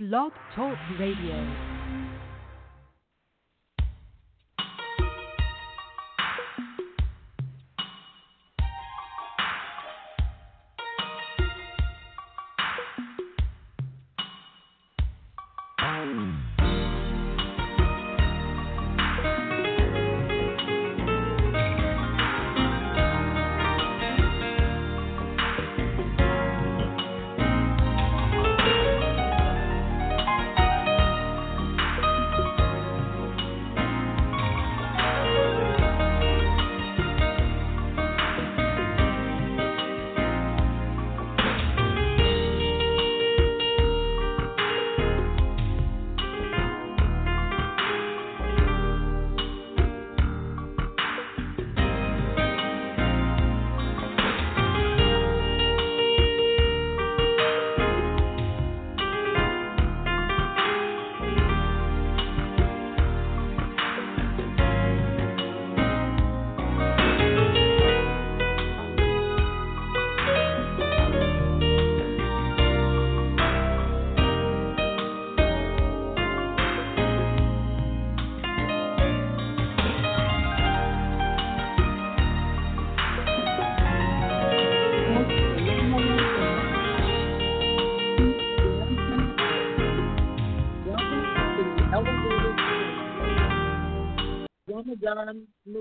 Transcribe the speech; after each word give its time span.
Blog 0.00 0.32
Talk 0.56 0.78
Radio. 0.98 1.69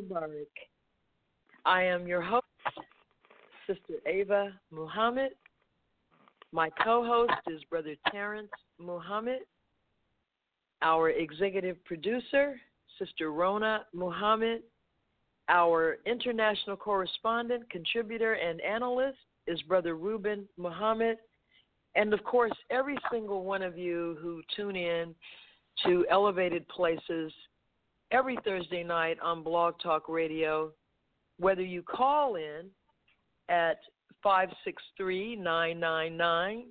Mubarak. 0.10 0.48
I 1.66 1.84
am 1.84 2.08
your 2.08 2.22
host, 2.22 2.46
Sister 3.68 3.96
Ava 4.06 4.54
Muhammad. 4.72 5.32
My 6.52 6.70
co 6.84 7.06
host 7.06 7.40
is 7.48 7.64
Brother 7.70 7.96
Terrence 8.12 8.50
Muhammad. 8.80 9.40
Our 10.82 11.10
executive 11.10 11.84
producer, 11.86 12.60
Sister 12.98 13.32
Rona 13.32 13.86
Muhammad. 13.94 14.64
Our 15.50 15.98
international 16.06 16.78
correspondent, 16.78 17.70
contributor, 17.70 18.34
and 18.34 18.62
analyst 18.62 19.18
is 19.48 19.62
Brother 19.64 19.96
Ruben 19.96 20.48
Muhammad. 20.58 21.18
And 21.96 22.14
of 22.14 22.24
course, 22.24 22.52
every 22.70 22.98
single 23.12 23.44
one 23.44 23.64
of 23.64 23.78
you 23.78 24.18
who 24.22 24.42
tune 24.56 24.76
in 24.76 25.16
to 25.86 26.06
Elevated 26.10 26.68
Places 26.68 27.32
every 28.12 28.38
Thursday 28.44 28.84
night 28.84 29.18
on 29.22 29.44
Blog 29.44 29.76
Talk 29.82 30.10
Radio, 30.10 30.72
whether 31.38 31.62
you 31.62 31.84
call 31.84 32.36
in 32.36 32.66
at 33.50 33.78
563 34.24 35.36
999 35.36 36.66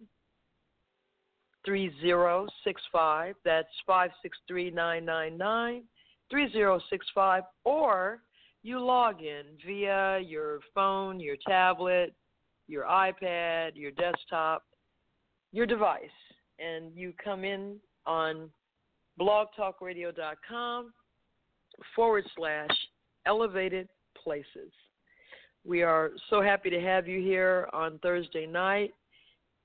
3065, 1.65 3.35
that's 3.45 3.69
563 3.87 4.71
999 4.71 5.83
3065, 6.31 7.43
or 7.65 8.21
you 8.63 8.81
log 8.81 9.23
in 9.23 9.45
via 9.67 10.19
your 10.21 10.61
phone, 10.75 11.21
your 11.21 11.37
tablet, 11.47 12.15
your 12.67 12.85
iPad, 12.85 13.71
your 13.75 13.91
desktop, 13.93 14.65
your 15.53 15.67
device, 15.67 16.03
and 16.59 16.95
you 16.95 17.13
come 17.23 17.45
in 17.45 17.77
on 18.07 18.51
blogtalkradio.com 19.19 20.93
forward 21.95 22.25
slash 22.37 22.71
elevated 23.27 23.89
places. 24.23 24.73
We 25.65 25.83
are 25.83 26.13
so 26.31 26.41
happy 26.41 26.71
to 26.71 26.81
have 26.81 27.07
you 27.07 27.21
here 27.21 27.69
on 27.73 27.99
Thursday 27.99 28.47
night. 28.47 28.95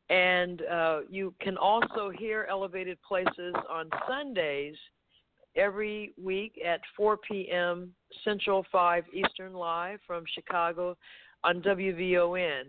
And 0.10 0.62
uh, 0.64 1.00
you 1.10 1.34
can 1.40 1.58
also 1.58 2.12
hear 2.18 2.46
Elevated 2.50 2.98
Places 3.08 3.54
on 3.70 3.90
Sundays 4.08 4.76
every 5.56 6.14
week 6.22 6.60
at 6.66 6.82
4 6.98 7.18
p.m. 7.18 7.94
Central 8.24 8.66
5 8.72 9.06
Eastern 9.14 9.54
Live 9.54 10.00
from 10.06 10.24
Chicago 10.36 10.98
on 11.44 11.62
WVON. 11.62 12.64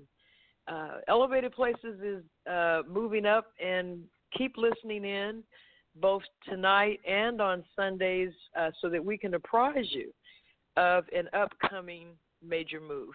Uh, 0.69 0.89
Elevated 1.09 1.53
Places 1.53 2.01
is 2.03 2.23
uh, 2.51 2.83
moving 2.89 3.27
up 3.27 3.47
and 3.63 4.01
keep 4.37 4.57
listening 4.57 5.05
in 5.05 5.43
both 6.01 6.23
tonight 6.49 7.01
and 7.09 7.41
on 7.41 7.65
Sundays 7.77 8.33
uh, 8.59 8.71
so 8.81 8.89
that 8.89 9.05
we 9.05 9.17
can 9.17 9.35
apprise 9.35 9.87
you 9.91 10.13
of 10.77 11.05
an 11.17 11.29
upcoming 11.33 12.09
major 12.47 12.81
move 12.81 13.11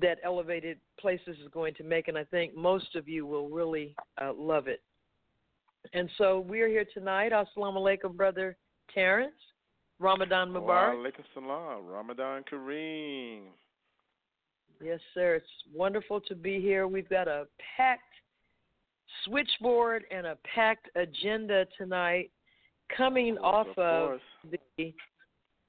that 0.00 0.18
Elevated 0.24 0.78
Places 1.00 1.36
is 1.42 1.48
going 1.52 1.74
to 1.74 1.84
make, 1.84 2.08
and 2.08 2.18
I 2.18 2.24
think 2.24 2.56
most 2.56 2.96
of 2.96 3.08
you 3.08 3.26
will 3.26 3.48
really 3.48 3.94
uh, 4.20 4.32
love 4.36 4.66
it. 4.66 4.82
And 5.92 6.08
so 6.18 6.40
we're 6.40 6.68
here 6.68 6.86
tonight. 6.92 7.32
Assalamu 7.32 7.76
alaikum, 7.76 8.16
Brother 8.16 8.56
Terrence. 8.92 9.34
Ramadan 10.00 10.48
Mubarak. 10.48 10.64
Wa 10.66 10.94
alaikum 10.94 11.24
salam. 11.34 11.86
Ramadan 11.86 12.42
Kareem. 12.50 13.42
Yes, 14.82 14.98
sir. 15.14 15.36
It's 15.36 15.46
wonderful 15.72 16.20
to 16.22 16.34
be 16.34 16.60
here. 16.60 16.88
We've 16.88 17.08
got 17.08 17.28
a 17.28 17.46
packed 17.76 18.02
switchboard 19.24 20.04
and 20.10 20.26
a 20.26 20.36
packed 20.54 20.88
agenda 20.96 21.66
tonight 21.78 22.30
coming 22.96 23.38
off 23.38 23.66
of, 23.76 24.12
of 24.12 24.20
the 24.78 24.94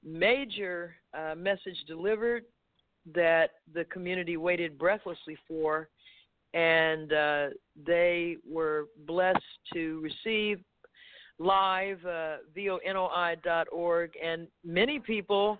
major 0.04 0.94
uh, 1.14 1.34
message 1.34 1.76
delivered 1.86 2.44
that 3.14 3.50
the 3.74 3.84
community 3.84 4.36
waited 4.36 4.78
breathlessly 4.78 5.36
for 5.46 5.88
and 6.54 7.12
uh, 7.12 7.48
they 7.86 8.36
were 8.48 8.86
blessed 9.06 9.38
to 9.72 10.00
receive 10.00 10.58
live 11.38 11.98
uh, 12.06 12.36
vonoi.org 12.56 14.10
and 14.24 14.46
many 14.64 14.98
people 14.98 15.58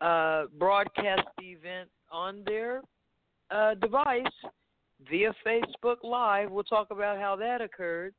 uh, 0.00 0.44
broadcast 0.58 1.26
the 1.38 1.46
event 1.46 1.88
on 2.10 2.42
their 2.46 2.82
uh, 3.50 3.74
device 3.74 4.22
via 5.08 5.34
Facebook 5.46 6.02
Live. 6.02 6.50
We'll 6.50 6.64
talk 6.64 6.90
about 6.90 7.18
how 7.18 7.36
that 7.36 7.60
occurred. 7.60 8.14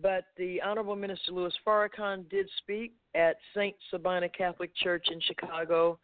But 0.00 0.24
the 0.36 0.60
Honorable 0.62 0.96
Minister 0.96 1.32
Louis 1.32 1.52
Farrakhan 1.66 2.28
did 2.30 2.48
speak 2.58 2.92
at 3.14 3.36
St. 3.54 3.74
Sabina 3.90 4.28
Catholic 4.28 4.70
Church 4.76 5.06
in 5.10 5.20
Chicago 5.20 5.98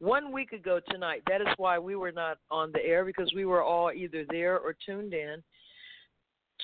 one 0.00 0.32
week 0.32 0.52
ago 0.52 0.80
tonight. 0.90 1.22
That 1.28 1.40
is 1.40 1.48
why 1.56 1.78
we 1.78 1.94
were 1.94 2.12
not 2.12 2.38
on 2.50 2.72
the 2.72 2.84
air 2.84 3.04
because 3.04 3.32
we 3.34 3.44
were 3.44 3.62
all 3.62 3.92
either 3.92 4.24
there 4.28 4.58
or 4.58 4.74
tuned 4.84 5.14
in. 5.14 5.42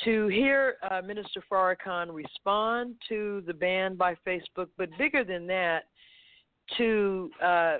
To 0.04 0.26
hear 0.26 0.74
uh, 0.90 1.00
Minister 1.02 1.42
Farrakhan 1.50 2.12
respond 2.12 2.96
to 3.08 3.44
the 3.46 3.54
ban 3.54 3.94
by 3.94 4.16
Facebook, 4.26 4.66
but 4.76 4.88
bigger 4.98 5.22
than 5.22 5.46
that, 5.46 5.84
to 6.76 7.30
uh, 7.40 7.76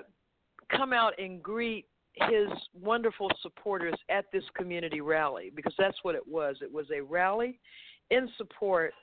come 0.71 0.93
out 0.93 1.13
and 1.19 1.43
greet 1.43 1.85
his 2.15 2.47
wonderful 2.81 3.29
supporters 3.41 3.95
at 4.09 4.25
this 4.31 4.43
community 4.55 5.01
rally 5.01 5.51
because 5.55 5.73
that's 5.77 5.97
what 6.03 6.15
it 6.15 6.25
was. 6.27 6.57
It 6.61 6.71
was 6.71 6.85
a 6.95 7.01
rally 7.01 7.59
in 8.11 8.29
support 8.37 8.93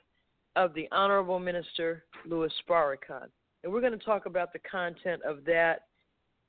of 0.55 0.73
the 0.73 0.87
Honorable 0.91 1.39
Minister 1.39 2.03
Louis 2.25 2.51
Farrakhan. 2.67 3.27
And 3.63 3.71
we're 3.71 3.81
going 3.81 3.97
to 3.97 4.05
talk 4.05 4.25
about 4.25 4.53
the 4.53 4.59
content 4.59 5.21
of 5.23 5.45
that 5.45 5.83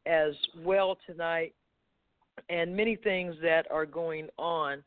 as 0.06 0.34
well 0.62 0.98
tonight 1.06 1.54
and 2.48 2.74
many 2.74 2.96
things 2.96 3.36
that 3.42 3.66
are 3.70 3.86
going 3.86 4.28
on. 4.38 4.82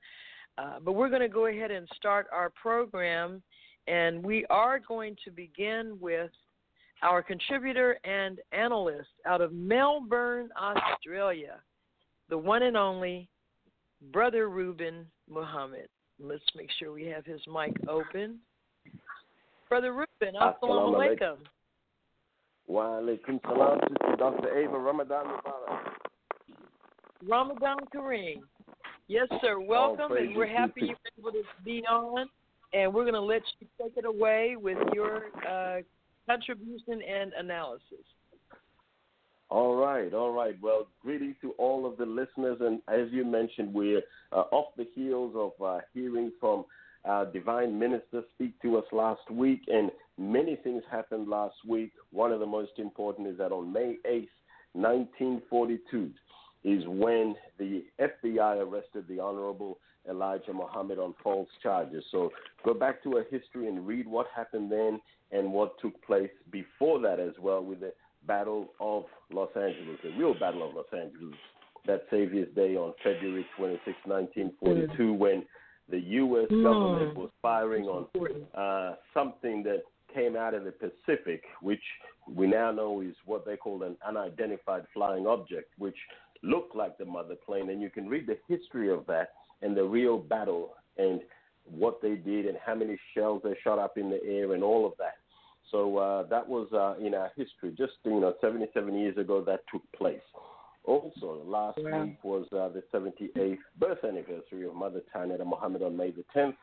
Uh, 0.58 0.80
but 0.84 0.94
we're 0.94 1.10
going 1.10 1.22
to 1.22 1.30
go 1.30 1.46
ahead 1.46 1.72
and 1.72 1.88
start 1.96 2.28
our 2.32 2.50
program, 2.50 3.42
and 3.88 4.24
we 4.24 4.46
are 4.50 4.80
going 4.80 5.16
to 5.24 5.32
begin 5.32 5.98
with 6.02 6.32
our 7.04 7.22
contributor 7.22 8.00
and 8.04 8.40
analyst 8.52 9.10
out 9.26 9.40
of 9.40 9.54
Melbourne, 9.54 10.50
Australia, 10.60 11.60
the 12.30 12.38
one 12.38 12.64
and 12.64 12.78
only 12.78 13.30
Brother 14.12 14.50
Ruben 14.50 15.06
Muhammad. 15.30 15.88
let's 16.20 16.44
make 16.56 16.70
sure 16.80 16.92
we 16.92 17.06
have 17.06 17.26
his 17.26 17.42
mic 17.48 17.76
open. 17.88 18.40
Brother 19.70 19.92
Ruben, 19.94 20.36
assalamu 20.40 20.96
alaikum. 20.96 21.38
Wa 22.68 22.84
alaikum 23.00 23.40
salam, 23.44 23.80
Sister 23.82 24.16
Dr. 24.18 24.58
Ava 24.58 24.78
Ramadan 24.78 25.26
Mubarak. 25.26 25.80
Ramadan 27.28 27.78
Kareem. 27.94 28.42
Yes, 29.08 29.28
sir. 29.42 29.60
Welcome, 29.60 30.12
and 30.18 30.36
we're 30.36 30.48
happy 30.48 30.82
you 30.82 30.96
were 31.24 31.30
able 31.30 31.32
to 31.32 31.44
be 31.64 31.84
on. 31.90 32.28
And 32.74 32.94
we're 32.94 33.04
going 33.04 33.14
to 33.14 33.22
let 33.22 33.42
you 33.60 33.68
take 33.82 33.94
it 33.96 34.06
away 34.06 34.58
with 34.60 34.78
your 34.94 35.28
uh, 35.50 35.78
contribution 36.28 37.02
and 37.02 37.32
analysis. 37.34 38.04
All 39.50 39.76
right, 39.76 40.14
all 40.14 40.32
right. 40.32 40.56
Well, 40.62 40.88
greetings 41.02 41.36
to 41.42 41.52
all 41.52 41.86
of 41.86 41.98
the 41.98 42.06
listeners. 42.06 42.58
And 42.60 42.82
as 42.90 43.12
you 43.12 43.24
mentioned, 43.24 43.74
we're 43.74 44.02
uh, 44.34 44.44
off 44.52 44.74
the 44.76 44.88
heels 44.94 45.34
of 45.36 45.52
uh, 45.66 45.80
hearing 45.94 46.34
from 46.40 46.66
uh, 47.06 47.26
Divine 47.26 47.80
Minister 47.80 48.24
speak 48.36 48.62
to 48.62 48.78
us 48.78 48.84
last 48.92 49.32
week. 49.32 49.62
And 49.68 49.90
many 50.18 50.58
things 50.58 50.84
happened 50.92 51.30
last 51.30 51.56
week. 51.66 51.94
One 52.12 52.34
of 52.34 52.42
the 52.42 52.46
most 52.46 52.72
important 52.78 53.28
is 53.28 53.38
that 53.38 53.54
on 53.54 53.72
May 53.72 53.96
8th, 54.06 54.28
1942, 54.74 56.12
is 56.66 56.84
when 56.86 57.36
the 57.58 57.86
FBI 58.02 58.62
arrested 58.62 59.06
the 59.08 59.22
Honorable 59.22 59.78
Elijah 60.10 60.54
Muhammad 60.54 61.00
on 61.00 61.14
false 61.24 61.50
charges. 61.64 62.04
So 62.12 62.32
go 62.66 62.74
back 62.74 63.02
to 63.04 63.18
a 63.18 63.24
history 63.32 63.68
and 63.68 63.88
read 63.88 64.08
what 64.08 64.28
happened 64.36 64.72
then 64.72 65.00
and 65.32 65.52
what 65.52 65.80
took 65.80 66.02
place 66.06 66.30
before 66.52 67.00
that 67.02 67.20
as 67.20 67.34
well 67.40 67.64
with 67.64 67.82
the 67.82 67.94
Battle 68.28 68.68
of 68.80 69.06
Los 69.32 69.50
Angeles, 69.56 69.98
the 70.04 70.12
real 70.18 70.34
Battle 70.34 70.68
of 70.68 70.76
Los 70.76 70.86
Angeles, 70.94 71.36
that 71.86 72.04
Savior's 72.12 72.54
Day 72.54 72.76
on 72.76 72.94
February 73.04 73.46
26, 73.58 73.98
1942, 74.06 75.04
mm. 75.04 75.18
when 75.18 75.44
the 75.90 76.00
U.S. 76.00 76.48
Mm. 76.52 76.64
government 76.64 77.16
was 77.16 77.30
firing 77.42 77.86
on 77.86 78.08
uh, 78.56 78.96
something 79.14 79.64
that 79.64 79.84
came 80.14 80.36
out 80.36 80.54
of 80.54 80.64
the 80.64 80.72
Pacific, 80.72 81.44
which 81.62 81.82
we 82.28 82.48
now 82.48 82.72
know 82.72 83.02
is 83.02 83.16
what 83.26 83.46
they 83.46 83.56
call 83.56 83.84
an 83.84 83.96
unidentified 84.06 84.84
flying 84.94 85.28
object, 85.28 85.72
which 85.78 85.96
looked 86.44 86.76
like 86.76 86.98
the 86.98 87.06
mother 87.06 87.36
plane. 87.46 87.70
And 87.70 87.82
you 87.82 87.90
can 87.90 88.08
read 88.08 88.28
the 88.28 88.38
history 88.48 88.92
of 88.92 89.06
that 89.08 89.32
and 89.62 89.76
the 89.76 89.84
real 89.84 90.18
battle 90.18 90.74
and 90.98 91.22
what 91.70 92.02
they 92.02 92.16
did 92.16 92.46
and 92.46 92.58
how 92.66 92.76
many 92.76 92.98
shells 93.14 93.42
they 93.44 93.56
shot 93.64 93.80
up 93.80 93.98
in 93.98 94.10
the 94.10 94.24
air 94.24 94.54
and 94.54 94.64
all 94.64 94.86
of 94.86 94.94
that. 94.98 95.16
So 95.72 95.98
uh, 95.98 96.24
that 96.28 96.48
was 96.48 96.68
uh, 96.74 97.04
in 97.04 97.14
our 97.14 97.32
history. 97.36 97.74
Just 97.78 97.94
you 98.06 98.20
know, 98.20 98.34
77 98.42 98.98
years 98.98 99.18
ago 99.18 99.44
that 99.46 99.62
took 99.72 99.82
place. 99.92 100.22
Also, 100.86 101.44
last 101.46 101.78
week 101.78 102.18
was 102.24 102.48
uh, 102.54 102.70
the 102.70 102.82
78th 102.94 103.58
birth 103.78 103.98
anniversary 104.06 104.66
of 104.66 104.74
Mother 104.74 105.02
Tynnetta 105.14 105.46
Muhammad 105.46 105.82
on 105.84 105.98
May 105.98 106.12
the 106.12 106.24
10th, 106.34 106.56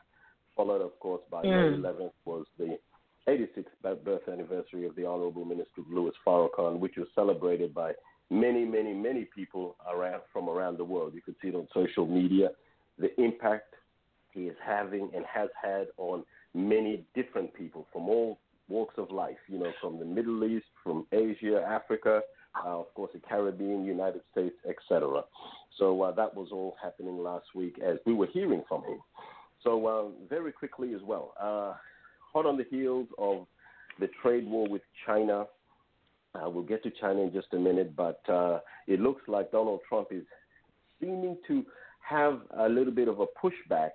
followed, 0.55 0.81
of 0.81 0.99
course, 0.99 1.21
by 1.29 1.43
mm. 1.43 1.79
May 1.79 1.87
11th 1.87 2.11
was 2.25 2.45
the 2.57 2.79
86th 3.27 4.03
birth 4.03 4.27
anniversary 4.27 4.87
of 4.87 4.95
the 4.95 5.05
Honorable 5.05 5.45
Minister 5.45 5.81
Louis 5.87 6.11
Farrakhan, 6.25 6.79
which 6.79 6.95
was 6.97 7.07
celebrated 7.13 7.71
by 7.71 7.91
many, 8.31 8.65
many, 8.65 8.93
many 8.93 9.25
people 9.25 9.75
around 9.87 10.21
from 10.33 10.49
around 10.49 10.79
the 10.79 10.83
world. 10.83 11.13
You 11.13 11.21
could 11.21 11.35
see 11.39 11.49
it 11.49 11.55
on 11.55 11.67
social 11.71 12.07
media, 12.07 12.49
the 12.97 13.09
impact 13.21 13.75
he 14.31 14.47
is 14.47 14.55
having 14.65 15.11
and 15.15 15.23
has 15.31 15.49
had 15.61 15.87
on 15.97 16.23
many 16.55 17.05
different 17.13 17.53
people 17.53 17.85
from 17.93 18.09
all 18.09 18.39
walks 18.67 18.95
of 18.97 19.11
life, 19.11 19.37
you 19.47 19.59
know, 19.59 19.71
from 19.79 19.99
the 19.99 20.05
Middle 20.05 20.43
East, 20.43 20.65
from 20.83 21.05
Asia, 21.11 21.63
Africa, 21.67 22.21
uh, 22.63 22.79
of 22.79 22.93
course, 22.93 23.11
the 23.13 23.19
Caribbean, 23.19 23.85
United 23.85 24.21
States, 24.31 24.55
etc. 24.67 25.23
So 25.77 26.01
uh, 26.01 26.11
that 26.13 26.33
was 26.33 26.49
all 26.51 26.75
happening 26.81 27.17
last 27.17 27.47
week 27.53 27.79
as 27.85 27.97
we 28.05 28.13
were 28.13 28.27
hearing 28.27 28.63
from 28.67 28.83
him. 28.83 28.99
So 29.63 29.87
um, 29.87 30.13
very 30.29 30.51
quickly 30.51 30.93
as 30.93 31.01
well, 31.03 31.33
uh, 31.39 31.73
hot 32.33 32.45
on 32.45 32.57
the 32.57 32.65
heels 32.69 33.07
of 33.17 33.45
the 33.99 34.09
trade 34.21 34.47
war 34.47 34.67
with 34.67 34.83
China. 35.05 35.45
Uh, 36.33 36.49
we'll 36.49 36.63
get 36.63 36.83
to 36.83 36.91
China 36.99 37.21
in 37.21 37.33
just 37.33 37.47
a 37.53 37.57
minute, 37.57 37.95
but 37.95 38.21
uh, 38.29 38.59
it 38.87 38.99
looks 38.99 39.21
like 39.27 39.51
Donald 39.51 39.79
Trump 39.87 40.09
is 40.11 40.23
seeming 40.99 41.37
to 41.47 41.65
have 42.07 42.41
a 42.57 42.69
little 42.69 42.93
bit 42.93 43.07
of 43.07 43.19
a 43.19 43.25
pushback 43.25 43.91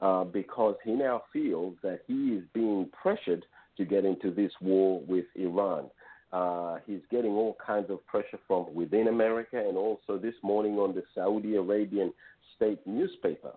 uh, 0.00 0.24
because 0.24 0.74
he 0.84 0.92
now 0.92 1.22
feels 1.32 1.74
that 1.82 2.00
he 2.06 2.34
is 2.34 2.44
being 2.52 2.88
pressured 3.00 3.44
to 3.76 3.84
get 3.84 4.04
into 4.04 4.30
this 4.30 4.52
war 4.60 5.00
with 5.06 5.26
Iran. 5.34 5.86
Uh, 6.32 6.78
he's 6.86 7.00
getting 7.10 7.32
all 7.32 7.56
kinds 7.64 7.90
of 7.90 8.04
pressure 8.06 8.38
from 8.46 8.74
within 8.74 9.08
America 9.08 9.58
and 9.58 9.76
also 9.76 10.18
this 10.18 10.34
morning 10.42 10.78
on 10.78 10.94
the 10.94 11.02
Saudi 11.14 11.56
Arabian 11.56 12.12
state 12.56 12.80
newspaper. 12.86 13.52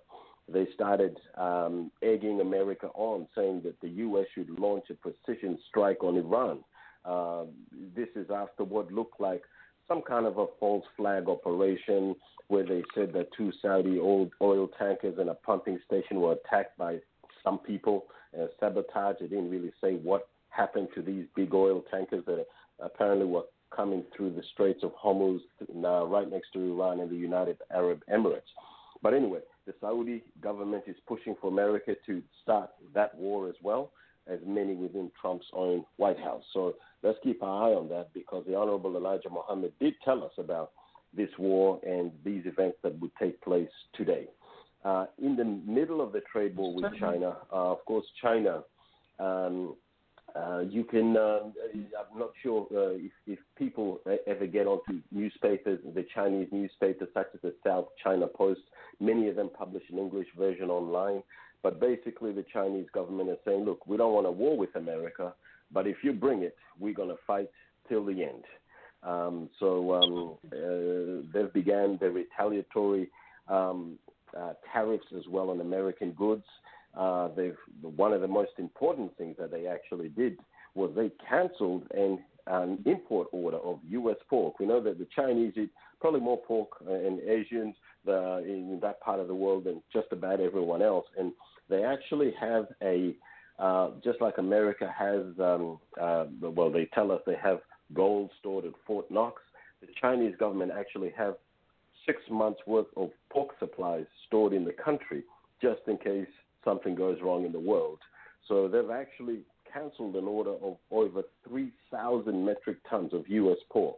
They 0.51 0.67
started 0.73 1.17
um, 1.35 1.91
egging 2.01 2.41
America 2.41 2.89
on, 2.93 3.27
saying 3.35 3.61
that 3.65 3.79
the 3.81 3.89
U.S. 3.89 4.25
should 4.33 4.49
launch 4.59 4.85
a 4.89 4.93
precision 4.93 5.57
strike 5.67 6.03
on 6.03 6.17
Iran. 6.17 6.59
Uh, 7.05 7.45
this 7.95 8.09
is 8.15 8.29
after 8.29 8.63
what 8.63 8.91
looked 8.91 9.19
like 9.19 9.43
some 9.87 10.01
kind 10.01 10.25
of 10.25 10.37
a 10.37 10.45
false 10.59 10.85
flag 10.95 11.27
operation 11.27 12.15
where 12.47 12.65
they 12.65 12.83
said 12.95 13.13
that 13.13 13.29
two 13.35 13.51
Saudi 13.61 13.99
oil, 13.99 14.29
oil 14.41 14.69
tankers 14.79 15.17
and 15.17 15.29
a 15.29 15.33
pumping 15.33 15.79
station 15.85 16.19
were 16.19 16.33
attacked 16.33 16.77
by 16.77 16.99
some 17.43 17.59
people 17.59 18.05
uh, 18.37 18.45
sabotage. 18.59 19.17
They 19.19 19.27
didn't 19.27 19.49
really 19.49 19.71
say 19.81 19.95
what 19.95 20.27
happened 20.49 20.89
to 20.95 21.01
these 21.01 21.25
big 21.35 21.53
oil 21.53 21.83
tankers 21.91 22.23
that 22.25 22.45
apparently 22.79 23.25
were 23.25 23.43
coming 23.75 24.03
through 24.15 24.31
the 24.31 24.43
Straits 24.53 24.83
of 24.83 24.91
Hormuz, 24.95 25.39
now 25.73 26.05
right 26.05 26.29
next 26.29 26.53
to 26.53 26.59
Iran 26.59 26.99
and 26.99 27.09
the 27.09 27.15
United 27.15 27.57
Arab 27.71 28.01
Emirates. 28.11 28.41
But 29.01 29.13
anyway, 29.13 29.39
the 29.65 29.73
Saudi 29.79 30.23
government 30.41 30.83
is 30.87 30.95
pushing 31.07 31.35
for 31.39 31.47
America 31.47 31.95
to 32.05 32.21
start 32.41 32.71
that 32.93 33.15
war 33.15 33.47
as 33.47 33.55
well 33.61 33.91
as 34.27 34.39
many 34.45 34.75
within 34.75 35.11
Trump's 35.19 35.45
own 35.53 35.85
White 35.97 36.19
House. 36.19 36.43
So 36.53 36.75
let's 37.03 37.17
keep 37.23 37.41
our 37.41 37.69
eye 37.69 37.75
on 37.75 37.89
that 37.89 38.13
because 38.13 38.45
the 38.47 38.55
Honorable 38.55 38.95
Elijah 38.95 39.29
Muhammad 39.29 39.73
did 39.79 39.93
tell 40.03 40.23
us 40.23 40.31
about 40.37 40.71
this 41.15 41.29
war 41.39 41.79
and 41.83 42.11
these 42.23 42.45
events 42.45 42.77
that 42.83 42.99
would 42.99 43.11
take 43.19 43.41
place 43.41 43.69
today. 43.93 44.27
Uh, 44.83 45.05
in 45.21 45.35
the 45.35 45.43
middle 45.43 46.01
of 46.01 46.13
the 46.13 46.21
trade 46.31 46.55
war 46.55 46.73
with 46.73 46.85
China, 46.99 47.35
uh, 47.51 47.71
of 47.71 47.83
course, 47.85 48.05
China, 48.21 48.63
um, 49.19 49.75
uh, 50.35 50.59
you 50.59 50.83
can, 50.83 51.17
uh, 51.17 51.39
I'm 51.73 52.17
not 52.17 52.31
sure 52.41 52.65
uh, 52.71 52.91
if, 52.91 53.11
if, 53.27 53.39
people 53.57 53.99
ever 54.25 54.47
get 54.47 54.67
onto 54.67 55.01
newspapers, 55.11 55.79
the 55.93 56.05
Chinese 56.15 56.47
newspapers 56.51 57.09
such 57.13 57.27
as 57.33 57.41
the 57.41 57.53
South 57.65 57.87
China 58.01 58.25
Post. 58.27 58.61
Many 59.01 59.27
of 59.27 59.35
them 59.35 59.49
publish 59.49 59.83
an 59.91 59.97
English 59.97 60.27
version 60.37 60.69
online. 60.69 61.23
But 61.61 61.81
basically, 61.81 62.31
the 62.31 62.45
Chinese 62.53 62.87
government 62.93 63.29
is 63.29 63.37
saying, 63.45 63.65
look, 63.65 63.85
we 63.85 63.97
don't 63.97 64.13
want 64.13 64.27
a 64.27 64.31
war 64.31 64.57
with 64.57 64.73
America, 64.75 65.33
but 65.73 65.87
if 65.87 65.97
you 66.03 66.13
bring 66.13 66.43
it, 66.43 66.55
we're 66.79 66.93
going 66.93 67.09
to 67.09 67.17
fight 67.27 67.49
till 67.89 68.05
the 68.05 68.23
end. 68.23 68.45
Um, 69.03 69.49
so 69.59 69.93
um, 69.93 70.37
uh, 70.53 71.27
they've 71.33 71.53
began 71.53 71.97
the 71.99 72.11
retaliatory 72.11 73.09
um, 73.47 73.97
uh, 74.37 74.53
tariffs 74.71 75.05
as 75.15 75.23
well 75.29 75.49
on 75.49 75.61
American 75.61 76.11
goods. 76.11 76.43
Uh, 76.97 77.29
they've 77.35 77.57
one 77.81 78.13
of 78.13 78.21
the 78.21 78.27
most 78.27 78.51
important 78.57 79.15
things 79.17 79.35
that 79.39 79.51
they 79.51 79.67
actually 79.67 80.09
did 80.09 80.37
was 80.75 80.91
they 80.95 81.11
canceled 81.27 81.83
an, 81.91 82.19
an 82.47 82.79
import 82.85 83.27
order 83.31 83.57
of 83.57 83.79
U.S. 83.89 84.17
pork. 84.29 84.59
We 84.59 84.65
know 84.65 84.81
that 84.81 84.97
the 84.97 85.07
Chinese 85.15 85.53
eat 85.55 85.69
probably 85.99 86.21
more 86.21 86.41
pork 86.41 86.69
uh, 86.87 86.93
and 86.93 87.19
Asians 87.21 87.75
uh, 88.07 88.37
in 88.37 88.79
that 88.81 89.01
part 89.01 89.19
of 89.19 89.27
the 89.27 89.35
world 89.35 89.65
than 89.65 89.81
just 89.93 90.07
about 90.11 90.39
everyone 90.39 90.81
else, 90.81 91.05
and 91.17 91.31
they 91.69 91.83
actually 91.83 92.33
have 92.39 92.67
a 92.81 93.15
uh, 93.59 93.89
just 94.03 94.21
like 94.21 94.37
America 94.37 94.93
has. 94.97 95.21
Um, 95.39 95.79
uh, 95.99 96.25
well, 96.41 96.71
they 96.71 96.85
tell 96.93 97.11
us 97.11 97.21
they 97.25 97.35
have 97.41 97.59
gold 97.93 98.31
stored 98.39 98.65
at 98.65 98.71
Fort 98.87 99.11
Knox. 99.11 99.41
The 99.81 99.87
Chinese 99.99 100.35
government 100.39 100.71
actually 100.77 101.13
have 101.17 101.35
six 102.09 102.21
months 102.31 102.59
worth 102.65 102.87
of 102.97 103.11
pork 103.29 103.49
supplies 103.59 104.05
stored 104.27 104.51
in 104.53 104.65
the 104.65 104.73
country 104.73 105.23
just 105.61 105.81
in 105.87 105.97
case 105.97 106.27
something 106.65 106.95
goes 106.95 107.19
wrong 107.21 107.45
in 107.45 107.51
the 107.51 107.59
world. 107.59 107.99
So 108.47 108.67
they've 108.67 108.89
actually 108.89 109.41
canceled 109.71 110.15
an 110.15 110.25
order 110.25 110.53
of 110.63 110.77
over 110.89 111.21
3,000 111.47 112.45
metric 112.45 112.77
tons 112.89 113.13
of 113.13 113.27
U.S. 113.27 113.57
pork. 113.71 113.97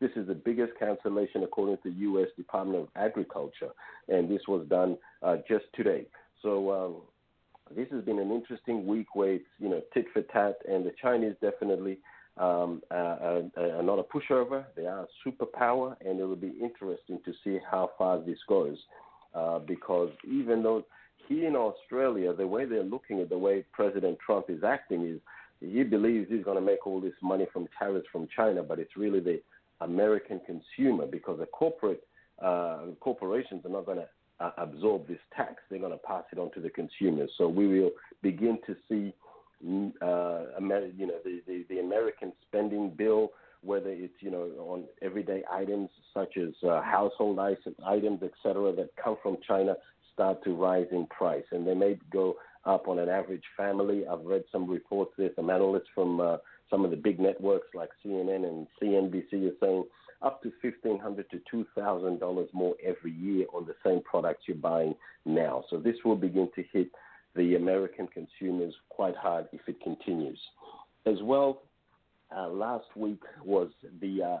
This 0.00 0.10
is 0.16 0.26
the 0.26 0.34
biggest 0.34 0.72
cancellation 0.78 1.42
according 1.42 1.76
to 1.82 1.90
the 1.90 1.96
U.S. 1.98 2.28
Department 2.34 2.78
of 2.78 2.88
Agriculture, 2.96 3.68
and 4.08 4.30
this 4.30 4.40
was 4.48 4.66
done 4.68 4.96
uh, 5.22 5.36
just 5.46 5.66
today. 5.74 6.06
So 6.40 6.72
um, 6.72 7.76
this 7.76 7.88
has 7.90 8.02
been 8.04 8.18
an 8.18 8.30
interesting 8.30 8.86
week 8.86 9.14
where 9.14 9.34
it's 9.34 9.44
you 9.58 9.68
know 9.68 9.82
tit 9.92 10.06
for 10.14 10.22
tat, 10.22 10.56
and 10.66 10.86
the 10.86 10.94
Chinese 11.02 11.34
definitely 11.42 11.98
um, 12.36 12.82
not 12.90 13.98
a 13.98 14.04
pushover. 14.04 14.64
They 14.76 14.86
are 14.86 15.04
a 15.04 15.28
superpower, 15.28 15.96
and 16.04 16.18
it 16.20 16.24
will 16.24 16.36
be 16.36 16.54
interesting 16.60 17.20
to 17.24 17.32
see 17.44 17.58
how 17.70 17.90
far 17.98 18.20
this 18.20 18.38
goes. 18.48 18.76
Uh, 19.34 19.60
because 19.60 20.10
even 20.24 20.62
though 20.62 20.84
here 21.28 21.46
in 21.46 21.54
Australia, 21.54 22.32
the 22.32 22.46
way 22.46 22.64
they're 22.64 22.82
looking 22.82 23.20
at 23.20 23.28
the 23.28 23.38
way 23.38 23.64
President 23.72 24.18
Trump 24.24 24.46
is 24.48 24.64
acting 24.64 25.06
is 25.06 25.20
he 25.60 25.82
believes 25.84 26.28
he's 26.30 26.44
going 26.44 26.56
to 26.56 26.62
make 26.62 26.86
all 26.86 27.00
this 27.00 27.14
money 27.22 27.46
from 27.52 27.68
tariffs 27.78 28.08
from 28.10 28.26
China, 28.34 28.62
but 28.62 28.78
it's 28.78 28.96
really 28.96 29.20
the 29.20 29.40
American 29.80 30.40
consumer 30.46 31.06
because 31.06 31.38
the 31.38 31.46
corporate 31.46 32.02
uh, 32.42 32.86
corporations 33.00 33.64
are 33.64 33.70
not 33.70 33.86
going 33.86 33.98
to 33.98 34.08
uh, 34.40 34.50
absorb 34.56 35.06
this 35.06 35.18
tax, 35.36 35.56
they're 35.68 35.78
going 35.78 35.92
to 35.92 35.98
pass 35.98 36.24
it 36.32 36.38
on 36.38 36.50
to 36.52 36.60
the 36.60 36.70
consumers. 36.70 37.30
So 37.36 37.46
we 37.48 37.68
will 37.68 37.90
begin 38.22 38.58
to 38.66 38.74
see, 38.88 39.12
uh, 39.62 40.44
you 40.96 41.06
know, 41.06 41.18
the, 41.24 41.42
the, 41.46 41.64
the 41.68 41.78
American 41.80 42.32
spending 42.48 42.90
bill, 42.90 43.30
whether 43.62 43.90
it's 43.90 44.14
you 44.20 44.30
know 44.30 44.50
on 44.58 44.84
everyday 45.02 45.42
items 45.52 45.90
such 46.14 46.36
as 46.36 46.54
uh, 46.66 46.80
household 46.82 47.38
items, 47.38 48.22
etc., 48.22 48.72
that 48.72 48.90
come 49.02 49.16
from 49.22 49.36
China, 49.46 49.74
start 50.14 50.42
to 50.44 50.54
rise 50.54 50.86
in 50.92 51.06
price, 51.06 51.44
and 51.52 51.66
they 51.66 51.74
may 51.74 51.98
go 52.10 52.36
up 52.64 52.88
on 52.88 52.98
an 52.98 53.08
average 53.08 53.44
family. 53.56 54.04
I've 54.06 54.24
read 54.24 54.44
some 54.50 54.68
reports 54.68 55.12
there. 55.18 55.30
Some 55.36 55.50
analysts 55.50 55.88
from 55.94 56.20
uh, 56.20 56.38
some 56.70 56.84
of 56.84 56.90
the 56.90 56.96
big 56.96 57.20
networks 57.20 57.68
like 57.74 57.90
CNN 58.04 58.46
and 58.46 58.66
CNBC 58.80 59.50
are 59.50 59.56
saying 59.60 59.84
up 60.22 60.42
to 60.42 60.52
fifteen 60.62 60.98
hundred 60.98 61.30
to 61.30 61.40
two 61.50 61.66
thousand 61.76 62.20
dollars 62.20 62.48
more 62.52 62.74
every 62.84 63.12
year 63.12 63.46
on 63.52 63.66
the 63.66 63.74
same 63.84 64.00
products 64.02 64.44
you're 64.46 64.56
buying 64.56 64.94
now. 65.26 65.64
So 65.68 65.78
this 65.78 65.96
will 66.04 66.16
begin 66.16 66.48
to 66.54 66.64
hit 66.72 66.90
the 67.36 67.56
American 67.56 68.08
consumers 68.08 68.74
quite 68.88 69.16
hard 69.16 69.46
if 69.52 69.60
it 69.66 69.80
continues. 69.82 70.38
As 71.06 71.16
well, 71.22 71.62
uh, 72.36 72.48
last 72.48 72.86
week 72.96 73.22
was 73.44 73.70
the 74.00 74.22
uh, 74.22 74.38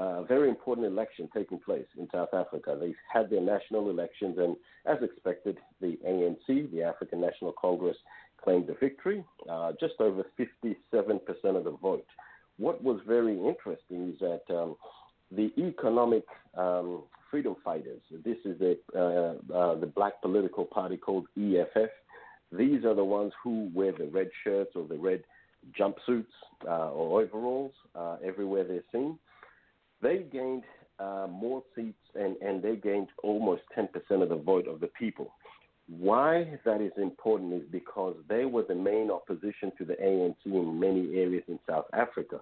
uh, 0.00 0.22
very 0.24 0.48
important 0.48 0.86
election 0.86 1.28
taking 1.34 1.58
place 1.58 1.86
in 1.98 2.08
South 2.12 2.34
Africa. 2.34 2.76
They 2.78 2.94
had 3.12 3.30
their 3.30 3.40
national 3.40 3.90
elections, 3.90 4.36
and 4.38 4.56
as 4.84 5.02
expected, 5.02 5.58
the 5.80 5.98
ANC, 6.06 6.70
the 6.70 6.82
African 6.82 7.20
National 7.20 7.52
Congress, 7.52 7.96
claimed 8.42 8.66
the 8.66 8.76
victory, 8.78 9.24
uh, 9.50 9.72
just 9.80 9.94
over 10.00 10.24
57% 10.38 10.76
of 11.44 11.64
the 11.64 11.76
vote. 11.82 12.06
What 12.58 12.82
was 12.82 13.00
very 13.06 13.38
interesting 13.38 14.12
is 14.12 14.18
that 14.20 14.42
um, 14.54 14.76
the 15.30 15.50
economic 15.58 16.24
um, 16.56 17.02
freedom 17.30 17.56
fighters, 17.64 18.00
this 18.24 18.36
is 18.44 18.58
the, 18.58 18.78
uh, 18.94 19.54
uh, 19.54 19.74
the 19.78 19.86
black 19.86 20.20
political 20.22 20.64
party 20.64 20.96
called 20.96 21.26
EFF, 21.36 21.90
these 22.52 22.84
are 22.84 22.94
the 22.94 23.04
ones 23.04 23.32
who 23.42 23.70
wear 23.74 23.92
the 23.92 24.06
red 24.06 24.30
shirts 24.44 24.72
or 24.74 24.86
the 24.86 24.96
red 24.96 25.24
jumpsuits 25.78 26.26
uh, 26.66 26.90
or 26.90 27.22
overalls 27.22 27.72
uh, 27.94 28.16
everywhere 28.24 28.64
they're 28.64 28.82
seen. 28.92 29.18
They 30.00 30.18
gained 30.18 30.62
uh, 30.98 31.26
more 31.28 31.62
seats 31.74 31.98
and, 32.14 32.36
and 32.36 32.62
they 32.62 32.76
gained 32.76 33.08
almost 33.22 33.62
10% 33.76 33.88
of 34.22 34.28
the 34.28 34.36
vote 34.36 34.68
of 34.68 34.80
the 34.80 34.88
people. 34.88 35.32
Why 35.88 36.58
that 36.64 36.80
is 36.80 36.92
important 36.96 37.52
is 37.54 37.62
because 37.70 38.16
they 38.28 38.44
were 38.44 38.64
the 38.64 38.74
main 38.74 39.10
opposition 39.10 39.72
to 39.78 39.84
the 39.84 39.94
ANC 39.94 40.36
in 40.44 40.80
many 40.80 41.16
areas 41.16 41.44
in 41.48 41.58
South 41.68 41.86
Africa. 41.92 42.40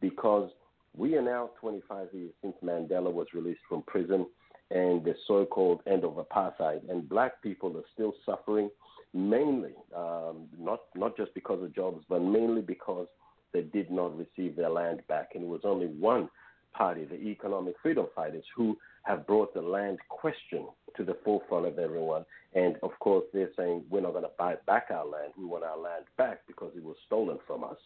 Because 0.00 0.50
we 0.96 1.16
are 1.16 1.22
now 1.22 1.50
25 1.60 2.08
years 2.12 2.32
since 2.42 2.54
Mandela 2.62 3.12
was 3.12 3.26
released 3.34 3.60
from 3.68 3.82
prison 3.82 4.26
and 4.70 5.04
the 5.04 5.14
so 5.26 5.44
called 5.44 5.80
end 5.86 6.04
of 6.04 6.12
apartheid, 6.12 6.88
and 6.88 7.08
black 7.08 7.42
people 7.42 7.76
are 7.76 7.84
still 7.92 8.14
suffering, 8.24 8.70
mainly, 9.12 9.72
um, 9.94 10.46
not, 10.58 10.80
not 10.94 11.16
just 11.16 11.34
because 11.34 11.62
of 11.62 11.74
jobs, 11.74 12.04
but 12.08 12.20
mainly 12.20 12.62
because 12.62 13.06
they 13.52 13.62
did 13.62 13.90
not 13.90 14.16
receive 14.16 14.56
their 14.56 14.70
land 14.70 15.02
back. 15.08 15.32
And 15.34 15.44
it 15.44 15.48
was 15.48 15.60
only 15.64 15.86
one 15.86 16.30
party, 16.72 17.04
the 17.04 17.16
Economic 17.16 17.74
Freedom 17.82 18.06
Fighters, 18.14 18.44
who 18.56 18.78
have 19.02 19.26
brought 19.26 19.52
the 19.52 19.60
land 19.60 19.98
question 20.08 20.66
to 20.96 21.04
the 21.04 21.18
forefront 21.22 21.66
of 21.66 21.78
everyone. 21.78 22.24
And 22.54 22.76
of 22.82 22.98
course, 22.98 23.24
they're 23.34 23.50
saying 23.56 23.84
we're 23.90 24.00
not 24.00 24.12
going 24.12 24.24
to 24.24 24.30
buy 24.38 24.56
back 24.66 24.86
our 24.90 25.06
land. 25.06 25.32
We 25.36 25.44
want 25.44 25.64
our 25.64 25.78
land 25.78 26.04
back 26.16 26.40
because 26.46 26.72
it 26.76 26.82
was 26.82 26.96
stolen 27.06 27.38
from 27.46 27.62
us. 27.64 27.76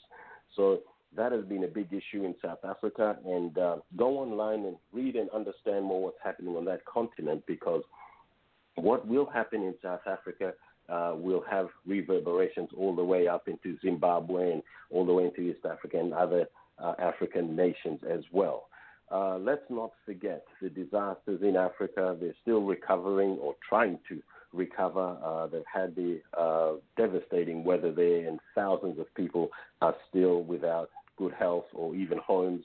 So 0.54 0.80
that 1.16 1.32
has 1.32 1.44
been 1.44 1.64
a 1.64 1.68
big 1.68 1.88
issue 1.92 2.24
in 2.24 2.34
South 2.42 2.58
Africa. 2.64 3.16
And 3.24 3.56
uh, 3.58 3.76
go 3.96 4.18
online 4.18 4.64
and 4.64 4.76
read 4.92 5.16
and 5.16 5.30
understand 5.30 5.84
more 5.84 6.02
what's 6.02 6.18
happening 6.22 6.56
on 6.56 6.64
that 6.66 6.84
continent 6.84 7.42
because 7.46 7.82
what 8.76 9.06
will 9.06 9.26
happen 9.26 9.62
in 9.62 9.74
South 9.82 10.00
Africa 10.06 10.52
uh, 10.88 11.14
will 11.16 11.42
have 11.50 11.68
reverberations 11.86 12.68
all 12.76 12.94
the 12.94 13.04
way 13.04 13.26
up 13.26 13.48
into 13.48 13.78
Zimbabwe 13.80 14.52
and 14.52 14.62
all 14.90 15.04
the 15.04 15.12
way 15.12 15.24
into 15.24 15.40
East 15.40 15.64
Africa 15.64 15.98
and 15.98 16.12
other 16.12 16.46
uh, 16.78 16.94
African 16.98 17.56
nations 17.56 18.00
as 18.08 18.20
well. 18.32 18.68
Uh, 19.10 19.38
let's 19.38 19.62
not 19.70 19.92
forget 20.04 20.44
the 20.60 20.68
disasters 20.68 21.40
in 21.42 21.56
Africa. 21.56 22.16
They're 22.20 22.34
still 22.42 22.62
recovering 22.62 23.38
or 23.40 23.54
trying 23.68 23.98
to 24.08 24.20
recover. 24.52 25.16
Uh, 25.24 25.46
they've 25.46 25.62
had 25.72 25.94
the 25.94 26.20
uh, 26.36 26.72
devastating 26.96 27.62
weather 27.62 27.92
there, 27.92 28.26
and 28.26 28.40
thousands 28.54 28.98
of 28.98 29.12
people 29.14 29.50
are 29.80 29.94
still 30.08 30.42
without 30.42 30.90
good 31.16 31.32
health 31.32 31.66
or 31.72 31.94
even 31.94 32.18
homes. 32.18 32.64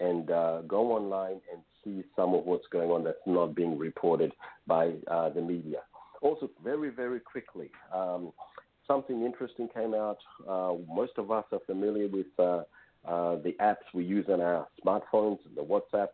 And 0.00 0.30
uh, 0.30 0.62
go 0.62 0.92
online 0.92 1.40
and 1.52 1.62
see 1.84 2.02
some 2.16 2.34
of 2.34 2.44
what's 2.44 2.66
going 2.72 2.90
on 2.90 3.04
that's 3.04 3.18
not 3.26 3.54
being 3.54 3.78
reported 3.78 4.32
by 4.66 4.94
uh, 5.08 5.28
the 5.30 5.40
media. 5.40 5.78
Also, 6.22 6.50
very, 6.64 6.90
very 6.90 7.20
quickly, 7.20 7.70
um, 7.94 8.32
something 8.86 9.24
interesting 9.24 9.68
came 9.72 9.94
out. 9.94 10.18
Uh, 10.48 10.74
most 10.92 11.12
of 11.18 11.30
us 11.30 11.44
are 11.52 11.60
familiar 11.66 12.08
with 12.08 12.26
uh, 12.38 12.62
the 13.04 13.54
apps 13.60 13.84
we 13.94 14.04
use 14.04 14.26
on 14.28 14.40
our 14.40 14.66
smartphones, 14.84 15.38
the 15.54 15.62
WhatsApp 15.62 16.08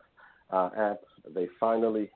uh, 0.50 0.70
app, 0.76 1.00
they 1.34 1.48
finally 1.60 2.10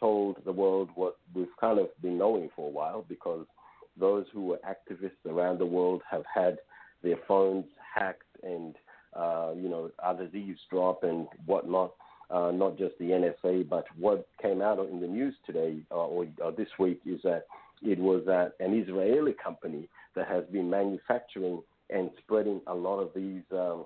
told 0.00 0.36
the 0.44 0.52
world 0.52 0.90
what 0.94 1.16
we've 1.34 1.56
kind 1.60 1.78
of 1.78 1.88
been 2.02 2.18
knowing 2.18 2.48
for 2.54 2.68
a 2.68 2.70
while 2.70 3.04
because 3.08 3.46
those 3.98 4.26
who 4.32 4.46
were 4.46 4.60
activists 4.68 5.30
around 5.30 5.58
the 5.58 5.66
world 5.66 6.02
have 6.10 6.24
had 6.32 6.58
their 7.02 7.18
phones 7.28 7.66
hacked 7.94 8.22
and, 8.42 8.74
uh, 9.16 9.52
you 9.56 9.68
know, 9.68 9.90
others 10.02 10.34
eavesdrop 10.34 11.04
and 11.04 11.26
whatnot. 11.46 11.94
Uh, 12.30 12.50
not 12.50 12.78
just 12.78 12.94
the 12.98 13.10
NSA, 13.10 13.68
but 13.68 13.84
what 13.98 14.26
came 14.40 14.62
out 14.62 14.78
in 14.90 14.98
the 14.98 15.06
news 15.06 15.34
today 15.44 15.76
uh, 15.90 15.94
or, 15.94 16.26
or 16.42 16.52
this 16.52 16.68
week 16.78 17.00
is 17.04 17.20
that 17.22 17.44
it 17.82 17.98
was 17.98 18.26
uh, 18.26 18.48
an 18.64 18.74
Israeli 18.74 19.34
company 19.34 19.88
that 20.16 20.26
has 20.26 20.44
been 20.50 20.70
manufacturing 20.70 21.62
and 21.90 22.10
spreading 22.22 22.62
a 22.66 22.74
lot 22.74 22.98
of 22.98 23.10
these 23.14 23.42
um, 23.52 23.84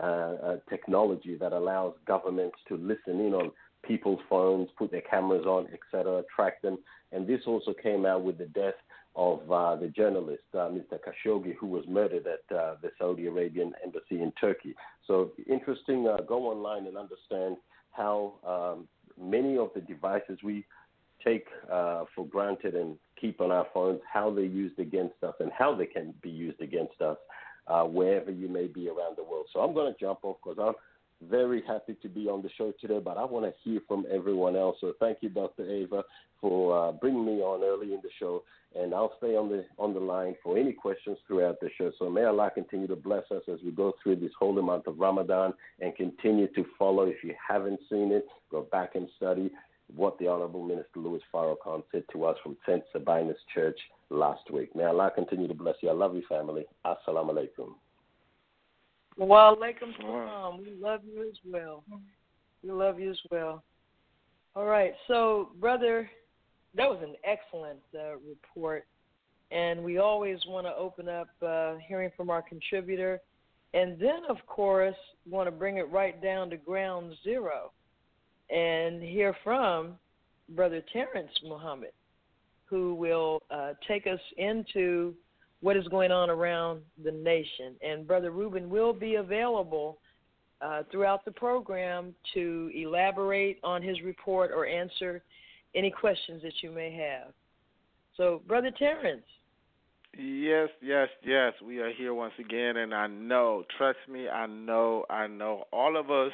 uh, 0.00 0.06
uh, 0.06 0.56
technology 0.68 1.36
that 1.36 1.52
allows 1.52 1.94
governments 2.06 2.56
to 2.68 2.76
listen 2.76 3.20
in 3.20 3.34
on 3.34 3.50
people's 3.82 4.20
phones, 4.28 4.68
put 4.78 4.90
their 4.90 5.00
cameras 5.02 5.46
on, 5.46 5.66
etc., 5.72 6.22
track 6.34 6.62
them. 6.62 6.78
And 7.12 7.26
this 7.26 7.40
also 7.46 7.72
came 7.72 8.06
out 8.06 8.22
with 8.22 8.38
the 8.38 8.46
death 8.46 8.74
of 9.16 9.50
uh, 9.50 9.74
the 9.76 9.88
journalist, 9.88 10.42
uh, 10.54 10.68
Mr. 10.68 10.98
Khashoggi, 11.00 11.54
who 11.58 11.66
was 11.66 11.84
murdered 11.88 12.26
at 12.26 12.56
uh, 12.56 12.74
the 12.82 12.90
Saudi 12.98 13.26
Arabian 13.26 13.72
embassy 13.82 14.22
in 14.22 14.30
Turkey. 14.38 14.74
So 15.06 15.32
interesting. 15.48 16.06
Uh, 16.06 16.18
go 16.22 16.46
online 16.46 16.86
and 16.86 16.98
understand 16.98 17.56
how 17.92 18.34
um, 18.46 18.86
many 19.18 19.56
of 19.56 19.70
the 19.74 19.80
devices 19.80 20.38
we 20.44 20.66
take 21.24 21.46
uh, 21.72 22.04
for 22.14 22.26
granted 22.26 22.74
and 22.74 22.96
keep 23.18 23.40
on 23.40 23.50
our 23.50 23.66
phones, 23.72 24.00
how 24.12 24.30
they're 24.30 24.44
used 24.44 24.78
against 24.78 25.14
us, 25.22 25.34
and 25.40 25.50
how 25.56 25.74
they 25.74 25.86
can 25.86 26.12
be 26.22 26.28
used 26.28 26.60
against 26.60 27.00
us 27.00 27.16
uh, 27.68 27.84
wherever 27.84 28.30
you 28.30 28.48
may 28.48 28.66
be 28.66 28.88
around 28.88 29.16
the 29.16 29.24
world. 29.24 29.46
So 29.52 29.60
I'm 29.60 29.72
going 29.72 29.92
to 29.92 29.98
jump 29.98 30.20
off 30.24 30.36
because 30.44 30.58
I'm 30.60 30.74
very 31.30 31.62
happy 31.66 31.96
to 32.02 32.08
be 32.08 32.28
on 32.28 32.42
the 32.42 32.50
show 32.56 32.72
today, 32.80 33.00
but 33.02 33.16
I 33.16 33.24
want 33.24 33.46
to 33.46 33.52
hear 33.62 33.80
from 33.86 34.06
everyone 34.10 34.56
else. 34.56 34.76
So 34.80 34.92
thank 35.00 35.18
you, 35.20 35.28
Dr. 35.28 35.68
Ava, 35.68 36.04
for 36.40 36.88
uh, 36.88 36.92
bringing 36.92 37.24
me 37.24 37.40
on 37.40 37.62
early 37.62 37.94
in 37.94 38.00
the 38.02 38.10
show, 38.18 38.42
and 38.74 38.94
I'll 38.94 39.14
stay 39.18 39.36
on 39.36 39.48
the 39.48 39.64
on 39.78 39.94
the 39.94 40.00
line 40.00 40.34
for 40.42 40.58
any 40.58 40.72
questions 40.72 41.18
throughout 41.26 41.60
the 41.60 41.70
show. 41.78 41.92
So 41.98 42.10
may 42.10 42.24
Allah 42.24 42.50
continue 42.54 42.86
to 42.88 42.96
bless 42.96 43.24
us 43.30 43.42
as 43.52 43.58
we 43.64 43.70
go 43.70 43.92
through 44.02 44.16
this 44.16 44.32
holy 44.38 44.62
month 44.62 44.86
of 44.86 44.98
Ramadan 44.98 45.54
and 45.80 45.94
continue 45.96 46.48
to 46.48 46.64
follow. 46.78 47.04
If 47.04 47.22
you 47.22 47.34
haven't 47.48 47.80
seen 47.90 48.12
it, 48.12 48.26
go 48.50 48.62
back 48.70 48.94
and 48.94 49.08
study 49.16 49.50
what 49.94 50.18
the 50.18 50.26
Honorable 50.26 50.64
Minister 50.64 50.98
Louis 50.98 51.20
Farrakhan 51.32 51.82
said 51.92 52.04
to 52.12 52.24
us 52.24 52.36
from 52.42 52.56
St. 52.66 52.82
Sabina 52.92 53.32
Church 53.54 53.78
last 54.10 54.50
week. 54.50 54.74
May 54.74 54.84
Allah 54.84 55.12
continue 55.14 55.48
to 55.48 55.54
bless 55.54 55.76
you. 55.80 55.90
I 55.90 55.92
love 55.92 56.14
you, 56.14 56.22
family. 56.28 56.66
Assalamu 56.84 57.30
alaikum. 57.32 57.74
Wa 59.16 59.54
alaikum 59.54 59.96
salam. 60.00 60.58
We 60.58 60.74
love 60.80 61.00
you 61.04 61.22
as 61.22 61.36
well. 61.50 61.84
We 62.62 62.70
love 62.70 63.00
you 63.00 63.10
as 63.10 63.18
well. 63.30 63.62
All 64.54 64.64
right. 64.64 64.92
So, 65.06 65.50
brother, 65.60 66.10
that 66.74 66.88
was 66.88 66.98
an 67.02 67.14
excellent 67.24 67.80
uh, 67.94 68.16
report. 68.28 68.86
And 69.50 69.82
we 69.84 69.98
always 69.98 70.38
want 70.46 70.66
to 70.66 70.74
open 70.74 71.08
up 71.08 71.28
uh, 71.40 71.74
hearing 71.86 72.10
from 72.16 72.30
our 72.30 72.42
contributor. 72.42 73.20
And 73.74 73.98
then, 73.98 74.22
of 74.28 74.38
course, 74.46 74.96
want 75.28 75.46
to 75.46 75.52
bring 75.52 75.76
it 75.76 75.90
right 75.90 76.20
down 76.22 76.50
to 76.50 76.56
ground 76.56 77.14
zero 77.22 77.72
and 78.50 79.02
hear 79.02 79.34
from 79.44 79.94
Brother 80.50 80.82
Terrence 80.92 81.32
Muhammad 81.44 81.90
who 82.66 82.94
will 82.94 83.42
uh, 83.50 83.72
take 83.86 84.06
us 84.06 84.20
into 84.36 85.14
what 85.66 85.76
is 85.76 85.88
going 85.88 86.12
on 86.12 86.30
around 86.30 86.80
the 87.02 87.10
nation. 87.10 87.74
And 87.82 88.06
Brother 88.06 88.30
Ruben 88.30 88.70
will 88.70 88.92
be 88.92 89.16
available 89.16 89.98
uh, 90.60 90.84
throughout 90.92 91.24
the 91.24 91.32
program 91.32 92.14
to 92.34 92.70
elaborate 92.72 93.58
on 93.64 93.82
his 93.82 94.00
report 94.02 94.52
or 94.52 94.64
answer 94.64 95.24
any 95.74 95.90
questions 95.90 96.40
that 96.44 96.52
you 96.62 96.70
may 96.70 96.92
have. 96.94 97.32
So, 98.16 98.42
Brother 98.46 98.70
Terrence. 98.78 99.24
Yes, 100.16 100.68
yes, 100.80 101.08
yes. 101.24 101.52
We 101.60 101.80
are 101.80 101.92
here 101.92 102.14
once 102.14 102.34
again, 102.38 102.76
and 102.76 102.94
I 102.94 103.08
know, 103.08 103.64
trust 103.76 103.98
me, 104.08 104.28
I 104.28 104.46
know, 104.46 105.04
I 105.10 105.26
know. 105.26 105.64
All 105.72 105.96
of 105.96 106.12
us 106.12 106.30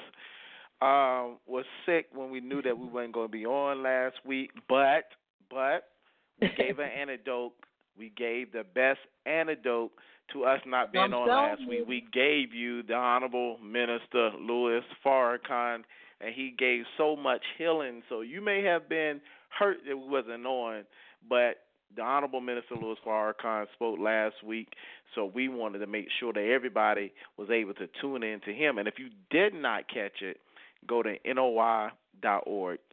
um, 0.82 1.38
was 1.46 1.64
sick 1.86 2.08
when 2.14 2.30
we 2.30 2.40
knew 2.40 2.60
that 2.60 2.78
we 2.78 2.86
weren't 2.86 3.14
going 3.14 3.28
to 3.28 3.32
be 3.32 3.46
on 3.46 3.82
last 3.82 4.16
week, 4.26 4.50
but 4.68 5.04
but 5.48 5.88
we 6.38 6.50
gave 6.54 6.80
an 6.80 6.90
antidote. 7.00 7.54
We 7.98 8.12
gave 8.16 8.52
the 8.52 8.64
best 8.74 9.00
antidote 9.26 9.92
to 10.32 10.44
us 10.44 10.60
not 10.66 10.92
being 10.92 11.04
I'm 11.04 11.14
on 11.14 11.28
last 11.28 11.68
week. 11.68 11.86
We 11.86 12.04
gave 12.12 12.54
you 12.54 12.82
the 12.82 12.94
Honorable 12.94 13.58
Minister 13.58 14.30
Louis 14.40 14.82
Farrakhan, 15.04 15.84
and 16.20 16.34
he 16.34 16.54
gave 16.56 16.84
so 16.96 17.16
much 17.16 17.42
healing. 17.58 18.02
So 18.08 18.22
you 18.22 18.40
may 18.40 18.62
have 18.64 18.88
been 18.88 19.20
hurt 19.58 19.78
that 19.86 19.96
we 19.96 20.08
wasn't 20.08 20.46
on, 20.46 20.84
but 21.28 21.58
the 21.94 22.02
Honorable 22.02 22.40
Minister 22.40 22.74
Louis 22.80 22.96
Farrakhan 23.06 23.66
spoke 23.74 23.98
last 23.98 24.42
week, 24.44 24.68
so 25.14 25.26
we 25.26 25.48
wanted 25.48 25.80
to 25.80 25.86
make 25.86 26.08
sure 26.18 26.32
that 26.32 26.50
everybody 26.54 27.12
was 27.36 27.50
able 27.50 27.74
to 27.74 27.86
tune 28.00 28.22
in 28.22 28.40
to 28.40 28.52
him. 28.52 28.78
And 28.78 28.88
if 28.88 28.94
you 28.98 29.10
did 29.30 29.52
not 29.54 29.88
catch 29.88 30.22
it, 30.22 30.38
go 30.86 31.02
to 31.02 31.16
noi.org, 31.26 31.90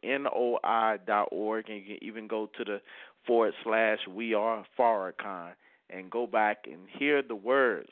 noi.org, 0.02 1.68
and 1.68 1.78
you 1.78 1.84
can 1.84 2.04
even 2.04 2.28
go 2.28 2.50
to 2.58 2.64
the 2.64 2.80
forward 3.26 3.54
slash 3.64 3.98
we 4.08 4.34
are 4.34 4.64
Farrakhan 4.78 5.52
and 5.88 6.10
go 6.10 6.26
back 6.26 6.64
and 6.64 6.80
hear 6.98 7.22
the 7.22 7.34
words 7.34 7.90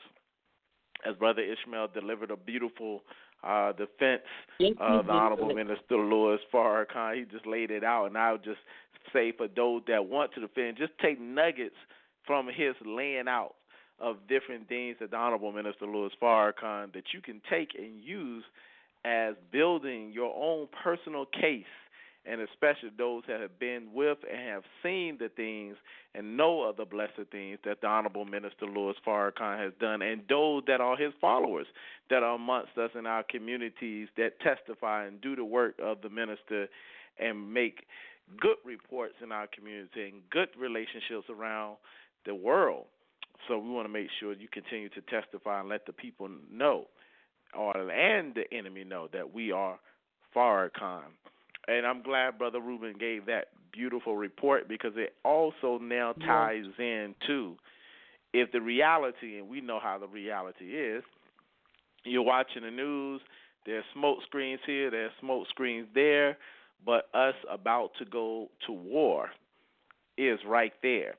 as 1.07 1.15
Brother 1.15 1.41
Ishmael 1.41 1.89
delivered 1.93 2.31
a 2.31 2.37
beautiful 2.37 3.01
uh, 3.43 3.71
defense 3.73 4.21
of 4.79 5.07
the. 5.07 5.11
Honorable 5.11 5.53
Minister 5.53 5.97
Louis 5.97 6.39
Farrakhan. 6.53 7.15
He 7.17 7.23
just 7.31 7.45
laid 7.45 7.71
it 7.71 7.83
out, 7.83 8.07
and 8.07 8.17
I 8.17 8.33
would 8.33 8.43
just 8.43 8.59
say 9.13 9.31
for 9.31 9.47
those 9.47 9.81
that 9.87 10.05
want 10.05 10.33
to 10.33 10.41
defend, 10.41 10.77
just 10.77 10.91
take 11.01 11.19
nuggets 11.19 11.75
from 12.25 12.47
his 12.47 12.75
laying 12.85 13.27
out 13.27 13.55
of 13.99 14.17
different 14.27 14.67
things 14.67 14.97
that 14.99 15.11
the 15.11 15.17
Honorable 15.17 15.51
Minister 15.51 15.85
Louis 15.85 16.11
Farrakhan 16.21 16.93
that 16.93 17.05
you 17.13 17.21
can 17.21 17.41
take 17.49 17.69
and 17.77 18.01
use 18.01 18.43
as 19.05 19.35
building 19.51 20.11
your 20.11 20.33
own 20.35 20.67
personal 20.83 21.25
case, 21.25 21.65
and 22.29 22.41
especially 22.41 22.89
those 22.97 23.23
that 23.27 23.41
have 23.41 23.57
been 23.59 23.87
with 23.93 24.19
and 24.29 24.47
have 24.47 24.63
seen 24.83 25.17
the 25.19 25.29
things 25.29 25.75
and 26.13 26.37
know 26.37 26.63
of 26.63 26.77
the 26.77 26.85
blessed 26.85 27.31
things 27.31 27.57
that 27.65 27.81
the 27.81 27.87
Honorable 27.87 28.25
Minister 28.25 28.65
Louis 28.65 28.95
Farrakhan 29.05 29.63
has 29.63 29.73
done, 29.79 30.01
and 30.01 30.21
those 30.29 30.63
that 30.67 30.81
are 30.81 30.95
his 30.95 31.13
followers 31.19 31.67
that 32.09 32.23
are 32.23 32.35
amongst 32.35 32.77
us 32.77 32.91
in 32.97 33.05
our 33.05 33.23
communities 33.23 34.07
that 34.17 34.39
testify 34.41 35.05
and 35.05 35.21
do 35.21 35.35
the 35.35 35.45
work 35.45 35.75
of 35.81 36.01
the 36.01 36.09
minister 36.09 36.67
and 37.19 37.53
make 37.53 37.85
good 38.39 38.57
reports 38.63 39.15
in 39.23 39.31
our 39.31 39.47
community 39.47 40.09
and 40.09 40.21
good 40.29 40.49
relationships 40.57 41.27
around 41.29 41.77
the 42.25 42.35
world. 42.35 42.85
So 43.47 43.57
we 43.57 43.69
want 43.69 43.87
to 43.87 43.93
make 43.93 44.09
sure 44.19 44.33
you 44.33 44.47
continue 44.51 44.89
to 44.89 45.01
testify 45.01 45.61
and 45.61 45.69
let 45.69 45.85
the 45.85 45.93
people 45.93 46.29
know, 46.51 46.87
or 47.57 47.75
and 47.89 48.35
the 48.35 48.43
enemy 48.55 48.83
know 48.83 49.07
that 49.13 49.33
we 49.33 49.51
are 49.51 49.79
Farrakhan. 50.35 51.01
And 51.69 51.85
I'm 51.85 52.01
glad 52.01 52.39
Brother 52.39 52.59
Ruben 52.59 52.95
gave 52.99 53.27
that 53.27 53.49
beautiful 53.71 54.17
report 54.17 54.67
because 54.67 54.93
it 54.95 55.13
also 55.23 55.77
now 55.77 56.13
Yeah. 56.19 56.25
ties 56.25 56.65
in 56.79 57.13
to 57.27 57.55
if 58.33 58.51
the 58.51 58.61
reality, 58.61 59.37
and 59.37 59.47
we 59.47 59.61
know 59.61 59.79
how 59.79 59.97
the 59.99 60.07
reality 60.07 60.75
is, 60.75 61.03
you're 62.03 62.23
watching 62.23 62.63
the 62.63 62.71
news, 62.71 63.21
there's 63.65 63.85
smoke 63.93 64.23
screens 64.23 64.61
here, 64.65 64.89
there's 64.89 65.11
smoke 65.19 65.47
screens 65.49 65.87
there, 65.93 66.37
but 66.85 67.09
us 67.13 67.35
about 67.49 67.93
to 67.99 68.05
go 68.05 68.49
to 68.65 68.71
war 68.71 69.29
is 70.17 70.39
right 70.45 70.73
there. 70.81 71.15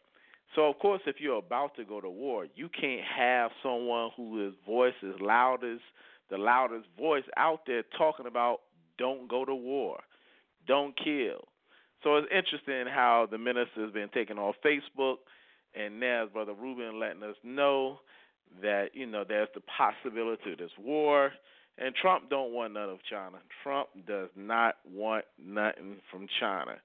So 0.57 0.69
of 0.69 0.79
course 0.81 1.03
if 1.07 1.21
you're 1.21 1.39
about 1.39 1.77
to 1.77 1.85
go 1.85 2.01
to 2.01 2.11
war, 2.11 2.47
you 2.57 2.69
can't 2.69 3.05
have 3.05 3.53
someone 3.63 4.11
whose 4.17 4.55
voice 4.67 4.95
is 5.03 5.15
loudest, 5.21 5.85
the 6.29 6.39
loudest 6.39 6.89
voice 6.99 7.25
out 7.37 7.67
there 7.67 7.85
talking 7.97 8.27
about 8.27 8.63
don't 8.99 9.29
go 9.29 9.45
to 9.45 9.55
war, 9.55 10.01
don't 10.67 10.97
kill. 10.97 11.49
So 12.03 12.17
it's 12.17 12.29
interesting 12.31 12.93
how 12.93 13.29
the 13.31 13.39
minister 13.39 13.83
has 13.83 13.93
been 13.93 14.09
taken 14.09 14.39
off 14.39 14.57
Facebook 14.65 15.17
and 15.75 16.01
now 16.01 16.27
Brother 16.33 16.55
Ruben 16.55 16.99
letting 16.99 17.23
us 17.23 17.37
know 17.45 18.01
that, 18.63 18.89
you 18.95 19.07
know, 19.07 19.25
there's 19.27 19.49
the 19.55 19.61
possibility 19.79 20.53
of 20.53 20.59
this 20.59 20.71
war. 20.79 21.33
And 21.79 21.95
Trump 21.95 22.29
don't 22.29 22.53
want 22.53 22.75
none 22.75 22.91
of 22.91 22.99
China. 23.09 23.39
Trump 23.63 23.89
does 24.07 24.29
not 24.37 24.77
want 24.91 25.25
nothing 25.39 25.97
from 26.11 26.27
China. 26.41 26.77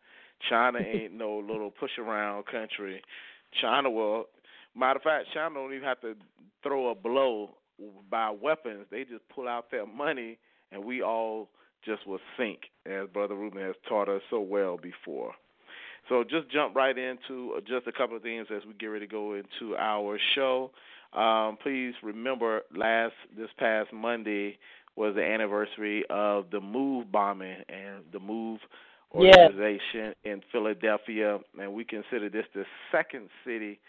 China 0.49 0.79
ain't 0.93 1.13
no 1.13 1.37
little 1.37 1.71
push 1.71 1.91
around 1.97 2.45
country. 2.45 3.01
China 3.61 3.89
will 3.89 4.25
matter 4.75 4.97
of 4.97 5.03
fact, 5.03 5.27
China 5.33 5.55
don't 5.55 5.73
even 5.73 5.87
have 5.87 6.01
to 6.01 6.15
throw 6.61 6.89
a 6.89 6.95
blow 6.95 7.51
by 8.09 8.29
weapons. 8.29 8.85
They 8.91 9.03
just 9.03 9.27
pull 9.33 9.47
out 9.47 9.71
their 9.71 9.85
money 9.85 10.37
and 10.71 10.83
we 10.83 11.01
all 11.01 11.49
just 11.85 12.07
will 12.07 12.19
sink, 12.37 12.59
as 12.85 13.07
Brother 13.13 13.35
Ruben 13.35 13.61
has 13.61 13.75
taught 13.87 14.09
us 14.09 14.21
so 14.29 14.39
well 14.39 14.77
before. 14.77 15.33
So 16.09 16.23
just 16.23 16.51
jump 16.51 16.75
right 16.75 16.95
into 16.97 17.59
just 17.67 17.87
a 17.87 17.91
couple 17.91 18.15
of 18.15 18.21
things 18.21 18.47
as 18.55 18.63
we 18.65 18.73
get 18.73 18.87
ready 18.87 19.07
to 19.07 19.11
go 19.11 19.33
into 19.33 19.75
our 19.77 20.19
show. 20.35 20.71
Um, 21.13 21.57
please 21.61 21.93
remember, 22.03 22.61
last 22.75 23.13
this 23.35 23.49
past 23.57 23.91
Monday 23.93 24.57
was 24.95 25.15
the 25.15 25.23
anniversary 25.23 26.03
of 26.09 26.45
the 26.51 26.61
Move 26.61 27.11
bombing 27.11 27.57
and 27.69 28.03
the 28.11 28.19
Move 28.19 28.59
organization 29.13 30.13
in 30.23 30.41
Philadelphia, 30.51 31.39
and 31.59 31.73
we 31.73 31.83
consider 31.83 32.29
this 32.29 32.45
the 32.53 32.65
second 32.91 33.29
city 33.45 33.79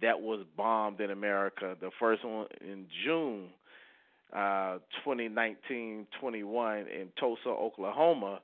that 0.00 0.20
was 0.20 0.44
bombed 0.56 1.00
in 1.00 1.10
America. 1.10 1.76
The 1.80 1.90
first 2.00 2.24
one 2.24 2.46
in 2.60 2.86
June 3.04 3.50
uh, 4.34 4.78
2019-21 5.06 6.06
in 6.22 7.08
Tulsa, 7.18 7.48
Oklahoma, 7.48 8.40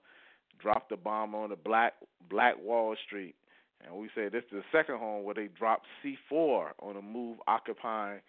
dropped 0.60 0.92
a 0.92 0.96
bomb 0.96 1.34
on 1.34 1.50
the 1.50 1.56
Black 1.56 1.94
Black 2.28 2.54
Wall 2.62 2.94
Street, 3.06 3.34
and 3.84 3.96
we 3.96 4.08
say 4.14 4.28
this 4.28 4.42
is 4.52 4.62
the 4.62 4.62
second 4.72 4.98
home 4.98 5.24
where 5.24 5.34
they 5.34 5.48
dropped 5.58 5.86
C4 6.04 6.70
on 6.80 6.96
a 6.96 7.02
move 7.02 7.38
occupying, 7.46 8.20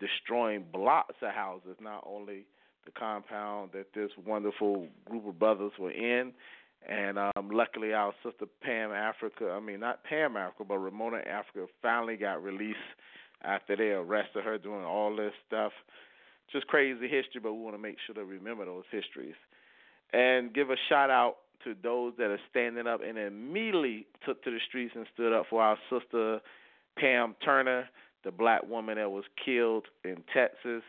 destroying 0.00 0.64
blocks 0.72 1.14
of 1.22 1.32
houses. 1.32 1.76
Not 1.80 2.04
only 2.06 2.46
the 2.84 2.90
compound 2.92 3.70
that 3.74 3.86
this 3.94 4.10
wonderful 4.26 4.88
group 5.08 5.26
of 5.26 5.38
brothers 5.38 5.72
were 5.78 5.92
in, 5.92 6.32
and 6.88 7.18
um, 7.18 7.50
luckily 7.52 7.92
our 7.92 8.12
sister 8.24 8.46
Pam 8.62 8.92
Africa, 8.92 9.50
I 9.54 9.60
mean 9.60 9.80
not 9.80 10.04
Pam 10.04 10.36
Africa, 10.36 10.64
but 10.66 10.78
Ramona 10.78 11.18
Africa 11.18 11.66
finally 11.82 12.16
got 12.16 12.42
released 12.42 12.78
after 13.42 13.76
they 13.76 13.90
arrested 13.90 14.44
her 14.44 14.58
doing 14.58 14.84
all 14.84 15.14
this 15.14 15.32
stuff. 15.46 15.72
Just 16.52 16.66
crazy 16.66 17.08
history, 17.08 17.40
but 17.42 17.52
we 17.52 17.60
want 17.60 17.74
to 17.74 17.82
make 17.82 17.96
sure 18.06 18.14
to 18.14 18.24
remember 18.24 18.64
those 18.64 18.84
histories. 18.90 19.34
And 20.12 20.54
give 20.54 20.70
a 20.70 20.76
shout 20.88 21.10
out 21.10 21.36
to 21.64 21.74
those 21.82 22.14
that 22.18 22.30
are 22.30 22.40
standing 22.50 22.86
up 22.86 23.00
and 23.06 23.18
immediately 23.18 24.06
took 24.24 24.42
to 24.44 24.50
the 24.50 24.58
streets 24.68 24.92
and 24.94 25.06
stood 25.12 25.32
up 25.32 25.46
for 25.50 25.62
our 25.62 25.76
sister 25.90 26.40
Pam 26.96 27.34
Turner, 27.44 27.88
the 28.24 28.30
black 28.30 28.66
woman 28.66 28.96
that 28.96 29.10
was 29.10 29.24
killed 29.44 29.86
in 30.04 30.22
Texas. 30.34 30.82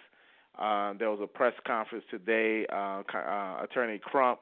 Um, 0.57 0.97
there 0.99 1.09
was 1.09 1.19
a 1.21 1.27
press 1.27 1.53
conference 1.65 2.05
today. 2.09 2.65
Uh, 2.71 3.03
uh, 3.13 3.63
Attorney 3.63 3.99
Crump 3.99 4.39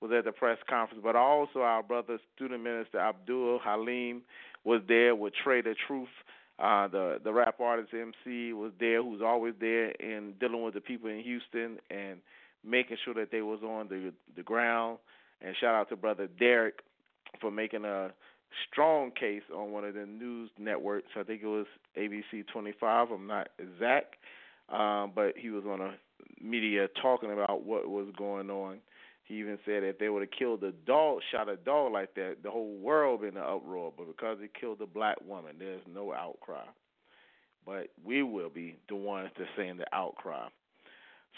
was 0.00 0.10
at 0.16 0.24
the 0.24 0.32
press 0.32 0.58
conference, 0.68 1.02
but 1.04 1.14
also 1.14 1.60
our 1.60 1.82
brother 1.82 2.18
student 2.34 2.62
minister 2.62 2.98
Abdul 2.98 3.60
Halim 3.62 4.22
was 4.64 4.82
there 4.88 5.14
with 5.14 5.32
the 5.44 5.74
Truth. 5.86 6.08
Uh, 6.58 6.86
the 6.88 7.18
the 7.24 7.32
rap 7.32 7.60
artist 7.60 7.92
MC 7.92 8.52
was 8.52 8.72
there, 8.78 9.02
who's 9.02 9.22
always 9.22 9.54
there 9.60 9.90
in 9.92 10.34
dealing 10.38 10.62
with 10.62 10.74
the 10.74 10.80
people 10.80 11.08
in 11.08 11.20
Houston 11.20 11.78
and 11.90 12.18
making 12.64 12.96
sure 13.04 13.14
that 13.14 13.30
they 13.30 13.42
was 13.42 13.60
on 13.62 13.88
the 13.88 14.12
the 14.36 14.42
ground. 14.42 14.98
And 15.40 15.56
shout 15.60 15.74
out 15.74 15.88
to 15.88 15.96
brother 15.96 16.28
Derek 16.38 16.80
for 17.40 17.50
making 17.50 17.84
a 17.84 18.12
strong 18.70 19.10
case 19.10 19.42
on 19.54 19.72
one 19.72 19.84
of 19.84 19.94
the 19.94 20.06
news 20.06 20.50
networks. 20.58 21.08
I 21.18 21.22
think 21.22 21.42
it 21.42 21.46
was 21.46 21.66
ABC 21.96 22.46
25. 22.52 23.10
I'm 23.10 23.26
not 23.26 23.48
exact, 23.58 24.16
um, 24.68 25.12
but 25.14 25.34
he 25.36 25.50
was 25.50 25.64
on 25.64 25.80
a 25.80 25.94
media 26.40 26.88
talking 27.00 27.32
about 27.32 27.64
what 27.64 27.88
was 27.88 28.06
going 28.16 28.50
on. 28.50 28.78
He 29.32 29.38
even 29.38 29.58
said 29.64 29.82
if 29.82 29.98
they 29.98 30.10
would 30.10 30.20
have 30.20 30.30
killed 30.38 30.62
a 30.62 30.72
dog, 30.72 31.20
shot 31.30 31.48
a 31.48 31.56
dog 31.56 31.90
like 31.90 32.14
that, 32.16 32.36
the 32.42 32.50
whole 32.50 32.76
world 32.76 33.22
would 33.22 33.32
be 33.32 33.38
in 33.38 33.42
an 33.42 33.48
uproar. 33.48 33.90
But 33.96 34.06
because 34.08 34.36
they 34.38 34.50
killed 34.60 34.82
a 34.82 34.86
black 34.86 35.16
woman, 35.26 35.56
there's 35.58 35.80
no 35.90 36.12
outcry. 36.12 36.66
But 37.64 37.88
we 38.04 38.22
will 38.22 38.50
be 38.50 38.76
the 38.90 38.96
ones 38.96 39.30
to 39.38 39.44
saying 39.56 39.78
the 39.78 39.86
outcry. 39.90 40.48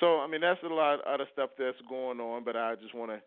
So 0.01 0.19
I 0.19 0.27
mean 0.27 0.41
that's 0.41 0.61
a 0.65 0.67
lot 0.67 0.95
of 0.95 1.01
other 1.07 1.29
stuff 1.33 1.51
that's 1.57 1.77
going 1.89 2.19
on, 2.19 2.43
but 2.43 2.57
I 2.57 2.75
just 2.75 2.97
want 2.97 3.13
to 3.13 3.21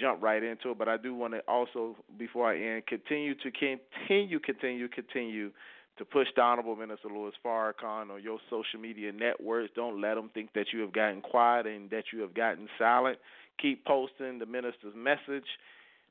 jump 0.00 0.22
right 0.22 0.42
into 0.42 0.70
it. 0.70 0.78
But 0.78 0.88
I 0.88 0.96
do 0.96 1.14
want 1.14 1.34
to 1.34 1.40
also, 1.40 1.94
before 2.18 2.50
I 2.50 2.58
end, 2.58 2.86
continue 2.86 3.34
to 3.34 3.50
continue, 3.50 4.40
continue, 4.40 4.88
continue 4.88 5.50
to 5.98 6.04
push 6.06 6.28
the 6.34 6.40
Honorable 6.40 6.76
Minister 6.76 7.08
Louis 7.08 7.32
Farrakhan 7.44 8.10
on 8.10 8.22
your 8.22 8.38
social 8.48 8.80
media 8.80 9.12
networks. 9.12 9.70
Don't 9.76 10.00
let 10.00 10.14
them 10.14 10.30
think 10.32 10.54
that 10.54 10.68
you 10.72 10.80
have 10.80 10.94
gotten 10.94 11.20
quiet 11.20 11.66
and 11.66 11.90
that 11.90 12.04
you 12.14 12.20
have 12.20 12.32
gotten 12.32 12.66
silent. 12.78 13.18
Keep 13.60 13.84
posting 13.84 14.38
the 14.38 14.46
minister's 14.46 14.94
message. 14.94 15.46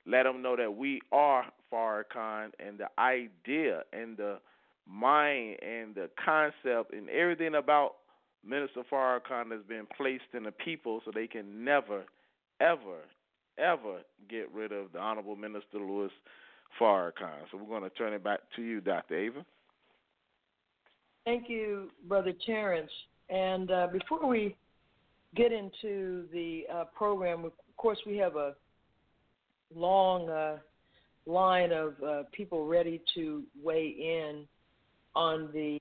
Let 0.06 0.24
them 0.24 0.42
know 0.42 0.56
that 0.56 0.76
we 0.76 1.02
are 1.12 1.46
Farrakhan 1.72 2.52
and 2.60 2.78
the 2.78 2.88
idea 3.00 3.84
and 3.92 4.18
the 4.18 4.40
mind 4.88 5.58
and 5.64 5.96
the 5.96 6.10
concept 6.24 6.94
and 6.94 7.10
everything 7.10 7.56
about 7.56 7.96
Minister 8.48 8.84
Farrakhan 8.92 9.52
has 9.52 9.62
been 9.68 9.88
placed 9.98 10.34
in 10.34 10.44
the 10.44 10.52
people 10.52 11.02
so 11.04 11.12
they 11.14 11.28
can 11.28 11.64
never, 11.66 12.04
ever, 12.62 13.00
ever 13.58 14.02
get 14.30 14.52
rid 14.54 14.72
of 14.72 14.92
the 14.94 15.00
Honorable 15.00 15.36
Minister 15.36 15.80
Louis 15.80 16.12
Farrakhan. 16.80 17.50
So 17.52 17.58
we're 17.58 17.80
going 17.80 17.90
to 17.90 17.96
turn 17.96 18.14
it 18.14 18.24
back 18.24 18.42
to 18.56 18.62
you, 18.62 18.82
Dr. 18.82 19.16
Ava. 19.16 19.46
Thank 21.26 21.50
you, 21.50 21.90
Brother 22.08 22.34
Terrence. 22.46 22.92
And 23.30 23.72
uh, 23.72 23.88
before 23.92 24.28
we 24.28 24.56
get 25.36 25.52
into 25.52 26.26
the 26.32 26.66
uh, 26.74 26.84
program, 26.96 27.46
of 27.46 27.52
course, 27.78 28.00
we 28.06 28.18
have 28.18 28.36
a 28.36 28.54
long 29.74 30.30
uh, 30.30 30.58
line 31.26 31.72
of 31.72 31.94
uh, 32.04 32.24
people 32.32 32.66
ready 32.66 33.02
to 33.16 33.44
weigh 33.62 33.96
in 33.98 34.46
on 35.16 35.50
the 35.54 35.80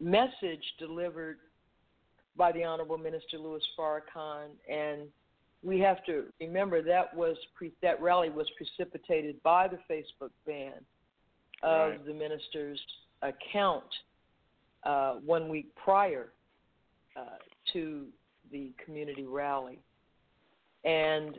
message 0.00 0.62
delivered 0.78 1.38
by 2.36 2.52
the 2.52 2.64
Honorable 2.64 2.98
Minister 2.98 3.38
Louis 3.38 3.62
Farrakhan, 3.78 4.48
and 4.70 5.02
we 5.62 5.78
have 5.80 6.04
to 6.04 6.24
remember 6.40 6.82
that 6.82 7.14
was 7.14 7.36
pre- 7.54 7.72
that 7.80 8.00
rally 8.02 8.28
was 8.28 8.46
precipitated 8.56 9.42
by 9.42 9.68
the 9.68 9.78
Facebook 9.90 10.30
ban 10.46 10.72
of 11.62 11.90
right. 11.90 12.06
the 12.06 12.12
minister's 12.12 12.80
account 13.22 13.84
uh, 14.84 15.14
one 15.24 15.48
week 15.48 15.74
prior 15.76 16.32
uh, 17.16 17.38
to 17.72 18.06
the 18.54 18.72
community 18.84 19.26
rally, 19.26 19.80
and 20.84 21.36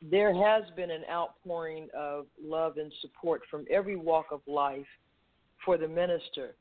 there 0.00 0.34
has 0.34 0.62
been 0.74 0.90
an 0.90 1.02
outpouring 1.10 1.88
of 1.94 2.26
love 2.42 2.78
and 2.78 2.90
support 3.02 3.42
from 3.50 3.66
every 3.70 3.96
walk 3.96 4.26
of 4.32 4.40
life 4.46 4.86
for 5.62 5.76
the 5.76 5.86
minister. 5.86 6.54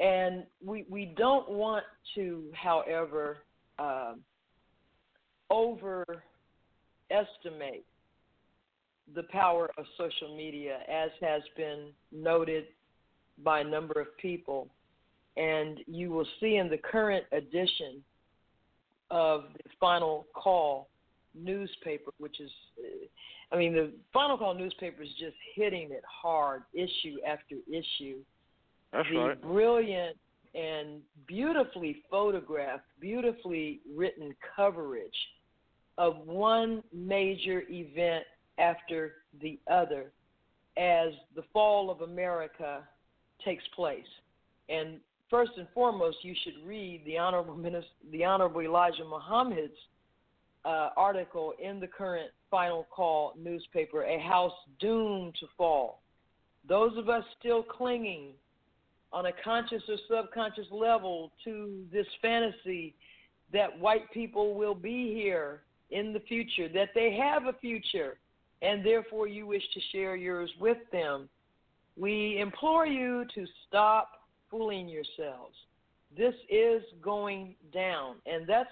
And 0.00 0.44
we, 0.64 0.86
we 0.88 1.12
don't 1.16 1.50
want 1.50 1.84
to, 2.14 2.44
however, 2.54 3.38
um, 3.78 4.20
overestimate 5.50 6.24
the 9.14 9.24
power 9.30 9.70
of 9.76 9.84
social 9.98 10.34
media, 10.34 10.78
as 10.88 11.10
has 11.20 11.42
been 11.56 11.88
noted 12.10 12.64
by 13.44 13.60
a 13.60 13.64
number 13.64 14.00
of 14.00 14.16
people. 14.18 14.68
And 15.36 15.80
you 15.86 16.10
will 16.10 16.26
see 16.40 16.56
in 16.56 16.68
the 16.70 16.78
current 16.78 17.24
edition 17.32 18.02
of 19.10 19.44
the 19.54 19.70
final 19.80 20.26
call 20.34 20.88
newspaper, 21.34 22.10
which 22.18 22.40
is, 22.40 22.50
uh, 22.78 23.54
I 23.54 23.58
mean, 23.58 23.72
the 23.72 23.92
Final 24.12 24.36
Call 24.36 24.54
newspaper 24.54 25.02
is 25.02 25.08
just 25.18 25.36
hitting 25.54 25.90
it 25.90 26.02
hard, 26.06 26.62
issue 26.74 27.16
after 27.26 27.56
issue. 27.68 28.18
That's 28.92 29.08
the 29.10 29.18
right. 29.18 29.42
brilliant 29.42 30.16
and 30.54 31.00
beautifully 31.26 32.02
photographed, 32.10 32.84
beautifully 33.00 33.80
written 33.94 34.34
coverage 34.56 35.12
of 35.98 36.26
one 36.26 36.82
major 36.92 37.62
event 37.68 38.24
after 38.58 39.14
the 39.40 39.58
other 39.70 40.10
as 40.76 41.12
the 41.34 41.42
fall 41.52 41.90
of 41.90 42.02
America 42.02 42.82
takes 43.44 43.64
place. 43.74 44.06
And 44.68 45.00
first 45.30 45.52
and 45.56 45.66
foremost, 45.74 46.18
you 46.22 46.34
should 46.44 46.54
read 46.66 47.02
the 47.04 47.18
Honorable 47.18 47.56
Minister, 47.56 47.90
the 48.12 48.24
Honorable 48.24 48.60
Elijah 48.60 49.04
Muhammad's 49.04 49.72
uh, 50.64 50.90
article 50.96 51.54
in 51.62 51.80
the 51.80 51.86
current 51.86 52.30
Final 52.50 52.86
Call 52.90 53.34
newspaper, 53.38 54.04
A 54.04 54.18
House 54.20 54.52
Doomed 54.80 55.34
to 55.40 55.46
Fall. 55.56 56.02
Those 56.68 56.96
of 56.96 57.08
us 57.08 57.24
still 57.38 57.62
clinging 57.62 58.32
on 59.12 59.26
a 59.26 59.32
conscious 59.42 59.82
or 59.88 59.96
subconscious 60.08 60.66
level 60.70 61.32
to 61.44 61.84
this 61.92 62.06
fantasy 62.20 62.94
that 63.52 63.78
white 63.78 64.10
people 64.12 64.54
will 64.54 64.74
be 64.74 65.14
here 65.14 65.62
in 65.90 66.12
the 66.12 66.20
future, 66.20 66.68
that 66.68 66.90
they 66.94 67.16
have 67.16 67.46
a 67.46 67.58
future, 67.58 68.18
and 68.60 68.84
therefore 68.84 69.26
you 69.26 69.46
wish 69.46 69.62
to 69.72 69.80
share 69.92 70.16
yours 70.16 70.50
with 70.60 70.78
them. 70.92 71.28
We 71.96 72.38
implore 72.38 72.86
you 72.86 73.24
to 73.34 73.46
stop 73.66 74.17
fooling 74.50 74.88
yourselves. 74.88 75.54
This 76.16 76.34
is 76.50 76.82
going 77.02 77.54
down, 77.72 78.16
and 78.26 78.46
that's 78.48 78.70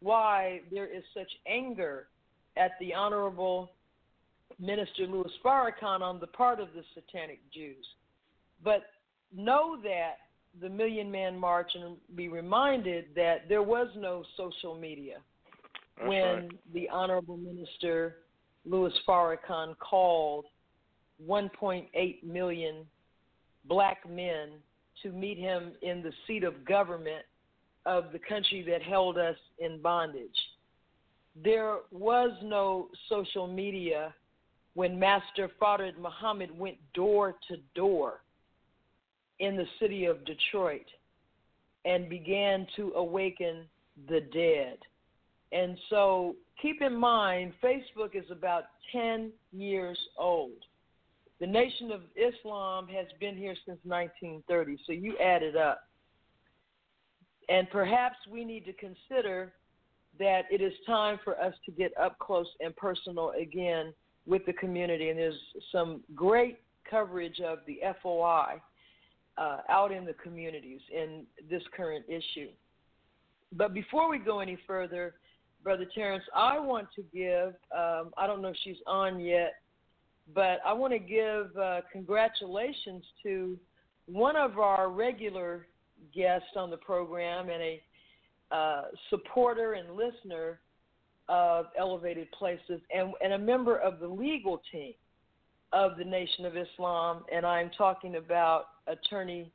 why 0.00 0.62
there 0.70 0.86
is 0.86 1.02
such 1.14 1.30
anger 1.46 2.08
at 2.56 2.72
the 2.80 2.94
Honorable 2.94 3.72
Minister 4.58 5.06
Louis 5.06 5.30
Farrakhan 5.44 6.00
on 6.00 6.18
the 6.18 6.26
part 6.26 6.60
of 6.60 6.68
the 6.74 6.82
Satanic 6.94 7.40
Jews. 7.52 7.86
But 8.64 8.84
know 9.34 9.76
that 9.82 10.16
the 10.60 10.68
Million 10.68 11.10
Man 11.10 11.38
March 11.38 11.70
and 11.74 11.96
be 12.16 12.28
reminded 12.28 13.06
that 13.14 13.48
there 13.48 13.62
was 13.62 13.88
no 13.96 14.24
social 14.36 14.74
media 14.74 15.18
That's 15.96 16.08
when 16.08 16.34
right. 16.34 16.72
the 16.74 16.88
Honorable 16.88 17.36
Minister 17.36 18.16
Louis 18.64 18.92
Farrakhan 19.06 19.76
called 19.78 20.46
1.8 21.26 22.22
million 22.24 22.86
black 23.66 24.08
men 24.08 24.50
to 25.02 25.10
meet 25.10 25.38
him 25.38 25.72
in 25.82 26.02
the 26.02 26.12
seat 26.26 26.44
of 26.44 26.64
government 26.64 27.24
of 27.86 28.12
the 28.12 28.18
country 28.18 28.64
that 28.68 28.82
held 28.82 29.18
us 29.18 29.36
in 29.58 29.80
bondage. 29.80 30.28
There 31.42 31.78
was 31.90 32.30
no 32.42 32.88
social 33.08 33.46
media 33.46 34.14
when 34.74 34.98
Master 34.98 35.50
Fard 35.60 35.98
Muhammad 35.98 36.56
went 36.56 36.76
door 36.94 37.34
to 37.48 37.56
door 37.74 38.20
in 39.38 39.56
the 39.56 39.66
city 39.80 40.04
of 40.04 40.24
Detroit 40.24 40.86
and 41.84 42.08
began 42.08 42.66
to 42.76 42.92
awaken 42.94 43.64
the 44.08 44.20
dead. 44.32 44.78
And 45.52 45.78
so 45.88 46.36
keep 46.60 46.82
in 46.82 46.94
mind, 46.94 47.52
Facebook 47.62 48.14
is 48.14 48.30
about 48.30 48.64
10 48.92 49.32
years 49.52 49.98
old. 50.18 50.64
The 51.40 51.46
Nation 51.46 51.92
of 51.92 52.00
Islam 52.16 52.88
has 52.88 53.06
been 53.20 53.36
here 53.36 53.54
since 53.64 53.78
1930, 53.84 54.78
so 54.86 54.92
you 54.92 55.16
add 55.18 55.42
it 55.42 55.56
up. 55.56 55.82
And 57.48 57.70
perhaps 57.70 58.16
we 58.30 58.44
need 58.44 58.64
to 58.66 58.72
consider 58.72 59.52
that 60.18 60.42
it 60.50 60.60
is 60.60 60.72
time 60.86 61.18
for 61.24 61.40
us 61.40 61.54
to 61.64 61.70
get 61.70 61.92
up 61.96 62.18
close 62.18 62.48
and 62.60 62.74
personal 62.76 63.32
again 63.40 63.94
with 64.26 64.44
the 64.46 64.52
community. 64.54 65.10
And 65.10 65.18
there's 65.18 65.38
some 65.70 66.02
great 66.14 66.58
coverage 66.90 67.40
of 67.40 67.58
the 67.66 67.80
FOI 68.02 68.60
uh, 69.36 69.58
out 69.68 69.92
in 69.92 70.04
the 70.04 70.14
communities 70.14 70.80
in 70.92 71.24
this 71.48 71.62
current 71.76 72.04
issue. 72.08 72.48
But 73.52 73.72
before 73.72 74.10
we 74.10 74.18
go 74.18 74.40
any 74.40 74.58
further, 74.66 75.14
Brother 75.62 75.86
Terrence, 75.94 76.24
I 76.34 76.58
want 76.58 76.88
to 76.96 77.02
give, 77.14 77.54
um, 77.76 78.12
I 78.16 78.26
don't 78.26 78.42
know 78.42 78.48
if 78.48 78.56
she's 78.62 78.76
on 78.86 79.20
yet, 79.20 79.54
but 80.34 80.60
I 80.66 80.72
want 80.72 80.92
to 80.92 80.98
give 80.98 81.56
uh, 81.56 81.80
congratulations 81.90 83.04
to 83.22 83.58
one 84.06 84.36
of 84.36 84.58
our 84.58 84.90
regular 84.90 85.66
guests 86.14 86.48
on 86.56 86.70
the 86.70 86.76
program 86.76 87.48
and 87.50 87.62
a 87.62 87.82
uh, 88.50 88.82
supporter 89.10 89.74
and 89.74 89.94
listener 89.94 90.60
of 91.28 91.66
Elevated 91.78 92.30
Places 92.32 92.80
and, 92.94 93.12
and 93.22 93.34
a 93.34 93.38
member 93.38 93.76
of 93.78 94.00
the 94.00 94.08
legal 94.08 94.62
team 94.72 94.94
of 95.72 95.98
the 95.98 96.04
Nation 96.04 96.46
of 96.46 96.56
Islam. 96.56 97.24
And 97.32 97.44
I'm 97.44 97.70
talking 97.76 98.16
about 98.16 98.68
attorney 98.86 99.52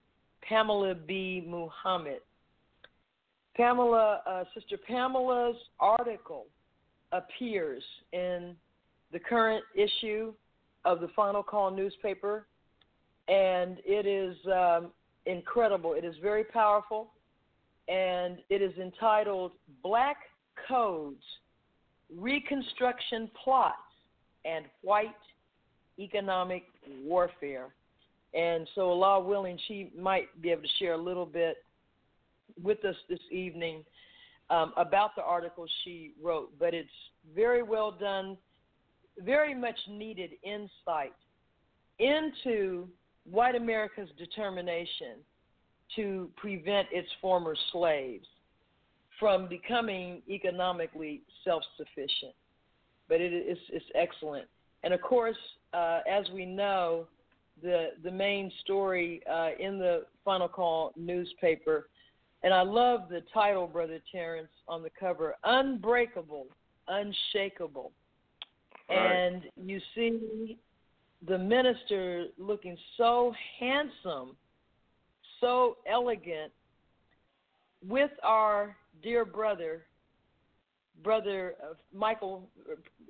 Pamela 0.48 0.94
B. 0.94 1.44
Muhammad. 1.48 2.20
Pamela, 3.56 4.22
uh, 4.28 4.44
Sister 4.54 4.78
Pamela's 4.78 5.56
article 5.80 6.46
appears 7.12 7.84
in 8.12 8.56
the 9.12 9.20
current 9.20 9.64
issue 9.76 10.34
of 10.86 11.02
the 11.02 11.08
Final 11.16 11.44
Call 11.44 11.72
newspaper, 11.72 12.48
and 13.28 13.78
it 13.86 14.06
is 14.06 14.36
um, 14.48 14.92
incredible. 15.26 15.94
It 15.94 16.04
is 16.04 16.16
very 16.22 16.44
powerful, 16.44 17.12
and 17.88 18.38
it 18.50 18.62
is 18.62 18.78
entitled 18.78 19.54
Black 19.82 20.18
Codes 20.68 21.24
Reconstruction 22.16 23.30
Plots 23.44 23.78
and 24.46 24.66
White 24.82 25.10
Economic 26.00 26.64
Warfare. 27.04 27.74
And 28.34 28.68
so, 28.74 28.90
Allah 28.90 29.20
willing, 29.20 29.60
she 29.68 29.92
might 29.98 30.42
be 30.42 30.50
able 30.52 30.64
to 30.64 30.68
share 30.80 30.94
a 30.94 30.98
little 30.98 31.26
bit 31.26 31.58
with 32.62 32.84
us 32.84 32.96
this 33.10 33.20
evening 33.32 33.84
um, 34.50 34.74
about 34.76 35.16
the 35.16 35.22
article 35.22 35.66
she 35.84 36.14
wrote. 36.22 36.52
But 36.60 36.74
it's 36.74 36.90
very 37.36 37.64
well 37.64 37.92
done, 37.92 38.38
very 39.20 39.54
much 39.54 39.78
needed 39.90 40.32
insight 40.44 41.14
into 42.00 42.88
white 43.30 43.56
America's 43.56 44.10
determination 44.18 45.18
to 45.96 46.30
prevent 46.36 46.88
its 46.92 47.08
former 47.22 47.56
slaves 47.72 48.26
from 49.20 49.48
becoming 49.48 50.22
economically 50.30 51.22
self 51.44 51.64
sufficient. 51.78 52.34
But 53.08 53.22
it 53.22 53.34
is 53.34 53.58
it's 53.70 53.86
excellent. 53.96 54.48
And 54.84 54.94
of 54.94 55.02
course, 55.02 55.38
uh, 55.74 56.00
as 56.10 56.26
we 56.34 56.46
know, 56.46 57.08
the 57.62 57.90
the 58.04 58.12
main 58.12 58.52
story 58.62 59.22
uh, 59.30 59.50
in 59.60 59.78
the 59.78 60.06
Final 60.26 60.48
Call 60.48 60.94
newspaper, 60.96 61.90
and 62.44 62.54
I 62.54 62.62
love 62.62 63.02
the 63.10 63.22
title, 63.34 63.68
Brother 63.68 64.00
Terrence, 64.12 64.52
on 64.68 64.82
the 64.82 64.90
cover: 65.00 65.36
"Unbreakable, 65.44 66.48
Unshakable." 66.88 67.92
Right. 68.90 69.16
And 69.16 69.44
you 69.56 69.80
see 69.96 70.58
the 71.28 71.38
minister 71.38 72.26
looking 72.38 72.78
so 72.98 73.34
handsome, 73.60 74.36
so 75.40 75.78
elegant, 75.90 76.52
with 77.88 78.12
our 78.24 78.76
dear 79.02 79.26
brother, 79.26 79.86
brother 81.04 81.56
uh, 81.62 81.74
Michael, 81.94 82.48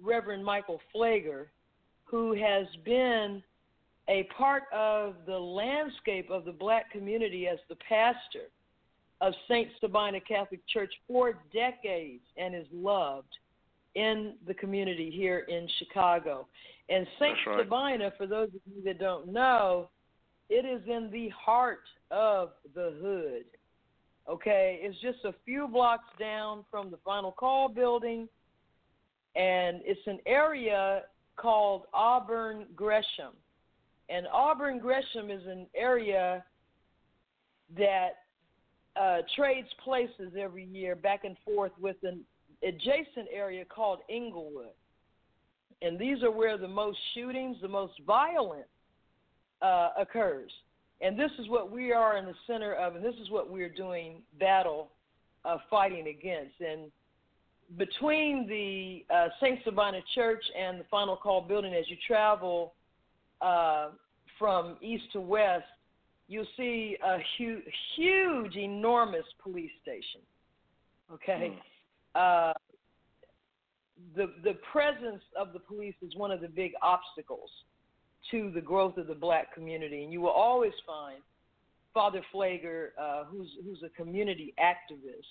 Reverend 0.02 0.44
Michael 0.44 0.80
Pfleger, 0.94 1.48
who 2.06 2.34
has 2.34 2.68
been 2.86 3.42
a 4.10 4.28
part 4.38 4.64
of 4.74 5.16
the 5.26 5.38
landscape 5.38 6.30
of 6.30 6.46
the 6.46 6.52
black 6.52 6.92
community 6.92 7.48
as 7.48 7.60
the 7.70 7.78
pastor 7.88 8.50
of 9.22 9.34
St. 9.48 9.70
Sabina 9.80 10.20
Catholic 10.20 10.60
Church 10.68 10.94
for 11.08 11.40
decades 11.54 12.24
and 12.38 12.54
is 12.54 12.68
loved 12.74 13.34
in 13.96 14.36
the 14.48 14.54
community 14.54 15.12
here 15.12 15.40
in 15.50 15.68
Chicago. 15.80 16.48
And 16.90 17.08
St. 17.20 17.36
Right. 17.48 17.60
Sabina, 17.60 18.12
for 18.18 18.28
those 18.28 18.50
of 18.50 18.62
you 18.76 18.84
that 18.86 19.00
don't 19.00 19.32
know, 19.32 19.90
it 20.50 20.66
is 20.66 20.82
in 20.88 21.10
the 21.12 21.30
heart 21.30 21.84
of 22.12 22.52
the 22.76 22.94
hood. 23.02 23.46
Okay, 24.30 24.80
it's 24.82 25.00
just 25.02 25.20
a 25.26 25.34
few 25.46 25.68
blocks 25.68 26.08
down 26.20 26.64
from 26.72 26.90
the 26.90 26.98
Final 27.04 27.32
Call 27.32 27.68
building, 27.68 28.30
and 29.36 29.82
it's 29.84 30.00
an 30.08 30.20
area 30.26 31.04
called 31.36 31.84
Auburn 31.94 32.66
Gresham. 32.76 33.34
And 34.10 34.28
Auburn 34.32 34.80
Gresham 34.80 35.30
is 35.30 35.46
an 35.46 35.66
area 35.76 36.44
that 37.78 38.10
uh, 38.96 39.22
trades 39.36 39.68
places 39.84 40.34
every 40.40 40.66
year 40.66 40.96
back 40.96 41.26
and 41.26 41.36
forth 41.44 41.72
with 41.82 41.98
an 42.04 42.22
adjacent 42.68 43.28
area 43.32 43.66
called 43.66 44.00
Englewood. 44.10 44.74
And 45.82 46.00
these 46.00 46.24
are 46.24 46.32
where 46.32 46.58
the 46.58 46.68
most 46.68 46.98
shootings, 47.14 47.58
the 47.62 47.68
most 47.68 47.94
violence 48.08 48.68
uh, 49.62 49.90
occurs. 50.00 50.52
And 51.02 51.20
this 51.20 51.32
is 51.40 51.50
what 51.50 51.72
we 51.72 51.92
are 51.92 52.18
in 52.18 52.26
the 52.26 52.36
center 52.48 52.74
of, 52.76 52.96
and 52.96 53.04
this 53.04 53.16
is 53.22 53.30
what 53.30 53.52
we're 53.52 53.70
doing 53.70 54.22
battle 54.40 54.92
uh, 55.44 55.58
fighting 55.70 56.08
against. 56.08 56.54
And 56.62 56.90
between 57.78 58.48
the 58.48 59.06
uh, 59.14 59.28
St. 59.42 59.60
Sabina 59.66 60.00
Church 60.16 60.44
and 60.58 60.80
the 60.80 60.86
Final 60.90 61.18
Call 61.18 61.42
building, 61.42 61.74
as 61.74 61.90
you 61.90 61.98
travel 62.08 62.74
uh, 63.42 63.90
from 64.40 64.78
east 64.82 65.04
to 65.14 65.20
west, 65.20 65.66
you'll 66.28 66.48
see 66.56 66.98
a 67.06 67.18
huge, 67.38 67.64
huge, 67.96 68.56
enormous 68.56 69.26
police 69.42 69.72
station. 69.82 70.22
Okay, 71.12 71.52
mm. 71.52 71.73
Uh, 72.16 72.54
the 74.16 74.28
the 74.44 74.56
presence 74.72 75.24
of 75.40 75.54
the 75.54 75.60
police 75.60 75.96
is 76.02 76.16
one 76.16 76.32
of 76.32 76.42
the 76.42 76.48
big 76.48 76.72
obstacles 76.82 77.50
to 78.32 78.52
the 78.52 78.62
growth 78.62 78.98
of 78.98 79.08
the 79.08 79.16
black 79.16 79.54
community, 79.54 80.04
and 80.04 80.12
you 80.12 80.22
will 80.22 80.30
always 80.30 80.74
find 80.86 81.22
Father 81.94 82.22
Pfleger, 82.34 82.90
uh, 83.00 83.26
who's 83.26 83.50
who's 83.64 83.84
a 83.84 83.90
community 83.90 84.54
activist, 84.60 85.26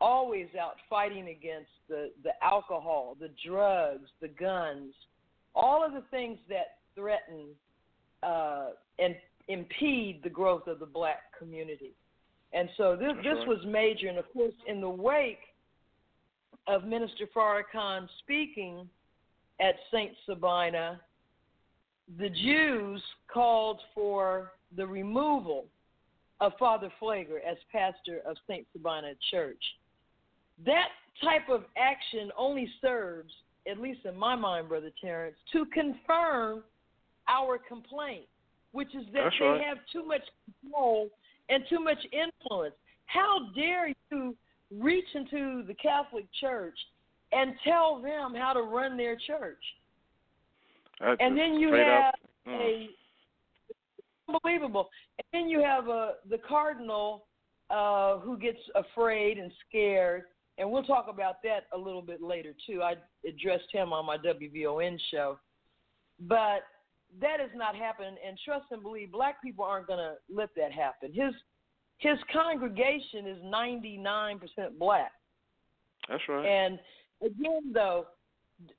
always 0.00 0.46
out 0.60 0.76
fighting 0.88 1.28
against 1.28 1.70
the 1.88 2.10
the 2.22 2.32
alcohol, 2.42 3.16
the 3.20 3.30
drugs, 3.46 4.08
the 4.20 4.28
guns, 4.28 4.94
all 5.54 5.84
of 5.84 5.92
the 5.92 6.02
things 6.10 6.38
that 6.48 6.78
threaten 6.94 7.46
uh, 8.22 8.70
and 8.98 9.14
impede 9.48 10.20
the 10.22 10.30
growth 10.30 10.66
of 10.66 10.78
the 10.78 10.86
black 10.86 11.36
community. 11.38 11.92
And 12.52 12.68
so 12.76 12.96
this, 12.96 13.12
this 13.22 13.38
was 13.46 13.58
major. 13.66 14.08
And 14.08 14.18
of 14.18 14.24
course, 14.32 14.54
in 14.66 14.80
the 14.80 14.88
wake 14.88 15.38
of 16.68 16.84
Minister 16.84 17.26
Farrakhan 17.34 18.08
speaking 18.20 18.88
at 19.60 19.74
St. 19.92 20.12
Sabina, 20.26 21.00
the 22.18 22.28
Jews 22.28 23.02
called 23.32 23.80
for 23.94 24.52
the 24.76 24.86
removal 24.86 25.66
of 26.40 26.52
Father 26.58 26.90
Pfleger 27.00 27.38
as 27.48 27.56
pastor 27.72 28.20
of 28.26 28.36
St. 28.48 28.66
Sabina 28.72 29.12
Church. 29.30 29.62
That 30.64 30.88
type 31.22 31.48
of 31.50 31.64
action 31.76 32.30
only 32.36 32.70
serves, 32.80 33.32
at 33.68 33.78
least 33.78 34.00
in 34.04 34.16
my 34.16 34.36
mind, 34.36 34.68
Brother 34.68 34.92
Terrence, 35.00 35.36
to 35.52 35.66
confirm 35.66 36.62
our 37.28 37.58
complaint 37.58 38.26
which 38.72 38.94
is 38.94 39.04
that 39.12 39.24
That's 39.24 39.36
they 39.38 39.46
right. 39.46 39.64
have 39.64 39.78
too 39.92 40.04
much 40.04 40.22
control 40.60 41.10
and 41.48 41.64
too 41.68 41.80
much 41.80 41.98
influence. 42.12 42.74
How 43.06 43.48
dare 43.54 43.88
you 43.88 44.36
reach 44.76 45.06
into 45.14 45.62
the 45.66 45.74
Catholic 45.74 46.26
Church 46.40 46.78
and 47.32 47.54
tell 47.64 48.00
them 48.00 48.34
how 48.34 48.52
to 48.52 48.62
run 48.62 48.96
their 48.96 49.16
church? 49.16 49.62
That's 51.00 51.16
and 51.20 51.36
then 51.36 51.54
you 51.54 51.72
have 51.74 52.08
up, 52.08 52.14
mm. 52.46 52.60
a 52.60 52.88
unbelievable. 54.28 54.88
And 55.18 55.26
then 55.32 55.48
you 55.48 55.62
have 55.62 55.88
a 55.88 56.14
the 56.28 56.38
cardinal 56.38 57.26
uh, 57.70 58.18
who 58.18 58.36
gets 58.38 58.58
afraid 58.74 59.38
and 59.38 59.52
scared, 59.68 60.24
and 60.58 60.70
we'll 60.70 60.82
talk 60.82 61.06
about 61.08 61.42
that 61.44 61.66
a 61.72 61.78
little 61.78 62.02
bit 62.02 62.22
later 62.22 62.54
too. 62.66 62.82
I 62.82 62.94
addressed 63.26 63.68
him 63.72 63.92
on 63.92 64.06
my 64.06 64.16
WVON 64.18 64.98
show, 65.10 65.38
but 66.20 66.62
that 67.20 67.40
is 67.40 67.50
not 67.54 67.76
happening. 67.76 68.16
And 68.26 68.38
trust 68.44 68.66
and 68.70 68.82
believe, 68.82 69.12
black 69.12 69.42
people 69.42 69.64
aren't 69.64 69.86
going 69.86 69.98
to 69.98 70.14
let 70.34 70.50
that 70.56 70.72
happen. 70.72 71.12
His 71.12 71.32
his 71.98 72.18
congregation 72.32 73.26
is 73.26 73.38
ninety 73.44 73.96
nine 73.96 74.38
percent 74.38 74.78
black. 74.78 75.12
That's 76.08 76.22
right. 76.28 76.44
And 76.44 76.78
again, 77.22 77.72
though, 77.72 78.06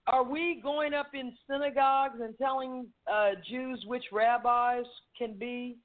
are 0.07 0.23
we 0.23 0.59
going 0.61 0.93
up 0.93 1.11
in 1.13 1.33
synagogues 1.49 2.19
and 2.21 2.37
telling 2.37 2.87
uh, 3.11 3.31
Jews 3.49 3.83
which 3.87 4.03
rabbis 4.11 4.85
can 5.17 5.33
be 5.37 5.77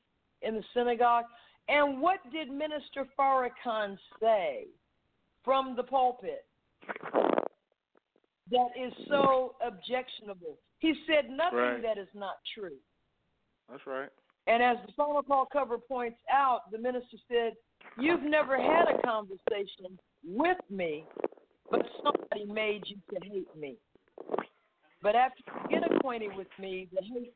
in 0.43 0.55
the 0.55 0.65
synagogue? 0.75 1.25
And 1.69 2.01
what 2.01 2.19
did 2.33 2.51
Minister 2.51 3.07
Farrakhan 3.19 3.97
say 4.21 4.67
from 5.45 5.75
the 5.77 5.83
pulpit 5.83 6.45
that 8.51 8.69
is 8.81 8.93
so 9.09 9.55
objectionable? 9.65 10.59
He 10.79 10.95
said 11.07 11.31
nothing 11.31 11.59
right. 11.59 11.83
that 11.83 11.99
is 11.99 12.09
not 12.15 12.37
true. 12.55 12.77
That's 13.71 13.87
right. 13.87 14.11
And 14.47 14.63
as 14.63 14.77
the 14.87 14.93
final 14.97 15.23
call 15.23 15.47
cover 15.51 15.79
points 15.79 16.19
out, 16.31 16.71
the 16.71 16.79
minister 16.79 17.17
said, 17.29 17.53
You've 17.99 18.23
never 18.23 18.61
had 18.61 18.87
a 18.89 19.01
conversation 19.03 19.99
with 20.27 20.59
me, 20.71 21.05
but 21.71 21.87
somebody 22.03 22.45
made 22.53 22.83
you 22.87 22.97
to 23.11 23.27
hate 23.27 23.57
me. 23.57 23.77
But 25.03 25.15
after 25.15 25.43
you 25.47 25.81
get 25.81 25.93
acquainted 25.93 26.35
with 26.37 26.49
me, 26.59 26.89
the 26.93 27.03
hate 27.03 27.33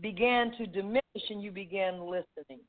began 0.00 0.52
to 0.58 0.66
diminish 0.66 1.02
and 1.30 1.42
you 1.42 1.50
began 1.50 2.00
listening. 2.00 2.60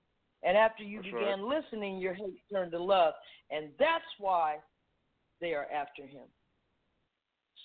And 0.44 0.58
after 0.58 0.84
you 0.84 1.02
that's 1.02 1.14
began 1.14 1.42
right. 1.42 1.64
listening, 1.64 1.98
your 1.98 2.14
hate 2.14 2.42
turned 2.52 2.72
to 2.72 2.82
love. 2.82 3.14
And 3.50 3.70
that's 3.78 4.06
why 4.20 4.58
they 5.40 5.54
are 5.54 5.66
after 5.66 6.04
him. 6.04 6.28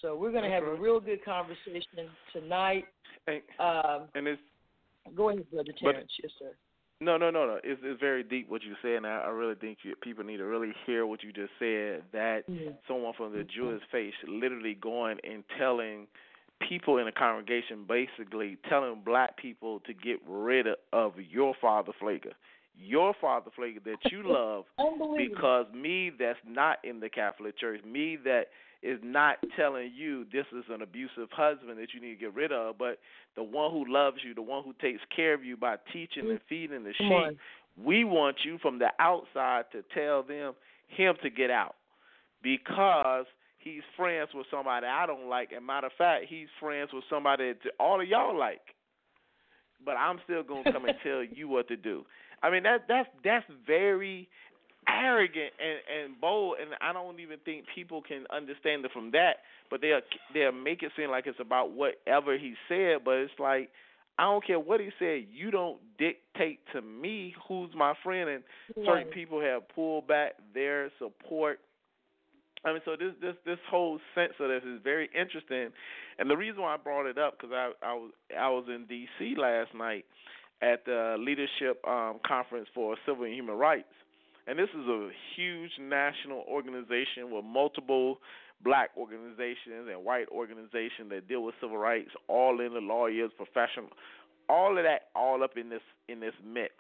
So 0.02 0.16
we're 0.16 0.32
going 0.32 0.44
to 0.44 0.50
have 0.50 0.64
right. 0.64 0.78
a 0.78 0.80
real 0.80 1.00
good 1.00 1.24
conversation 1.24 2.08
tonight. 2.32 2.84
And, 3.26 3.40
um, 3.58 4.08
and 4.14 4.26
it's 4.26 4.42
go 5.14 5.30
ahead, 5.30 5.50
Brother 5.50 5.72
Terrence. 5.78 6.12
yes, 6.22 6.32
sir. 6.38 6.52
No, 7.00 7.18
no, 7.18 7.30
no, 7.30 7.46
no. 7.46 7.58
It's 7.62 7.80
it's 7.84 8.00
very 8.00 8.22
deep 8.22 8.48
what 8.48 8.62
you 8.62 8.74
said, 8.80 8.92
and 8.92 9.06
I, 9.06 9.24
I 9.26 9.28
really 9.28 9.54
think 9.54 9.78
you, 9.82 9.94
people 9.96 10.24
need 10.24 10.38
to 10.38 10.44
really 10.46 10.72
hear 10.86 11.06
what 11.06 11.22
you 11.22 11.32
just 11.32 11.52
said. 11.58 12.02
That 12.12 12.44
Yeah. 12.48 12.70
someone 12.88 13.12
from 13.14 13.32
the 13.32 13.44
Jewish 13.44 13.82
faith 13.92 14.14
literally 14.26 14.74
going 14.74 15.18
and 15.22 15.44
telling 15.58 16.06
people 16.66 16.96
in 16.96 17.04
the 17.04 17.12
congregation, 17.12 17.84
basically 17.86 18.56
telling 18.68 19.02
black 19.04 19.36
people 19.36 19.80
to 19.80 19.92
get 19.92 20.18
rid 20.26 20.66
of, 20.66 20.76
of 20.94 21.20
your 21.20 21.54
father 21.60 21.92
Pfleger, 22.00 22.32
your 22.74 23.12
father 23.20 23.50
Pfleger 23.50 23.84
that 23.84 24.10
you 24.10 24.22
love, 24.24 24.64
because 25.18 25.66
me 25.74 26.10
that's 26.18 26.38
not 26.46 26.78
in 26.82 27.00
the 27.00 27.10
Catholic 27.10 27.58
Church, 27.58 27.84
me 27.84 28.16
that 28.24 28.46
is 28.82 28.98
not 29.02 29.36
telling 29.56 29.90
you 29.94 30.24
this 30.32 30.46
is 30.56 30.64
an 30.70 30.82
abusive 30.82 31.30
husband 31.32 31.78
that 31.78 31.88
you 31.94 32.00
need 32.00 32.14
to 32.14 32.20
get 32.20 32.34
rid 32.34 32.52
of, 32.52 32.78
but 32.78 32.98
the 33.34 33.42
one 33.42 33.70
who 33.70 33.84
loves 33.90 34.18
you, 34.24 34.34
the 34.34 34.42
one 34.42 34.62
who 34.64 34.72
takes 34.80 35.00
care 35.14 35.34
of 35.34 35.44
you 35.44 35.56
by 35.56 35.76
teaching 35.92 36.30
and 36.30 36.40
feeding 36.48 36.84
the 36.84 36.92
sheep. 36.98 37.38
We 37.82 38.04
want 38.04 38.36
you 38.44 38.58
from 38.62 38.78
the 38.78 38.88
outside 38.98 39.64
to 39.72 39.82
tell 39.94 40.22
them 40.22 40.54
him 40.88 41.14
to 41.22 41.30
get 41.30 41.50
out 41.50 41.74
because 42.42 43.26
he's 43.58 43.82
friends 43.96 44.30
with 44.34 44.46
somebody 44.50 44.86
I 44.86 45.06
don't 45.06 45.28
like. 45.28 45.50
And 45.54 45.66
matter 45.66 45.88
of 45.88 45.92
fact, 45.98 46.26
he's 46.28 46.48
friends 46.60 46.90
with 46.92 47.04
somebody 47.10 47.52
that 47.52 47.58
all 47.78 48.00
of 48.00 48.08
y'all 48.08 48.38
like. 48.38 48.60
But 49.84 49.96
I'm 49.96 50.18
still 50.24 50.42
gonna 50.42 50.72
come 50.72 50.86
and 50.86 50.96
tell 51.02 51.22
you 51.22 51.48
what 51.48 51.68
to 51.68 51.76
do. 51.76 52.04
I 52.42 52.50
mean 52.50 52.62
that 52.62 52.84
that's 52.88 53.08
that's 53.24 53.44
very 53.66 54.28
arrogant 54.88 55.52
and 55.60 55.78
and 56.04 56.20
bold, 56.20 56.56
and 56.60 56.70
I 56.80 56.92
don't 56.92 57.20
even 57.20 57.38
think 57.44 57.64
people 57.74 58.02
can 58.02 58.24
understand 58.34 58.84
it 58.84 58.92
from 58.92 59.10
that. 59.12 59.38
But 59.70 59.80
they'll 59.80 60.00
they'll 60.34 60.52
make 60.52 60.82
it 60.82 60.92
seem 60.96 61.10
like 61.10 61.26
it's 61.26 61.40
about 61.40 61.72
whatever 61.72 62.38
he 62.38 62.54
said, 62.68 62.98
but 63.04 63.14
it's 63.14 63.32
like 63.38 63.70
I 64.18 64.24
don't 64.24 64.46
care 64.46 64.60
what 64.60 64.80
he 64.80 64.90
said. 64.98 65.26
You 65.32 65.50
don't 65.50 65.78
dictate 65.98 66.60
to 66.72 66.82
me 66.82 67.34
who's 67.48 67.70
my 67.74 67.94
friend, 68.02 68.28
and 68.28 68.44
certain 68.84 69.12
people 69.12 69.40
have 69.40 69.68
pulled 69.68 70.06
back 70.06 70.32
their 70.54 70.90
support 70.98 71.60
I 72.66 72.72
mean, 72.72 72.82
so 72.84 72.96
this 72.98 73.12
this 73.20 73.34
this 73.46 73.58
whole 73.70 74.00
sense 74.14 74.32
of 74.40 74.48
this 74.48 74.62
is 74.64 74.80
very 74.82 75.08
interesting, 75.14 75.68
and 76.18 76.28
the 76.28 76.36
reason 76.36 76.62
why 76.62 76.74
I 76.74 76.76
brought 76.76 77.06
it 77.06 77.16
up 77.16 77.38
because 77.38 77.54
I 77.54 77.70
I 77.80 77.94
was 77.94 78.10
I 78.36 78.48
was 78.48 78.64
in 78.68 78.86
D.C. 78.86 79.34
last 79.38 79.72
night 79.72 80.04
at 80.60 80.84
the 80.84 81.16
leadership 81.18 81.80
um, 81.86 82.18
conference 82.26 82.68
for 82.74 82.96
civil 83.06 83.24
and 83.24 83.32
human 83.32 83.56
rights, 83.56 83.92
and 84.46 84.58
this 84.58 84.68
is 84.70 84.86
a 84.86 85.08
huge 85.34 85.72
national 85.80 86.44
organization 86.48 87.30
with 87.30 87.44
multiple 87.44 88.18
black 88.62 88.90
organizations 88.96 89.88
and 89.90 90.04
white 90.04 90.28
organizations 90.30 91.10
that 91.10 91.28
deal 91.28 91.42
with 91.42 91.54
civil 91.60 91.76
rights, 91.76 92.10
all 92.28 92.60
in 92.60 92.72
the 92.72 92.80
lawyers, 92.80 93.30
professional, 93.36 93.90
all 94.48 94.78
of 94.78 94.84
that, 94.84 95.08
all 95.14 95.42
up 95.42 95.56
in 95.56 95.68
this 95.68 95.82
in 96.08 96.20
this 96.20 96.34
mix. 96.44 96.72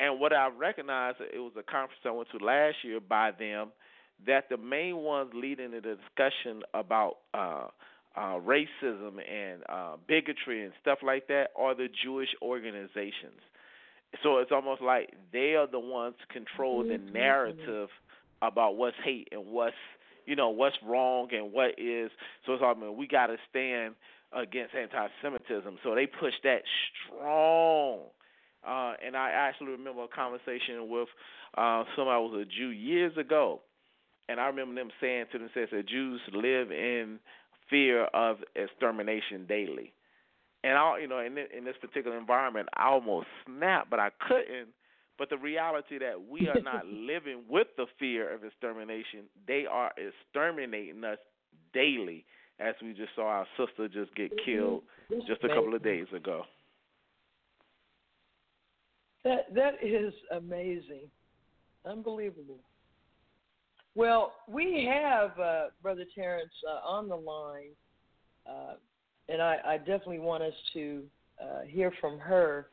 And 0.00 0.20
what 0.20 0.32
I 0.32 0.48
recognized, 0.48 1.18
it 1.20 1.38
was 1.38 1.52
a 1.58 1.62
conference 1.62 2.00
I 2.04 2.10
went 2.10 2.28
to 2.30 2.44
last 2.44 2.76
year 2.84 3.00
by 3.00 3.32
them, 3.32 3.70
that 4.26 4.48
the 4.48 4.56
main 4.56 4.96
ones 4.98 5.30
leading 5.34 5.72
the 5.72 5.80
discussion 5.80 6.62
about 6.74 7.18
uh, 7.34 7.66
uh, 8.16 8.38
racism 8.38 9.18
and 9.28 9.62
uh, 9.68 9.96
bigotry 10.06 10.64
and 10.64 10.72
stuff 10.80 10.98
like 11.02 11.28
that 11.28 11.48
are 11.56 11.74
the 11.74 11.88
Jewish 12.02 12.28
organizations. 12.42 13.40
So 14.22 14.38
it's 14.38 14.52
almost 14.52 14.80
like 14.80 15.12
they 15.32 15.54
are 15.54 15.66
the 15.66 15.78
ones 15.78 16.14
control 16.32 16.82
the 16.82 16.94
mm-hmm. 16.94 17.12
narrative 17.12 17.88
about 18.42 18.76
what's 18.76 18.96
hate 19.04 19.28
and 19.32 19.46
what's 19.46 19.76
you 20.26 20.36
know 20.36 20.50
what's 20.50 20.76
wrong 20.84 21.28
and 21.32 21.52
what 21.52 21.78
is. 21.78 22.10
So 22.46 22.54
it's 22.54 22.62
all 22.62 22.74
I 22.76 22.80
mean, 22.80 22.96
we 22.96 23.06
got 23.06 23.26
to 23.26 23.36
stand 23.50 23.94
against 24.32 24.74
anti-Semitism. 24.74 25.78
So 25.82 25.94
they 25.94 26.06
push 26.06 26.34
that 26.44 26.62
strong. 27.06 28.00
Uh, 28.66 28.94
and 29.04 29.16
I 29.16 29.30
actually 29.30 29.68
remember 29.68 30.02
a 30.04 30.08
conversation 30.08 30.88
with 30.88 31.08
uh, 31.56 31.84
somebody 31.96 32.20
was 32.20 32.46
a 32.46 32.58
Jew 32.58 32.68
years 32.68 33.16
ago, 33.16 33.60
and 34.28 34.40
I 34.40 34.46
remember 34.46 34.74
them 34.74 34.90
saying 35.00 35.26
to 35.32 35.38
themselves 35.38 35.70
that 35.72 35.88
Jews 35.88 36.20
live 36.32 36.70
in 36.70 37.20
fear 37.70 38.04
of 38.04 38.38
extermination 38.54 39.46
daily. 39.48 39.92
And 40.64 40.76
I, 40.76 40.98
you 40.98 41.08
know, 41.08 41.20
in 41.20 41.36
in 41.56 41.64
this 41.64 41.76
particular 41.80 42.18
environment, 42.18 42.68
I 42.74 42.88
almost 42.88 43.26
snapped, 43.46 43.90
but 43.90 44.00
I 44.00 44.10
couldn't. 44.26 44.68
But 45.18 45.30
the 45.30 45.38
reality 45.38 45.98
that 45.98 46.14
we 46.28 46.48
are 46.48 46.60
not 46.62 46.86
living 46.92 47.42
with 47.48 47.68
the 47.76 47.86
fear 47.98 48.32
of 48.32 48.44
extermination, 48.44 49.24
they 49.46 49.66
are 49.70 49.92
exterminating 49.96 51.02
us 51.04 51.18
daily, 51.72 52.24
as 52.60 52.74
we 52.82 52.92
just 52.92 53.14
saw 53.14 53.26
our 53.26 53.46
sister 53.56 53.88
just 53.88 54.14
get 54.14 54.32
killed 54.44 54.82
just 55.26 55.42
a 55.44 55.48
couple 55.48 55.74
of 55.74 55.82
days 55.82 56.06
ago. 56.14 56.42
That 59.24 59.54
that 59.54 59.74
is 59.82 60.14
amazing, 60.32 61.10
unbelievable. 61.84 62.58
Well, 63.94 64.34
we 64.46 64.88
have 64.88 65.38
uh, 65.38 65.66
Brother 65.82 66.04
Terrence 66.14 66.52
uh, 66.68 66.88
on 66.88 67.08
the 67.08 67.16
line, 67.16 67.70
uh, 68.48 68.74
and 69.28 69.42
I, 69.42 69.58
I, 69.64 69.78
definitely 69.78 70.20
want 70.20 70.42
us 70.42 70.54
to 70.72 71.02
uh, 71.40 71.60
hear 71.66 71.92
from 72.00 72.18
her, 72.18 72.68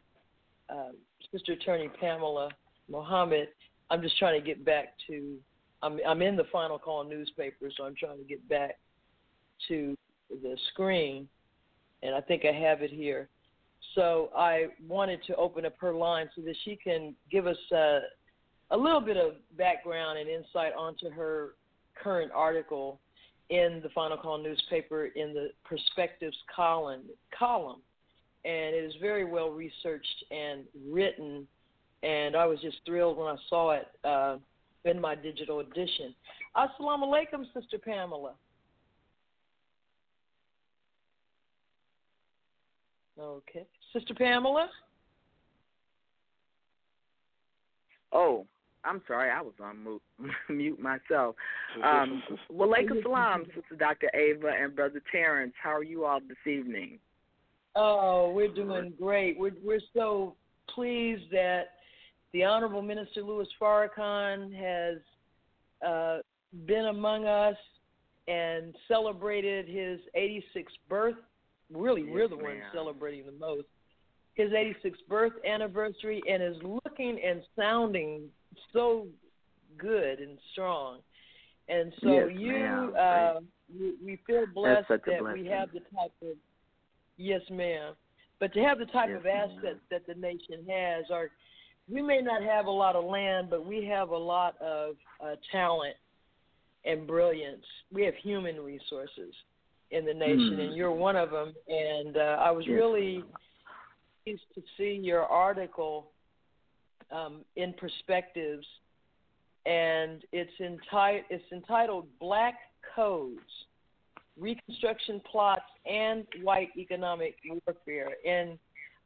uh, 0.69 0.91
Sister 1.31 1.53
Attorney 1.53 1.89
Pamela 1.99 2.49
Mohammed. 2.89 3.49
I'm 3.89 4.01
just 4.01 4.17
trying 4.17 4.39
to 4.39 4.45
get 4.45 4.63
back 4.65 4.93
to. 5.07 5.37
I'm 5.83 5.99
I'm 6.07 6.21
in 6.21 6.35
the 6.35 6.45
final 6.51 6.79
call 6.79 7.03
newspaper, 7.03 7.69
so 7.75 7.83
I'm 7.83 7.95
trying 7.95 8.17
to 8.17 8.23
get 8.23 8.47
back 8.49 8.79
to 9.67 9.95
the 10.29 10.57
screen, 10.71 11.27
and 12.01 12.15
I 12.15 12.21
think 12.21 12.43
I 12.45 12.51
have 12.51 12.81
it 12.81 12.91
here. 12.91 13.29
So 13.93 14.29
I 14.35 14.67
wanted 14.87 15.19
to 15.27 15.35
open 15.35 15.65
up 15.65 15.75
her 15.79 15.93
line 15.93 16.29
so 16.35 16.41
that 16.41 16.55
she 16.63 16.75
can 16.75 17.15
give 17.31 17.45
us 17.45 17.57
uh, 17.71 17.99
a 18.71 18.77
little 18.77 19.01
bit 19.01 19.17
of 19.17 19.33
background 19.57 20.17
and 20.17 20.27
insight 20.27 20.73
onto 20.73 21.09
her 21.09 21.53
current 22.01 22.31
article 22.33 22.99
in 23.49 23.79
the 23.83 23.89
Final 23.89 24.17
Call 24.17 24.37
newspaper 24.41 25.07
in 25.15 25.33
the 25.33 25.49
Perspectives 25.63 26.37
column. 26.53 27.03
column. 27.37 27.81
And 28.43 28.75
it 28.75 28.83
is 28.83 28.93
very 29.01 29.25
well 29.25 29.49
researched 29.49 30.25
and 30.31 30.63
written. 30.89 31.47
And 32.03 32.35
I 32.35 32.45
was 32.45 32.59
just 32.61 32.77
thrilled 32.85 33.17
when 33.17 33.27
I 33.27 33.35
saw 33.49 33.71
it 33.71 33.87
uh, 34.03 34.37
in 34.83 34.99
my 34.99 35.15
digital 35.15 35.59
edition. 35.59 36.13
Assalamu 36.55 37.05
alaikum, 37.05 37.45
Sister 37.53 37.77
Pamela. 37.77 38.33
Okay. 43.19 43.65
Sister 43.93 44.13
Pamela? 44.13 44.69
Oh, 48.11 48.45
I'm 48.85 49.01
sorry, 49.07 49.29
I 49.29 49.41
was 49.41 49.53
on 49.61 49.83
mute, 49.83 50.01
mute 50.49 50.79
myself. 50.79 51.35
Um, 51.83 52.23
Walaikum 52.51 53.03
salam, 53.03 53.45
Sister 53.47 53.75
Dr. 53.77 54.09
Ava 54.13 54.47
and 54.47 54.75
Brother 54.75 55.01
Terrence. 55.11 55.53
How 55.61 55.71
are 55.71 55.83
you 55.83 56.05
all 56.05 56.19
this 56.21 56.37
evening? 56.51 56.99
Oh, 57.75 58.31
we're 58.33 58.53
doing 58.53 58.93
great. 58.97 59.37
We're 59.37 59.51
we're 59.61 59.81
so 59.93 60.35
pleased 60.73 61.29
that 61.31 61.71
the 62.31 62.45
Honorable 62.45 62.81
Minister 62.81 63.21
Louis 63.21 63.47
Farrakhan 63.61 64.53
has 64.55 64.97
uh, 65.85 66.17
been 66.65 66.85
among 66.85 67.25
us 67.25 67.57
and 68.27 68.75
celebrated 68.87 69.67
his 69.67 69.99
86th 70.17 70.65
birth. 70.89 71.15
Really, 71.73 72.01
yes, 72.01 72.11
we're 72.11 72.27
the 72.27 72.37
ones 72.37 72.61
celebrating 72.73 73.25
the 73.25 73.31
most. 73.33 73.67
His 74.35 74.51
86th 74.51 74.93
birth 75.09 75.33
anniversary 75.49 76.21
and 76.29 76.43
is 76.43 76.55
looking 76.61 77.19
and 77.25 77.41
sounding 77.55 78.23
so 78.73 79.07
good 79.77 80.19
and 80.19 80.37
strong. 80.51 80.99
And 81.67 81.93
so 82.01 82.27
yes, 82.27 82.37
you, 82.37 82.95
uh, 82.95 83.39
we, 83.73 83.93
we 84.03 84.19
feel 84.27 84.45
blessed 84.53 84.87
that 84.89 85.33
we 85.33 85.45
have 85.47 85.71
the 85.71 85.79
type 85.79 86.13
of 86.21 86.37
yes, 87.17 87.41
ma'am. 87.49 87.93
But 88.39 88.53
to 88.53 88.59
have 88.61 88.77
the 88.77 88.85
type 88.85 89.09
yes, 89.09 89.19
of 89.19 89.25
assets 89.25 89.79
that 89.89 90.05
the 90.05 90.13
nation 90.13 90.65
has, 90.69 91.05
are 91.11 91.31
we 91.89 92.01
may 92.01 92.21
not 92.21 92.43
have 92.43 92.65
a 92.65 92.71
lot 92.71 92.95
of 92.95 93.05
land, 93.05 93.49
but 93.49 93.65
we 93.65 93.85
have 93.85 94.09
a 94.09 94.17
lot 94.17 94.59
of 94.61 94.95
uh, 95.23 95.35
talent 95.51 95.95
and 96.83 97.07
brilliance. 97.07 97.63
We 97.91 98.03
have 98.05 98.15
human 98.21 98.59
resources 98.59 99.33
in 99.91 100.05
the 100.05 100.13
nation, 100.13 100.57
mm. 100.57 100.61
and 100.61 100.75
you're 100.75 100.91
one 100.91 101.15
of 101.15 101.31
them. 101.31 101.53
And 101.67 102.17
uh, 102.17 102.37
I 102.39 102.51
was 102.51 102.65
yes. 102.67 102.75
really 102.75 103.23
pleased 104.25 104.41
to 104.55 104.61
see 104.77 104.99
your 105.01 105.23
article 105.23 106.07
um, 107.11 107.41
in 107.55 107.73
perspectives, 107.73 108.65
and 109.65 110.23
it's, 110.31 110.51
enti- 110.59 111.21
it's 111.29 111.51
entitled 111.51 112.07
Black 112.19 112.55
Codes 112.95 113.39
Reconstruction 114.39 115.21
Plots 115.31 115.61
and 115.85 116.25
White 116.41 116.69
Economic 116.77 117.35
Warfare. 117.47 118.09
And 118.27 118.57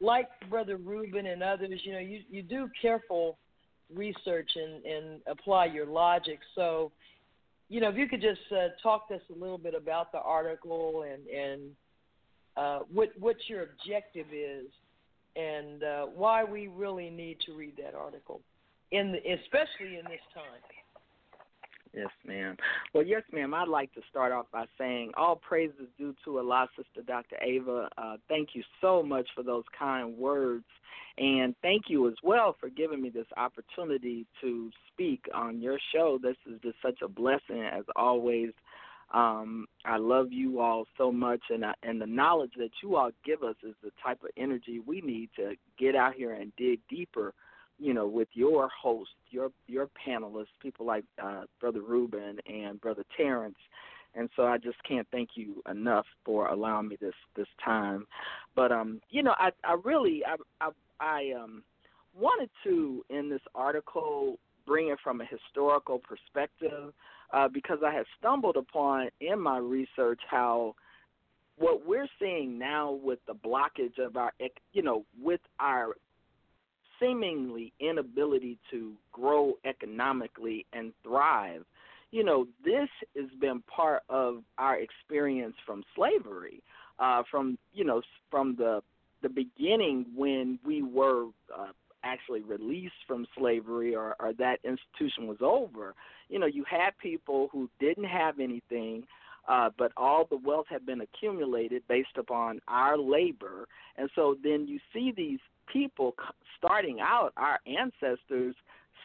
like 0.01 0.27
Brother 0.49 0.77
Rubin 0.77 1.27
and 1.27 1.43
others, 1.43 1.82
you 1.84 1.93
know, 1.93 1.99
you, 1.99 2.21
you 2.29 2.41
do 2.41 2.69
careful 2.82 3.38
research 3.93 4.49
and, 4.55 4.86
and 4.86 5.21
apply 5.27 5.65
your 5.65 5.86
logic. 5.86 6.39
So, 6.55 6.91
you 7.67 7.82
know, 7.82 7.89
if 7.89 7.97
you 7.97 8.08
could 8.08 8.21
just 8.21 8.39
uh, 8.51 8.69
talk 8.82 9.10
to 9.10 9.15
us 9.15 9.21
a 9.29 9.39
little 9.39 9.58
bit 9.58 9.75
about 9.75 10.12
the 10.12 10.19
article 10.19 11.05
and, 11.12 11.27
and 11.27 11.62
uh, 12.58 12.79
what, 12.91 13.10
what 13.19 13.36
your 13.47 13.63
objective 13.63 14.27
is 14.34 14.65
and 15.35 15.83
uh, 15.83 16.05
why 16.05 16.43
we 16.43 16.67
really 16.67 17.09
need 17.09 17.37
to 17.45 17.53
read 17.53 17.73
that 17.77 17.95
article, 17.95 18.41
in 18.91 19.11
the, 19.11 19.17
especially 19.17 19.97
in 19.97 20.05
this 20.05 20.21
time. 20.33 20.61
Yes, 21.93 22.09
ma'am. 22.25 22.55
Well, 22.93 23.03
yes, 23.03 23.23
ma'am. 23.31 23.53
I'd 23.53 23.67
like 23.67 23.93
to 23.95 24.01
start 24.09 24.31
off 24.31 24.45
by 24.51 24.65
saying 24.77 25.11
all 25.17 25.35
praise 25.35 25.71
is 25.81 25.87
due 25.97 26.15
to 26.25 26.37
Allah, 26.37 26.67
Sister 26.77 27.01
Dr. 27.05 27.37
Ava. 27.41 27.89
Uh, 27.97 28.17
thank 28.27 28.49
you 28.53 28.63
so 28.79 29.01
much 29.01 29.27
for 29.35 29.43
those 29.43 29.63
kind 29.77 30.15
words. 30.15 30.65
And 31.17 31.55
thank 31.61 31.83
you 31.87 32.07
as 32.07 32.13
well 32.23 32.55
for 32.59 32.69
giving 32.69 33.01
me 33.01 33.09
this 33.09 33.25
opportunity 33.35 34.25
to 34.41 34.69
speak 34.93 35.25
on 35.33 35.61
your 35.61 35.77
show. 35.93 36.19
This 36.21 36.37
is 36.45 36.61
just 36.61 36.77
such 36.81 37.01
a 37.03 37.07
blessing, 37.07 37.63
as 37.63 37.83
always. 37.95 38.51
Um, 39.13 39.65
I 39.85 39.97
love 39.97 40.31
you 40.31 40.59
all 40.59 40.85
so 40.97 41.11
much, 41.11 41.41
and 41.49 41.65
I, 41.65 41.73
and 41.81 41.99
the 41.99 42.05
knowledge 42.05 42.51
that 42.57 42.69
you 42.83 42.95
all 42.95 43.12
give 43.25 43.41
us 43.43 43.55
is 43.63 43.73
the 43.83 43.91
type 44.03 44.19
of 44.23 44.29
energy 44.37 44.81
we 44.85 45.01
need 45.01 45.29
to 45.35 45.53
get 45.79 45.95
out 45.95 46.13
here 46.13 46.33
and 46.33 46.51
dig 46.57 46.79
deeper. 46.89 47.33
You 47.79 47.93
know, 47.93 48.07
with 48.07 48.27
your 48.33 48.69
host, 48.69 49.12
your 49.29 49.49
your 49.67 49.87
panelists, 50.05 50.47
people 50.62 50.85
like 50.85 51.05
uh, 51.23 51.43
Brother 51.60 51.81
Ruben 51.81 52.37
and 52.45 52.79
Brother 52.81 53.05
Terrence, 53.15 53.57
and 54.15 54.29
so 54.35 54.43
I 54.43 54.57
just 54.57 54.77
can't 54.87 55.07
thank 55.12 55.29
you 55.35 55.63
enough 55.69 56.05
for 56.25 56.49
allowing 56.49 56.89
me 56.89 56.97
this 56.99 57.13
this 57.35 57.47
time. 57.63 58.05
But 58.55 58.71
um, 58.71 59.01
you 59.10 59.23
know, 59.23 59.33
I 59.39 59.51
I 59.63 59.77
really 59.83 60.21
I 60.25 60.35
I, 60.62 60.69
I 60.99 61.31
um 61.41 61.63
wanted 62.19 62.49
to 62.65 63.03
in 63.10 63.29
this 63.29 63.41
article 63.55 64.37
bring 64.67 64.89
it 64.89 64.99
from 65.03 65.21
a 65.21 65.25
historical 65.25 65.99
perspective 65.99 66.93
uh, 67.32 67.48
because 67.48 67.80
I 67.86 67.94
had 67.94 68.06
stumbled 68.17 68.58
upon 68.58 69.10
in 69.21 69.40
my 69.40 69.58
research 69.58 70.19
how 70.30 70.75
what 71.58 71.86
we're 71.86 72.08
seeing 72.19 72.58
now 72.58 72.92
with 72.92 73.19
the 73.27 73.34
blockage 73.34 74.00
of 74.00 74.15
our, 74.15 74.32
you 74.73 74.82
know, 74.82 75.04
with 75.21 75.42
our 75.60 75.94
seemingly 77.00 77.73
inability 77.80 78.58
to 78.71 78.94
grow 79.12 79.54
economically 79.65 80.65
and 80.73 80.94
thrive, 81.04 81.63
you 82.12 82.23
know, 82.23 82.48
this 82.63 82.90
has 83.15 83.30
been 83.40 83.62
part 83.63 84.04
of 84.10 84.42
our 84.58 84.77
experience 84.77 85.56
from 85.65 85.84
slavery, 85.96 86.62
uh, 86.98 87.23
from 87.30 87.58
you 87.73 87.84
know, 87.84 88.02
from 88.32 88.56
the 88.56 88.82
the 89.21 89.30
beginning 89.30 90.06
when 90.15 90.58
we 90.65 90.82
were 90.82 91.25
uh, 91.56 91.67
actually 92.04 92.41
released 92.41 92.93
from 93.08 93.25
slavery 93.37 93.95
or, 93.95 94.15
or 94.19 94.33
that 94.33 94.60
institution 94.63 95.27
was 95.27 95.37
over. 95.41 95.93
You 96.29 96.39
know, 96.39 96.45
you 96.45 96.63
had 96.69 96.91
people 97.02 97.50
who 97.52 97.69
didn't 97.79 98.06
have 98.06 98.39
anything. 98.39 99.04
Uh, 99.47 99.69
but 99.79 99.91
all 99.97 100.27
the 100.29 100.37
wealth 100.37 100.67
had 100.69 100.85
been 100.85 101.02
accumulated 101.02 101.81
based 101.87 102.17
upon 102.17 102.60
our 102.67 102.95
labor. 103.00 103.67
And 103.97 104.08
so 104.13 104.35
then 104.43 104.67
you 104.67 104.79
see 104.93 105.12
these 105.15 105.39
people 105.71 106.13
starting 106.58 107.00
out, 107.00 107.31
our 107.35 107.60
ancestors 107.65 108.54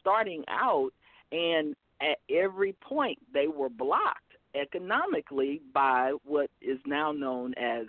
starting 0.00 0.44
out, 0.48 0.90
and 1.32 1.74
at 2.02 2.18
every 2.28 2.74
point 2.86 3.18
they 3.32 3.46
were 3.46 3.70
blocked 3.70 4.20
economically 4.54 5.62
by 5.72 6.12
what 6.24 6.50
is 6.60 6.78
now 6.86 7.10
known 7.10 7.54
as 7.54 7.86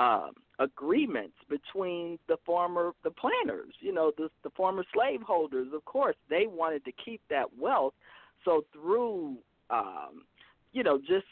uh, 0.00 0.28
agreements 0.58 1.36
between 1.48 2.18
the 2.26 2.36
former 2.46 2.92
the 3.04 3.10
planters, 3.10 3.74
you 3.80 3.92
know, 3.92 4.12
the 4.16 4.30
the 4.44 4.50
former 4.50 4.84
slaveholders. 4.94 5.68
Of 5.74 5.84
course, 5.84 6.16
they 6.30 6.46
wanted 6.46 6.84
to 6.86 6.92
keep 7.04 7.20
that 7.28 7.46
wealth, 7.58 7.92
so 8.44 8.64
through 8.72 9.36
um, 9.68 10.24
you 10.72 10.82
know 10.82 10.98
just 10.98 11.26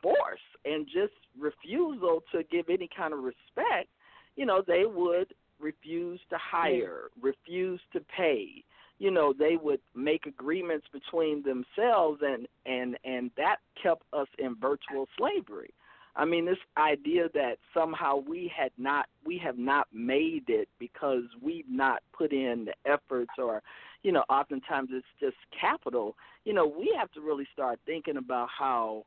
force 0.00 0.46
and 0.64 0.86
just 0.86 1.14
refusal 1.38 2.22
to 2.32 2.42
give 2.44 2.66
any 2.68 2.88
kind 2.96 3.12
of 3.12 3.20
respect, 3.20 3.88
you 4.36 4.46
know, 4.46 4.62
they 4.64 4.84
would 4.84 5.32
refuse 5.60 6.20
to 6.30 6.36
hire, 6.38 7.10
refuse 7.20 7.80
to 7.92 8.00
pay, 8.16 8.64
you 8.98 9.10
know 9.10 9.34
they 9.36 9.56
would 9.60 9.80
make 9.96 10.26
agreements 10.26 10.86
between 10.92 11.42
themselves 11.42 12.20
and 12.22 12.46
and 12.66 12.96
and 13.04 13.32
that 13.36 13.56
kept 13.82 14.04
us 14.12 14.28
in 14.38 14.54
virtual 14.60 15.08
slavery 15.18 15.74
i 16.16 16.24
mean 16.24 16.44
this 16.44 16.58
idea 16.76 17.28
that 17.34 17.56
somehow 17.74 18.16
we 18.16 18.50
had 18.54 18.70
not 18.78 19.06
we 19.24 19.38
have 19.38 19.58
not 19.58 19.86
made 19.92 20.44
it 20.48 20.68
because 20.78 21.22
we've 21.40 21.68
not 21.68 22.02
put 22.16 22.32
in 22.32 22.66
the 22.66 22.90
efforts 22.90 23.30
or 23.38 23.62
you 24.02 24.12
know 24.12 24.24
oftentimes 24.28 24.88
it's 24.92 25.06
just 25.20 25.36
capital. 25.58 26.16
You 26.44 26.52
know 26.52 26.66
we 26.66 26.94
have 26.98 27.10
to 27.12 27.20
really 27.20 27.46
start 27.52 27.78
thinking 27.86 28.16
about 28.16 28.48
how 28.56 29.04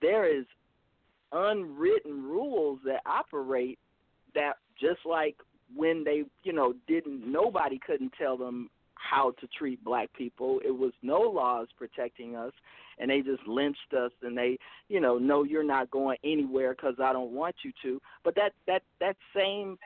there 0.00 0.24
is 0.26 0.46
unwritten 1.32 2.22
rules 2.22 2.80
that 2.84 3.00
operate 3.06 3.78
that 4.34 4.54
just 4.80 5.00
like 5.04 5.36
when 5.76 6.04
they 6.04 6.24
you 6.42 6.52
know 6.52 6.74
didn't 6.88 7.30
nobody 7.30 7.78
couldn't 7.78 8.12
tell 8.18 8.36
them 8.36 8.70
how 9.00 9.32
to 9.40 9.46
treat 9.58 9.82
black 9.84 10.12
people. 10.12 10.60
It 10.64 10.70
was 10.76 10.92
no 11.02 11.20
laws 11.20 11.68
protecting 11.76 12.36
us, 12.36 12.52
and 12.98 13.10
they 13.10 13.20
just 13.20 13.46
lynched 13.46 13.94
us. 13.96 14.12
And 14.22 14.36
they, 14.36 14.58
you 14.88 15.00
know, 15.00 15.18
no, 15.18 15.44
you're 15.44 15.64
not 15.64 15.90
going 15.90 16.18
anywhere 16.22 16.74
because 16.74 16.94
I 17.02 17.12
don't 17.12 17.32
want 17.32 17.56
you 17.64 17.72
to. 17.82 18.00
But 18.24 18.34
that 18.36 18.52
that 18.66 18.82
that 19.00 19.16
same 19.34 19.78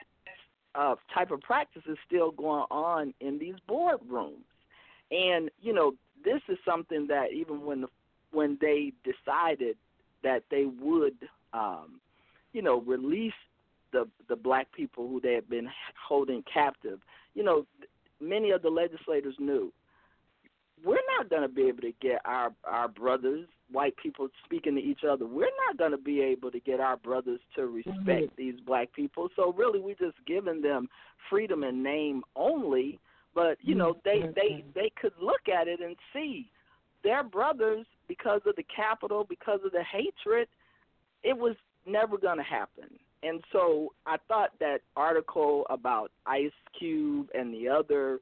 uh, 0.75 0.95
type 1.13 1.31
of 1.31 1.41
practice 1.41 1.83
is 1.87 1.97
still 2.05 2.31
going 2.31 2.65
on 2.69 3.13
in 3.21 3.39
these 3.39 3.55
boardrooms. 3.69 4.43
And 5.11 5.49
you 5.61 5.73
know, 5.73 5.93
this 6.23 6.41
is 6.49 6.57
something 6.65 7.07
that 7.07 7.31
even 7.33 7.65
when 7.65 7.81
the, 7.81 7.87
when 8.31 8.57
they 8.59 8.91
decided 9.03 9.77
that 10.23 10.43
they 10.51 10.65
would, 10.65 11.15
um, 11.53 12.01
you 12.51 12.61
know, 12.61 12.81
release 12.81 13.33
the 13.93 14.07
the 14.27 14.35
black 14.35 14.67
people 14.73 15.07
who 15.07 15.21
they 15.21 15.33
had 15.33 15.49
been 15.49 15.69
holding 16.07 16.43
captive, 16.51 16.99
you 17.33 17.43
know, 17.43 17.65
many 18.19 18.51
of 18.51 18.61
the 18.61 18.69
legislators 18.69 19.35
knew. 19.39 19.71
We're 20.83 20.99
not 21.17 21.29
going 21.29 21.41
to 21.41 21.47
be 21.47 21.63
able 21.63 21.81
to 21.81 21.93
get 22.01 22.21
our 22.25 22.51
our 22.63 22.87
brothers 22.87 23.47
white 23.71 23.95
people 23.97 24.27
speaking 24.43 24.75
to 24.75 24.81
each 24.81 25.03
other. 25.09 25.25
We're 25.25 25.49
not 25.67 25.77
going 25.77 25.91
to 25.91 25.97
be 25.97 26.21
able 26.21 26.51
to 26.51 26.59
get 26.59 26.79
our 26.79 26.97
brothers 26.97 27.39
to 27.55 27.65
respect 27.65 27.97
mm-hmm. 27.97 28.35
these 28.37 28.55
black 28.65 28.93
people. 28.93 29.29
So 29.35 29.53
really 29.53 29.79
we're 29.79 29.95
just 29.95 30.17
giving 30.27 30.61
them 30.61 30.87
freedom 31.29 31.63
in 31.63 31.81
name 31.81 32.23
only. 32.35 32.99
But 33.33 33.57
you 33.61 33.75
know 33.75 33.97
they 34.03 34.19
mm-hmm. 34.19 34.31
they 34.35 34.63
they 34.73 34.91
could 34.99 35.13
look 35.21 35.49
at 35.53 35.67
it 35.67 35.79
and 35.79 35.95
see 36.13 36.49
their 37.03 37.23
brothers 37.23 37.85
because 38.07 38.41
of 38.45 38.55
the 38.55 38.65
capital 38.75 39.25
because 39.27 39.59
of 39.65 39.71
the 39.71 39.83
hatred 39.83 40.47
it 41.23 41.37
was 41.37 41.55
never 41.85 42.17
going 42.17 42.37
to 42.37 42.43
happen 42.43 42.89
and 43.25 43.43
so 43.51 43.91
I 44.05 44.17
thought 44.27 44.51
that 44.59 44.79
article 44.95 45.65
about 45.69 46.11
Ice 46.27 46.51
Cube 46.77 47.27
and 47.33 47.53
the 47.53 47.67
other 47.67 48.19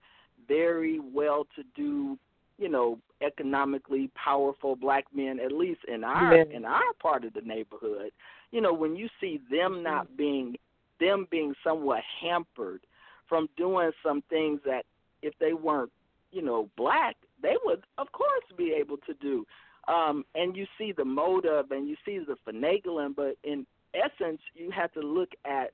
very 0.48 1.00
well 1.00 1.46
to 1.56 1.64
do, 1.76 2.18
you 2.58 2.70
know, 2.70 3.00
economically 3.22 4.10
powerful 4.16 4.76
black 4.76 5.06
men, 5.14 5.40
at 5.40 5.52
least 5.52 5.82
in 5.88 6.04
our 6.04 6.38
yeah. 6.38 6.44
in 6.56 6.66
our 6.66 6.94
part 7.02 7.26
of 7.26 7.34
the 7.34 7.42
neighborhood, 7.42 8.12
you 8.52 8.62
know, 8.62 8.74
when 8.74 8.96
you 8.96 9.10
see 9.20 9.42
them 9.52 9.84
not 9.84 10.16
being 10.16 10.56
them 11.00 11.28
being 11.30 11.54
somewhat 11.64 12.02
hampered 12.22 12.82
from 13.28 13.50
doing 13.58 13.92
some 14.02 14.24
things 14.30 14.60
that 14.66 14.84
if 15.22 15.34
they 15.40 15.54
weren't, 15.54 15.92
you 16.32 16.42
know, 16.42 16.70
black, 16.78 17.16
they 17.42 17.56
would 17.66 17.84
of 17.98 18.12
course 18.12 18.44
be 18.58 18.76
able 18.80 18.98
to 18.98 19.14
do. 19.16 19.46
Um, 19.88 20.24
and 20.34 20.56
you 20.56 20.66
see 20.78 20.94
the 20.96 21.04
motive 21.04 21.72
and 21.72 21.90
you 21.90 21.98
see 22.06 22.20
the 22.20 22.38
finagling, 22.50 23.14
but 23.16 23.36
in 23.44 23.66
essence, 23.94 24.42
you 24.56 24.72
have 24.72 24.92
to 24.94 25.02
look 25.02 25.30
at 25.46 25.72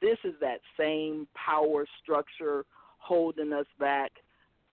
this 0.00 0.18
is 0.24 0.34
that 0.40 0.60
same 0.78 1.26
power 1.34 1.84
structure 2.02 2.64
holding 2.98 3.52
us 3.52 3.66
back, 3.78 4.12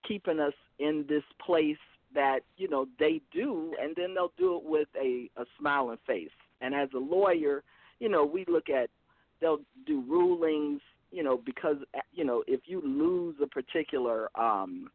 keeping 0.08 0.40
us 0.40 0.54
in 0.80 1.06
this 1.08 1.24
place 1.44 1.78
that 2.14 2.42
you 2.58 2.70
know 2.70 2.86
they 3.00 3.22
do, 3.34 3.74
and 3.82 3.96
then 3.96 4.14
they'll 4.14 4.32
do 4.38 4.58
it 4.58 4.64
with 4.64 4.88
a, 5.00 5.30
a 5.38 5.46
smiling 5.60 5.98
face. 6.06 6.30
And 6.62 6.74
as 6.74 6.90
a 6.94 7.00
lawyer, 7.00 7.64
you 8.00 8.10
know 8.10 8.26
we 8.26 8.46
look 8.48 8.70
at 8.70 8.90
they'll 9.42 9.62
do 9.86 10.04
rulings, 10.08 10.82
you 11.12 11.24
know, 11.24 11.42
because 11.44 11.78
you 12.14 12.24
know 12.24 12.44
if 12.48 12.62
you 12.66 12.82
lose 12.82 13.36
a 13.42 13.48
particular, 13.48 14.30
um, 14.40 14.90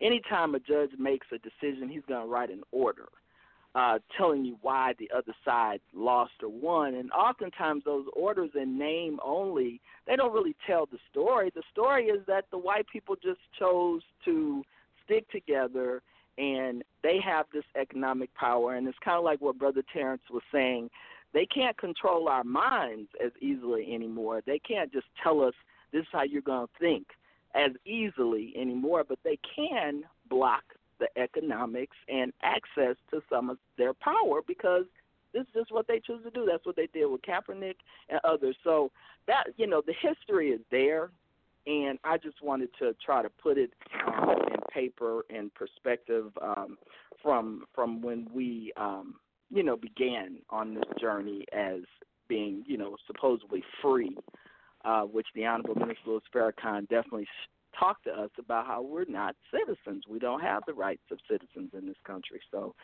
anytime 0.00 0.54
a 0.54 0.60
judge 0.60 0.90
makes 0.98 1.26
a 1.32 1.38
decision, 1.38 1.88
he's 1.88 2.02
going 2.08 2.22
to 2.22 2.30
write 2.30 2.50
an 2.50 2.62
order 2.72 3.08
uh, 3.78 4.00
telling 4.16 4.44
you 4.44 4.58
why 4.60 4.92
the 4.98 5.08
other 5.16 5.32
side 5.44 5.80
lost 5.94 6.32
or 6.42 6.48
won. 6.48 6.96
And 6.96 7.12
oftentimes 7.12 7.84
those 7.84 8.06
orders 8.12 8.50
in 8.60 8.76
name 8.76 9.20
only, 9.24 9.80
they 10.04 10.16
don't 10.16 10.32
really 10.32 10.56
tell 10.66 10.86
the 10.86 10.98
story. 11.12 11.52
The 11.54 11.62
story 11.70 12.06
is 12.06 12.26
that 12.26 12.46
the 12.50 12.58
white 12.58 12.86
people 12.92 13.14
just 13.14 13.38
chose 13.56 14.02
to 14.24 14.64
stick 15.04 15.30
together 15.30 16.02
and 16.38 16.82
they 17.04 17.20
have 17.24 17.46
this 17.52 17.62
economic 17.80 18.34
power. 18.34 18.74
And 18.74 18.88
it's 18.88 18.98
kind 19.04 19.16
of 19.16 19.22
like 19.22 19.40
what 19.40 19.60
Brother 19.60 19.84
Terrence 19.92 20.22
was 20.28 20.42
saying. 20.50 20.90
They 21.32 21.46
can't 21.46 21.78
control 21.78 22.26
our 22.28 22.42
minds 22.42 23.08
as 23.24 23.30
easily 23.40 23.94
anymore. 23.94 24.42
They 24.44 24.58
can't 24.58 24.92
just 24.92 25.06
tell 25.22 25.40
us 25.40 25.54
this 25.92 26.00
is 26.00 26.08
how 26.10 26.24
you're 26.24 26.42
going 26.42 26.66
to 26.66 26.72
think 26.80 27.06
as 27.54 27.70
easily 27.86 28.54
anymore, 28.60 29.04
but 29.08 29.20
they 29.22 29.38
can 29.54 30.02
block 30.28 30.64
the 30.98 31.08
economics 31.20 31.96
and 32.08 32.32
access 32.42 32.96
to 33.10 33.22
some 33.30 33.50
of 33.50 33.58
their 33.76 33.94
power 33.94 34.40
because 34.46 34.84
this 35.32 35.42
is 35.42 35.48
just 35.54 35.72
what 35.72 35.86
they 35.86 36.00
choose 36.00 36.22
to 36.24 36.30
do. 36.30 36.46
That's 36.46 36.64
what 36.64 36.76
they 36.76 36.88
did 36.92 37.06
with 37.06 37.22
Kaepernick 37.22 37.76
and 38.08 38.20
others. 38.24 38.56
So 38.64 38.90
that 39.26 39.44
you 39.56 39.66
know 39.66 39.82
the 39.84 39.94
history 40.00 40.50
is 40.50 40.60
there, 40.70 41.10
and 41.66 41.98
I 42.04 42.16
just 42.16 42.42
wanted 42.42 42.70
to 42.78 42.94
try 43.04 43.22
to 43.22 43.28
put 43.28 43.58
it 43.58 43.70
um, 44.06 44.30
in 44.30 44.60
paper 44.72 45.24
and 45.30 45.52
perspective 45.54 46.32
um, 46.40 46.78
from 47.22 47.64
from 47.74 48.00
when 48.00 48.28
we 48.32 48.72
um, 48.76 49.16
you 49.50 49.62
know 49.62 49.76
began 49.76 50.38
on 50.50 50.74
this 50.74 50.84
journey 51.00 51.44
as 51.52 51.80
being 52.28 52.64
you 52.66 52.78
know 52.78 52.96
supposedly 53.06 53.62
free, 53.82 54.16
uh, 54.84 55.02
which 55.02 55.26
the 55.34 55.44
Honorable 55.46 55.74
Minister 55.74 56.02
Louis 56.06 56.22
Farrakhan 56.34 56.88
definitely 56.88 57.28
talk 57.78 58.02
to 58.04 58.10
us 58.10 58.30
about 58.38 58.66
how 58.66 58.82
we're 58.82 59.04
not 59.06 59.34
citizens. 59.50 60.04
We 60.08 60.18
don't 60.18 60.40
have 60.40 60.62
the 60.66 60.74
rights 60.74 61.02
of 61.10 61.18
citizens 61.30 61.70
in 61.76 61.86
this 61.86 61.96
country. 62.04 62.40
So 62.50 62.74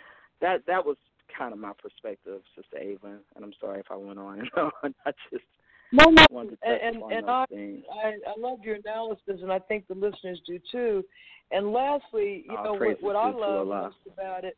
that 0.41 0.63
that 0.67 0.85
was 0.85 0.97
kind 1.37 1.53
of 1.53 1.59
my 1.59 1.73
perspective, 1.81 2.41
Sister 2.57 2.79
Ava. 2.79 3.19
And 3.35 3.45
I'm 3.45 3.53
sorry 3.61 3.81
if 3.81 3.87
I 3.91 3.97
went 3.97 4.19
on 4.19 4.41
and 4.41 4.51
on. 4.57 4.95
I 5.07 5.13
just 5.31 5.45
no, 5.93 6.11
no. 6.11 6.25
wanted 6.31 6.51
to 6.51 6.57
touch 6.57 6.81
and, 6.83 7.03
and 7.13 7.31
I, 7.31 7.45
I 7.45 8.15
I 8.27 8.35
love 8.39 8.59
your 8.63 8.77
analysis, 8.77 9.41
and 9.43 9.53
I 9.53 9.59
think 9.61 9.87
the 9.87 9.95
listeners 9.95 10.41
do 10.47 10.59
too. 10.71 11.05
And 11.51 11.73
lastly, 11.73 12.45
you 12.49 12.57
oh, 12.59 12.65
know 12.65 12.73
what, 12.75 13.03
what 13.03 13.17
I 13.17 13.31
love 13.31 13.67
most 13.69 13.97
about 14.13 14.45
it, 14.45 14.57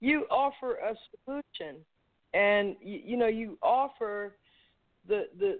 you 0.00 0.26
offer 0.30 0.74
a 0.74 0.94
solution, 1.24 1.76
and 2.34 2.76
you, 2.82 3.00
you 3.04 3.16
know 3.16 3.28
you 3.28 3.56
offer 3.62 4.34
the 5.08 5.24
the 5.38 5.58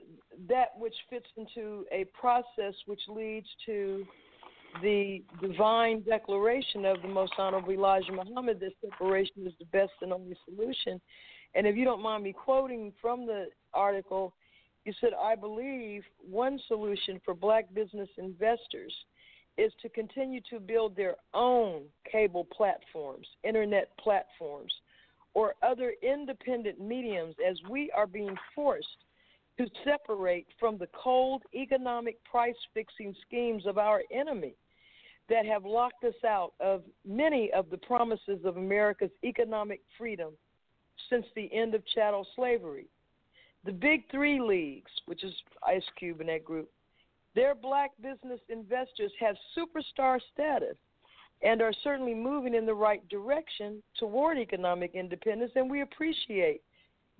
that 0.49 0.69
which 0.79 0.95
fits 1.11 1.27
into 1.37 1.85
a 1.93 2.05
process 2.19 2.75
which 2.87 3.01
leads 3.09 3.47
to 3.67 4.07
the 4.81 5.23
divine 5.41 6.03
declaration 6.03 6.85
of 6.87 7.03
the 7.03 7.09
most 7.09 7.33
honorable 7.37 7.73
Elijah 7.73 8.13
Muhammad 8.13 8.59
that 8.61 8.73
separation 8.81 9.47
is 9.47 9.53
the 9.59 9.67
best 9.67 9.93
and 10.01 10.13
only 10.13 10.37
solution. 10.47 11.01
And 11.55 11.67
if 11.67 11.77
you 11.77 11.85
don't 11.85 12.03
mind 12.03 12.25
me 12.25 12.33
quoting 12.33 12.93
from 13.01 13.27
the 13.27 13.47
article, 13.75 14.35
you 14.85 14.93
said, 15.01 15.11
I 15.21 15.35
believe 15.35 16.03
one 16.19 16.59
solution 16.69 17.21
for 17.25 17.35
black 17.35 17.73
business 17.75 18.09
investors 18.17 18.95
is 19.59 19.73
to 19.83 19.89
continue 19.91 20.41
to 20.49 20.59
build 20.59 20.97
their 20.97 21.17
own 21.35 21.83
cable 22.11 22.47
platforms, 22.47 23.27
internet 23.45 23.97
platforms, 23.99 24.73
or 25.35 25.55
other 25.63 25.93
independent 26.03 26.81
mediums 26.81 27.35
as 27.47 27.59
we 27.69 27.91
are 27.95 28.07
being 28.07 28.35
forced 28.55 28.87
to 29.59 29.67
separate 29.85 30.47
from 30.59 30.79
the 30.79 30.89
cold 30.95 31.43
economic 31.55 32.23
price 32.25 32.57
fixing 32.75 33.15
schemes 33.27 33.67
of 33.67 33.79
our 33.79 34.03
enemy 34.11 34.55
that 35.29 35.47
have 35.47 35.65
locked 35.65 36.05
us 36.05 36.15
out 36.27 36.53
of 36.61 36.83
many 37.07 37.51
of 37.53 37.71
the 37.71 37.79
promises 37.79 38.41
of 38.45 38.57
America's 38.57 39.11
economic 39.25 39.81
freedom 39.97 40.33
since 41.09 41.27
the 41.37 41.53
end 41.53 41.75
of 41.75 41.83
chattel 41.95 42.27
slavery. 42.35 42.87
The 43.65 43.73
big 43.73 44.11
three 44.11 44.41
leagues, 44.41 44.91
which 45.07 45.23
is 45.23 45.33
Ice 45.67 45.85
Cube 45.99 46.21
and 46.21 46.29
that 46.29 46.45
group, 46.45 46.69
their 47.35 47.55
black 47.55 47.91
business 48.03 48.41
investors 48.49 49.13
have 49.21 49.37
superstar 49.57 50.21
status 50.33 50.77
and 51.43 51.63
are 51.63 51.73
certainly 51.83 52.15
moving 52.15 52.55
in 52.55 52.67
the 52.67 52.75
right 52.75 53.07
direction 53.09 53.83
toward 53.99 54.39
economic 54.39 54.95
independence, 54.95 55.53
and 55.57 55.71
we 55.71 55.83
appreciate 55.83 56.63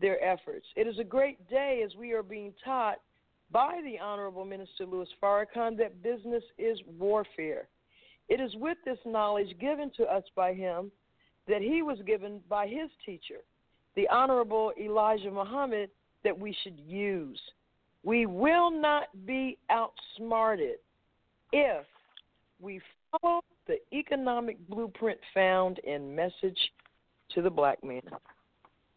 their 0.01 0.23
efforts. 0.23 0.67
It 0.77 0.87
is 0.87 0.99
a 0.99 1.05
great 1.05 1.49
day 1.49 1.83
as 1.85 1.95
we 1.97 2.13
are 2.13 2.23
being 2.23 2.53
taught 2.65 2.99
by 3.51 3.81
the 3.85 3.99
Honorable 3.99 4.45
Minister 4.45 4.87
Louis 4.87 5.09
Farrakhan 5.23 5.77
that 5.79 6.03
business 6.03 6.43
is 6.59 6.79
warfare. 6.99 7.69
It 8.29 8.41
is 8.41 8.55
with 8.57 8.79
this 8.85 8.99
knowledge 9.05 9.59
given 9.61 9.91
to 9.97 10.05
us 10.05 10.25
by 10.35 10.55
him 10.55 10.91
that 11.49 11.61
he 11.61 11.83
was 11.83 11.99
given 12.07 12.41
by 12.49 12.67
his 12.67 12.89
teacher, 13.05 13.41
the 13.95 14.09
Honorable 14.09 14.73
Elijah 14.81 15.31
Muhammad, 15.31 15.91
that 16.25 16.39
we 16.39 16.57
should 16.63 16.79
use. 16.79 17.41
We 18.05 18.27
will 18.27 18.71
not 18.71 19.09
be 19.27 19.59
outsmarted 19.71 20.77
if 21.53 21.85
we 22.61 22.81
follow 23.11 23.43
the 23.67 23.79
economic 23.93 24.57
blueprint 24.69 25.19
found 25.35 25.79
in 25.81 26.15
Message 26.15 26.59
to 27.35 27.43
the 27.43 27.51
Black 27.51 27.83
Man. 27.85 28.03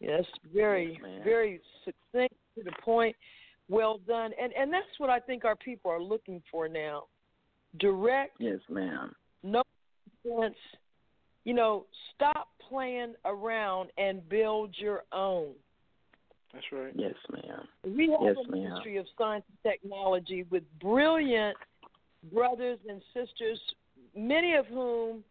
Yes, 0.00 0.24
very, 0.54 0.98
yes, 1.02 1.22
very 1.24 1.60
succinct 1.84 2.34
to 2.56 2.64
the 2.64 2.72
point. 2.84 3.16
Well 3.68 3.98
done, 4.06 4.30
and 4.40 4.52
and 4.52 4.72
that's 4.72 4.86
what 4.98 5.10
I 5.10 5.18
think 5.18 5.44
our 5.44 5.56
people 5.56 5.90
are 5.90 6.02
looking 6.02 6.42
for 6.50 6.68
now. 6.68 7.04
Direct, 7.78 8.36
yes, 8.38 8.60
ma'am. 8.68 9.14
No 9.42 9.62
sense. 10.22 10.54
You 11.44 11.54
know, 11.54 11.86
stop 12.14 12.48
playing 12.68 13.14
around 13.24 13.90
and 13.98 14.26
build 14.28 14.74
your 14.78 15.04
own. 15.12 15.52
That's 16.52 16.64
right. 16.72 16.92
Yes, 16.94 17.14
ma'am. 17.30 17.68
We 17.84 18.10
have 18.10 18.20
yes, 18.22 18.36
a 18.46 18.50
ma'am. 18.50 18.62
ministry 18.62 18.96
of 18.96 19.06
science 19.18 19.44
and 19.48 19.72
technology 19.72 20.44
with 20.50 20.62
brilliant 20.80 21.56
brothers 22.32 22.78
and 22.88 23.00
sisters, 23.14 23.60
many 24.16 24.54
of 24.54 24.66
whom 24.66 25.22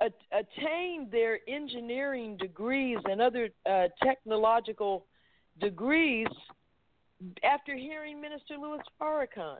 at- 0.00 0.12
attained 0.32 1.10
their 1.10 1.38
engineering 1.48 2.36
degrees 2.36 2.98
and 3.04 3.20
other 3.20 3.48
uh, 3.68 3.88
technological 4.02 5.06
degrees 5.60 6.26
after 7.42 7.76
hearing 7.76 8.20
Minister 8.20 8.56
Louis 8.60 8.82
Farrakhan. 9.00 9.58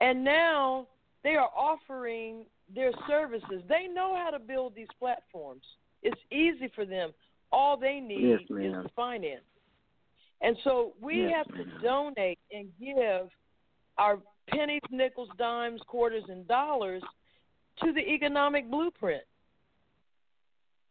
And 0.00 0.24
now 0.24 0.88
they 1.22 1.36
are 1.36 1.50
offering 1.56 2.46
their 2.74 2.92
services. 3.08 3.62
They 3.68 3.86
know 3.86 4.16
how 4.16 4.30
to 4.30 4.38
build 4.38 4.74
these 4.74 4.88
platforms. 4.98 5.62
It's 6.02 6.20
easy 6.30 6.70
for 6.74 6.84
them. 6.84 7.12
All 7.52 7.76
they 7.76 8.00
need 8.00 8.22
Yes, 8.30 8.40
is 8.42 8.72
the 8.82 8.90
finance. 8.94 9.42
And 10.40 10.56
so 10.64 10.92
we 11.00 11.18
Yes, 11.18 11.32
have 11.34 11.46
to 11.56 11.64
donate 11.82 12.38
and 12.52 12.68
give 12.78 13.28
our 13.98 14.18
pennies, 14.48 14.82
nickels, 14.90 15.28
dimes, 15.38 15.80
quarters, 15.86 16.24
and 16.28 16.46
dollars 16.46 17.02
to 17.82 17.92
the 17.92 18.00
economic 18.00 18.70
blueprint. 18.70 19.22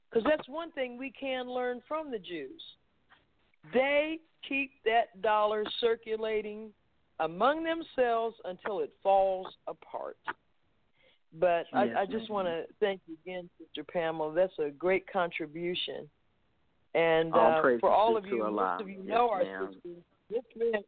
Because 0.09 0.25
that's 0.29 0.47
one 0.47 0.71
thing 0.71 0.97
we 0.97 1.11
can 1.11 1.49
learn 1.49 1.81
from 1.87 2.11
the 2.11 2.19
Jews. 2.19 2.61
They 3.73 4.19
keep 4.47 4.71
that 4.85 5.21
dollar 5.21 5.63
circulating 5.81 6.69
among 7.19 7.63
themselves 7.63 8.35
until 8.45 8.79
it 8.79 8.91
falls 9.01 9.47
apart. 9.67 10.17
But 11.37 11.65
Yes, 11.73 11.89
I, 11.97 12.01
I 12.01 12.05
just 12.05 12.29
want 12.29 12.47
to 12.47 12.63
thank 12.79 13.01
you 13.07 13.17
again, 13.25 13.49
Sister 13.59 13.83
Pamela. 13.83 14.33
That's 14.33 14.57
a 14.59 14.69
great 14.69 15.11
contribution. 15.11 16.09
And 16.93 17.33
All 17.33 17.59
uh, 17.59 17.77
for 17.81 17.89
all 17.91 18.15
of 18.15 18.25
you, 18.25 18.37
most 18.49 18.81
of 18.81 18.87
you 18.89 18.99
Yes, 18.99 19.07
know 19.07 19.29
our 19.29 19.43
ma'am. 19.43 19.69
sisters. 19.73 20.03
Yes, 20.29 20.43
ma'am. 20.55 20.81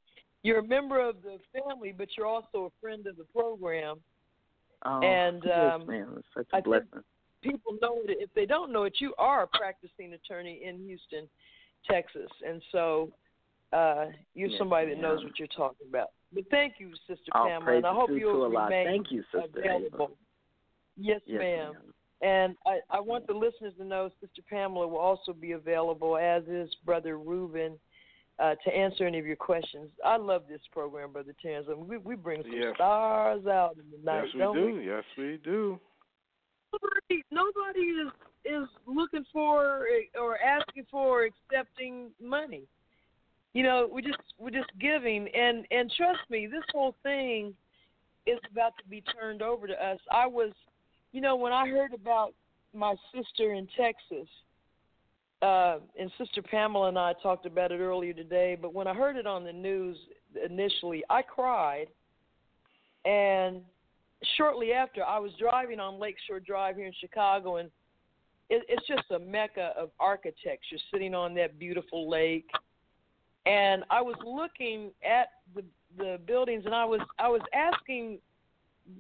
You're 0.44 0.60
a 0.60 0.68
member 0.68 1.02
of 1.02 1.18
the 1.22 1.38
family, 1.52 1.94
but 1.98 2.08
you're 2.16 2.28
also 2.28 2.66
a 2.66 2.82
friend 2.82 3.06
of 3.08 3.18
the 3.18 3.26
program. 3.26 3.98
Oh, 4.86 5.02
And, 5.02 5.42
yes, 5.46 5.74
um, 5.74 5.88
ma'am. 5.88 6.16
It's 6.18 6.28
such 6.36 6.48
I 6.54 6.58
a 6.60 6.62
think- 6.62 6.66
blessing. 6.66 7.04
People 7.44 7.78
know 7.82 8.02
it. 8.04 8.18
If 8.20 8.34
they 8.34 8.46
don't 8.48 8.72
know 8.74 8.84
it, 8.84 8.96
you 9.00 9.14
are 9.20 9.44
a 9.44 9.48
practicing 9.48 10.14
attorney 10.14 10.62
in 10.64 10.80
Houston, 10.86 11.30
Texas, 11.90 12.30
and 12.46 12.62
so 12.72 13.12
uh, 13.72 14.08
you're 14.34 14.50
Yes, 14.50 14.58
somebody 14.58 14.90
that 14.90 15.00
knows 15.00 15.24
what 15.24 15.38
you're 15.38 15.48
talking 15.50 15.88
about. 15.88 16.08
But 16.34 16.46
thank 16.50 16.74
you, 16.80 16.92
Sister 17.08 17.32
All 17.34 17.48
Pamela, 17.48 17.78
and 17.78 17.86
I 17.86 17.94
hope 17.94 18.10
you'll 18.12 18.50
remain 18.50 18.86
Thank 18.88 19.12
you, 19.12 19.24
Sister 19.32 19.48
available. 19.60 20.12
Yes, 20.98 21.22
Yes, 21.26 21.40
ma'am. 21.40 21.74
ma'am. 21.74 21.94
And 22.22 22.56
I, 22.66 22.80
I 22.90 23.00
want 23.00 23.28
the 23.28 23.34
listeners 23.34 23.74
to 23.78 23.86
know 23.86 24.10
Sister 24.20 24.42
Pamela 24.50 24.88
will 24.88 24.98
also 24.98 25.32
be 25.32 25.52
available, 25.52 26.18
as 26.18 26.44
is 26.46 26.74
Brother 26.86 27.20
Reuben, 27.20 27.74
uh, 28.40 28.56
to 28.64 28.76
answer 28.76 29.06
any 29.06 29.20
of 29.20 29.26
your 29.26 29.36
questions. 29.36 29.90
I 30.06 30.18
love 30.18 30.44
this 30.48 30.62
program, 30.72 31.12
Brother 31.12 31.34
Terrence. 31.42 31.68
I 31.70 31.76
mean, 31.76 31.88
we, 31.88 31.98
we 31.98 32.16
bring 32.16 32.44
some 32.44 32.52
Yes. 32.52 32.76
stars 32.76 33.46
out 33.48 33.78
in 33.78 33.90
the 33.92 34.04
night, 34.06 34.26
yes, 34.26 34.34
we 34.34 34.40
don't 34.40 34.56
do. 34.56 34.80
Yes, 34.80 35.04
we 35.18 35.40
do. 35.44 35.80
Nobody, 36.74 37.24
nobody 37.32 37.80
is 37.80 38.12
is 38.46 38.68
looking 38.86 39.26
for 39.34 39.88
or 40.20 40.38
asking 40.40 40.86
for 40.90 41.24
or 41.24 41.26
accepting 41.26 42.12
money. 42.22 42.64
You 43.54 43.64
know, 43.64 43.90
we 43.92 44.02
just 44.02 44.20
we're 44.38 44.52
just 44.52 44.70
giving, 44.80 45.28
and 45.30 45.66
and 45.72 45.92
trust 45.98 46.20
me, 46.30 46.48
this 46.48 46.64
whole 46.72 46.96
thing 47.04 47.54
is 48.26 48.40
about 48.52 48.74
to 48.78 48.88
be 48.90 49.02
turned 49.20 49.42
over 49.42 49.68
to 49.68 49.86
us. 49.86 50.00
I 50.12 50.28
was, 50.28 50.52
you 51.14 51.22
know, 51.22 51.36
when 51.36 51.54
I 51.54 51.68
heard 51.68 51.94
about 51.94 52.34
my 52.74 52.96
sister 53.16 53.54
in 53.54 53.68
Texas, 53.78 54.28
uh, 55.42 55.78
and 56.00 56.12
Sister 56.18 56.42
Pamela 56.42 56.90
and 56.90 56.98
I 56.98 57.14
talked 57.22 57.46
about 57.46 57.72
it 57.72 57.80
earlier 57.80 58.14
today, 58.14 58.58
but 58.60 58.74
when 58.74 58.88
I 58.88 58.94
heard 58.94 59.18
it 59.18 59.28
on 59.28 59.44
the 59.44 59.54
news 59.54 59.98
initially, 60.44 61.04
I 61.10 61.22
cried. 61.22 61.88
And 63.06 63.62
shortly 64.36 64.74
after, 64.74 65.04
I 65.04 65.20
was 65.20 65.32
driving 65.40 65.80
on 65.80 66.00
Lakeshore 66.00 66.40
Drive 66.40 66.76
here 66.76 66.88
in 66.88 66.94
Chicago, 67.00 67.58
and 67.58 67.70
it, 68.50 68.64
it's 68.68 68.88
just 68.88 69.12
a 69.12 69.20
mecca 69.20 69.74
of 69.78 69.92
architecture 70.00 70.78
sitting 70.92 71.14
on 71.14 71.36
that 71.36 71.60
beautiful 71.60 72.10
lake. 72.10 72.50
And 73.46 73.84
I 73.90 74.02
was 74.02 74.16
looking 74.26 74.92
at 75.06 75.28
the 75.56 75.64
the 75.98 76.20
buildings, 76.28 76.64
and 76.66 76.76
I 76.76 76.84
was 76.84 77.00
I 77.18 77.30
was 77.30 77.42
asking 77.54 78.20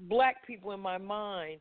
black 0.04 0.46
people 0.46 0.72
in 0.72 0.80
my 0.80 0.98
mind, 0.98 1.60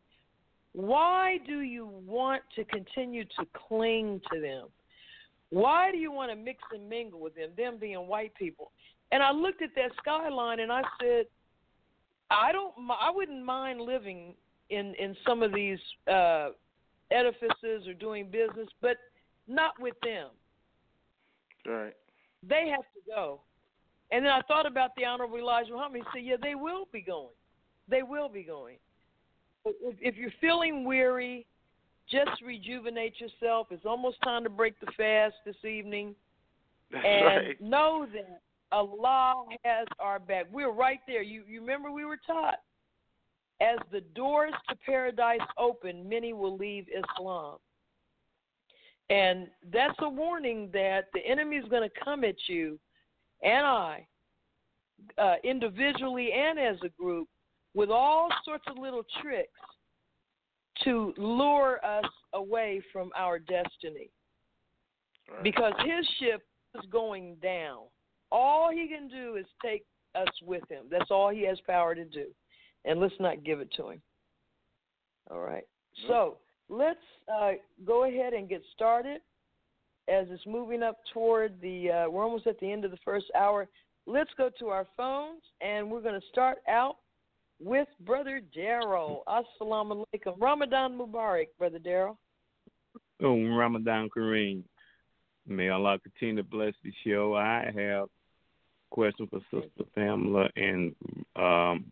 why 0.77 1.39
do 1.47 1.63
you 1.63 1.89
want 2.07 2.43
to 2.55 2.63
continue 2.65 3.25
to 3.25 3.47
cling 3.67 4.21
to 4.31 4.39
them? 4.39 4.67
Why 5.49 5.91
do 5.91 5.97
you 5.97 6.13
want 6.13 6.31
to 6.31 6.37
mix 6.37 6.63
and 6.71 6.87
mingle 6.87 7.19
with 7.19 7.35
them, 7.35 7.49
them 7.57 7.79
being 7.81 8.07
white 8.07 8.35
people? 8.35 8.73
And 9.11 9.23
I 9.23 9.33
looked 9.33 9.63
at 9.63 9.71
that 9.75 9.93
skyline 9.97 10.61
and 10.61 10.71
I 10.71 10.83
said, 11.01 11.27
I 12.31 12.53
don't, 12.53 12.75
I 13.01 13.11
wouldn't 13.11 13.43
mind 13.43 13.81
living 13.81 14.35
in 14.69 14.95
in 14.99 15.17
some 15.27 15.43
of 15.43 15.55
these 15.55 15.79
uh, 16.13 16.51
edifices 17.11 17.89
or 17.89 17.95
doing 17.95 18.27
business, 18.27 18.69
but 18.83 18.99
not 19.49 19.81
with 19.81 19.95
them. 20.03 20.29
Right. 21.65 21.95
They 22.47 22.69
have 22.69 22.81
to 22.81 23.01
go. 23.15 23.41
And 24.13 24.27
then 24.27 24.33
I 24.33 24.43
thought 24.43 24.67
about 24.67 24.91
the 24.97 25.07
Honorable 25.07 25.39
Elijah 25.39 25.73
Muhammad. 25.73 26.03
He 26.13 26.19
said, 26.21 26.27
Yeah, 26.27 26.37
they 26.43 26.55
will 26.55 26.87
be 26.93 27.01
going. 27.01 27.33
They 27.89 28.03
will 28.03 28.29
be 28.29 28.43
going. 28.43 28.77
If 30.01 30.17
you're 30.17 30.33
feeling 30.41 30.85
weary, 30.85 31.47
just 32.11 32.41
rejuvenate 32.45 33.15
yourself. 33.21 33.69
It's 33.71 33.85
almost 33.85 34.17
time 34.23 34.45
to 34.45 34.51
break 34.51 34.79
the 34.81 34.87
fast 34.97 35.35
this 35.45 35.57
evening. 35.65 36.15
That's 36.93 37.05
and 37.05 37.27
right. 37.27 37.61
know 37.61 38.07
that 38.13 38.41
Allah 38.71 39.45
has 39.65 39.87
our 39.99 40.19
back. 40.19 40.47
We're 40.53 40.73
right 40.73 41.01
there. 41.07 41.23
You 41.23 41.43
you 41.49 41.61
remember 41.61 41.91
we 41.91 42.05
were 42.05 42.19
taught 42.27 42.59
as 43.61 43.79
the 43.91 44.03
doors 44.15 44.53
to 44.69 44.77
paradise 44.85 45.41
open, 45.59 46.09
many 46.09 46.33
will 46.33 46.57
leave 46.57 46.87
Islam. 46.89 47.57
And 49.09 49.49
that's 49.73 49.95
a 50.01 50.09
warning 50.09 50.69
that 50.73 51.07
the 51.15 51.21
enemy 51.27 51.57
is 51.57 51.69
going 51.69 51.89
to 51.89 52.05
come 52.05 52.25
at 52.25 52.35
you 52.49 52.79
and 53.43 53.65
I, 53.67 54.07
uh, 55.17 55.35
individually 55.45 56.31
and 56.33 56.59
as 56.59 56.77
a 56.85 56.89
group, 57.01 57.29
with 57.77 57.91
all 57.91 58.29
sorts 58.45 58.65
of 58.69 58.77
little 58.79 59.05
tricks 59.23 59.51
to 60.85 61.15
lure 61.17 61.79
us 61.85 62.11
away 62.33 62.83
from 62.93 63.11
our 63.17 63.39
destiny 63.39 64.11
Right. 65.29 65.43
because 65.43 65.73
his 65.85 66.07
ship 66.21 66.43
is 66.77 66.85
going 66.91 67.35
down. 67.43 67.85
All 68.31 68.71
he 68.71 68.87
can 68.87 69.09
do 69.09 69.37
is 69.37 69.47
take 69.61 69.85
us 70.15 70.29
with 70.43 70.63
him. 70.71 70.85
That's 70.91 71.11
all 71.11 71.31
he 71.31 71.43
has 71.47 71.59
power 71.67 71.95
to 71.95 72.05
do. 72.05 72.27
and 72.85 73.01
let's 73.01 73.19
not 73.19 73.43
give 73.43 73.59
it 73.61 73.69
to 73.77 73.89
him. 73.91 74.01
All 75.31 75.41
right. 75.41 75.65
So 76.07 76.37
let's 76.69 77.01
uh, 77.33 77.53
go 77.85 78.05
ahead 78.05 78.33
and 78.33 78.49
get 78.49 78.63
started 78.73 79.21
as 80.09 80.29
it's 80.31 80.47
moving 80.47 80.85
up 80.85 80.99
toward 81.13 81.61
the, 81.61 81.91
uh, 81.91 82.09
we're 82.11 82.23
almost 82.23 82.47
at 82.47 82.61
the 82.61 82.71
end 82.71 82.85
of 82.85 82.93
the 82.93 82.99
first 83.05 83.27
hour. 83.35 83.67
Let's 84.07 84.31
go 84.39 84.51
to 84.61 84.69
our 84.69 84.87
phones 84.97 85.43
and 85.61 85.91
we're 85.91 86.01
going 86.01 86.21
to 86.21 86.27
start 86.31 86.59
out 86.69 86.99
with 87.61 87.89
Brother 88.01 88.41
Daryl. 88.57 89.21
Assalamu 89.29 90.05
alaikum. 90.15 90.35
Ramadan 90.39 90.99
Mubarak, 90.99 91.49
Brother 91.59 91.79
Daryl. 91.79 92.17
Oh, 93.23 93.43
Ramadan 93.57 94.09
Kareem. 94.15 94.63
May 95.47 95.69
Allah 95.69 95.99
continue 95.99 96.43
to 96.43 96.49
bless 96.49 96.75
the 96.83 96.93
show. 97.05 97.35
I 97.35 97.67
have 97.67 98.05
a 98.05 98.09
question 98.91 99.29
for 99.29 99.41
Sister 99.51 99.85
Pamela 99.95 100.49
and 100.57 100.95
um, 101.37 101.87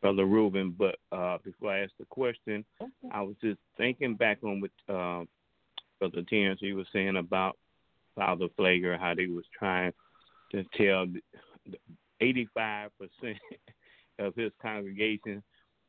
Brother 0.00 0.26
Reuben, 0.26 0.74
but 0.76 0.96
uh, 1.12 1.38
before 1.44 1.72
I 1.72 1.84
ask 1.84 1.92
the 1.98 2.06
question, 2.06 2.64
okay. 2.80 2.90
I 3.12 3.22
was 3.22 3.36
just 3.40 3.60
thinking 3.76 4.16
back 4.16 4.38
on 4.42 4.60
what 4.60 4.94
uh, 4.94 5.24
Brother 6.00 6.22
Terrence 6.28 6.58
he 6.60 6.72
was 6.72 6.86
saying 6.92 7.16
about 7.16 7.56
Father 8.16 8.46
Pfleger, 8.58 8.98
how 8.98 9.14
they 9.14 9.26
was 9.26 9.44
trying 9.56 9.92
to 10.50 10.64
tell 10.76 11.06
85% 12.20 12.90
of 14.18 14.34
his 14.34 14.52
congregation 14.60 15.42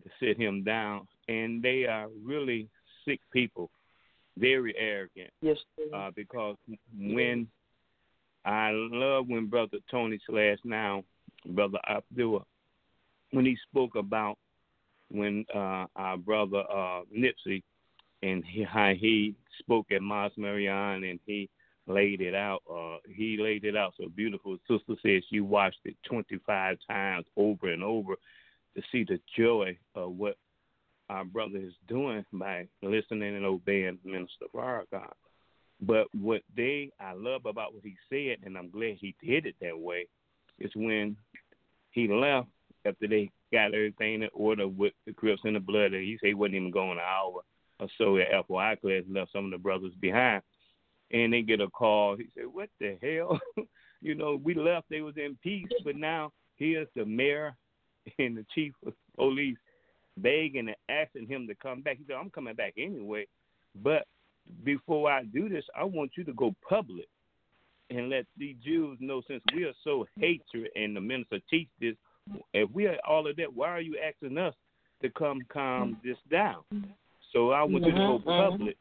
to 0.03 0.09
sit 0.19 0.37
him 0.37 0.63
down, 0.63 1.07
and 1.27 1.61
they 1.61 1.85
are 1.85 2.07
really 2.23 2.67
sick 3.05 3.19
people, 3.31 3.69
very 4.37 4.75
arrogant. 4.77 5.31
Yes. 5.41 5.57
Uh, 5.93 6.11
because 6.15 6.57
when 6.97 7.47
I 8.45 8.71
love 8.73 9.27
when 9.27 9.47
Brother 9.47 9.77
Tony 9.89 10.19
Slash 10.27 10.57
now, 10.63 11.03
Brother 11.45 11.79
Abdullah, 11.89 12.45
when 13.31 13.45
he 13.45 13.57
spoke 13.69 13.95
about 13.95 14.37
when 15.09 15.45
uh, 15.53 15.85
our 15.95 16.17
brother 16.17 16.63
uh, 16.71 17.01
Nipsey 17.15 17.61
and 18.21 18.43
he, 18.45 18.63
how 18.63 18.93
he 18.93 19.35
spoke 19.59 19.91
at 19.91 20.01
Mosque 20.01 20.37
Maryam 20.37 21.03
and 21.03 21.19
he 21.25 21.49
laid 21.87 22.21
it 22.21 22.35
out. 22.35 22.61
Uh, 22.71 22.97
he 23.07 23.37
laid 23.37 23.65
it 23.65 23.75
out 23.75 23.93
so 23.99 24.07
beautiful. 24.15 24.57
Sister 24.67 24.93
said 25.01 25.21
she 25.29 25.39
watched 25.39 25.79
it 25.85 25.95
25 26.07 26.77
times 26.87 27.25
over 27.35 27.71
and 27.71 27.83
over 27.83 28.15
to 28.75 28.81
see 28.91 29.03
the 29.03 29.19
joy 29.37 29.77
of 29.95 30.11
what 30.11 30.37
our 31.09 31.25
brother 31.25 31.57
is 31.57 31.73
doing 31.87 32.25
by 32.31 32.67
listening 32.81 33.35
and 33.35 33.45
obeying 33.45 33.99
Minister 34.03 34.45
Farrakhan. 34.53 35.11
But 35.81 36.07
what 36.13 36.41
they 36.55 36.91
I 36.99 37.13
love 37.13 37.45
about 37.45 37.73
what 37.73 37.83
he 37.83 37.95
said, 38.09 38.45
and 38.45 38.57
I'm 38.57 38.69
glad 38.69 38.97
he 38.99 39.15
did 39.21 39.45
it 39.45 39.55
that 39.61 39.77
way, 39.77 40.07
is 40.59 40.71
when 40.75 41.17
he 41.91 42.07
left 42.07 42.47
after 42.85 43.07
they 43.07 43.29
got 43.51 43.73
everything 43.73 44.23
in 44.23 44.29
order 44.33 44.67
with 44.67 44.93
the 45.05 45.13
Crips 45.13 45.41
and 45.43 45.55
the 45.55 45.59
blood. 45.59 45.93
and 45.93 46.03
He 46.03 46.17
said 46.19 46.27
he 46.27 46.33
wasn't 46.33 46.55
even 46.55 46.71
going 46.71 46.91
an 46.91 46.99
hour 46.99 47.41
or 47.79 47.87
so 47.97 48.17
at 48.17 48.31
FOI 48.47 48.77
class, 48.77 49.03
left 49.09 49.31
some 49.33 49.45
of 49.45 49.51
the 49.51 49.57
brothers 49.57 49.93
behind 49.99 50.41
and 51.13 51.31
they 51.31 51.43
get 51.43 51.61
a 51.61 51.69
call. 51.69 52.17
He 52.17 52.25
said, 52.35 52.45
"What 52.51 52.69
the 52.79 52.97
hell? 53.01 53.39
you 54.01 54.15
know, 54.15 54.39
we 54.43 54.55
left. 54.55 54.89
They 54.89 55.01
was 55.01 55.15
in 55.17 55.37
peace, 55.41 55.69
but 55.85 55.95
now 55.95 56.31
here's 56.57 56.87
the 56.95 57.05
mayor 57.05 57.55
and 58.19 58.35
the 58.35 58.45
chief 58.53 58.73
of 58.85 58.93
police 59.15 59.57
begging 60.17 60.67
and 60.67 60.75
asking 60.89 61.27
him 61.27 61.47
to 61.47 61.55
come 61.55 61.81
back." 61.81 61.97
He 61.97 62.03
said, 62.05 62.17
"I'm 62.19 62.31
coming 62.31 62.55
back 62.55 62.73
anyway, 62.77 63.27
but 63.75 64.05
before 64.63 65.09
I 65.09 65.23
do 65.23 65.47
this, 65.47 65.65
I 65.77 65.83
want 65.85 66.11
you 66.17 66.23
to 66.25 66.33
go 66.33 66.53
public 66.67 67.07
and 67.89 68.09
let 68.09 68.25
the 68.37 68.57
Jews 68.63 68.97
know 68.99 69.21
since 69.27 69.41
we 69.55 69.63
are 69.63 69.73
so 69.83 70.05
hatred 70.17 70.69
and 70.75 70.95
the 70.95 71.01
minister 71.01 71.39
teach 71.49 71.69
this. 71.79 71.95
If 72.53 72.69
we 72.71 72.87
are 72.87 72.97
all 73.07 73.27
of 73.27 73.35
that, 73.35 73.53
why 73.53 73.69
are 73.69 73.81
you 73.81 73.97
asking 74.03 74.37
us 74.37 74.55
to 75.01 75.09
come 75.11 75.39
calm 75.49 75.97
this 76.03 76.17
down?" 76.31 76.63
So 77.31 77.51
I 77.51 77.63
want 77.63 77.85
you 77.85 77.91
to 77.91 77.97
go 77.97 78.19
mm-hmm. 78.19 78.51
public 78.51 78.77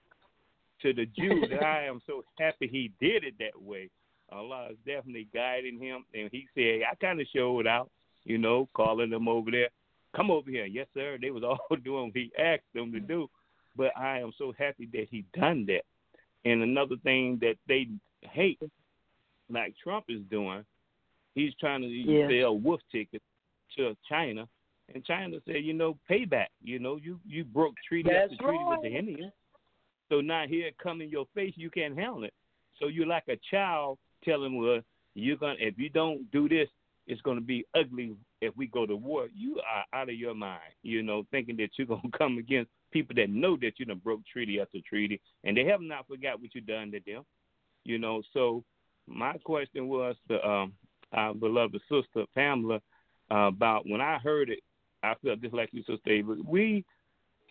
to 0.83 0.93
the 0.93 1.07
Jews. 1.07 1.49
I 1.65 1.85
am 1.89 2.01
so 2.07 2.25
happy 2.39 2.69
he 2.69 2.93
did 3.01 3.25
it 3.25 3.35
that 3.39 3.61
way. 3.61 3.91
Allah 4.31 4.69
is 4.71 4.77
definitely 4.87 5.29
guiding 5.35 5.79
him. 5.79 6.05
And 6.15 6.31
he 6.33 6.47
said, 6.55 6.81
I 6.91 6.95
kind 6.97 7.21
of 7.21 7.27
showed 7.35 7.67
out, 7.67 7.91
you 8.25 8.39
know, 8.39 8.69
calling 8.75 9.11
them 9.11 9.29
over 9.29 9.51
there. 9.51 9.69
Come 10.17 10.31
over 10.31 10.51
here. 10.51 10.67
Yes, 10.67 10.87
sir. 10.95 11.19
They 11.21 11.31
was 11.31 11.43
all 11.45 11.77
doing 11.85 12.07
what 12.07 12.17
he 12.17 12.31
asked 12.39 12.63
them 12.75 12.93
to 12.93 13.01
mm. 13.01 13.09
do. 13.09 13.31
But 13.77 13.97
I 13.97 14.19
am 14.19 14.33
so 14.37 14.53
happy 14.59 14.89
that 14.93 15.09
he 15.11 15.25
done 15.39 15.67
that. 15.67 15.83
And 16.45 16.63
another 16.63 16.97
thing 17.03 17.39
that 17.41 17.55
they 17.69 17.89
hate, 18.23 18.61
like 19.49 19.75
Trump 19.83 20.07
is 20.09 20.21
doing, 20.31 20.65
he's 21.35 21.55
trying 21.59 21.83
to 21.83 21.89
yeah. 21.89 22.29
sell 22.29 22.59
wolf 22.59 22.81
tickets 22.91 23.25
to 23.77 23.97
China. 24.09 24.47
And 24.93 25.05
China 25.05 25.39
said, 25.47 25.65
you 25.65 25.73
know, 25.73 25.97
payback. 26.11 26.49
You 26.63 26.79
know, 26.79 26.97
you 26.97 27.19
you 27.27 27.45
broke 27.45 27.75
treaty 27.89 28.11
That's 28.13 28.33
after 28.33 28.45
treaty 28.45 28.59
right. 28.59 28.69
with 28.69 28.83
the 28.83 28.99
Indians. 28.99 29.33
So 30.13 30.21
now 30.21 30.45
here 30.47 30.67
it 30.67 30.77
come 30.77 31.01
in 31.01 31.09
your 31.09 31.25
face, 31.35 31.55
you 31.57 31.71
can't 31.71 31.99
handle 31.99 32.25
it. 32.25 32.35
So 32.79 32.89
you're 32.89 33.07
like 33.07 33.25
a 33.29 33.41
child 33.51 33.97
telling, 34.23 34.59
well, 34.59 34.81
you're 35.15 35.39
gonna 35.39 35.55
if 35.59 35.79
you 35.79 35.89
don't 35.89 36.31
do 36.31 36.51
this, 36.51 36.69
it's 37.07 37.23
gonna 37.23 37.41
be 37.41 37.65
ugly 37.75 38.15
if 38.43 38.55
we 38.55 38.67
go 38.67 38.85
to 38.85 38.95
war. 38.95 39.29
You 39.35 39.59
are 39.61 39.99
out 39.99 40.11
of 40.11 40.15
your 40.17 40.35
mind, 40.35 40.75
you 40.83 41.03
know, 41.03 41.25
thinking 41.31 41.57
that 41.57 41.71
you're 41.79 41.87
gonna 41.87 42.03
come 42.17 42.37
against 42.37 42.71
people 42.91 43.15
that 43.17 43.31
know 43.31 43.57
that 43.63 43.79
you 43.79 43.87
done 43.87 44.03
broke 44.05 44.21
treaty 44.31 44.61
after 44.61 44.81
treaty, 44.87 45.19
and 45.45 45.57
they 45.57 45.65
have 45.65 45.81
not 45.81 46.07
forgot 46.07 46.43
what 46.43 46.55
you 46.55 46.61
done 46.61 46.93
to 46.93 47.01
them, 47.07 47.23
you 47.85 47.99
know. 47.99 48.21
So 48.35 48.65
my 49.09 49.39
question 49.45 49.89
was 49.89 50.15
to 50.29 50.47
um, 50.47 50.75
our 51.13 51.33
beloved 51.33 51.81
sister 51.91 52.27
Pamela 52.35 52.83
uh, 53.31 53.47
about 53.47 53.89
when 53.89 54.03
I 54.03 54.19
heard 54.19 54.51
it, 54.51 54.61
I 55.03 55.15
felt 55.25 55.41
just 55.41 55.55
like 55.55 55.71
you, 55.73 55.83
Sister. 55.85 56.21
We 56.47 56.85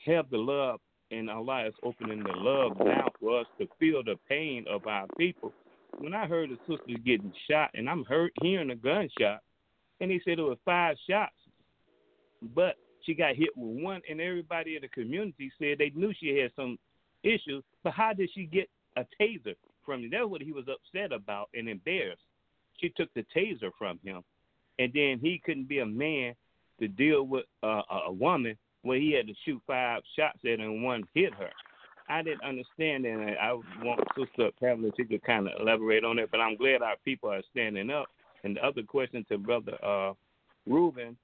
have 0.05 0.29
the 0.29 0.37
love 0.37 0.79
and 1.11 1.29
Allah 1.29 1.67
is 1.67 1.73
opening 1.83 2.23
the 2.23 2.33
love 2.33 2.77
now 2.79 3.07
for 3.19 3.41
us 3.41 3.45
to 3.59 3.67
feel 3.79 4.03
the 4.03 4.15
pain 4.27 4.65
of 4.69 4.87
our 4.87 5.05
people. 5.17 5.53
When 5.97 6.13
I 6.13 6.25
heard 6.25 6.49
the 6.49 6.57
sister 6.67 6.99
getting 7.05 7.33
shot, 7.49 7.69
and 7.73 7.89
I'm 7.89 8.05
heard, 8.05 8.31
hearing 8.41 8.71
a 8.71 8.75
gunshot, 8.75 9.41
and 9.99 10.09
he 10.09 10.21
said 10.23 10.39
it 10.39 10.43
was 10.43 10.57
five 10.65 10.95
shots, 11.07 11.35
but 12.55 12.75
she 13.05 13.13
got 13.13 13.35
hit 13.35 13.49
with 13.55 13.83
one, 13.83 14.01
and 14.09 14.21
everybody 14.21 14.75
in 14.77 14.81
the 14.81 14.87
community 14.87 15.51
said 15.59 15.77
they 15.77 15.91
knew 15.93 16.13
she 16.19 16.37
had 16.37 16.51
some 16.55 16.77
issues, 17.23 17.63
but 17.83 17.93
how 17.93 18.13
did 18.13 18.29
she 18.33 18.45
get 18.45 18.69
a 18.95 19.05
taser 19.19 19.55
from 19.85 20.03
him? 20.03 20.09
That's 20.11 20.25
what 20.25 20.41
he 20.41 20.51
was 20.51 20.65
upset 20.67 21.11
about 21.11 21.49
and 21.53 21.67
embarrassed. 21.67 22.23
She 22.79 22.89
took 22.95 23.13
the 23.13 23.25
taser 23.35 23.69
from 23.77 23.99
him, 24.03 24.23
and 24.79 24.91
then 24.93 25.19
he 25.21 25.41
couldn't 25.43 25.67
be 25.67 25.79
a 25.79 25.85
man 25.85 26.33
to 26.79 26.87
deal 26.87 27.23
with 27.23 27.45
uh, 27.61 27.81
a 28.07 28.11
woman 28.11 28.57
where 28.83 28.99
he 28.99 29.13
had 29.13 29.27
to 29.27 29.33
shoot 29.45 29.61
five 29.67 30.01
shots 30.15 30.39
at 30.43 30.59
and 30.59 30.83
one 30.83 31.03
hit 31.13 31.33
her. 31.35 31.49
I 32.09 32.21
didn't 32.21 32.43
understand 32.43 33.05
that. 33.05 33.35
I 33.41 33.53
want 33.83 34.01
Sister 34.17 34.49
Pamela 34.59 34.91
to 34.91 35.19
kind 35.19 35.47
of 35.47 35.53
elaborate 35.61 36.03
on 36.03 36.19
it, 36.19 36.29
but 36.29 36.41
I'm 36.41 36.57
glad 36.57 36.81
our 36.81 36.95
people 37.05 37.29
are 37.29 37.41
standing 37.51 37.89
up. 37.89 38.07
And 38.43 38.57
the 38.57 38.65
other 38.65 38.83
question 38.83 39.25
to 39.29 39.37
Brother 39.37 39.77
uh, 39.83 40.13
Reuben, 40.65 41.15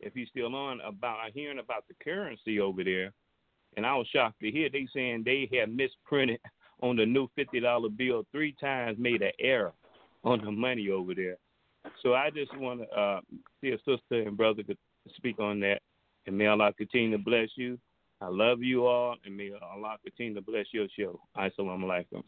if 0.00 0.12
he's 0.12 0.28
still 0.28 0.54
on, 0.54 0.80
about 0.80 1.18
hearing 1.32 1.60
about 1.60 1.84
the 1.88 1.94
currency 2.02 2.60
over 2.60 2.84
there, 2.84 3.12
and 3.76 3.86
I 3.86 3.96
was 3.96 4.06
shocked 4.12 4.40
to 4.40 4.50
hear 4.50 4.68
they 4.70 4.86
saying 4.92 5.22
they 5.24 5.48
had 5.58 5.74
misprinted 5.74 6.40
on 6.82 6.96
the 6.96 7.06
new 7.06 7.28
fifty 7.34 7.60
dollar 7.60 7.88
bill 7.88 8.26
three 8.30 8.54
times, 8.60 8.98
made 8.98 9.22
an 9.22 9.32
error 9.38 9.72
on 10.24 10.44
the 10.44 10.50
money 10.50 10.90
over 10.90 11.14
there. 11.14 11.36
So 12.02 12.14
I 12.14 12.30
just 12.30 12.56
want 12.58 12.80
to 12.80 12.88
uh, 12.88 13.20
see 13.60 13.70
a 13.70 13.78
sister 13.78 14.22
and 14.26 14.36
brother 14.36 14.62
could 14.62 14.78
speak 15.16 15.38
on 15.38 15.60
that. 15.60 15.80
And 16.26 16.36
may 16.38 16.46
Allah 16.46 16.72
continue 16.76 17.16
to 17.16 17.22
bless 17.22 17.48
you. 17.56 17.78
I 18.20 18.28
love 18.28 18.62
you 18.62 18.86
all, 18.86 19.16
and 19.24 19.36
may 19.36 19.50
Allah 19.62 19.96
continue 20.02 20.34
to 20.34 20.40
bless 20.40 20.66
your 20.72 20.86
show. 20.98 21.20
Assalamu 21.36 21.84
alaikum. 21.84 22.22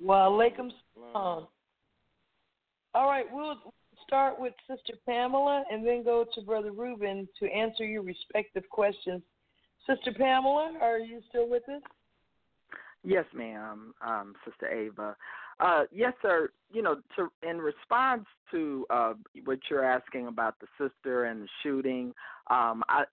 Wa 0.00 0.28
alaikum 0.28 0.70
salam. 0.94 1.46
All 2.94 3.06
right, 3.06 3.26
we'll 3.30 3.56
start 4.06 4.40
with 4.40 4.54
Sister 4.68 4.94
Pamela 5.06 5.64
and 5.70 5.86
then 5.86 6.02
go 6.02 6.24
to 6.34 6.40
Brother 6.40 6.72
Reuben 6.72 7.28
to 7.38 7.46
answer 7.46 7.84
your 7.84 8.02
respective 8.02 8.68
questions. 8.70 9.22
Sister 9.86 10.12
Pamela, 10.16 10.72
are 10.80 10.98
you 10.98 11.20
still 11.28 11.48
with 11.48 11.68
us? 11.68 11.82
Yes, 13.04 13.24
ma'am, 13.34 13.94
um, 14.04 14.34
Sister 14.44 14.68
Ava. 14.68 15.16
Uh, 15.60 15.84
yes, 15.92 16.12
sir. 16.22 16.50
You 16.72 16.82
know, 16.82 16.96
to, 17.16 17.30
in 17.48 17.58
response 17.58 18.24
to 18.50 18.86
uh, 18.90 19.12
what 19.44 19.58
you're 19.70 19.84
asking 19.84 20.26
about 20.26 20.56
the 20.60 20.66
sister 20.78 21.24
and 21.24 21.42
the 21.42 21.48
shooting, 21.62 22.14
um, 22.50 22.82
I, 22.88 23.04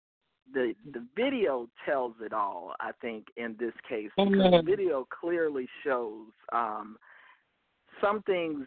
the 0.54 0.74
the 0.94 1.06
video 1.16 1.68
tells 1.86 2.14
it 2.22 2.34
all. 2.34 2.74
I 2.80 2.92
think 3.02 3.28
in 3.38 3.56
this 3.60 3.74
case, 3.88 4.10
because 4.18 4.52
the 4.52 4.64
video 4.64 5.08
clearly 5.20 5.68
shows 5.84 6.28
um, 6.52 6.98
some 8.02 8.22
things 8.24 8.66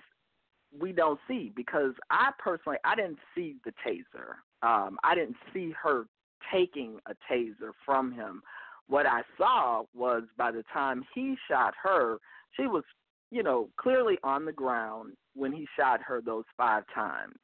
we 0.79 0.93
don't 0.93 1.19
see. 1.27 1.53
Because 1.55 1.93
I 2.11 2.31
personally, 2.39 2.79
I 2.85 2.95
didn't 2.95 3.19
see 3.35 3.57
the 3.65 3.73
taser. 3.87 4.37
Um, 4.63 4.99
I 5.03 5.15
didn't 5.15 5.37
see 5.53 5.75
her 5.83 6.07
taking 6.53 6.99
a 7.07 7.15
taser 7.33 7.73
from 7.85 8.13
him. 8.13 8.43
What 8.89 9.07
I 9.07 9.23
saw 9.39 9.85
was 9.95 10.25
by 10.37 10.51
the 10.51 10.65
time 10.73 11.05
he 11.15 11.37
shot 11.49 11.75
her, 11.83 12.19
she 12.57 12.67
was 12.67 12.83
you 13.31 13.43
know, 13.43 13.69
clearly 13.77 14.19
on 14.23 14.45
the 14.45 14.53
ground 14.53 15.13
when 15.35 15.53
he 15.53 15.67
shot 15.79 16.01
her 16.03 16.21
those 16.21 16.45
five 16.57 16.85
times. 16.95 17.37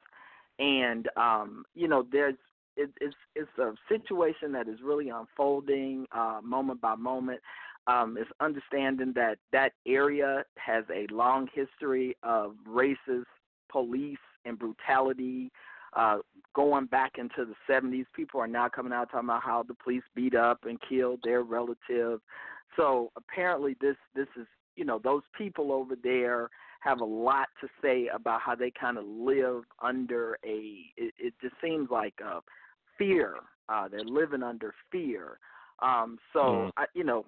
And 0.58 1.08
um, 1.16 1.64
you 1.74 1.86
know, 1.88 2.06
there's 2.10 2.34
it, 2.76 2.90
it's 3.00 3.16
it's 3.34 3.58
a 3.58 3.72
situation 3.88 4.52
that 4.52 4.68
is 4.68 4.78
really 4.82 5.08
unfolding 5.08 6.06
uh, 6.12 6.40
moment 6.42 6.80
by 6.80 6.94
moment. 6.94 7.40
Um, 7.86 8.16
it's 8.18 8.30
understanding 8.40 9.12
that 9.14 9.38
that 9.52 9.72
area 9.86 10.44
has 10.56 10.84
a 10.92 11.06
long 11.12 11.48
history 11.54 12.16
of 12.22 12.54
racist 12.68 13.24
police 13.70 14.18
and 14.44 14.58
brutality. 14.58 15.50
Uh, 15.94 16.18
going 16.54 16.86
back 16.86 17.12
into 17.16 17.46
the 17.46 17.54
70s, 17.72 18.04
people 18.14 18.40
are 18.40 18.48
now 18.48 18.68
coming 18.68 18.92
out 18.92 19.10
talking 19.10 19.28
about 19.28 19.42
how 19.42 19.62
the 19.62 19.74
police 19.74 20.02
beat 20.14 20.34
up 20.34 20.64
and 20.64 20.78
killed 20.86 21.20
their 21.22 21.42
relative. 21.42 22.20
So 22.76 23.10
apparently, 23.16 23.76
this 23.80 23.96
this 24.14 24.28
is 24.38 24.46
you 24.74 24.84
know 24.84 25.00
those 25.02 25.22
people 25.36 25.72
over 25.72 25.94
there 26.02 26.50
have 26.80 27.00
a 27.00 27.04
lot 27.04 27.48
to 27.60 27.68
say 27.82 28.08
about 28.14 28.40
how 28.40 28.54
they 28.54 28.70
kind 28.70 28.98
of 28.98 29.04
live 29.06 29.62
under 29.82 30.38
a. 30.44 30.92
It, 30.96 31.14
it 31.18 31.34
just 31.40 31.54
seems 31.62 31.88
like 31.90 32.14
a 32.22 32.40
fear. 32.98 33.34
Uh, 33.68 33.88
they're 33.88 34.04
living 34.04 34.42
under 34.42 34.74
fear. 34.92 35.38
Um, 35.80 36.18
so 36.32 36.38
mm. 36.38 36.70
I, 36.76 36.86
you 36.94 37.04
know, 37.04 37.26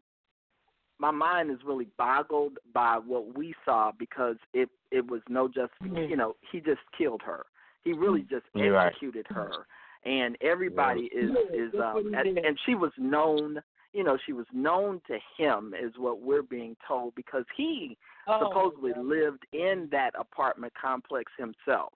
my 0.99 1.11
mind 1.11 1.51
is 1.51 1.59
really 1.65 1.89
boggled 1.97 2.59
by 2.73 2.99
what 3.05 3.37
we 3.37 3.55
saw 3.65 3.93
because 3.99 4.37
it 4.55 4.69
it 4.91 5.09
was 5.09 5.21
no 5.29 5.49
just 5.49 5.73
mm. 5.83 6.09
you 6.09 6.17
know 6.17 6.35
he 6.51 6.61
just 6.61 6.81
killed 6.97 7.23
her. 7.25 7.47
He 7.85 7.93
really 7.93 8.23
just 8.23 8.45
executed 8.55 9.27
right. 9.31 9.49
her, 9.49 9.67
and 10.05 10.37
everybody 10.41 11.11
is 11.15 11.31
is 11.53 11.73
um 11.75 12.13
and, 12.15 12.39
and 12.39 12.59
she 12.67 12.75
was 12.75 12.93
known 12.99 13.61
you 13.93 14.05
know, 14.05 14.19
she 14.27 14.33
was 14.33 14.47
known 14.53 15.01
to 15.07 15.19
him, 15.37 15.75
is 15.81 15.93
what 15.97 16.21
we're 16.21 16.43
being 16.43 16.77
told, 16.87 17.15
because 17.15 17.45
he 17.57 17.97
oh, 18.27 18.49
supposedly 18.49 18.93
yeah. 18.95 19.03
lived 19.03 19.47
in 19.53 19.89
that 19.91 20.11
apartment 20.19 20.73
complex 20.81 21.33
himself. 21.39 21.93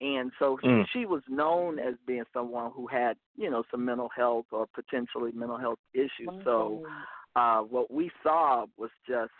And 0.00 0.30
so 0.38 0.58
mm. 0.64 0.84
she 0.92 1.06
was 1.06 1.22
known 1.28 1.78
as 1.78 1.94
being 2.06 2.24
someone 2.32 2.70
who 2.74 2.86
had, 2.86 3.16
you 3.36 3.50
know, 3.50 3.64
some 3.70 3.84
mental 3.84 4.08
health 4.14 4.46
or 4.52 4.66
potentially 4.74 5.32
mental 5.32 5.58
health 5.58 5.80
issues. 5.94 6.28
So 6.44 6.84
uh 7.36 7.60
what 7.60 7.90
we 7.90 8.10
saw 8.22 8.66
was 8.76 8.90
just 9.06 9.32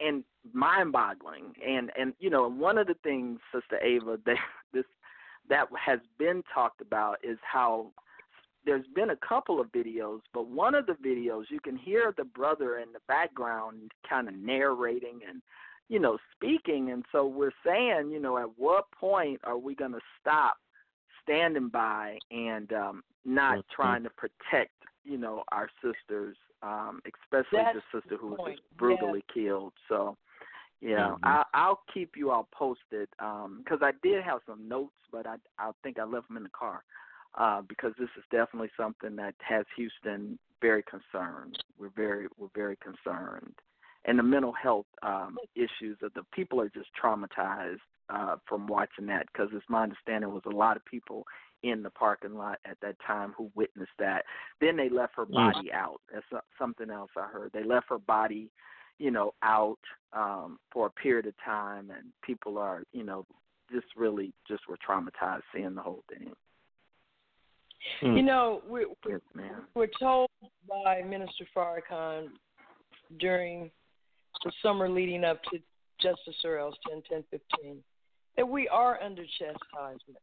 and 0.00 0.24
mind 0.52 0.92
boggling. 0.92 1.52
And 1.66 1.90
and 1.98 2.14
you 2.18 2.30
know, 2.30 2.48
one 2.48 2.78
of 2.78 2.86
the 2.86 2.96
things, 3.02 3.40
Sister 3.52 3.78
Ava, 3.84 4.18
that 4.26 4.36
this 4.72 4.84
that 5.48 5.66
has 5.78 6.00
been 6.18 6.42
talked 6.54 6.80
about 6.80 7.18
is 7.22 7.38
how 7.42 7.92
there's 8.64 8.86
been 8.94 9.10
a 9.10 9.16
couple 9.16 9.60
of 9.60 9.72
videos, 9.72 10.20
but 10.34 10.46
one 10.46 10.74
of 10.74 10.86
the 10.86 10.92
videos 10.92 11.44
you 11.48 11.60
can 11.60 11.76
hear 11.76 12.12
the 12.16 12.24
brother 12.24 12.78
in 12.78 12.92
the 12.92 13.00
background 13.08 13.90
kind 14.08 14.28
of 14.28 14.34
narrating 14.34 15.20
and 15.28 15.40
you 15.90 15.98
know 15.98 16.16
speaking 16.34 16.92
and 16.92 17.04
so 17.12 17.26
we're 17.26 17.52
saying, 17.66 18.10
you 18.10 18.20
know, 18.20 18.38
at 18.38 18.48
what 18.56 18.90
point 18.92 19.40
are 19.44 19.58
we 19.58 19.74
going 19.74 19.92
to 19.92 20.00
stop 20.20 20.56
standing 21.22 21.68
by 21.68 22.16
and 22.30 22.72
um 22.72 23.02
not 23.26 23.58
mm-hmm. 23.58 23.82
trying 23.82 24.02
to 24.04 24.10
protect, 24.10 24.72
you 25.04 25.18
know, 25.18 25.42
our 25.52 25.68
sisters 25.82 26.36
um 26.62 27.02
especially 27.04 27.58
That's 27.58 27.78
the 27.92 28.00
sister 28.00 28.16
who 28.16 28.30
was 28.30 28.56
brutally 28.78 29.24
yeah. 29.28 29.34
killed. 29.34 29.72
So 29.88 30.16
yeah, 30.80 31.10
mm-hmm. 31.10 31.24
I, 31.24 31.44
I'll 31.52 31.82
keep 31.92 32.12
you 32.16 32.30
all 32.30 32.48
posted 32.54 33.08
because 33.18 33.80
um, 33.82 33.82
I 33.82 33.92
did 34.02 34.22
have 34.22 34.40
some 34.46 34.66
notes, 34.66 34.94
but 35.12 35.26
I 35.26 35.36
I 35.58 35.72
think 35.82 35.98
I 35.98 36.04
left 36.04 36.28
them 36.28 36.36
in 36.36 36.44
the 36.44 36.50
car 36.50 36.84
uh, 37.36 37.62
because 37.62 37.92
this 37.98 38.08
is 38.16 38.24
definitely 38.30 38.70
something 38.76 39.16
that 39.16 39.34
has 39.40 39.66
Houston 39.76 40.38
very 40.62 40.84
concerned. 40.84 41.62
We're 41.78 41.90
very 41.94 42.28
we're 42.38 42.48
very 42.54 42.76
concerned, 42.76 43.54
and 44.04 44.18
the 44.18 44.22
mental 44.22 44.52
health 44.52 44.86
um, 45.02 45.36
issues 45.54 45.98
of 46.02 46.12
the 46.14 46.22
people 46.32 46.60
are 46.60 46.70
just 46.70 46.88
traumatized 47.02 47.78
uh, 48.08 48.36
from 48.48 48.66
watching 48.66 49.06
that 49.06 49.26
because 49.32 49.48
it's 49.52 49.64
my 49.68 49.82
understanding 49.82 50.32
was 50.32 50.42
a 50.46 50.56
lot 50.56 50.76
of 50.76 50.84
people 50.84 51.24
in 51.62 51.82
the 51.82 51.90
parking 51.90 52.34
lot 52.34 52.58
at 52.64 52.78
that 52.82 52.96
time 53.06 53.34
who 53.36 53.50
witnessed 53.54 53.90
that. 53.98 54.24
Then 54.60 54.76
they 54.76 54.88
left 54.88 55.14
her 55.16 55.26
mm. 55.26 55.34
body 55.34 55.72
out. 55.72 56.00
That's 56.12 56.42
something 56.58 56.90
else 56.90 57.10
I 57.16 57.26
heard. 57.26 57.50
They 57.52 57.62
left 57.64 57.86
her 57.90 57.98
body, 57.98 58.50
you 58.98 59.10
know, 59.10 59.34
out 59.42 59.78
um, 60.12 60.58
for 60.72 60.86
a 60.86 60.90
period 60.90 61.26
of 61.26 61.34
time, 61.44 61.90
and 61.90 62.08
people 62.22 62.58
are, 62.58 62.84
you 62.92 63.04
know, 63.04 63.26
just 63.70 63.86
really 63.96 64.32
just 64.48 64.62
were 64.68 64.78
traumatized 64.78 65.42
seeing 65.54 65.74
the 65.74 65.82
whole 65.82 66.02
thing. 66.08 66.32
Hmm. 68.00 68.16
You 68.16 68.22
know, 68.22 68.62
we're, 68.68 68.88
we're, 69.06 69.20
we're 69.74 69.88
told 69.98 70.28
by 70.68 71.02
Minister 71.02 71.46
Farrakhan 71.56 72.28
during 73.18 73.70
the 74.44 74.52
summer 74.62 74.88
leading 74.88 75.24
up 75.24 75.42
to 75.44 75.58
Justice 76.00 76.36
Or 76.44 76.58
Else 76.58 76.76
10, 76.88 77.02
10, 77.10 77.24
15 77.30 77.76
that 78.36 78.48
we 78.48 78.68
are 78.68 79.02
under 79.02 79.22
chastisement. 79.38 80.18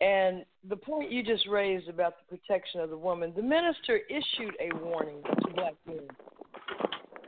And 0.00 0.44
the 0.68 0.76
point 0.76 1.10
you 1.10 1.22
just 1.22 1.46
raised 1.48 1.88
about 1.88 2.14
the 2.18 2.36
protection 2.36 2.80
of 2.80 2.90
the 2.90 2.98
woman, 2.98 3.32
the 3.34 3.42
minister 3.42 4.00
issued 4.10 4.54
a 4.60 4.74
warning 4.84 5.22
to 5.22 5.54
black 5.54 5.74
men 5.86 6.06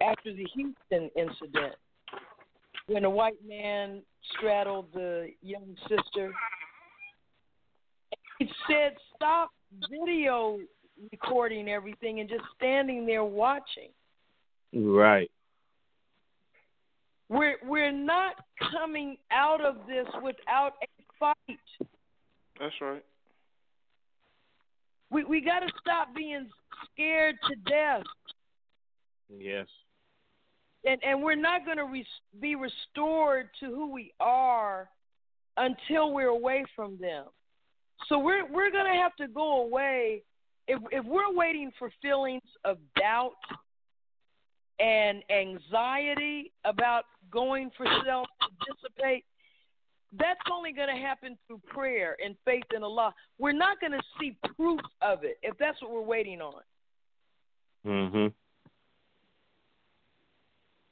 after 0.03 0.32
the 0.32 0.47
Houston 0.55 1.11
incident 1.16 1.74
when 2.87 3.05
a 3.05 3.11
white 3.11 3.39
man 3.47 4.03
straddled 4.37 4.87
the 4.93 5.28
young 5.43 5.76
sister 5.89 6.32
he 8.39 8.49
said, 8.68 8.95
stop 9.14 9.51
video 9.91 10.59
recording 11.11 11.68
everything 11.68 12.20
and 12.20 12.28
just 12.28 12.43
standing 12.57 13.07
there 13.07 13.24
watching. 13.24 13.91
Right. 14.74 15.30
We're 17.29 17.57
we're 17.64 17.93
not 17.93 18.35
coming 18.72 19.16
out 19.31 19.64
of 19.64 19.79
this 19.89 20.07
without 20.22 20.74
a 20.83 20.87
fight. 21.18 21.59
That's 22.59 22.74
right. 22.81 23.05
We 25.11 25.24
we 25.24 25.41
got 25.41 25.61
to 25.61 25.68
stop 25.81 26.14
being 26.14 26.49
scared 26.93 27.37
to 27.49 27.57
death. 27.68 28.05
Yes. 29.29 29.66
And 30.85 31.03
and 31.03 31.22
we're 31.22 31.35
not 31.35 31.64
going 31.64 31.79
to 31.79 31.85
re- 31.85 32.07
be 32.41 32.55
restored 32.55 33.49
to 33.61 33.66
who 33.66 33.93
we 33.93 34.12
are 34.20 34.89
until 35.57 36.12
we're 36.12 36.29
away 36.29 36.64
from 36.74 36.97
them. 36.99 37.24
So 38.09 38.18
we're 38.18 38.47
we're 38.53 38.70
gonna 38.70 38.95
have 38.95 39.16
to 39.16 39.27
go 39.27 39.62
away 39.62 40.22
if 40.68 40.81
if 40.93 41.05
we're 41.05 41.35
waiting 41.35 41.72
for 41.79 41.91
feelings 42.03 42.43
of 42.64 42.79
doubt 42.97 43.33
and 44.79 45.22
anxiety 45.31 46.53
about 46.64 47.05
going 47.31 47.70
for 47.77 47.87
self 48.05 48.27
to 48.41 48.72
dissipate, 48.72 49.24
that's 50.18 50.41
only 50.51 50.72
going 50.72 50.95
to 50.95 51.01
happen 51.01 51.37
through 51.47 51.61
prayer 51.68 52.16
and 52.24 52.37
faith 52.45 52.64
in 52.74 52.83
Allah. 52.83 53.14
We're 53.39 53.53
not 53.53 53.81
going 53.81 53.93
to 53.93 54.03
see 54.18 54.37
proof 54.57 54.81
of 55.03 55.24
it 55.24 55.39
if 55.43 55.57
that's 55.59 55.81
what 55.83 55.91
we're 55.91 56.01
waiting 56.01 56.41
on. 56.41 56.62
Mhm. 57.85 58.33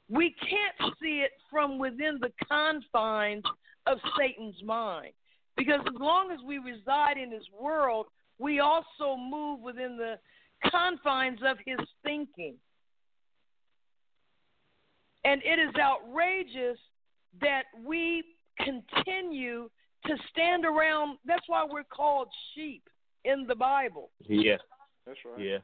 We 0.09 0.31
can't 0.31 0.95
see 1.01 1.21
it 1.21 1.31
from 1.49 1.79
within 1.79 2.19
the 2.19 2.31
confines 2.47 3.43
of 3.87 3.99
Satan's 4.17 4.61
mind. 4.63 5.13
Because 5.57 5.81
as 5.87 5.95
long 5.95 6.31
as 6.31 6.41
we 6.41 6.57
reside 6.57 7.17
in 7.17 7.29
this 7.29 7.49
world, 7.51 8.07
we 8.37 8.59
also 8.59 9.15
move 9.15 9.61
within 9.61 9.97
the 9.97 10.19
confines 10.69 11.41
of 11.43 11.57
his 11.65 11.79
thinking. 12.03 12.59
And 15.25 15.41
it 15.43 15.59
is 15.59 15.73
outrageous 15.81 16.77
that 17.41 17.63
we 17.83 18.23
continue 18.59 19.69
to 20.05 20.15
stand 20.29 20.65
around. 20.65 21.17
That's 21.25 21.43
why 21.47 21.65
we're 21.69 21.83
called 21.83 22.27
sheep 22.53 22.87
in 23.25 23.45
the 23.47 23.55
Bible. 23.55 24.11
Yes. 24.27 24.59
That's 25.05 25.19
right. 25.25 25.43
Yes. 25.43 25.61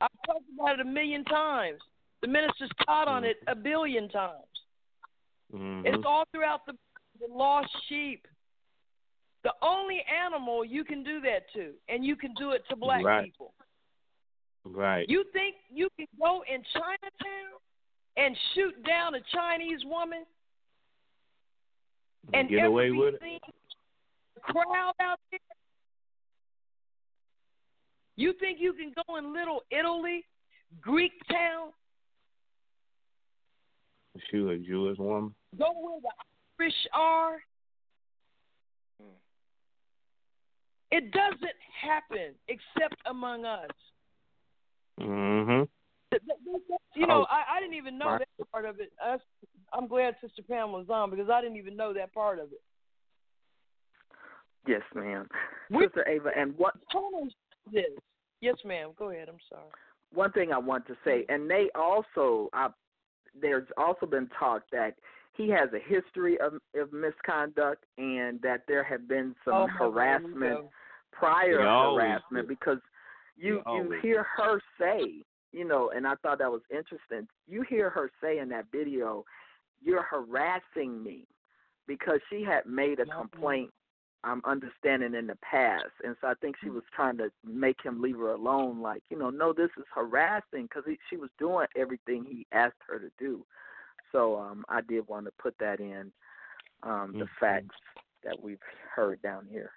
I've 0.00 0.08
talked 0.26 0.44
about 0.54 0.80
it 0.80 0.80
a 0.80 0.90
million 0.90 1.24
times. 1.24 1.78
The 2.20 2.28
ministers 2.28 2.70
taught 2.84 3.08
on 3.08 3.24
it 3.24 3.36
a 3.46 3.54
billion 3.54 4.08
times. 4.08 4.42
Mm-hmm. 5.54 5.86
It's 5.86 6.04
all 6.04 6.24
throughout 6.32 6.66
the, 6.66 6.72
the 7.20 7.32
lost 7.32 7.70
sheep. 7.88 8.26
The 9.44 9.52
only 9.62 10.04
animal 10.24 10.64
you 10.64 10.82
can 10.82 11.04
do 11.04 11.20
that 11.20 11.42
to, 11.54 11.70
and 11.88 12.04
you 12.04 12.16
can 12.16 12.34
do 12.36 12.50
it 12.50 12.64
to 12.68 12.76
black 12.76 13.04
right. 13.04 13.24
people. 13.24 13.54
Right. 14.64 15.08
You 15.08 15.24
think 15.32 15.54
you 15.72 15.88
can 15.96 16.08
go 16.20 16.42
in 16.52 16.62
Chinatown 16.72 17.60
and 18.16 18.36
shoot 18.54 18.74
down 18.84 19.14
a 19.14 19.20
Chinese 19.32 19.84
woman 19.84 20.24
and 22.32 22.48
get 22.48 22.64
away 22.64 22.90
with 22.90 23.14
it? 23.14 23.42
The 24.34 24.40
crowd 24.40 24.94
out 25.00 25.20
there. 25.30 25.40
You 28.16 28.32
think 28.40 28.58
you 28.60 28.72
can 28.72 28.92
go 29.06 29.16
in 29.16 29.32
Little 29.32 29.62
Italy, 29.70 30.24
Greek 30.80 31.12
town? 31.30 31.72
Shoot 34.30 34.48
a 34.48 34.56
Jewish 34.56 34.98
woman. 34.98 35.34
Go 35.58 35.72
where 35.74 36.00
the 36.00 36.10
Irish 36.58 36.74
are 36.94 37.42
It 40.90 41.10
doesn't 41.10 41.58
happen 41.78 42.34
except 42.48 42.96
among 43.06 43.44
us. 43.44 43.70
Mhm. 44.98 45.68
You 46.94 47.04
oh, 47.04 47.06
know, 47.06 47.26
I, 47.30 47.56
I 47.56 47.60
didn't 47.60 47.76
even 47.76 47.98
know 47.98 48.18
that 48.18 48.50
part 48.50 48.64
of 48.64 48.80
it. 48.80 48.92
I, 49.02 49.16
I'm 49.72 49.86
glad 49.86 50.14
Sister 50.20 50.42
Pam 50.42 50.72
was 50.72 50.86
on 50.88 51.10
because 51.10 51.28
I 51.30 51.40
didn't 51.40 51.56
even 51.56 51.76
know 51.76 51.92
that 51.92 52.12
part 52.14 52.38
of 52.38 52.46
it. 52.52 52.60
Yes, 54.66 54.82
ma'am. 54.94 55.28
We- 55.70 55.84
Sister 55.84 56.08
Ava, 56.08 56.30
and 56.36 56.54
what 56.56 56.74
this. 57.72 57.84
Yes, 58.40 58.56
ma'am. 58.64 58.90
Go 58.98 59.10
ahead. 59.10 59.28
I'm 59.28 59.38
sorry. 59.48 59.68
one 60.14 60.32
thing 60.32 60.52
I 60.52 60.58
want 60.58 60.86
to 60.86 60.96
say, 61.04 61.24
and 61.28 61.50
they 61.50 61.68
also, 61.74 62.48
I, 62.52 62.68
there's 63.40 63.66
also 63.76 64.06
been 64.06 64.28
talk 64.38 64.62
that 64.72 64.94
he 65.36 65.48
has 65.50 65.68
a 65.74 65.78
history 65.78 66.38
of, 66.40 66.54
of 66.74 66.92
misconduct 66.92 67.84
and 67.98 68.40
that 68.42 68.62
there 68.68 68.84
have 68.84 69.06
been 69.08 69.34
some 69.44 69.54
Oh, 69.54 69.66
harassment, 69.66 70.66
prior 71.12 71.58
They 71.58 71.64
harassment, 71.64 72.48
because 72.48 72.78
you 73.36 73.62
They 73.66 73.72
you 73.72 73.98
hear 74.02 74.26
her 74.36 74.60
say, 74.78 75.22
you 75.56 75.64
know, 75.64 75.90
and 75.96 76.06
I 76.06 76.14
thought 76.16 76.38
that 76.38 76.52
was 76.52 76.60
interesting. 76.70 77.26
You 77.48 77.62
hear 77.62 77.88
her 77.88 78.10
say 78.20 78.38
in 78.38 78.48
that 78.50 78.66
video, 78.70 79.24
"You're 79.80 80.02
harassing 80.02 81.02
me," 81.02 81.26
because 81.86 82.20
she 82.28 82.42
had 82.42 82.66
made 82.66 83.00
a 83.00 83.06
complaint. 83.06 83.72
I'm 84.22 84.42
understanding 84.44 85.14
in 85.14 85.26
the 85.26 85.36
past, 85.36 85.92
and 86.04 86.14
so 86.20 86.26
I 86.28 86.34
think 86.34 86.56
she 86.58 86.68
was 86.68 86.82
trying 86.94 87.16
to 87.18 87.30
make 87.44 87.80
him 87.80 88.02
leave 88.02 88.18
her 88.18 88.32
alone. 88.32 88.82
Like, 88.82 89.02
you 89.08 89.16
know, 89.16 89.30
no, 89.30 89.52
this 89.52 89.70
is 89.78 89.84
harassing 89.94 90.64
because 90.64 90.84
she 91.08 91.16
was 91.16 91.30
doing 91.38 91.66
everything 91.76 92.24
he 92.24 92.46
asked 92.52 92.82
her 92.88 92.98
to 92.98 93.10
do. 93.18 93.46
So 94.12 94.36
um, 94.38 94.64
I 94.68 94.80
did 94.82 95.06
want 95.08 95.26
to 95.26 95.32
put 95.38 95.56
that 95.58 95.80
in 95.80 96.12
um, 96.82 97.12
the 97.18 97.24
Mhm. 97.24 97.28
facts 97.40 97.76
that 98.24 98.40
we've 98.42 98.62
heard 98.94 99.22
down 99.22 99.46
here. 99.46 99.72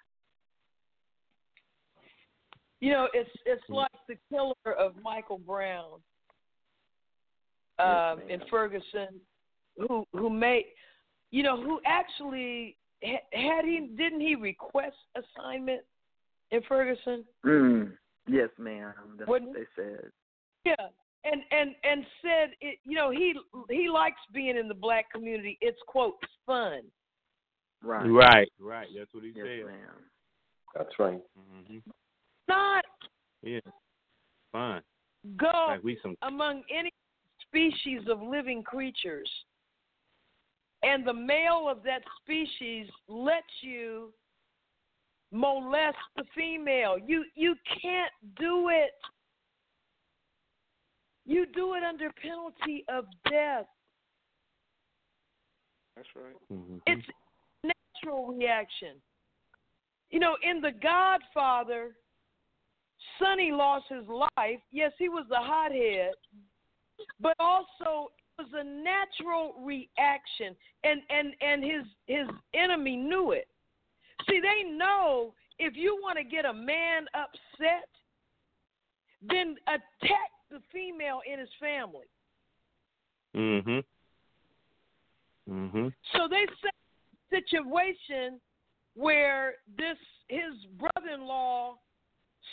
You 2.80 2.92
know, 2.92 3.08
it's 3.12 3.30
it's 3.46 3.62
Mm. 3.68 3.74
like 3.76 4.06
the 4.08 4.16
killer 4.30 4.74
of 4.78 4.94
Michael 5.02 5.38
Brown 5.38 6.00
Yes, 7.78 7.88
um, 8.18 8.20
in. 8.28 8.40
Ferguson, 8.50 9.20
who 9.76 10.06
who 10.12 10.30
made, 10.30 10.66
you 11.30 11.42
know, 11.42 11.60
who 11.60 11.80
actually 11.84 12.76
had 13.02 13.64
he 13.64 13.90
didn't 13.96 14.20
he 14.20 14.34
request 14.34 14.96
assignment 15.14 15.82
in 16.50 16.62
Ferguson? 16.62 17.24
Mm. 17.44 17.96
Yes, 18.26 18.50
ma'am. 18.58 18.92
That's 19.16 19.28
what 19.28 19.42
Wouldn't- 19.42 19.54
they 19.54 19.66
said. 19.76 20.10
Yeah, 20.64 20.88
and 21.24 21.42
and 21.50 21.74
and 21.84 22.06
said 22.22 22.54
it. 22.60 22.78
You 22.84 22.94
know, 22.96 23.10
he 23.10 23.34
he 23.70 23.88
likes 23.88 24.20
being 24.32 24.56
in 24.56 24.68
the 24.68 24.74
black 24.74 25.10
community. 25.10 25.56
It's 25.60 25.80
quote 25.86 26.22
fun. 26.46 26.82
Right. 27.82 28.06
Right, 28.06 28.52
right. 28.58 28.88
That's 28.94 29.12
what 29.14 29.24
he 29.24 29.30
Yes, 29.30 29.46
said. 29.46 29.66
ma'am. 29.66 30.10
That's 30.74 30.98
right. 30.98 31.20
hmm 31.34 31.78
Not 32.50 32.84
Yeah, 33.42 33.60
fine. 34.50 34.82
go 35.36 35.52
Like 35.68 35.84
we 35.84 35.98
some. 36.02 36.16
among 36.22 36.62
any 36.76 36.90
species 37.46 38.00
of 38.10 38.20
living 38.20 38.64
creatures, 38.64 39.30
and 40.82 41.06
the 41.06 41.14
male 41.14 41.68
of 41.70 41.84
that 41.84 42.02
species 42.22 42.88
lets 43.08 43.46
you 43.60 44.12
molest 45.30 45.96
the 46.16 46.24
female. 46.34 46.98
You 46.98 47.24
you 47.36 47.54
can't 47.80 48.12
do 48.36 48.68
it. 48.70 48.98
You 51.24 51.46
do 51.54 51.74
it 51.74 51.84
under 51.84 52.10
penalty 52.20 52.84
of 52.88 53.04
death. 53.30 53.66
That's 55.96 56.08
right. 56.16 56.36
hmm 56.48 56.78
It's 56.86 57.06
natural 57.62 58.26
reaction. 58.26 58.96
You 60.10 60.18
know, 60.18 60.36
in 60.42 60.60
The 60.60 60.72
Godfather, 60.72 61.94
Sonny 63.18 63.50
lost 63.52 63.86
his 63.88 64.06
life. 64.08 64.60
Yes, 64.72 64.92
he 64.98 65.08
was 65.08 65.26
the 65.28 65.38
hothead, 65.38 66.12
but 67.20 67.34
also 67.38 68.10
it 68.38 68.42
was 68.42 68.48
a 68.54 68.64
natural 68.64 69.54
reaction, 69.60 70.56
and 70.84 71.02
and 71.10 71.34
and 71.40 71.62
his 71.62 71.84
his 72.06 72.26
enemy 72.54 72.96
knew 72.96 73.32
it. 73.32 73.48
See, 74.28 74.40
they 74.40 74.68
know 74.68 75.34
if 75.58 75.76
you 75.76 75.98
want 76.02 76.18
to 76.18 76.24
get 76.24 76.44
a 76.44 76.52
man 76.52 77.06
upset, 77.14 77.88
then 79.22 79.56
attack 79.66 80.30
the 80.50 80.60
female 80.72 81.20
in 81.30 81.38
his 81.38 81.48
family. 81.60 82.06
hmm 83.34 83.80
hmm 85.46 85.88
So 86.14 86.28
they 86.28 86.46
set 86.62 86.72
a 86.72 87.36
situation 87.36 88.40
where 88.94 89.54
this 89.76 89.96
his 90.28 90.54
brother-in-law 90.78 91.76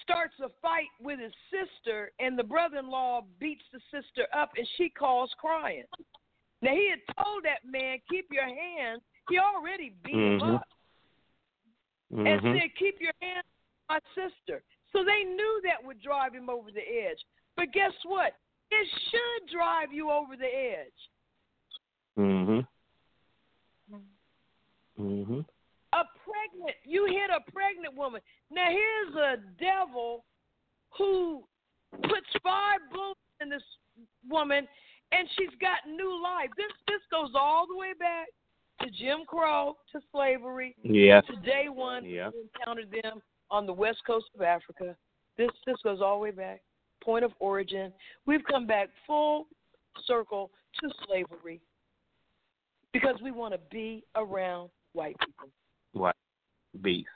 starts 0.02 0.36
a 0.44 0.50
fight 0.62 0.90
with 1.02 1.20
his 1.20 1.34
sister, 1.50 2.12
and 2.20 2.38
the 2.38 2.44
brother-in-law 2.44 3.24
beats 3.40 3.64
the 3.72 3.80
sister 3.92 4.28
up, 4.34 4.52
and 4.58 4.68
she 4.78 4.90
calls 4.90 5.34
crying. 5.40 5.84
Now 6.62 6.72
he 6.72 6.90
had 6.90 7.16
told 7.24 7.44
that 7.44 7.66
man, 7.66 8.00
"Keep 8.10 8.32
your 8.32 8.48
hands." 8.48 9.04
He 9.30 9.38
already 9.38 9.90
beat 10.04 10.14
him 10.14 10.40
Mhm. 10.40 10.56
up 10.56 10.68
and 12.12 12.42
hmm 12.42 12.54
said, 12.54 12.76
"Keep 12.76 13.02
your 13.02 13.14
hands 13.22 13.46
on 13.90 14.00
my 14.00 14.14
sister." 14.16 14.64
So 14.92 15.04
they 15.04 15.24
knew 15.24 15.62
that 15.64 15.84
would 15.84 16.00
drive 16.02 16.34
him 16.34 16.50
over 16.50 16.72
the 16.72 16.82
edge. 16.82 17.24
But 17.56 17.72
guess 17.72 17.94
what? 18.06 18.38
It 18.72 18.88
should 19.10 19.50
drive 19.50 19.94
you 19.94 20.12
over 20.12 20.36
the 20.36 20.48
edge. 20.48 21.10
hmm 22.16 22.62
hmm 24.98 25.40
a 25.40 25.57
pregnant 26.38 26.76
you 26.86 27.06
hit 27.08 27.30
a 27.30 27.52
pregnant 27.52 27.96
woman 27.96 28.22
now 28.52 28.68
here's 28.70 29.16
a 29.16 29.38
devil 29.60 30.24
who 30.98 31.44
puts 32.04 32.28
five 32.44 32.80
bullets 32.92 33.20
in 33.42 33.50
this 33.50 33.64
woman 34.30 34.68
and 35.12 35.28
she's 35.38 35.56
got 35.62 35.78
new 35.90 36.22
life 36.22 36.50
this 36.58 36.72
this 36.88 37.02
goes 37.12 37.32
all 37.36 37.66
the 37.68 37.76
way 37.78 37.94
back 38.00 38.28
to 38.82 38.90
jim 38.92 39.20
crow 39.28 39.76
to 39.92 40.00
slavery 40.12 40.76
Yeah. 40.84 41.22
to 41.22 41.36
day 41.38 41.66
one 41.70 42.06
Yeah. 42.06 42.30
we 42.34 42.42
encountered 42.42 42.92
them 42.92 43.22
on 43.50 43.66
the 43.66 43.74
west 43.74 44.00
coast 44.06 44.26
of 44.36 44.42
africa 44.42 44.96
this 45.38 45.50
this 45.66 45.78
goes 45.84 46.02
all 46.02 46.18
the 46.18 46.24
way 46.24 46.32
back 46.32 46.62
point 47.04 47.24
of 47.24 47.32
origin 47.40 47.92
we've 48.26 48.44
come 48.50 48.68
back 48.68 48.90
full 49.06 49.48
circle 50.06 50.52
to 50.82 50.90
slavery 51.08 51.60
because 52.94 53.16
we 53.24 53.32
want 53.32 53.54
to 53.54 53.60
be 53.72 54.04
around 54.16 54.70
white 54.94 55.16
people 55.26 55.50
What? 55.94 56.16
Beef. 56.82 57.08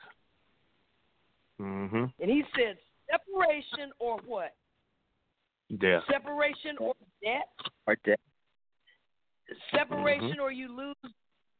hmm 1.60 2.06
And 2.20 2.30
he 2.30 2.44
said, 2.56 2.78
separation 3.10 3.92
or 4.00 4.20
what? 4.26 4.54
Death. 5.80 6.04
Separation 6.12 6.78
or 6.80 6.94
death? 7.24 7.44
Or 7.88 7.96
death. 8.06 8.20
Separation 9.76 10.40
or 10.42 10.52
you 10.52 10.76
lose 10.76 11.14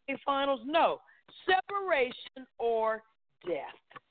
the 0.08 0.18
finals? 0.26 0.62
No. 0.66 1.00
Separation 1.46 2.48
or 2.58 3.04
death. 3.46 4.02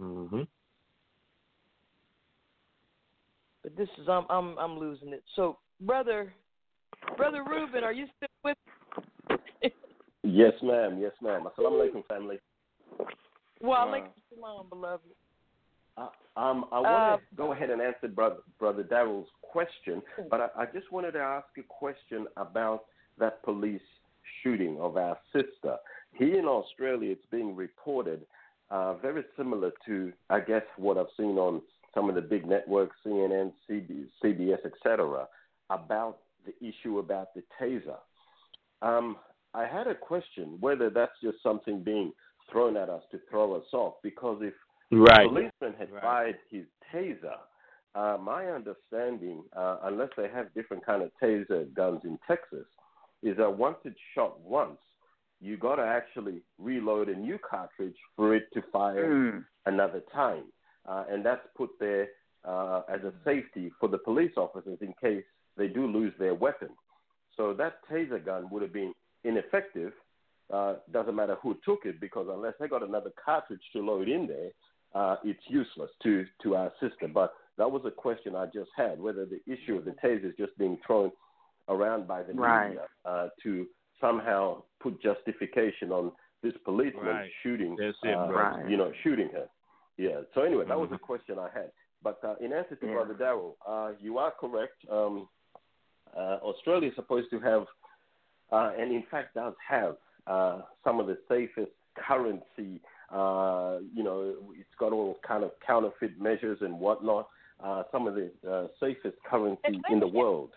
Mm-hmm. 0.00 0.42
But 3.62 3.76
this 3.76 3.88
is 4.00 4.08
I'm 4.08 4.24
I'm 4.30 4.56
I'm 4.58 4.78
losing 4.78 5.12
it. 5.12 5.22
So 5.34 5.58
brother 5.80 6.32
brother 7.16 7.42
Ruben, 7.44 7.84
are 7.84 7.92
you 7.92 8.06
still 8.16 8.28
with 8.44 8.56
me? 9.62 9.70
Yes, 10.22 10.52
ma'am. 10.62 10.98
Yes, 11.00 11.12
ma'am. 11.20 11.46
Assalamu 11.46 11.80
alaikum, 11.80 12.06
family. 12.06 12.38
Well, 13.60 13.90
like 13.90 14.10
shalom, 14.28 14.68
beloved. 14.68 15.02
Uh, 15.96 16.08
um, 16.36 16.66
I 16.70 16.78
want 16.80 16.86
Uh, 16.86 17.16
to 17.16 17.22
go 17.36 17.52
ahead 17.52 17.70
and 17.70 17.82
answer 17.82 18.08
brother 18.08 18.38
brother 18.58 18.82
Darrell's 18.84 19.28
question, 19.42 20.02
but 20.30 20.40
I, 20.40 20.62
I 20.62 20.66
just 20.66 20.92
wanted 20.92 21.12
to 21.12 21.20
ask 21.20 21.48
a 21.58 21.62
question 21.62 22.26
about 22.36 22.84
that 23.18 23.42
police 23.42 23.82
shooting 24.42 24.78
of 24.80 24.96
our 24.96 25.18
sister. 25.32 25.76
Here 26.12 26.38
in 26.38 26.46
Australia, 26.46 27.12
it's 27.12 27.26
being 27.30 27.56
reported 27.56 28.24
uh, 28.70 28.94
very 28.94 29.24
similar 29.36 29.72
to, 29.86 30.12
I 30.30 30.40
guess, 30.40 30.62
what 30.76 30.98
I've 30.98 31.06
seen 31.16 31.38
on 31.38 31.62
some 31.94 32.08
of 32.08 32.14
the 32.14 32.20
big 32.20 32.46
networks, 32.46 32.96
CNN, 33.04 33.52
CB, 33.68 34.06
CBS, 34.22 34.64
etc., 34.64 35.26
about 35.70 36.18
the 36.44 36.54
issue 36.66 36.98
about 36.98 37.34
the 37.34 37.42
taser. 37.60 37.96
Um, 38.82 39.16
I 39.54 39.66
had 39.66 39.86
a 39.86 39.94
question 39.94 40.58
whether 40.60 40.90
that's 40.90 41.18
just 41.22 41.42
something 41.42 41.82
being 41.82 42.12
thrown 42.50 42.76
at 42.76 42.88
us 42.88 43.02
to 43.10 43.18
throw 43.30 43.54
us 43.54 43.66
off, 43.72 43.94
because 44.02 44.42
if 44.42 44.54
Right. 44.90 45.24
the 45.24 45.28
policeman 45.28 45.74
had 45.74 45.90
Right. 45.92 46.02
fired 46.02 46.38
his 46.48 46.66
taser. 46.90 47.38
Uh, 47.94 48.16
my 48.18 48.50
understanding, 48.50 49.42
uh, 49.54 49.78
unless 49.82 50.10
they 50.16 50.28
have 50.28 50.52
different 50.54 50.84
kind 50.84 51.02
of 51.02 51.10
taser 51.20 51.72
guns 51.74 52.04
in 52.04 52.18
Texas, 52.26 52.66
is 53.22 53.36
that 53.36 53.50
once 53.50 53.78
it's 53.84 53.98
shot 54.14 54.38
once, 54.40 54.80
you 55.40 55.56
got 55.56 55.76
to 55.76 55.84
actually 55.84 56.42
reload 56.58 57.08
a 57.08 57.14
new 57.14 57.38
cartridge 57.38 57.98
for 58.16 58.34
it 58.34 58.50
to 58.52 58.62
fire 58.62 59.10
Mm. 59.10 59.46
another 59.66 60.00
time, 60.00 60.52
uh, 60.86 61.04
and 61.08 61.24
that's 61.24 61.46
put 61.54 61.78
there 61.78 62.08
uh, 62.44 62.82
as 62.88 63.02
a 63.04 63.12
safety 63.24 63.68
for 63.80 63.88
the 63.88 63.98
police 63.98 64.36
officers 64.36 64.80
in 64.80 64.94
case 64.94 65.24
they 65.56 65.68
do 65.68 65.86
lose 65.86 66.16
their 66.18 66.34
weapon. 66.34 66.70
So 67.36 67.52
that 67.54 67.84
taser 67.86 68.24
gun 68.24 68.48
would 68.50 68.62
have 68.62 68.72
been 68.72 68.94
ineffective. 69.24 69.92
Uh, 70.52 70.76
doesn't 70.92 71.14
matter 71.14 71.36
who 71.42 71.54
took 71.64 71.80
it 71.84 72.00
because 72.00 72.26
unless 72.30 72.54
they 72.58 72.66
got 72.68 72.82
another 72.82 73.12
cartridge 73.22 73.60
to 73.72 73.80
load 73.84 74.08
in 74.08 74.26
there, 74.26 74.50
uh, 74.94 75.16
it's 75.22 75.42
useless 75.48 75.90
to 76.02 76.24
to 76.42 76.56
our 76.56 76.72
system. 76.80 77.12
But 77.12 77.34
that 77.58 77.70
was 77.70 77.82
a 77.84 77.90
question 77.90 78.34
I 78.34 78.46
just 78.46 78.70
had 78.76 78.98
whether 78.98 79.26
the 79.26 79.40
issue 79.46 79.76
of 79.76 79.84
the 79.84 79.90
taser 80.02 80.24
is 80.30 80.34
just 80.38 80.56
being 80.56 80.78
thrown 80.86 81.12
around 81.68 82.06
by 82.08 82.22
the 82.22 82.32
Right. 82.32 82.68
media 82.70 82.86
uh, 83.04 83.28
to 83.42 83.66
somehow 84.00 84.62
put 84.80 85.02
justification 85.02 85.92
on 85.92 86.12
this 86.40 86.54
policeman 86.64 87.04
Right. 87.04 87.30
shooting, 87.42 87.76
That's 87.76 87.98
it, 88.02 88.14
uh, 88.14 88.26
brother. 88.28 88.66
you 88.70 88.76
know, 88.78 88.90
shooting 89.02 89.28
her. 89.30 89.48
Yeah. 89.98 90.20
So 90.34 90.42
anyway, 90.42 90.64
that 90.66 90.78
was 90.78 90.90
a 90.92 90.98
question 90.98 91.38
I 91.38 91.50
had. 91.52 91.72
But 92.02 92.22
uh, 92.24 92.36
in 92.40 92.52
answer 92.54 92.76
to 92.76 92.86
Yeah. 92.86 92.94
Brother 92.94 93.14
Darrell, 93.14 93.58
uh, 93.66 93.92
you 94.00 94.16
are 94.18 94.30
correct. 94.30 94.76
Um, 94.88 95.28
uh, 96.16 96.38
Australia 96.42 96.88
is 96.88 96.94
supposed 96.94 97.28
to 97.30 97.40
have, 97.40 97.66
uh, 98.50 98.72
and 98.78 98.92
in 98.92 99.02
fact 99.10 99.34
does 99.34 99.52
have, 99.68 99.96
uh, 100.28 100.62
some 100.84 101.00
of 101.00 101.06
the 101.06 101.18
safest 101.28 101.72
currency. 101.96 102.80
Uh, 103.10 103.78
you 103.94 104.02
know, 104.04 104.34
it's 104.52 104.68
got 104.78 104.92
all 104.92 105.18
kind 105.26 105.42
of 105.42 105.50
counterfeit 105.66 106.20
measures 106.20 106.58
and 106.60 106.78
whatnot. 106.78 107.28
Uh, 107.62 107.82
some 107.90 108.06
of 108.06 108.14
the 108.14 108.30
uh, 108.48 108.68
safest 108.78 109.16
currency 109.28 109.80
in 109.90 109.98
the 109.98 110.06
world. 110.06 110.50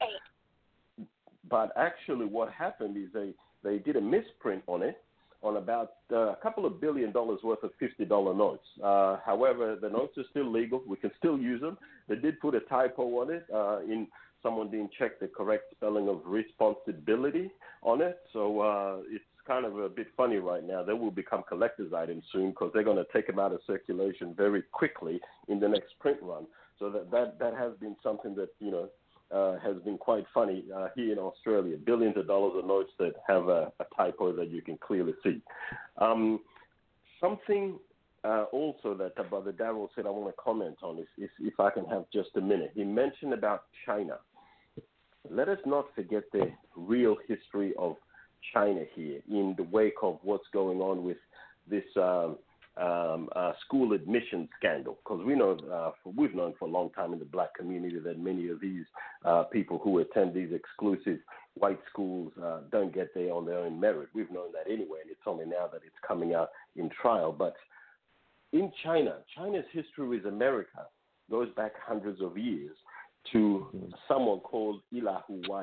But 1.50 1.72
actually, 1.76 2.26
what 2.26 2.52
happened 2.52 2.96
is 2.98 3.06
they 3.14 3.34
they 3.64 3.80
did 3.80 3.96
a 3.96 4.02
misprint 4.02 4.64
on 4.68 4.84
it 4.84 5.02
on 5.44 5.58
about 5.58 5.94
uh, 6.12 6.34
a 6.34 6.36
couple 6.36 6.66
of 6.66 6.80
billion 6.80 7.12
dollars 7.12 7.40
worth 7.44 7.64
of 7.64 7.72
fifty 7.80 8.06
dollar 8.06 8.36
notes. 8.36 8.66
Uh, 8.84 9.18
however, 9.26 9.76
the 9.82 9.90
notes 9.90 10.18
are 10.18 10.24
still 10.30 10.52
legal. 10.52 10.84
We 10.88 10.98
can 10.98 11.12
still 11.18 11.40
use 11.40 11.62
them. 11.62 11.78
They 12.08 12.16
did 12.16 12.40
put 12.40 12.54
a 12.54 12.60
typo 12.62 13.04
on 13.22 13.32
it. 13.32 13.46
Uh, 13.52 13.80
in 13.80 14.08
someone 14.44 14.70
didn't 14.70 14.92
check 14.98 15.20
the 15.20 15.28
correct 15.28 15.74
spelling 15.76 16.08
of 16.08 16.22
responsibility 16.26 17.52
on 17.84 18.02
it, 18.02 18.20
so 18.34 18.60
uh, 18.60 18.98
it's 19.10 19.24
kind 19.46 19.66
of 19.66 19.78
a 19.78 19.90
bit 19.90 20.08
funny 20.16 20.38
right 20.38 20.64
now. 20.64 20.84
They 20.84 20.94
will 20.94 21.12
become 21.12 21.44
collector's 21.48 21.94
items 21.94 22.24
soon 22.32 22.52
because 22.52 22.72
they're 22.74 22.84
going 22.84 22.98
to 22.98 23.08
take 23.14 23.28
them 23.28 23.40
out 23.40 23.54
of 23.54 23.60
circulation 23.68 24.34
very 24.36 24.64
quickly 24.72 25.20
in 25.48 25.60
the 25.60 25.68
next 25.68 25.98
print 26.00 26.18
run. 26.22 26.46
So 26.80 26.90
that 26.90 27.12
that 27.12 27.40
that 27.40 27.54
has 27.56 27.74
been 27.80 27.96
something 28.02 28.36
that 28.36 28.50
you 28.60 28.72
know 28.72 28.90
uh, 29.32 29.60
has 29.60 29.82
been 29.84 29.98
quite 29.98 30.26
funny 30.34 30.66
uh, 30.76 30.88
here 30.96 31.12
in 31.12 31.20
Australia. 31.20 31.78
Billions 31.78 32.18
of 32.18 32.28
dollars 32.28 32.54
of 32.58 32.66
notes 32.66 32.92
that 33.00 33.14
have 33.28 33.48
a, 33.48 33.72
a 33.80 33.86
typo 33.96 34.34
that 34.36 34.50
you 34.50 34.62
can 34.62 34.78
clearly 34.78 35.14
see. 35.24 35.42
Um, 35.98 36.40
something 37.20 37.80
uh, 38.24 38.46
also 38.52 38.94
that 38.96 39.30
Brother 39.30 39.52
Darrell 39.52 39.90
said 39.96 40.06
I 40.06 40.10
want 40.10 40.36
to 40.36 40.42
comment 40.42 40.78
on 40.84 41.00
is, 41.00 41.08
is 41.18 41.30
if 41.40 41.60
I 41.60 41.70
can 41.70 41.86
have 41.86 42.06
just 42.14 42.30
a 42.36 42.42
minute. 42.42 42.72
He 42.76 42.84
mentioned 42.84 43.34
about 43.34 43.64
China. 43.86 44.18
Let 45.30 45.50
us 45.50 45.60
not 45.66 45.86
forget 45.96 46.24
the 46.32 46.52
real 46.76 47.16
history 47.28 47.74
of 47.78 47.96
China 48.54 48.82
here 48.96 49.20
in 49.30 49.56
the 49.58 49.64
wake 49.64 49.96
of 50.02 50.20
what's 50.24 50.48
going 50.54 50.80
on 50.80 51.04
with 51.04 51.18
this 51.70 51.84
um, 51.98 52.38
um, 52.78 53.30
uh, 53.36 53.54
school 53.66 53.94
admission 53.94 54.48
scandal. 54.58 54.98
Because 55.04 55.24
we 55.26 55.36
know, 55.36 55.58
uh, 55.72 55.92
for, 56.04 56.14
we've 56.16 56.34
known 56.34 56.54
for 56.58 56.68
a 56.68 56.72
long 56.72 56.90
time 56.92 57.14
in 57.14 57.20
the 57.20 57.26
black 57.26 57.54
community 57.56 58.00
that 58.00 58.20
many 58.20 58.50
of 58.50 58.62
these 58.62 58.86
uh, 59.26 59.44
people 59.44 59.80
who 59.84 60.00
attend 60.00 60.34
these 60.34 60.52
exclusive 60.54 61.20
white 61.56 61.80
schools 61.90 62.32
uh, 62.44 62.60
don't 62.72 62.94
get 62.94 63.14
there 63.14 63.34
on 63.34 63.46
their 63.46 63.60
own 63.60 63.80
merit. 63.80 64.10
We've 64.14 64.32
known 64.32 64.52
that 64.54 64.72
anyway, 64.72 65.00
and 65.02 65.12
it's 65.12 65.22
only 65.26 65.46
now 65.46 65.68
that 65.72 65.82
it's 65.86 65.96
coming 66.08 66.34
out 66.34 66.50
in 66.76 66.90
trial. 67.02 67.32
But 67.32 67.56
in 68.54 68.72
China, 68.84 69.18
China's 69.36 69.66
history 69.72 70.08
with 70.08 70.26
America 70.26 70.88
goes 71.30 71.50
back 71.56 71.74
hundreds 71.80 72.22
of 72.22 72.38
years 72.38 72.76
to 73.32 73.68
someone 74.08 74.40
called 74.40 74.82
Elihu 74.94 75.42
uh, 75.54 75.62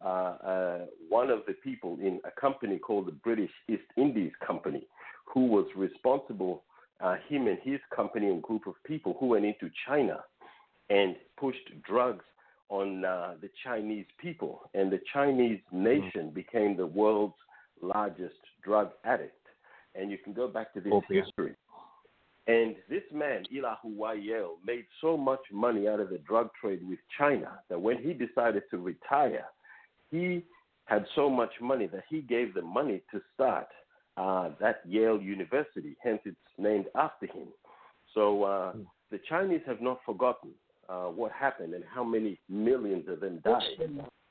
one 0.00 1.30
of 1.30 1.40
the 1.46 1.54
people 1.64 1.98
in 2.00 2.20
a 2.24 2.40
company 2.40 2.78
called 2.78 3.06
the 3.06 3.12
British 3.12 3.50
East 3.68 3.82
Indies 3.96 4.32
Company, 4.46 4.86
who 5.32 5.46
was 5.46 5.66
responsible, 5.76 6.62
uh, 7.00 7.16
him 7.28 7.46
and 7.46 7.58
his 7.62 7.80
company 7.94 8.28
and 8.28 8.42
group 8.42 8.66
of 8.66 8.74
people 8.84 9.16
who 9.18 9.26
went 9.26 9.44
into 9.44 9.70
China 9.86 10.20
and 10.90 11.16
pushed 11.38 11.70
drugs 11.82 12.24
on 12.68 13.04
uh, 13.04 13.34
the 13.40 13.50
Chinese 13.64 14.06
people. 14.18 14.70
And 14.74 14.90
the 14.90 15.00
Chinese 15.12 15.60
nation 15.72 16.30
became 16.30 16.76
the 16.76 16.86
world's 16.86 17.34
largest 17.82 18.36
drug 18.62 18.90
addict. 19.04 19.32
And 19.94 20.10
you 20.10 20.18
can 20.18 20.32
go 20.32 20.48
back 20.48 20.74
to 20.74 20.80
this 20.80 20.92
Opium. 20.92 21.24
history. 21.24 21.54
And 22.48 22.76
this 22.88 23.02
man, 23.12 23.44
Elihu 23.50 24.20
Yale, 24.20 24.56
made 24.64 24.84
so 25.00 25.16
much 25.16 25.40
money 25.52 25.88
out 25.88 25.98
of 25.98 26.10
the 26.10 26.18
drug 26.18 26.50
trade 26.60 26.80
with 26.86 27.00
China 27.18 27.58
that 27.68 27.80
when 27.80 27.98
he 27.98 28.12
decided 28.12 28.62
to 28.70 28.78
retire, 28.78 29.46
he 30.10 30.44
had 30.86 31.04
so 31.14 31.28
much 31.28 31.50
money 31.60 31.86
that 31.88 32.04
he 32.08 32.20
gave 32.20 32.54
the 32.54 32.62
money 32.62 33.02
to 33.12 33.20
start 33.34 33.66
uh, 34.16 34.50
that 34.60 34.80
Yale 34.86 35.20
University. 35.20 35.96
Hence, 36.02 36.20
it's 36.24 36.36
named 36.58 36.86
after 36.94 37.26
him. 37.26 37.48
So 38.14 38.44
uh, 38.44 38.72
the 39.10 39.20
Chinese 39.28 39.60
have 39.66 39.80
not 39.80 40.00
forgotten 40.06 40.50
uh, 40.88 41.06
what 41.06 41.32
happened 41.32 41.74
and 41.74 41.84
how 41.92 42.04
many 42.04 42.38
millions 42.48 43.08
of 43.08 43.20
them 43.20 43.40
died. 43.44 43.62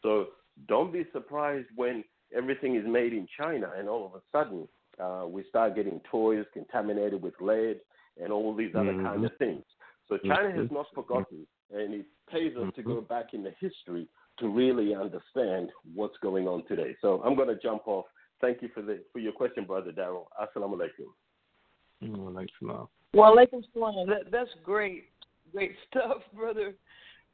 So 0.01 0.27
don't 0.67 0.91
be 0.93 1.05
surprised 1.11 1.67
when 1.75 2.03
everything 2.35 2.75
is 2.75 2.85
made 2.87 3.13
in 3.13 3.27
China 3.37 3.71
and 3.77 3.87
all 3.89 4.05
of 4.05 4.13
a 4.15 4.21
sudden 4.31 4.67
uh, 4.99 5.27
we 5.27 5.43
start 5.49 5.75
getting 5.75 5.99
toys 6.09 6.45
contaminated 6.53 7.21
with 7.21 7.33
lead 7.41 7.79
and 8.21 8.31
all 8.31 8.55
these 8.55 8.73
other 8.75 8.93
Mhm. 8.93 9.03
kind 9.03 9.25
of 9.25 9.35
things. 9.37 9.65
So 10.07 10.17
China 10.19 10.51
has 10.51 10.69
not 10.71 10.87
forgotten, 10.93 11.45
and 11.71 11.93
it 11.93 12.05
pays 12.27 12.55
us 12.55 12.73
to 12.75 12.83
go 12.83 13.01
back 13.01 13.33
in 13.33 13.43
the 13.43 13.51
history 13.59 14.07
to 14.39 14.49
really 14.49 14.93
understand 14.93 15.69
what's 15.93 16.17
going 16.21 16.47
on 16.47 16.65
today. 16.67 16.95
So 17.01 17.21
I'm 17.23 17.35
going 17.35 17.47
to 17.47 17.57
jump 17.61 17.83
off. 17.87 18.05
Thank 18.41 18.61
you 18.61 18.69
for 18.73 18.81
the 18.81 19.01
for 19.13 19.19
your 19.19 19.31
question, 19.31 19.65
brother 19.65 19.91
Darrell. 19.91 20.29
Assalamu 20.39 20.77
alaikum. 20.77 22.33
Like 22.33 22.49
Salam. 22.59 22.87
Well, 23.13 23.35
Alaikum 23.35 23.63
Salam. 23.73 24.07
That, 24.07 24.31
that's 24.31 24.49
great, 24.63 25.05
great 25.53 25.73
stuff, 25.89 26.17
brother 26.35 26.75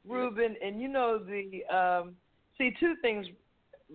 Ruben. 0.06 0.54
And 0.64 0.80
you 0.80 0.88
know 0.88 1.18
the 1.18 1.64
um, 1.74 2.14
see 2.56 2.70
two 2.78 2.94
things 3.02 3.26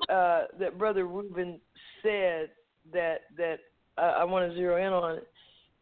uh, 0.09 0.43
that 0.59 0.77
brother 0.77 1.05
Ruben 1.05 1.59
said 2.03 2.49
that 2.91 3.21
that 3.37 3.59
uh, 3.97 4.15
I 4.19 4.23
want 4.25 4.51
to 4.51 4.55
zero 4.55 4.85
in 4.85 4.93
on. 4.93 5.19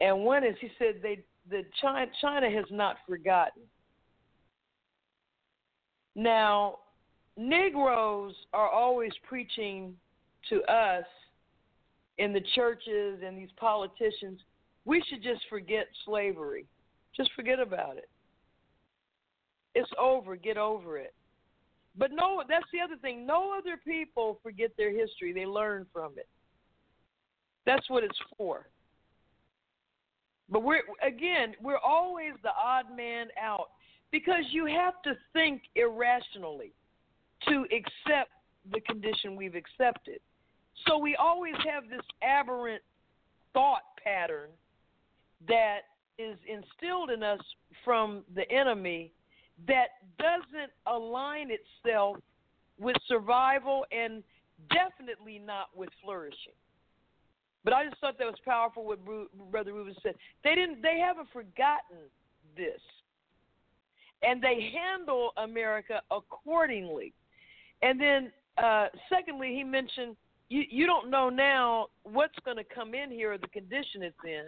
And 0.01 0.23
one 0.23 0.43
is 0.43 0.55
he 0.61 0.69
said 0.77 0.99
they 1.01 1.23
the 1.49 1.63
China 1.81 2.05
China 2.21 2.49
has 2.49 2.65
not 2.69 2.97
forgotten. 3.07 3.63
Now, 6.15 6.77
Negroes 7.37 8.33
are 8.53 8.69
always 8.69 9.11
preaching 9.27 9.95
to 10.49 10.61
us 10.63 11.05
in 12.17 12.31
the 12.31 12.41
churches 12.55 13.19
and 13.25 13.37
these 13.37 13.49
politicians 13.57 14.39
we 14.85 15.03
should 15.09 15.23
just 15.23 15.41
forget 15.49 15.87
slavery. 16.05 16.65
Just 17.17 17.31
forget 17.35 17.59
about 17.59 17.97
it. 17.97 18.09
It's 19.73 19.89
over. 19.99 20.35
Get 20.35 20.57
over 20.57 20.97
it. 20.97 21.13
But 21.97 22.11
no, 22.11 22.43
that's 22.47 22.65
the 22.71 22.81
other 22.81 22.97
thing. 22.97 23.25
No 23.25 23.53
other 23.57 23.77
people 23.83 24.39
forget 24.43 24.71
their 24.77 24.91
history. 24.91 25.33
They 25.33 25.45
learn 25.45 25.85
from 25.91 26.13
it. 26.17 26.29
That's 27.65 27.89
what 27.89 28.03
it's 28.03 28.17
for. 28.37 28.69
But 30.49 30.61
we're 30.61 30.83
again, 31.05 31.55
we're 31.61 31.79
always 31.79 32.33
the 32.43 32.51
odd 32.63 32.95
man 32.95 33.27
out 33.41 33.69
because 34.11 34.43
you 34.51 34.67
have 34.67 35.01
to 35.03 35.13
think 35.33 35.63
irrationally 35.75 36.73
to 37.47 37.65
accept 37.71 38.31
the 38.71 38.81
condition 38.81 39.35
we've 39.35 39.55
accepted. 39.55 40.19
So 40.87 40.97
we 40.97 41.15
always 41.15 41.55
have 41.71 41.89
this 41.89 42.01
aberrant 42.21 42.81
thought 43.53 43.83
pattern 44.03 44.49
that 45.47 45.79
is 46.17 46.37
instilled 46.47 47.09
in 47.09 47.23
us 47.23 47.39
from 47.83 48.23
the 48.35 48.49
enemy 48.51 49.11
that 49.67 49.87
doesn't 50.17 50.71
align 50.87 51.49
itself 51.51 52.17
with 52.79 52.95
survival 53.07 53.85
and 53.91 54.23
definitely 54.69 55.39
not 55.39 55.67
with 55.75 55.89
flourishing. 56.03 56.53
But 57.63 57.73
I 57.73 57.85
just 57.85 57.99
thought 57.99 58.17
that 58.19 58.25
was 58.25 58.35
powerful 58.45 58.85
what 58.85 58.99
Brother 59.51 59.73
Reuben 59.73 59.95
said. 60.03 60.15
They 60.43 60.55
didn't 60.55 60.81
they 60.81 60.99
haven't 60.99 61.27
forgotten 61.33 61.97
this. 62.55 62.79
And 64.21 64.41
they 64.41 64.71
handle 64.73 65.31
America 65.37 66.01
accordingly. 66.11 67.13
And 67.81 67.99
then 67.99 68.31
uh, 68.61 68.87
secondly, 69.09 69.53
he 69.55 69.63
mentioned 69.63 70.15
you 70.49 70.63
you 70.69 70.85
don't 70.85 71.09
know 71.09 71.29
now 71.29 71.87
what's 72.03 72.37
going 72.45 72.57
to 72.57 72.63
come 72.63 72.93
in 72.93 73.11
here 73.11 73.33
or 73.33 73.37
the 73.37 73.47
condition 73.47 74.03
it's 74.03 74.15
in. 74.23 74.45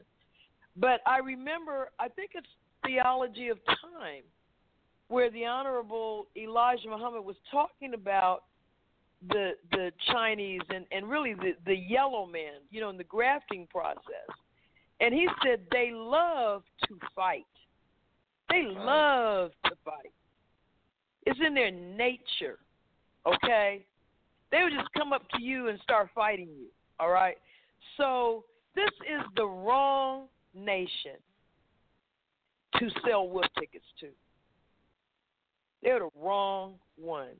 But 0.75 1.01
I 1.07 1.17
remember, 1.19 1.89
I 1.99 2.07
think 2.07 2.31
it's 2.35 2.47
Theology 2.85 3.49
of 3.49 3.57
Time, 3.65 4.23
where 5.07 5.31
the 5.31 5.45
Honorable 5.45 6.27
Elijah 6.37 6.87
Muhammad 6.87 7.25
was 7.25 7.35
talking 7.51 7.93
about 7.93 8.43
the 9.29 9.53
the 9.71 9.91
Chinese 10.11 10.61
and, 10.69 10.85
and 10.91 11.09
really 11.09 11.33
the, 11.33 11.53
the 11.65 11.75
yellow 11.75 12.25
man, 12.27 12.61
you 12.69 12.79
know, 12.79 12.89
in 12.89 12.97
the 12.97 13.03
grafting 13.03 13.67
process. 13.67 14.29
And 14.99 15.13
he 15.13 15.27
said 15.43 15.61
they 15.71 15.91
love 15.91 16.63
to 16.87 16.97
fight. 17.15 17.45
They 18.49 18.63
love 18.65 19.51
to 19.65 19.71
fight. 19.83 20.13
It's 21.25 21.39
in 21.45 21.53
their 21.53 21.71
nature, 21.71 22.59
okay? 23.27 23.85
They 24.51 24.63
would 24.63 24.73
just 24.73 24.91
come 24.95 25.13
up 25.13 25.23
to 25.35 25.41
you 25.41 25.67
and 25.67 25.79
start 25.81 26.09
fighting 26.15 26.49
you, 26.57 26.67
all 26.99 27.09
right? 27.09 27.37
So 27.97 28.45
this 28.75 28.89
is 29.01 29.21
the 29.35 29.45
wrong 29.45 30.27
nation 30.55 31.17
to 32.79 32.89
sell 33.05 33.27
wolf 33.27 33.45
tickets 33.59 33.85
to. 33.99 34.07
They're 35.81 35.99
the 35.99 36.09
wrong 36.19 36.75
ones. 36.97 37.39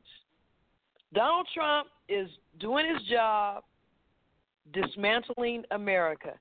Donald 1.14 1.48
Trump 1.54 1.88
is 2.10 2.28
doing 2.60 2.86
his 2.94 3.08
job, 3.08 3.64
dismantling 4.74 5.64
America. 5.72 6.34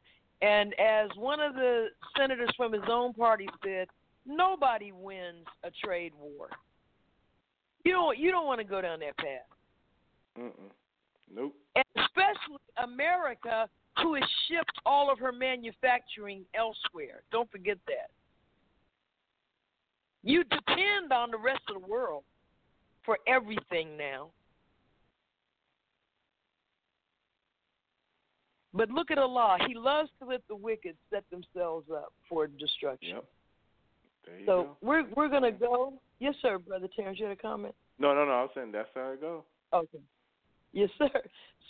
And 0.42 0.74
as 0.78 1.08
one 1.16 1.40
of 1.40 1.54
the 1.54 1.88
senators 2.16 2.50
from 2.56 2.72
his 2.72 2.82
own 2.88 3.14
party 3.14 3.48
said, 3.64 3.88
nobody 4.26 4.92
wins 4.92 5.46
a 5.64 5.70
trade 5.84 6.12
war. 6.18 6.50
You 7.86 7.92
don't 7.92 8.18
you 8.18 8.32
don't 8.32 8.46
want 8.46 8.58
to 8.58 8.66
go 8.66 8.80
down 8.80 8.98
that 8.98 9.16
path. 9.16 9.46
Mm-mm. 10.36 10.50
Nope. 11.32 11.54
And 11.76 11.84
especially 11.94 12.58
America, 12.82 13.68
who 14.02 14.14
has 14.14 14.24
shipped 14.48 14.76
all 14.84 15.08
of 15.08 15.20
her 15.20 15.30
manufacturing 15.30 16.44
elsewhere. 16.52 17.22
Don't 17.30 17.48
forget 17.48 17.78
that. 17.86 18.10
You 20.24 20.42
depend 20.42 21.12
on 21.12 21.30
the 21.30 21.38
rest 21.38 21.60
of 21.68 21.80
the 21.80 21.88
world 21.88 22.24
for 23.04 23.18
everything 23.28 23.96
now. 23.96 24.30
But 28.74 28.90
look 28.90 29.12
at 29.12 29.18
Allah. 29.18 29.58
He 29.68 29.74
loves 29.76 30.10
to 30.20 30.26
let 30.26 30.40
the 30.48 30.56
wicked 30.56 30.96
set 31.08 31.22
themselves 31.30 31.86
up 31.88 32.12
for 32.28 32.48
destruction. 32.48 33.14
Yep. 33.14 33.24
So 34.44 34.62
go. 34.62 34.76
we're 34.82 35.04
we're 35.14 35.28
gonna 35.28 35.52
go. 35.52 36.00
Yes, 36.18 36.34
sir, 36.40 36.58
brother 36.58 36.88
Terrence. 36.94 37.18
You 37.18 37.26
had 37.26 37.36
a 37.36 37.40
comment? 37.40 37.74
No, 37.98 38.14
no, 38.14 38.24
no. 38.24 38.32
I 38.32 38.42
was 38.42 38.50
saying 38.54 38.72
that's 38.72 38.88
how 38.94 39.10
it 39.12 39.20
goes. 39.20 39.42
Okay. 39.72 39.98
Yes, 40.72 40.90
sir. 40.98 41.10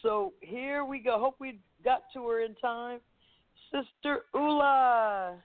So 0.03 0.32
here 0.40 0.84
we 0.84 0.99
go. 0.99 1.18
Hope 1.18 1.36
we 1.40 1.59
got 1.84 2.03
to 2.14 2.28
her 2.28 2.44
in 2.44 2.55
time. 2.57 3.01
Sister 3.72 4.24
Ula. 4.34 5.36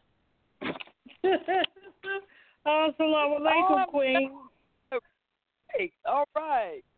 Assalamu 2.65 3.39
alaikum, 3.39 3.85
Oh, 3.85 3.85
Queen. 3.89 4.31
Hey, 5.73 5.91
all 6.05 6.25
right. 6.35 6.81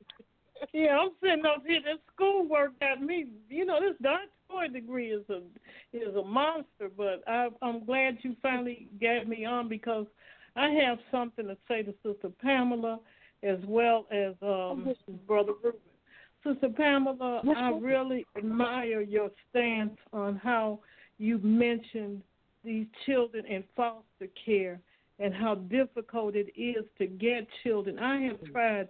Yeah, 0.74 0.98
I'm 0.98 1.10
sitting 1.22 1.46
up 1.46 1.64
here. 1.68 1.82
This 1.82 2.00
schoolwork 2.16 2.80
got 2.80 3.02
me. 3.02 3.26
You 3.50 3.66
know, 3.66 3.80
this 3.82 3.98
doctorate 4.02 4.72
degree 4.72 5.12
is 5.12 5.24
a 5.30 5.42
is 5.92 6.16
a 6.16 6.24
monster. 6.24 6.90
But 6.96 7.22
I, 7.28 7.50
I'm 7.62 7.84
glad 7.86 8.20
you 8.22 8.36
finally 8.42 8.88
got 9.02 9.28
me 9.28 9.44
on 9.44 9.68
because 9.68 10.06
I 10.56 10.70
have 10.70 11.00
something 11.12 11.48
to 11.48 11.58
say 11.68 11.84
to 11.84 11.94
Sister 12.04 12.30
Pamela 12.42 13.00
as 13.42 13.58
well 13.68 14.06
as 14.12 14.34
um, 14.42 14.94
Brother 15.28 15.54
Ruben. 15.64 15.80
Sister 16.46 16.70
Pamela, 16.70 17.42
I 17.56 17.72
really 17.72 18.26
admire 18.38 19.02
your 19.02 19.32
stance 19.50 19.98
on 20.12 20.36
how 20.38 20.80
you 21.18 21.38
mentioned 21.40 22.22
these 22.64 22.86
children 23.06 23.46
in 23.46 23.64
foster 23.76 24.28
care 24.46 24.80
and 25.20 25.34
how 25.34 25.56
difficult 25.56 26.36
it 26.36 26.48
is 26.58 26.84
to 26.98 27.08
get 27.08 27.48
children. 27.64 27.98
I 28.00 28.22
have 28.24 28.44
tried 28.52 28.90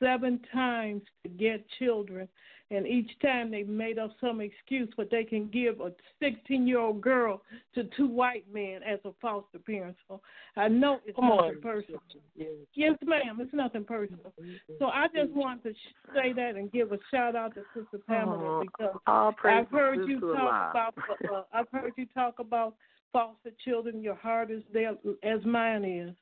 seven 0.00 0.40
times 0.52 1.02
to 1.24 1.28
get 1.28 1.64
children, 1.78 2.28
and 2.70 2.86
each 2.86 3.10
time 3.20 3.50
they 3.50 3.62
made 3.62 3.98
up 3.98 4.10
some 4.20 4.40
excuse, 4.40 4.88
but 4.96 5.10
they 5.10 5.24
can 5.24 5.48
give 5.48 5.80
a 5.80 5.92
16 6.20 6.66
year 6.66 6.78
old 6.78 7.00
girl 7.00 7.42
to 7.74 7.84
two 7.96 8.06
white 8.06 8.44
men 8.52 8.80
as 8.82 8.98
a 9.04 9.10
foster 9.20 9.58
parent. 9.58 9.96
So 10.08 10.20
I 10.56 10.68
know 10.68 11.00
it's 11.04 11.16
Come 11.16 11.28
nothing 11.28 11.54
on. 11.54 11.60
personal. 11.60 12.00
Yes. 12.34 12.48
Yes, 12.74 12.96
ma'am, 13.04 13.38
it's 13.40 13.52
nothing 13.52 13.84
personal. 13.84 14.32
So 14.78 14.86
I 14.86 15.06
just 15.14 15.32
want 15.32 15.62
to 15.62 15.72
say 16.14 16.32
that 16.32 16.56
and 16.56 16.72
give 16.72 16.92
a 16.92 16.98
shout 17.10 17.36
out 17.36 17.54
to 17.54 17.62
Sister 17.74 17.98
Pamela 18.06 18.36
Oh, 18.36 18.60
because 18.60 18.96
I've 19.44 19.70
heard 19.70 20.00
you 20.08 20.20
talk 20.20 20.70
about. 20.70 20.94
Uh, 21.08 21.42
I've 21.52 21.68
heard 21.70 21.92
you 21.96 22.06
talk 22.14 22.40
about 22.40 22.74
foster 23.12 23.50
children. 23.64 24.02
Your 24.02 24.16
heart 24.16 24.50
is 24.50 24.62
there 24.72 24.94
as 25.22 25.44
mine 25.44 25.84
is, 25.84 26.14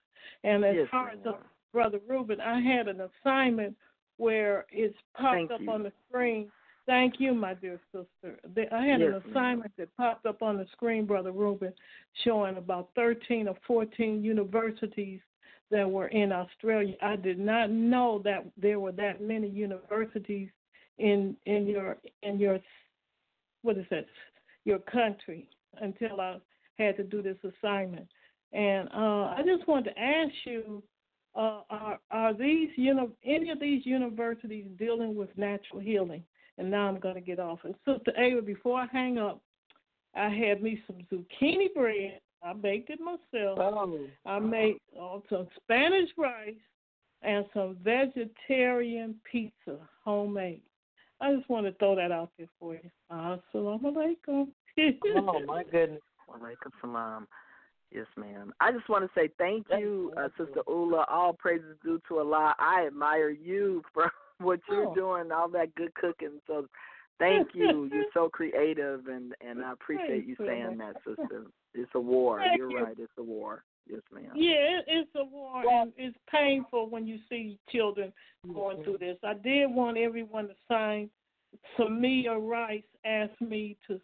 and 0.45 0.65
as 0.65 0.77
Yes, 0.77 0.89
far 0.91 1.11
as 1.11 1.19
Brother 1.73 2.01
Ruben, 2.07 2.41
I 2.41 2.61
had 2.61 2.89
an 2.89 3.01
assignment 3.01 3.75
where 4.17 4.67
it's 4.71 4.97
popped 5.15 5.35
Thank 5.37 5.51
up 5.51 5.61
you. 5.61 5.71
on 5.71 5.83
the 5.83 5.93
screen. 6.09 6.51
Thank 6.87 7.21
you, 7.21 7.33
my 7.33 7.55
dear 7.55 7.79
sister. 7.93 8.39
I 8.73 8.85
had 8.85 9.01
an 9.01 9.13
Yes, 9.13 9.23
ma'am. 9.25 9.31
assignment 9.31 9.73
that 9.77 9.97
popped 9.97 10.27
up 10.27 10.43
on 10.43 10.57
the 10.57 10.67
screen, 10.73 11.07
Brother 11.07 11.31
Ruben, 11.31 11.73
showing 12.25 12.57
about 12.57 12.91
13 12.97 13.47
or 13.47 13.57
14 13.67 14.23
universities 14.23 15.21
that 15.71 15.89
were 15.89 16.09
in 16.09 16.33
Australia. 16.33 16.97
I 17.01 17.17
did 17.17 17.39
not 17.39 17.71
know 17.71 18.21
that 18.25 18.45
there 18.57 18.81
were 18.81 18.93
that 18.93 19.21
many 19.21 19.49
universities 19.49 20.51
in 20.99 21.37
in 21.47 21.67
your 21.67 21.97
in 22.23 22.39
your 22.39 22.59
what 23.63 23.79
is 23.79 23.87
that 23.91 24.07
your 24.65 24.79
country 24.81 25.49
until 25.81 26.21
I 26.21 26.39
had 26.79 26.97
to 26.97 27.05
do 27.05 27.23
this 27.23 27.39
assignment. 27.45 28.07
And 28.53 28.89
uh, 28.95 29.35
I 29.37 29.43
just 29.47 29.67
wanted 29.67 29.91
to 29.95 29.99
ask 29.99 30.33
you, 30.45 30.83
uh, 31.35 31.61
are 31.71 31.99
are 32.11 32.35
these 32.35 32.69
you 32.77 32.95
know 32.95 33.11
any 33.25 33.51
of 33.51 33.61
these 33.61 33.87
universities 33.87 34.67
dealing 34.79 35.15
with 35.15 35.31
natural 35.37 35.81
healing? 35.81 36.23
And 36.59 36.71
now 36.71 36.89
I'm 36.89 37.01
going 37.01 37.15
to 37.15 37.21
get 37.21 37.39
off. 37.39 37.61
And 37.65 37.75
Sister 37.87 38.13
Ava, 38.19 38.43
before 38.43 38.79
I 38.79 38.87
hang 38.93 39.17
up, 39.17 39.41
I 40.15 40.29
had 40.29 40.63
me 40.63 40.83
some 40.87 40.99
zucchini 41.11 41.73
bread. 41.75 42.21
I 42.43 42.53
baked 42.53 42.91
it 42.91 43.01
myself. 43.01 43.59
Oh. 43.59 43.99
I 44.27 44.39
made 44.39 44.77
uh, 45.01 45.19
some 45.31 45.49
Spanish 45.63 46.11
rice 46.19 46.55
and 47.23 47.47
some 47.55 47.79
vegetarian 47.83 49.15
pizza, 49.31 49.79
homemade. 50.05 50.61
I 51.21 51.35
just 51.35 51.49
want 51.49 51.67
to 51.67 51.73
throw 51.75 51.95
that 51.97 52.11
out 52.11 52.31
there 52.37 52.49
for 52.59 52.75
you. 52.75 52.91
Assalamu 53.11 53.85
alaikum. 53.85 54.49
Oh 55.17 55.39
my 55.47 55.65
goodness. 55.65 56.01
Walaikum 56.29 56.71
salam. 56.81 57.29
Yes, 57.95 58.07
ma'am. 58.17 58.53
I 58.61 58.73
just 58.73 58.89
want 58.89 59.05
to 59.05 59.11
say 59.21 59.29
thank 59.39 59.67
you, 59.71 60.13
uh, 60.17 60.29
Sister 60.39 60.63
Ula. 60.67 61.05
All 61.11 61.33
praises 61.35 61.77
due 61.85 62.01
to 62.09 62.19
Allah. 62.19 62.55
I 62.59 62.87
admire 62.87 63.31
you 63.31 63.83
for 63.95 64.11
what 64.39 64.61
you're 64.69 64.87
Oh. 64.89 64.95
doing, 64.95 65.31
all 65.33 65.49
that 65.51 65.75
good 65.75 65.95
cooking. 65.95 66.41
So 66.47 66.67
thank 67.19 67.49
you. 67.55 67.89
You're 67.93 68.05
so 68.15 68.29
creative, 68.29 69.07
and 69.09 69.35
and 69.47 69.63
I 69.65 69.73
appreciate 69.73 70.27
you 70.27 70.37
saying 70.39 70.79
that, 70.79 70.97
sister. 71.07 71.45
It's 71.75 71.91
a 71.95 72.01
war. 72.01 72.39
Thank 72.41 72.59
you're 72.59 72.71
you. 72.71 72.85
right. 72.85 72.97
It's 72.99 73.13
a 73.19 73.23
war. 73.23 73.65
Yes, 73.89 74.01
ma'am. 74.13 74.31
Yeah, 74.35 74.79
it's 74.87 75.11
a 75.17 75.25
war, 75.25 75.63
and 75.69 75.93
it's 75.97 76.17
painful 76.31 76.89
when 76.89 77.07
you 77.07 77.19
see 77.29 77.59
children 77.71 78.13
going 78.55 78.83
through 78.85 78.99
this. 78.99 79.17
I 79.25 79.35
did 79.35 79.71
want 79.71 79.99
everyone 79.99 80.49
to 80.49 80.55
sign. 80.69 81.11
Samaria 81.77 82.35
Rice 82.39 82.83
asked 83.05 83.41
me 83.41 83.77
to 83.89 84.01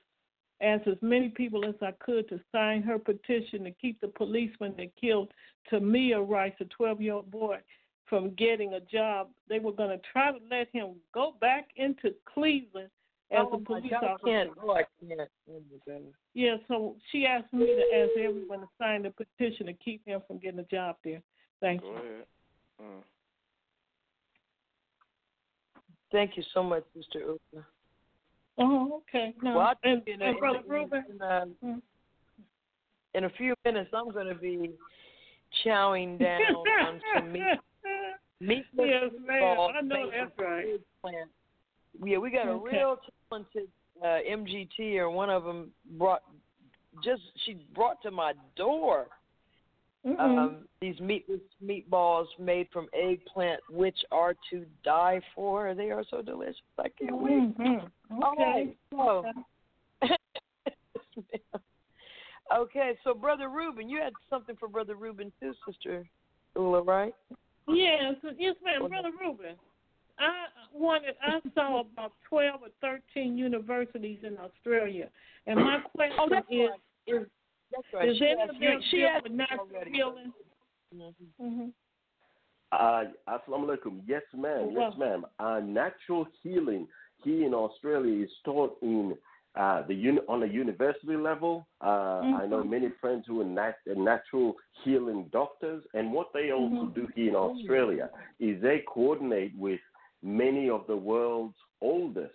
ask 0.61 0.87
as 0.87 0.97
many 1.01 1.29
people 1.29 1.65
as 1.65 1.75
I 1.83 1.93
could 2.01 2.29
to 2.29 2.41
sign 2.53 2.83
her 2.83 2.99
petition 2.99 3.65
to 3.65 3.71
keep 3.71 4.01
the 4.01 4.09
policeman 4.09 4.75
that 4.77 4.97
killed 5.01 5.31
Tamir 5.71 6.27
Rice, 6.29 6.55
a 6.61 6.65
12 6.65 7.01
year 7.01 7.15
old 7.15 7.31
boy, 7.31 7.59
from 8.07 8.35
getting 8.35 8.75
a 8.75 8.81
job. 8.81 9.29
They 9.49 9.59
were 9.59 9.73
going 9.73 9.91
to 9.91 10.01
try 10.13 10.33
to 10.33 10.39
let 10.51 10.69
him 10.73 10.97
go 11.15 11.35
back 11.41 11.69
into 11.77 12.15
Cleveland 12.33 12.91
as 13.31 13.47
oh 13.51 13.57
a 13.57 13.59
my 13.59 13.65
police 13.65 13.91
God, 13.91 14.05
I 14.05 14.07
officer. 14.07 14.27
can't. 14.27 14.51
Oh, 14.63 14.71
I 14.73 14.85
can't. 15.07 15.29
Oh. 15.51 16.01
Yeah, 16.35 16.57
so 16.67 16.97
she 17.13 17.27
asked 17.27 17.53
me 17.53 17.67
to 17.67 17.97
ask 17.97 18.11
everyone 18.19 18.61
to 18.61 18.69
sign 18.81 19.03
the 19.03 19.11
petition 19.11 19.67
to 19.67 19.75
keep 19.75 20.07
him 20.07 20.23
from 20.27 20.39
getting 20.39 20.61
a 20.61 20.65
job 20.65 20.97
there. 21.05 21.23
Thank 21.61 21.83
Go 21.83 21.89
you. 21.89 21.95
ahead. 21.95 22.25
Mm. 22.81 23.03
Thank 26.11 26.37
you 26.37 26.43
so 26.55 26.63
much, 26.63 26.85
Sister 26.97 27.21
Ula. 27.21 27.65
Oh, 28.59 29.03
okay. 29.09 29.35
No, 29.43 29.57
Well, 29.57 29.75
and, 29.85 30.03
in, 30.07 30.21
and 30.21 30.39
Brother 30.39 30.61
in, 30.65 30.71
Ruben, 30.71 31.05
in, 31.11 31.23
uh, 31.23 31.47
Mm. 31.65 31.83
in 33.15 33.25
a 33.25 33.31
few 33.31 33.55
minutes, 33.65 33.91
I'm 33.93 34.11
going 34.11 34.27
to 34.27 34.35
be 34.35 34.71
chowing 35.65 36.19
down 36.19 36.41
on 36.43 37.01
some 37.15 37.33
meat. 37.33 37.43
meat 38.41 38.65
yes, 38.77 39.11
ma'am. 39.27 39.59
I 39.61 39.81
know 39.81 40.11
that's 40.11 40.39
right. 40.39 40.81
plant. 41.01 41.31
Yeah, 42.05 42.19
we 42.19 42.31
got 42.31 42.47
a 42.47 42.57
real 42.57 42.99
talented 43.29 43.69
uh, 44.03 44.19
MGT, 44.31 44.97
or 44.97 45.11
one 45.11 45.31
of 45.31 45.45
them 45.45 45.71
brought 45.97 46.23
just 47.03 47.23
she 47.45 47.57
brought 47.75 48.01
to 48.03 48.11
my 48.11 48.33
door. 48.57 49.09
Um, 50.19 50.65
these 50.81 50.99
meatless 51.01 51.41
meatballs 51.65 52.27
made 52.39 52.69
from 52.73 52.89
eggplant, 52.95 53.61
which 53.69 53.99
are 54.11 54.35
to 54.51 54.65
die 54.85 55.21
for. 55.35 55.75
They 55.75 55.91
are 55.91 56.05
so 56.11 56.23
delicious. 56.23 56.57
I 56.79 56.89
can't 56.89 57.19
wait. 57.19 57.59
Mhm. 57.59 57.91
All 58.23 58.33
Okay. 58.33 58.43
right, 58.43 58.77
so. 58.91 59.27
okay, 62.55 62.99
so 63.05 63.15
Brother 63.15 63.49
Ruben, 63.49 63.89
you 63.89 64.01
had 64.01 64.15
something 64.31 64.57
for 64.57 64.69
Brother 64.69 64.95
Ruben 64.95 65.33
too, 65.41 65.55
Sister 65.67 66.07
Ula, 66.57 66.83
right? 66.83 67.15
Yes, 67.67 68.15
yes, 68.39 68.57
ma'am, 68.65 68.89
Brother 68.89 69.11
Ruben. 69.21 69.57
I 70.19 70.47
wanted. 70.73 71.15
I 71.23 71.41
saw 71.55 71.81
about 71.93 72.13
twelve 72.29 72.63
or 72.63 72.69
thirteen 72.81 73.37
universities 73.37 74.19
in 74.23 74.37
Australia, 74.39 75.11
and 75.47 75.61
my 75.61 75.79
question 75.95 76.19
Oh, 76.19 76.27
is: 76.51 76.71
right. 76.71 76.81
Is 77.07 77.27
That's 77.73 77.87
right. 77.93 78.09
is 78.09 78.19
she 78.19 78.27
any 78.27 78.41
asked 78.43 78.51
of 78.57 78.63
you- 78.63 78.81
she 78.91 78.97
deal 78.99 79.09
asked 79.09 79.23
with 79.25 79.33
you 79.33 79.39
natural 79.39 79.69
already. 79.73 79.91
healing? 79.93 80.33
Mhm. 80.95 81.15
hmm 81.39 81.69
Uh, 82.73 83.05
Assalamu 83.27 83.67
alaikum. 83.67 84.03
Yes, 84.07 84.23
ma'am. 84.35 84.71
Yes, 84.73 84.93
ma'am. 84.99 85.25
Uh, 85.39 85.61
natural 85.61 86.27
healing 86.43 86.87
here 87.25 87.47
in 87.47 87.55
Australia 87.55 88.25
is 88.25 88.31
taught 88.45 88.77
in 88.83 89.17
uh, 89.55 89.83
the 89.89 89.95
uni- 89.95 90.21
on 90.29 90.43
a 90.45 90.47
university 90.47 91.17
level. 91.17 91.67
Uh, 91.81 92.21
I 92.43 92.47
know 92.47 92.63
Mhm. 92.63 92.69
many 92.69 92.89
friends 93.01 93.27
who 93.27 93.41
are 93.41 93.45
nat- 93.45 93.81
uh, 93.91 93.95
natural 93.95 94.57
healing 94.85 95.25
doctors, 95.33 95.83
and 95.95 96.13
what 96.13 96.33
they 96.33 96.53
also 96.53 96.85
Mhm. 96.87 96.95
do 96.95 97.07
here 97.17 97.31
in 97.31 97.35
Australia 97.37 98.11
is 98.39 98.61
they 98.61 98.81
coordinate 98.81 99.57
with 99.57 99.81
many 100.23 100.69
of 100.71 100.87
the 100.87 100.97
world's 100.97 101.59
oldest 101.81 102.35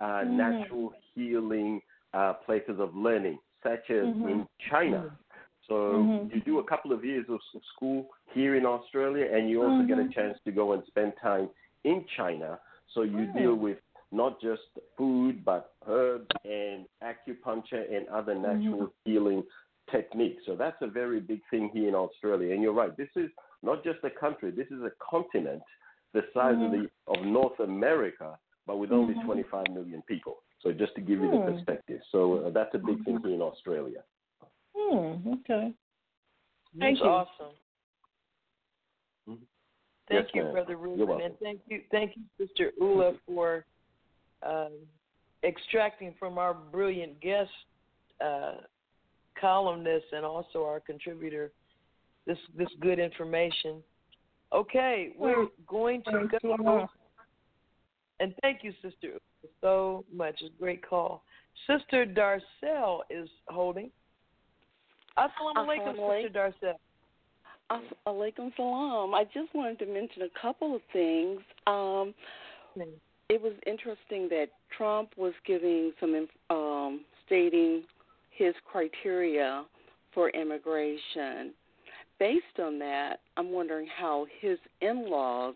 uh, 0.00 0.22
Mhm. 0.24 0.30
natural 0.36 0.94
healing 1.14 1.82
uh, 2.14 2.32
places 2.46 2.78
of 2.78 2.94
learning, 2.96 3.38
such 3.62 3.90
as 3.90 4.08
Mhm. 4.08 4.30
in 4.30 4.48
China. 4.70 5.10
So 5.68 5.74
Mhm. 5.74 6.34
you 6.34 6.40
do 6.42 6.58
a 6.60 6.64
couple 6.64 6.92
of 6.92 7.04
years 7.04 7.28
of 7.28 7.40
school 7.74 8.14
here 8.32 8.54
in 8.54 8.64
Australia, 8.64 9.26
and 9.32 9.50
you 9.50 9.62
also 9.62 9.82
get 9.82 9.98
a 9.98 10.04
Mhm. 10.04 10.12
chance 10.12 10.40
to 10.44 10.52
go 10.52 10.72
and 10.72 10.84
spend 10.86 11.16
time 11.16 11.50
in 11.84 12.04
China. 12.16 12.60
So 12.88 13.02
you 13.02 13.26
deal 13.26 13.54
with 13.56 13.80
not 14.12 14.40
just 14.40 14.78
food, 14.96 15.44
but 15.44 15.74
herbs 15.86 16.30
and 16.44 16.86
acupuncture 17.02 17.92
and 17.92 18.06
other 18.08 18.34
natural 18.34 18.92
healing 19.04 19.44
techniques. 19.90 20.44
So 20.46 20.54
that's 20.54 20.80
a 20.82 20.86
very 20.86 21.20
big 21.20 21.44
thing 21.50 21.68
here 21.70 21.88
in 21.88 21.94
Australia. 21.94 22.52
And 22.54 22.62
you're 22.62 22.72
right, 22.72 22.96
this 22.96 23.14
is 23.16 23.30
not 23.62 23.82
just 23.82 24.02
a 24.04 24.10
country, 24.10 24.50
this 24.52 24.70
is 24.70 24.82
a 24.82 24.92
continent 25.00 25.62
the 26.12 26.22
size 26.32 26.56
of 26.60 26.70
the 26.70 26.88
of 27.08 27.24
North 27.26 27.58
America, 27.60 28.38
but 28.66 28.78
with 28.78 28.90
only 28.90 29.14
Mhm. 29.14 29.24
25 29.24 29.68
million 29.70 30.02
people. 30.02 30.42
So 30.62 30.72
just 30.72 30.94
to 30.94 31.00
give 31.00 31.20
you 31.20 31.30
the 31.30 31.38
Hmm. 31.38 31.52
perspective. 31.52 32.00
So 32.10 32.46
uh, 32.46 32.50
that's 32.50 32.74
a 32.74 32.78
big 32.78 33.04
thing 33.04 33.20
here 33.22 33.34
in 33.34 33.42
Australia. 33.42 34.02
Hmm. 34.76 35.32
Okay. 35.34 35.72
That's 36.74 36.80
Thank 36.80 36.98
you. 37.00 37.06
awesome. 37.06 37.54
Mhm. 39.28 39.38
Thank 40.08 40.26
Yes, 40.26 40.34
you, 40.34 40.42
ma'am. 40.42 40.52
Brother 40.52 40.76
Ruben, 40.76 41.20
and 41.20 41.38
thank 41.40 41.60
you, 41.66 41.82
thank 41.90 42.16
you, 42.16 42.22
Sister 42.38 42.72
Ula, 42.78 43.14
for 43.26 43.64
um, 44.42 44.72
extracting 45.42 46.14
from 46.18 46.38
our 46.38 46.54
brilliant 46.54 47.20
guest 47.20 47.50
uh, 48.20 48.58
columnist 49.40 50.06
and 50.12 50.24
also 50.24 50.64
our 50.64 50.80
contributor 50.80 51.52
this 52.26 52.38
this 52.56 52.68
good 52.80 52.98
information. 52.98 53.82
Okay, 54.52 55.12
we're 55.18 55.48
going 55.66 56.02
to 56.04 56.28
go. 56.40 56.88
And 58.20 58.34
thank 58.42 58.62
you, 58.62 58.72
Sister, 58.80 59.08
Ula, 59.08 59.18
so 59.60 60.04
much. 60.12 60.36
It's 60.40 60.54
a 60.54 60.58
great 60.60 60.86
call. 60.86 61.22
Sister 61.66 62.06
Darcel 62.06 63.00
is 63.10 63.28
holding. 63.48 63.90
Assalamu 65.18 65.56
alaikum, 65.56 66.22
Sister 66.22 66.38
Darcel. 66.38 66.74
As- 67.70 67.80
Alaikum 68.06 68.54
salam. 68.56 69.14
I 69.14 69.24
just 69.24 69.52
wanted 69.54 69.78
to 69.80 69.86
mention 69.86 70.22
a 70.22 70.40
couple 70.40 70.76
of 70.76 70.82
things. 70.92 71.40
Um, 71.66 72.14
it 73.28 73.42
was 73.42 73.54
interesting 73.66 74.28
that 74.28 74.48
Trump 74.76 75.10
was 75.16 75.32
giving 75.44 75.92
some, 75.98 76.28
um, 76.50 77.04
stating 77.24 77.82
his 78.30 78.54
criteria 78.70 79.64
for 80.12 80.30
immigration. 80.30 81.52
Based 82.18 82.60
on 82.62 82.78
that, 82.78 83.20
I'm 83.36 83.50
wondering 83.50 83.86
how 83.88 84.26
his 84.40 84.58
in-laws 84.80 85.54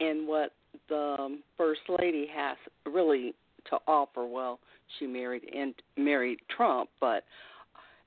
and 0.00 0.26
what 0.26 0.52
the 0.88 1.16
um, 1.18 1.42
first 1.56 1.80
lady 1.88 2.26
has 2.34 2.56
really 2.86 3.34
to 3.70 3.78
offer. 3.86 4.26
Well, 4.26 4.58
she 4.98 5.06
married 5.06 5.42
and 5.54 5.74
married 5.96 6.38
Trump, 6.54 6.90
but 7.00 7.24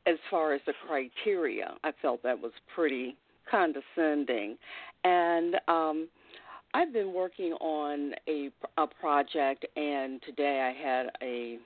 as 0.05 0.17
far 0.29 0.53
as 0.53 0.61
the 0.65 0.73
criteria, 0.87 1.73
I 1.83 1.91
felt 2.01 2.21
that 2.23 2.39
was 2.39 2.51
pretty 2.75 3.15
condescending. 3.49 4.57
And 5.03 5.55
um, 5.67 6.07
I've 6.73 6.93
been 6.93 7.13
working 7.13 7.53
on 7.53 8.13
a, 8.27 8.49
a 8.77 8.87
project, 8.87 9.65
and 9.75 10.21
today 10.23 10.61
I 10.61 10.87
had 10.87 11.07
a 11.21 11.57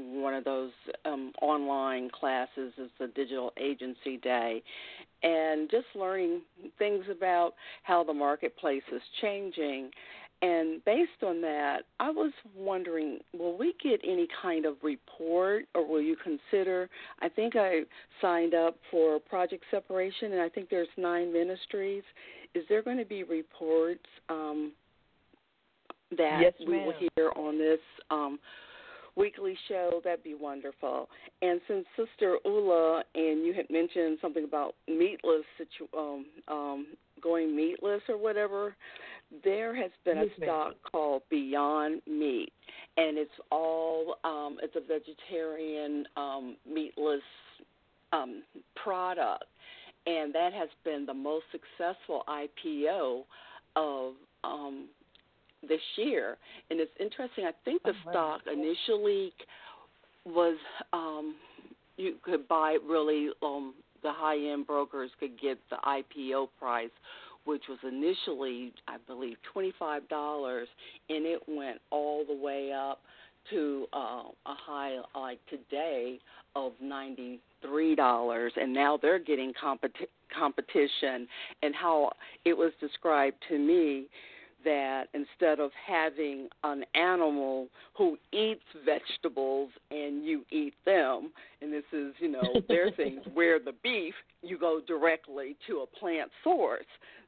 one 0.00 0.34
of 0.34 0.44
those 0.44 0.70
um, 1.04 1.32
online 1.42 2.10
classes. 2.10 2.72
It's 2.76 2.92
the 2.98 3.08
digital 3.08 3.52
agency 3.60 4.16
day, 4.16 4.62
and 5.22 5.70
just 5.70 5.86
learning 5.94 6.42
things 6.78 7.04
about 7.10 7.54
how 7.82 8.04
the 8.04 8.14
marketplace 8.14 8.82
is 8.92 9.02
changing. 9.20 9.90
And 10.40 10.84
based 10.84 11.24
on 11.26 11.40
that, 11.40 11.78
I 11.98 12.10
was 12.10 12.32
wondering, 12.56 13.18
will 13.36 13.58
we 13.58 13.74
get 13.82 14.00
any 14.04 14.28
kind 14.40 14.66
of 14.66 14.76
report, 14.84 15.64
or 15.74 15.86
will 15.86 16.00
you 16.00 16.16
consider? 16.22 16.88
I 17.20 17.28
think 17.28 17.56
I 17.56 17.80
signed 18.20 18.54
up 18.54 18.76
for 18.90 19.18
Project 19.18 19.64
Separation, 19.70 20.32
and 20.32 20.40
I 20.40 20.48
think 20.48 20.70
there's 20.70 20.88
nine 20.96 21.32
ministries. 21.32 22.04
Is 22.54 22.62
there 22.68 22.82
going 22.82 22.98
to 22.98 23.04
be 23.04 23.24
reports 23.24 24.04
um, 24.28 24.72
that 26.16 26.38
Yes, 26.40 26.52
we 26.60 26.78
will 26.84 26.94
hear 27.16 27.32
on 27.34 27.58
this 27.58 27.80
um, 28.10 28.38
weekly 29.18 29.56
show? 29.68 30.00
That'd 30.04 30.24
be 30.24 30.34
wonderful. 30.34 31.08
And 31.42 31.60
since 31.68 31.84
Sister 31.96 32.38
Ula 32.44 33.02
and 33.14 33.44
you 33.44 33.52
had 33.52 33.68
mentioned 33.70 34.18
something 34.20 34.44
about 34.44 34.74
meatless, 34.86 35.44
situ- 35.56 35.96
um, 35.96 36.26
um, 36.48 36.86
going 37.22 37.54
meatless 37.54 38.02
or 38.08 38.16
whatever, 38.16 38.74
there 39.44 39.74
has 39.74 39.90
been 40.04 40.18
a 40.18 40.26
stock 40.42 40.74
called 40.90 41.22
Beyond 41.28 42.00
Meat, 42.06 42.52
and 42.96 43.18
it's 43.18 43.30
all 43.52 44.16
um, 44.24 44.56
it's 44.62 44.74
a 44.74 44.80
vegetarian 44.80 46.06
um, 46.16 46.56
meatless 46.66 47.20
um, 48.12 48.42
product, 48.74 49.44
and 50.06 50.34
that 50.34 50.54
has 50.54 50.70
been 50.84 51.04
the 51.04 51.12
most 51.12 51.44
successful 51.52 52.24
IPO 52.26 53.24
of 53.76 54.14
um, 54.44 54.86
this 55.66 55.80
year. 55.96 56.36
And 56.70 56.80
it's 56.80 56.92
interesting. 57.00 57.44
I 57.46 57.52
think 57.64 57.82
the 57.82 57.92
Oh, 58.06 58.10
stock 58.10 58.40
initially 58.52 59.32
was 60.24 60.56
um, 60.92 61.36
you 61.96 62.14
could 62.22 62.46
buy 62.48 62.76
really 62.86 63.30
um, 63.42 63.74
the 64.02 64.12
high 64.12 64.38
end 64.38 64.66
brokers 64.66 65.10
could 65.18 65.40
get 65.40 65.58
the 65.70 65.76
IPO 65.84 66.48
price, 66.58 66.90
which 67.44 67.62
was 67.68 67.78
initially 67.82 68.72
I 68.86 68.96
believe 69.06 69.36
twenty 69.52 69.72
five 69.78 70.08
dollars, 70.08 70.68
and 71.08 71.24
it 71.26 71.40
went 71.48 71.80
all 71.90 72.24
the 72.26 72.34
way 72.34 72.72
up 72.72 73.00
to 73.50 73.86
uh, 73.92 74.22
a 74.46 74.54
high 74.54 74.98
like 75.14 75.38
today 75.48 76.18
of 76.54 76.72
ninety 76.80 77.40
three 77.62 77.94
dollars, 77.94 78.52
and 78.56 78.72
now 78.72 78.98
they're 79.00 79.18
getting 79.18 79.52
competi- 79.60 80.08
competition. 80.36 81.26
And 81.62 81.74
how 81.74 82.12
it 82.44 82.56
was 82.56 82.72
described 82.80 83.36
to 83.48 83.58
me 83.58 84.06
that 84.64 85.04
instead 85.14 85.60
of 85.60 85.70
having 85.86 86.48
an 86.64 86.84
animal 86.94 87.68
who 87.96 88.16
eats 88.32 88.64
vegetables 88.84 89.70
and 89.90 90.24
you 90.24 90.44
eat 90.50 90.74
them, 90.84 91.30
and 91.62 91.72
this 91.72 91.84
is, 91.92 92.14
you 92.18 92.30
know, 92.30 92.42
their 92.68 92.90
things, 92.90 93.20
where 93.34 93.58
the 93.58 93.74
beef, 93.82 94.14
you 94.42 94.58
go 94.58 94.80
directly 94.86 95.56
to 95.66 95.78
a 95.78 95.98
plant 95.98 96.30
source. 96.42 96.84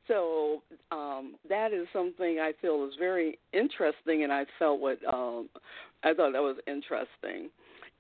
So 0.09 0.63
um, 0.91 1.37
that 1.49 1.73
is 1.73 1.87
something 1.93 2.39
I 2.41 2.53
feel 2.61 2.85
is 2.85 2.95
very 2.99 3.39
interesting, 3.53 4.25
and 4.25 4.33
I 4.33 4.45
felt 4.59 4.81
what 4.81 4.99
um, 5.07 5.49
I 6.03 6.15
thought 6.15 6.33
that 6.33 6.43
was 6.43 6.57
interesting. 6.67 7.51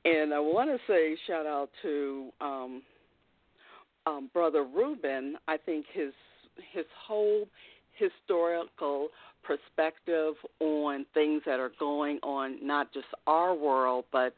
And 0.05 0.32
I 0.32 0.40
want 0.40 0.70
to 0.70 0.78
say 0.93 1.16
shout 1.27 1.47
out 1.47 1.69
to 1.82 2.31
um, 2.40 2.82
um, 4.07 4.31
brother 4.32 4.65
Ruben. 4.65 5.36
I 5.47 5.57
think 5.57 5.86
his 5.93 6.12
his 6.73 6.86
whole 7.07 7.47
historical 8.01 9.09
perspective 9.43 10.35
on 10.60 11.06
things 11.14 11.43
that 11.47 11.60
are 11.60 11.72
going 11.78 12.18
on, 12.22 12.64
not 12.66 12.93
just 12.93 13.06
our 13.27 13.55
world, 13.55 14.05
but 14.12 14.35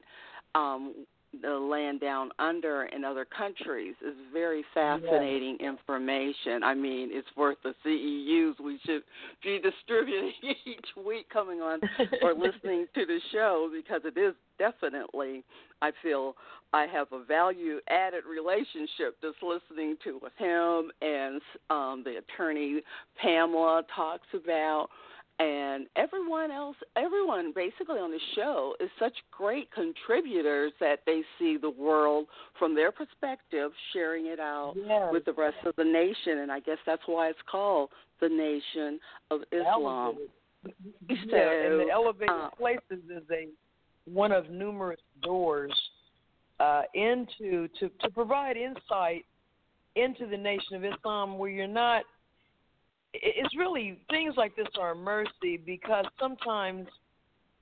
um, 0.54 0.94
the 1.40 1.50
land 1.50 2.00
down 2.00 2.30
under 2.38 2.84
in 2.84 3.04
other 3.04 3.24
countries 3.24 3.94
is 4.06 4.14
very 4.32 4.64
fascinating 4.74 5.56
information. 5.60 6.62
I 6.62 6.74
mean, 6.74 7.08
it's 7.10 7.28
worth 7.36 7.56
the 7.62 7.74
CEUs 7.84 8.62
we 8.62 8.78
should 8.84 9.02
be 9.42 9.58
distributing 9.58 10.32
each 10.66 11.04
week 11.04 11.28
coming 11.30 11.60
on 11.60 11.80
or 12.22 12.34
listening 12.38 12.86
to 12.94 13.06
the 13.06 13.18
show 13.32 13.70
because 13.74 14.02
it 14.04 14.18
is 14.18 14.34
definitely, 14.62 15.42
I 15.80 15.90
feel, 16.02 16.34
I 16.72 16.86
have 16.86 17.08
a 17.12 17.24
value 17.24 17.78
added 17.88 18.24
relationship 18.30 19.16
just 19.20 19.38
listening 19.42 19.96
to 20.04 20.18
what 20.20 20.32
him 20.38 20.90
and 21.00 21.40
um, 21.70 22.02
the 22.04 22.18
attorney 22.18 22.82
Pamela 23.20 23.82
talks 23.94 24.28
about 24.34 24.88
and 25.38 25.86
everyone 25.96 26.50
else, 26.52 26.76
everyone 26.96 27.52
basically 27.54 27.98
on 27.98 28.12
the 28.12 28.20
show 28.36 28.74
is 28.78 28.90
such 28.98 29.14
great 29.32 29.68
contributors 29.72 30.72
that 30.78 31.00
they 31.04 31.22
see 31.38 31.56
the 31.60 31.70
world 31.70 32.26
from 32.58 32.74
their 32.74 32.92
perspective, 32.92 33.72
sharing 33.92 34.26
it 34.26 34.38
out 34.38 34.74
Yes. 34.76 35.08
with 35.10 35.24
the 35.24 35.32
rest 35.32 35.56
of 35.66 35.74
the 35.76 35.84
nation. 35.84 36.38
And 36.38 36.52
I 36.52 36.60
guess 36.60 36.78
that's 36.86 37.02
why 37.06 37.28
it's 37.28 37.38
called 37.50 37.90
the 38.20 38.28
Nation 38.28 39.00
of 39.30 39.40
Islam. 39.50 40.16
Elevated. 40.16 40.30
yeah, 41.08 41.66
and 41.66 41.80
the 41.80 41.88
elevated 41.92 42.30
uh, 42.30 42.50
places 42.50 43.02
is 43.10 43.24
a 43.32 43.48
one 44.06 44.32
of 44.32 44.50
numerous 44.50 45.00
doors 45.22 45.72
uh, 46.60 46.82
into 46.94 47.68
to 47.78 47.90
to 48.00 48.10
provide 48.10 48.56
insight 48.56 49.24
into 49.96 50.26
the 50.26 50.36
nation 50.36 50.74
of 50.74 50.84
Islam, 50.84 51.38
where 51.38 51.50
you're 51.50 51.66
not. 51.66 52.04
It's 53.14 53.54
really 53.56 54.00
things 54.10 54.34
like 54.38 54.56
this 54.56 54.68
are 54.80 54.92
a 54.92 54.96
mercy 54.96 55.58
because 55.64 56.06
sometimes 56.18 56.86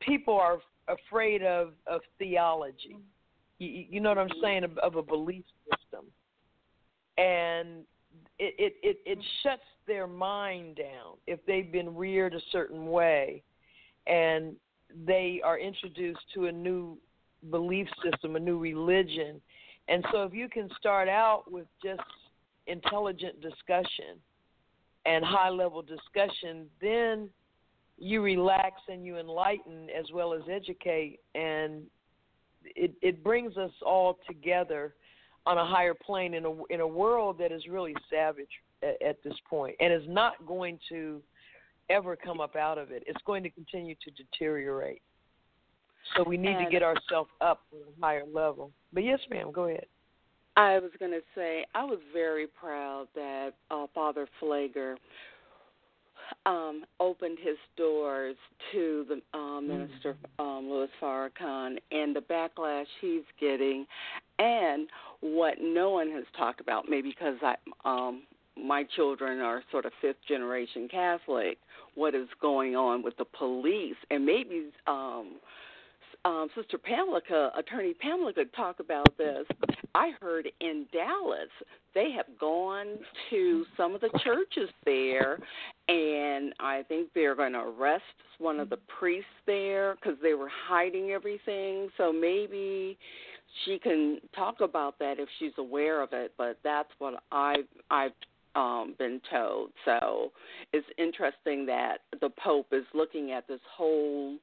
people 0.01 0.35
are 0.35 0.59
afraid 0.89 1.43
of 1.43 1.73
of 1.87 2.01
theology. 2.19 2.97
You, 3.59 3.85
you 3.91 4.01
know 4.01 4.11
what 4.11 4.19
I'm 4.19 4.31
saying 4.43 4.65
of, 4.65 4.79
of 4.79 4.97
a 4.97 5.03
belief 5.03 5.45
system, 5.65 6.07
and 7.19 7.85
it, 8.39 8.55
it 8.59 8.75
it 8.83 8.97
it 9.07 9.19
shuts 9.43 9.63
their 9.87 10.07
mind 10.07 10.77
down 10.77 11.17
if 11.27 11.45
they've 11.47 11.71
been 11.71 11.97
reared 11.97 12.35
a 12.35 12.41
certain 12.53 12.87
way, 12.87 13.43
and 14.07 14.55
they 15.07 15.41
are 15.45 15.59
introduced 15.59 16.21
to 16.35 16.47
a 16.47 16.53
new 16.53 16.97
belief 17.51 17.89
system, 18.05 18.37
a 18.37 18.41
new 18.41 18.59
religion. 18.59 19.41
And 19.89 20.05
so 20.13 20.23
if 20.25 20.35
you 20.35 20.49
can 20.49 20.69
start 20.79 21.09
out 21.09 21.45
with 21.51 21.67
just 21.83 22.01
intelligent 22.67 23.41
discussion 23.41 24.19
and 25.07 25.25
high 25.25 25.49
level 25.49 25.83
discussion, 25.83 26.67
then 26.81 27.31
you 27.99 28.23
relax 28.23 28.81
and 28.89 29.05
you 29.05 29.19
enlighten 29.19 29.89
as 29.91 30.07
well 30.13 30.33
as 30.33 30.41
educate 30.51 31.21
and 31.35 31.83
it 32.65 32.93
it 33.03 33.23
brings 33.23 33.57
us 33.57 33.71
all 33.85 34.19
together 34.27 34.95
on 35.47 35.59
a 35.59 35.65
higher 35.65 35.95
plane 35.95 36.35
in 36.35 36.45
a 36.45 36.65
in 36.71 36.81
a 36.81 36.87
world 36.87 37.39
that 37.39 37.53
is 37.53 37.67
really 37.69 37.95
savage 38.11 38.49
at, 38.83 39.01
at 39.03 39.23
this 39.23 39.35
point 39.49 39.77
and 39.81 39.93
is 39.93 40.09
not 40.09 40.35
going 40.47 40.79
to 40.89 41.21
ever 41.91 42.17
come 42.17 42.41
up 42.41 42.57
out 42.57 42.79
of 42.79 42.91
it. 42.91 43.03
It's 43.07 43.23
going 43.27 43.43
to 43.43 43.51
continue 43.51 43.95
to 44.05 44.11
deteriorate. 44.11 45.03
So 46.17 46.25
we 46.25 46.37
need 46.37 46.57
and 46.57 46.67
to 46.67 46.71
get 46.71 46.83
ourselves 46.83 47.31
up 47.41 47.61
to 47.71 47.77
a 47.77 48.05
higher 48.05 48.25
level. 48.33 48.71
But 48.93 49.05
yes, 49.05 49.21
ma'am, 49.31 49.53
go 49.53 49.65
ahead. 49.65 49.87
I 50.57 50.79
was 50.79 50.91
going 50.99 51.13
to 51.13 51.21
say 51.35 51.65
I 51.75 51.85
was 51.85 51.99
very 52.13 52.47
proud 52.47 53.07
that 53.15 53.51
uh, 53.71 53.87
Father 53.95 54.27
Pfleger 54.41 54.97
um, 56.47 56.85
opened 56.99 57.39
his 57.41 57.57
doors 57.77 58.37
to 58.73 59.07
the 59.09 59.39
uh, 59.39 59.61
minister 59.61 60.17
um, 60.39 60.69
Louis 60.69 60.89
Farrakhan 61.01 61.77
and 61.93 62.15
the 62.15 62.21
backlash 62.21 62.87
he's 63.01 63.23
getting, 63.41 63.87
and 64.39 64.89
what 65.21 65.55
no 65.61 65.91
one 65.91 66.11
has 66.11 66.25
talked 66.37 66.61
about. 66.61 66.89
Maybe 66.89 67.11
because 67.11 67.37
I, 67.43 67.55
um, 67.85 68.23
my 68.57 68.85
children 68.97 69.41
are 69.41 69.63
sort 69.71 69.87
of 69.87 69.93
fifth 70.01 70.25
generation 70.27 70.89
Catholic. 70.91 71.59
What 71.95 72.15
is 72.15 72.29
going 72.41 72.77
on 72.77 73.03
with 73.03 73.17
the 73.17 73.25
police, 73.25 73.97
and 74.11 74.25
maybe 74.25 74.71
um, 74.87 75.41
um, 76.25 76.49
Sister 76.55 76.79
Pamela, 76.79 77.21
Attorney 77.57 77.95
Pamela, 77.95 78.33
could 78.33 78.53
talk 78.53 78.81
about 78.81 79.17
this. 79.17 79.47
I 79.95 80.13
heard 80.21 80.49
in 80.61 80.87
Dallas 80.93 81.49
they 81.95 82.11
have 82.13 82.27
gone 82.39 82.99
to 83.31 83.65
some 83.77 83.95
of 83.95 84.01
the 84.01 84.11
churches 84.23 84.71
there, 84.85 85.39
and 85.89 86.53
I 86.61 86.85
think 86.87 87.09
they're 87.15 87.35
going 87.35 87.55
to 87.55 87.61
arrest 87.61 88.05
one 88.39 88.61
of 88.61 88.71
the 88.71 88.79
priests 88.99 89.27
there 89.47 89.97
because 89.97 90.19
they 90.23 90.35
were 90.35 90.51
hiding 90.69 91.11
everything. 91.11 91.89
So 91.97 92.13
maybe 92.13 92.97
she 93.65 93.79
can 93.79 94.21
talk 94.35 94.61
about 94.61 94.99
that 95.01 95.19
if 95.19 95.29
she's 95.39 95.53
aware 95.59 96.03
of 96.03 96.11
it. 96.13 96.33
But 96.39 96.59
that's 96.63 96.91
what 96.99 97.23
I've 97.33 97.67
I've 97.91 98.13
um, 98.55 98.95
been 98.99 99.21
told. 99.31 99.71
So 99.85 100.33
it's 100.73 100.87
interesting 100.99 101.67
that 101.67 101.99
the 102.21 102.31
Pope 102.43 102.69
is 102.73 102.85
looking 102.95 103.33
at 103.33 103.47
this 103.49 103.61
whole 103.77 104.37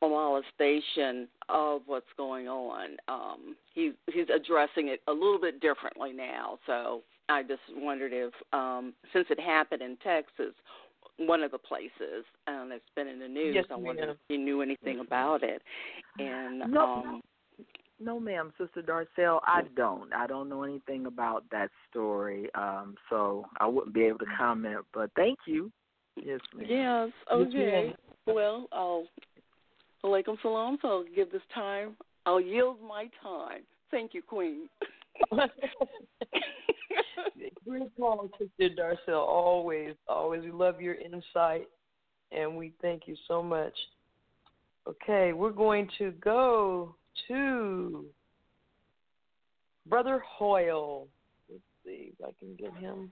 molestation 0.00 1.26
of 1.48 1.82
what's 1.86 2.06
going 2.16 2.48
on. 2.48 2.96
Um, 3.08 3.56
he 3.74 3.92
he's 4.12 4.26
addressing 4.34 4.88
it 4.88 5.00
a 5.08 5.12
little 5.12 5.40
bit 5.40 5.60
differently 5.60 6.12
now. 6.12 6.58
So 6.66 7.02
I 7.28 7.42
just 7.42 7.62
wondered 7.74 8.12
if, 8.14 8.32
um, 8.52 8.94
since 9.12 9.26
it 9.30 9.40
happened 9.40 9.82
in 9.82 9.96
Texas, 10.02 10.54
one 11.16 11.42
of 11.42 11.50
the 11.50 11.58
places, 11.58 12.24
and 12.46 12.72
it's 12.72 12.84
been 12.96 13.08
in 13.08 13.18
the 13.18 13.28
news, 13.28 13.54
yes, 13.54 13.64
I 13.70 13.76
wondered 13.76 14.10
if 14.10 14.16
you 14.28 14.38
knew 14.38 14.62
anything 14.62 15.00
about 15.00 15.42
it. 15.42 15.62
And 16.18 16.64
No. 16.72 16.84
um, 16.84 17.20
No, 18.00 18.18
ma'am, 18.18 18.52
Sister 18.58 18.82
Darcel, 18.82 19.40
I 19.46 19.62
don't. 19.76 20.12
I 20.12 20.26
don't 20.26 20.48
know 20.48 20.64
anything 20.64 21.06
about 21.06 21.44
that 21.52 21.70
story, 21.90 22.52
um, 22.54 22.96
so 23.08 23.44
I 23.60 23.66
wouldn't 23.66 23.94
be 23.94 24.04
able 24.04 24.18
to 24.18 24.26
comment. 24.36 24.80
But 24.92 25.10
thank 25.16 25.38
you. 25.46 25.70
Yes, 26.16 26.40
ma'am. 26.54 26.66
yes, 26.68 27.08
Yes, 27.08 27.12
okay. 27.30 27.94
ma'am. 28.26 28.34
Well, 28.34 28.68
I'll 28.72 29.06
alaikum 30.04 30.36
salam. 30.42 30.78
So 30.82 30.88
I'll 30.88 31.04
give 31.14 31.30
this 31.30 31.42
time. 31.54 31.96
I'll 32.26 32.40
yield 32.40 32.78
my 32.86 33.08
time. 33.22 33.62
Thank 33.90 34.14
you, 34.14 34.22
Queen. 34.22 34.68
Great 37.66 37.96
call, 37.96 38.28
Sister 38.38 38.74
Darcel. 38.76 39.26
Always, 39.26 39.94
always. 40.08 40.42
We 40.42 40.50
love 40.50 40.80
your 40.80 40.94
insight, 40.94 41.68
and 42.32 42.56
we 42.56 42.72
thank 42.82 43.06
you 43.06 43.16
so 43.28 43.42
much. 43.42 43.74
Okay, 44.88 45.32
we're 45.32 45.50
going 45.50 45.88
to 45.98 46.10
go 46.22 46.94
to 47.28 48.04
Brother 49.86 50.22
Hoyle. 50.26 51.08
Let's 51.50 51.62
see 51.84 52.12
if 52.12 52.26
I 52.26 52.30
can 52.38 52.54
get 52.56 52.74
him. 52.76 53.10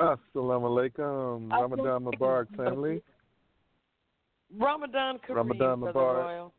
Assalamu 0.00 0.68
alaikum. 0.98 1.50
Ramadan 1.50 2.04
Mubarak, 2.04 2.56
family. 2.56 3.02
Ramadan 4.56 5.18
Kareem, 5.18 5.36
Ramadan 5.36 5.80
Brother 5.80 5.98
Mubarak. 5.98 6.24
Hoyle. 6.24 6.52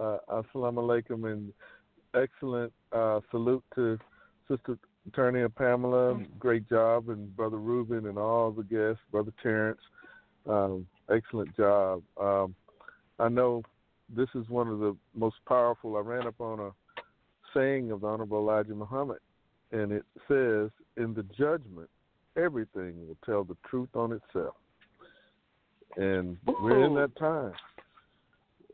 Uh, 0.00 0.18
assalamu 0.42 0.78
alaikum 0.78 1.30
and 1.30 1.52
excellent 2.14 2.72
uh, 2.92 3.20
salute 3.30 3.62
to 3.74 3.98
Sister 4.48 4.78
Attorney 5.06 5.42
and 5.42 5.54
Pamela. 5.54 6.18
Great 6.38 6.68
job. 6.68 7.08
And 7.08 7.34
Brother 7.36 7.58
Reuben 7.58 8.06
and 8.06 8.18
all 8.18 8.50
the 8.50 8.62
guests, 8.62 9.02
Brother 9.10 9.32
Terrence. 9.42 9.80
Um, 10.48 10.86
excellent 11.14 11.54
job. 11.56 12.02
Um, 12.20 12.54
I 13.18 13.28
know 13.28 13.62
this 14.08 14.28
is 14.34 14.48
one 14.48 14.68
of 14.68 14.78
the 14.78 14.96
most 15.14 15.36
powerful. 15.46 15.96
I 15.96 16.00
ran 16.00 16.26
up 16.26 16.40
on 16.40 16.60
a 16.60 16.70
saying 17.54 17.90
of 17.90 18.02
the 18.02 18.06
Honorable 18.06 18.38
Elijah 18.38 18.74
Muhammad, 18.74 19.18
and 19.72 19.92
it 19.92 20.04
says, 20.28 20.70
In 20.96 21.14
the 21.14 21.24
judgment, 21.36 21.88
everything 22.36 23.06
will 23.06 23.16
tell 23.24 23.44
the 23.44 23.56
truth 23.68 23.88
on 23.94 24.12
itself. 24.12 24.54
And 25.96 26.36
we're 26.60 26.84
in 26.84 26.94
that 26.94 27.16
time. 27.16 27.52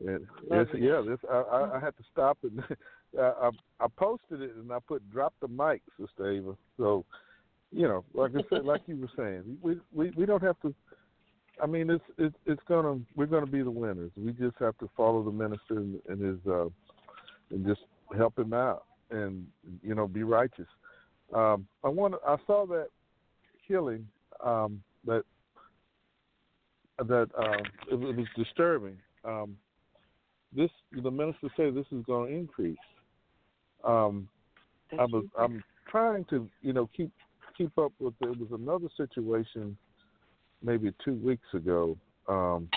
And 0.05 0.25
it's, 0.49 0.71
it. 0.73 0.81
yeah, 0.81 1.01
this 1.07 1.19
I, 1.31 1.35
I, 1.35 1.77
I 1.77 1.79
had 1.79 1.95
to 1.97 2.03
stop 2.11 2.39
and 2.43 2.63
I, 3.19 3.21
I 3.21 3.49
I 3.79 3.87
posted 3.95 4.41
it 4.41 4.55
and 4.55 4.71
I 4.71 4.79
put 4.79 5.07
drop 5.11 5.33
the 5.41 5.47
mic, 5.47 5.81
Sister 5.99 6.31
Ava. 6.31 6.55
So, 6.77 7.05
you 7.71 7.87
know, 7.87 8.03
like 8.13 8.31
I 8.35 8.41
said, 8.49 8.65
like 8.65 8.81
you 8.87 8.97
were 8.97 9.11
saying, 9.15 9.57
we 9.61 9.77
we 9.93 10.11
we 10.11 10.25
don't 10.25 10.41
have 10.41 10.59
to. 10.61 10.73
I 11.61 11.67
mean, 11.67 11.89
it's 11.89 12.03
it's 12.17 12.35
it's 12.45 12.61
gonna 12.67 12.99
we're 13.15 13.27
gonna 13.27 13.45
be 13.45 13.61
the 13.61 13.71
winners. 13.71 14.11
We 14.17 14.31
just 14.31 14.57
have 14.59 14.77
to 14.79 14.89
follow 14.97 15.23
the 15.23 15.31
minister 15.31 15.77
and, 15.77 15.99
and 16.09 16.21
his 16.21 16.37
uh, 16.47 16.65
and 17.51 17.65
just 17.65 17.81
help 18.17 18.37
him 18.37 18.53
out 18.53 18.85
and 19.11 19.45
you 19.83 19.93
know 19.93 20.07
be 20.07 20.23
righteous. 20.23 20.67
Um, 21.33 21.67
I 21.83 21.89
want 21.89 22.15
I 22.27 22.37
saw 22.47 22.65
that 22.67 22.87
killing 23.67 24.07
um, 24.43 24.81
that 25.05 25.23
that 26.97 27.29
uh, 27.37 27.63
it, 27.91 27.93
it 27.95 28.17
was 28.17 28.27
disturbing. 28.35 28.97
Um, 29.23 29.55
this 30.55 30.71
the 30.91 31.11
minister 31.11 31.47
said 31.55 31.75
this 31.75 31.85
is 31.91 32.03
going 32.05 32.31
to 32.31 32.37
increase. 32.37 32.77
Um, 33.83 34.27
I 34.99 35.05
was 35.05 35.25
I'm 35.39 35.63
trying 35.89 36.25
to 36.25 36.49
you 36.61 36.73
know 36.73 36.89
keep 36.95 37.11
keep 37.57 37.77
up 37.77 37.93
with. 37.99 38.13
There 38.19 38.31
was 38.31 38.49
another 38.51 38.87
situation 38.97 39.77
maybe 40.63 40.93
two 41.03 41.15
weeks 41.15 41.47
ago. 41.53 41.97
Um, 42.27 42.69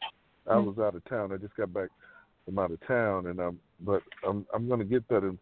I 0.50 0.56
was 0.56 0.78
out 0.78 0.94
of 0.94 1.04
town. 1.06 1.32
I 1.32 1.36
just 1.36 1.56
got 1.56 1.72
back 1.72 1.88
from 2.44 2.58
out 2.58 2.70
of 2.70 2.86
town, 2.86 3.28
and 3.28 3.40
um, 3.40 3.58
but 3.80 4.02
I'm 4.26 4.46
I'm 4.54 4.68
going 4.68 4.80
to 4.80 4.86
get 4.86 5.08
that 5.08 5.18
in. 5.18 5.38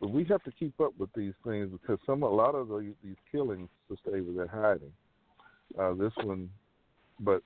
But 0.00 0.10
we 0.10 0.24
have 0.24 0.42
to 0.44 0.52
keep 0.52 0.78
up 0.80 0.92
with 0.98 1.10
these 1.14 1.32
things 1.44 1.70
because 1.70 1.98
some 2.06 2.22
a 2.22 2.28
lot 2.28 2.54
of 2.54 2.68
the, 2.68 2.92
these 3.02 3.16
killings, 3.32 3.68
Sister 3.90 4.16
Ava, 4.16 4.32
they're 4.34 4.46
hiding. 4.46 4.92
Uh, 5.78 5.94
this 5.94 6.12
one, 6.24 6.50
but 7.20 7.42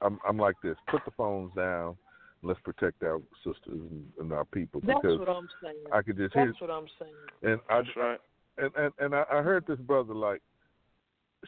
I'm 0.00 0.18
I'm 0.28 0.38
like 0.38 0.56
this. 0.62 0.76
Put 0.90 1.04
the 1.04 1.10
phones 1.12 1.52
down. 1.54 1.96
Let's 2.42 2.60
protect 2.60 3.02
our 3.04 3.20
sisters 3.44 3.60
and, 3.68 4.04
and 4.18 4.32
our 4.32 4.44
people 4.44 4.80
That's 4.84 5.00
because 5.00 5.18
what 5.20 5.28
I'm 5.28 5.48
saying. 5.62 5.76
I 5.92 6.02
could 6.02 6.16
just 6.16 6.34
hear 6.34 6.46
That's 6.46 6.60
what 6.60 6.70
I'm 6.70 6.86
saying. 6.98 7.12
and 7.42 7.60
I 7.70 7.82
That's 7.82 7.96
right. 7.96 8.18
and 8.58 8.70
and, 8.76 8.92
and 8.98 9.14
I, 9.14 9.24
I 9.32 9.42
heard 9.42 9.64
this 9.66 9.78
brother 9.78 10.14
like 10.14 10.42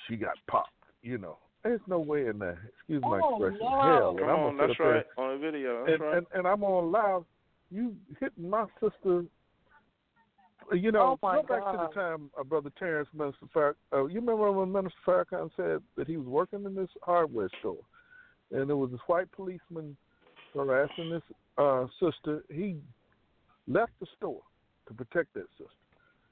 she 0.06 0.16
got 0.16 0.34
popped. 0.48 0.70
You 1.02 1.18
know, 1.18 1.38
there's 1.64 1.80
no 1.88 1.98
way 1.98 2.26
in 2.26 2.38
that. 2.40 2.58
Excuse 2.78 3.02
my 3.02 3.20
Oh, 3.24 3.42
expression. 3.42 3.58
no. 3.66 3.82
Hell, 3.82 4.14
Come 4.14 4.22
and 4.22 4.30
I'm 4.30 4.38
on, 4.38 4.56
gonna 4.56 4.66
that's 4.68 4.78
sit 4.78 4.84
there 4.84 4.94
right. 4.94 5.06
On 5.18 5.32
the 5.32 5.38
video, 5.38 5.80
that's 5.84 5.92
and, 5.94 6.02
right. 6.02 6.16
and 6.18 6.26
and 6.34 6.46
I'm 6.46 6.62
on 6.62 6.92
live. 6.92 7.24
You 7.70 7.96
hitting 8.20 8.48
my 8.50 8.66
sister. 8.80 9.24
You 10.72 10.92
know, 10.92 11.18
Oh, 11.22 11.26
my 11.26 11.36
go 11.36 11.42
back 11.42 11.64
to 11.72 11.88
the 11.88 11.94
time 12.00 12.30
uh, 12.38 12.42
Brother 12.44 12.70
Terrence 12.78 13.08
Minister 13.12 13.46
Farrak. 13.54 13.74
Uh, 13.92 14.04
you 14.06 14.20
remember 14.20 14.50
when 14.50 14.72
Minister 14.72 14.98
Farrakhan 15.06 15.50
said 15.56 15.82
that 15.96 16.06
he 16.06 16.16
was 16.16 16.26
working 16.26 16.64
in 16.64 16.74
this 16.74 16.88
hardware 17.02 17.50
store, 17.60 17.82
and 18.50 18.68
there 18.68 18.76
was 18.76 18.90
this 18.90 19.00
white 19.06 19.30
policeman 19.32 19.94
harassing 20.54 21.10
this 21.10 21.22
uh, 21.58 21.86
sister. 22.00 22.44
He 22.50 22.76
left 23.68 23.92
the 24.00 24.06
store 24.16 24.40
to 24.88 24.94
protect 24.94 25.34
that 25.34 25.48
sister. 25.58 25.72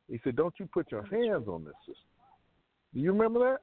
He 0.09 0.19
said, 0.25 0.37
"Don't 0.37 0.55
you 0.59 0.67
put 0.73 0.91
your 0.91 1.03
hands 1.05 1.47
on 1.49 1.65
this 1.65 1.75
sister." 1.87 2.01
Do 2.95 3.01
you 3.01 3.13
remember 3.13 3.39
that? 3.41 3.59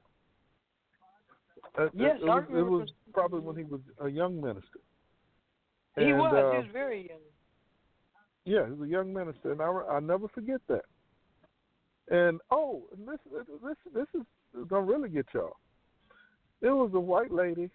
Uh, 1.78 1.88
Yes, 1.94 2.16
it, 2.20 2.24
it 2.24 2.26
was, 2.26 2.44
it 2.50 2.62
was 2.62 2.88
probably 3.12 3.40
when 3.40 3.56
he 3.56 3.64
was 3.64 3.80
a 4.00 4.08
young 4.08 4.40
minister. 4.40 4.80
He 5.96 6.12
was. 6.12 6.32
uh, 6.32 6.52
he 6.52 6.56
was 6.58 6.66
very 6.72 7.08
young. 7.08 7.18
yeah, 8.44 8.66
he 8.66 8.72
was 8.72 8.88
a 8.88 8.90
young 8.90 9.12
minister, 9.12 9.52
and 9.52 9.60
I 9.60 9.66
I 9.66 10.00
never 10.00 10.28
forget 10.28 10.60
that. 10.68 10.84
And 12.10 12.40
oh, 12.50 12.82
and 12.92 13.06
this 13.06 13.18
this 13.62 13.76
this 13.94 14.06
is 14.20 14.26
gonna 14.68 14.84
really 14.84 15.08
get 15.08 15.26
y'all. 15.34 15.56
There 16.60 16.74
was 16.74 16.90
a 16.94 17.00
white 17.00 17.32
lady 17.32 17.70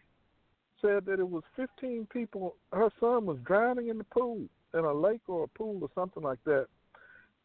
said 0.81 1.05
that 1.05 1.19
it 1.19 1.27
was 1.27 1.43
15 1.55 2.07
people. 2.11 2.55
Her 2.71 2.89
son 2.99 3.25
was 3.25 3.37
drowning 3.43 3.89
in 3.89 3.97
the 3.97 4.03
pool, 4.03 4.41
in 4.73 4.81
a 4.81 4.93
lake 4.93 5.21
or 5.27 5.45
a 5.45 5.47
pool 5.47 5.79
or 5.81 5.89
something 5.95 6.21
like 6.21 6.43
that. 6.45 6.67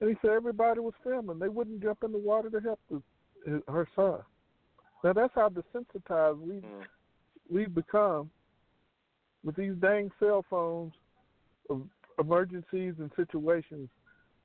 And 0.01 0.11
he 0.11 0.17
said 0.21 0.33
everybody 0.33 0.81
was 0.81 0.95
filming. 1.03 1.39
They 1.39 1.49
wouldn't 1.49 1.83
jump 1.83 2.03
in 2.05 2.13
the 2.13 2.19
water 2.19 2.51
to 2.51 2.61
help 2.61 2.81
the, 2.91 3.03
his, 3.47 3.63
her 3.69 3.89
son. 3.95 4.19
Now 5.03 5.13
that's 5.13 5.35
how 5.35 5.49
desensitized 5.49 6.41
we 6.41 6.55
Mm. 6.57 6.87
we've 7.49 7.75
become 7.75 8.31
with 9.43 9.57
these 9.57 9.75
dang 9.77 10.11
cell 10.21 10.45
phones 10.49 10.93
of 11.69 11.83
emergencies 12.19 12.95
and 12.99 13.11
situations. 13.17 13.89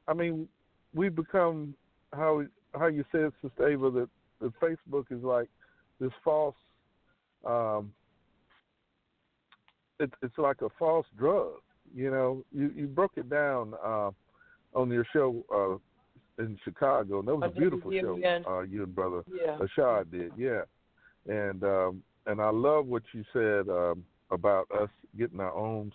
I 0.07 0.14
mean, 0.14 0.48
we've 0.94 1.15
become 1.15 1.76
how 2.14 2.45
how 2.73 2.88
you 2.88 3.03
said, 3.11 3.32
Sister 3.41 3.69
Ava, 3.69 3.91
that, 3.91 4.10
that 4.41 4.60
Facebook 4.60 5.11
is 5.11 5.23
like 5.23 5.49
this 5.99 6.11
false. 6.23 6.56
Um, 7.45 7.94
it, 9.99 10.11
it's 10.22 10.38
like 10.38 10.61
a 10.61 10.69
false 10.77 11.06
drug. 11.18 11.53
You 11.94 12.11
know, 12.11 12.44
you 12.52 12.72
you 12.76 12.88
broke 12.88 13.14
it 13.18 13.30
down 13.30 13.73
uh, 13.84 14.11
on 14.73 14.90
your 14.90 15.06
show 15.14 15.45
uh, 15.53 15.77
in 16.38 16.57
Chicago, 16.64 17.20
and 17.20 17.28
that 17.28 17.36
was 17.36 17.52
a 17.56 17.60
beautiful 17.60 17.91
show. 17.91 18.20
Uh, 18.48 18.62
you 18.62 18.84
and 18.84 18.95
brother 18.95 19.24
Yeah. 19.32 19.57
Ashad 19.57 20.12
did, 20.12 20.32
yeah. 20.38 20.64
And 21.28 21.64
um, 21.64 22.03
and 22.26 22.41
I 22.41 22.49
love 22.49 22.88
what 22.88 23.03
you 23.14 23.24
said 23.34 23.70
um, 23.70 24.03
about 24.32 24.70
us 24.72 24.90
getting 25.18 25.40
our 25.40 25.53
own 25.53 25.91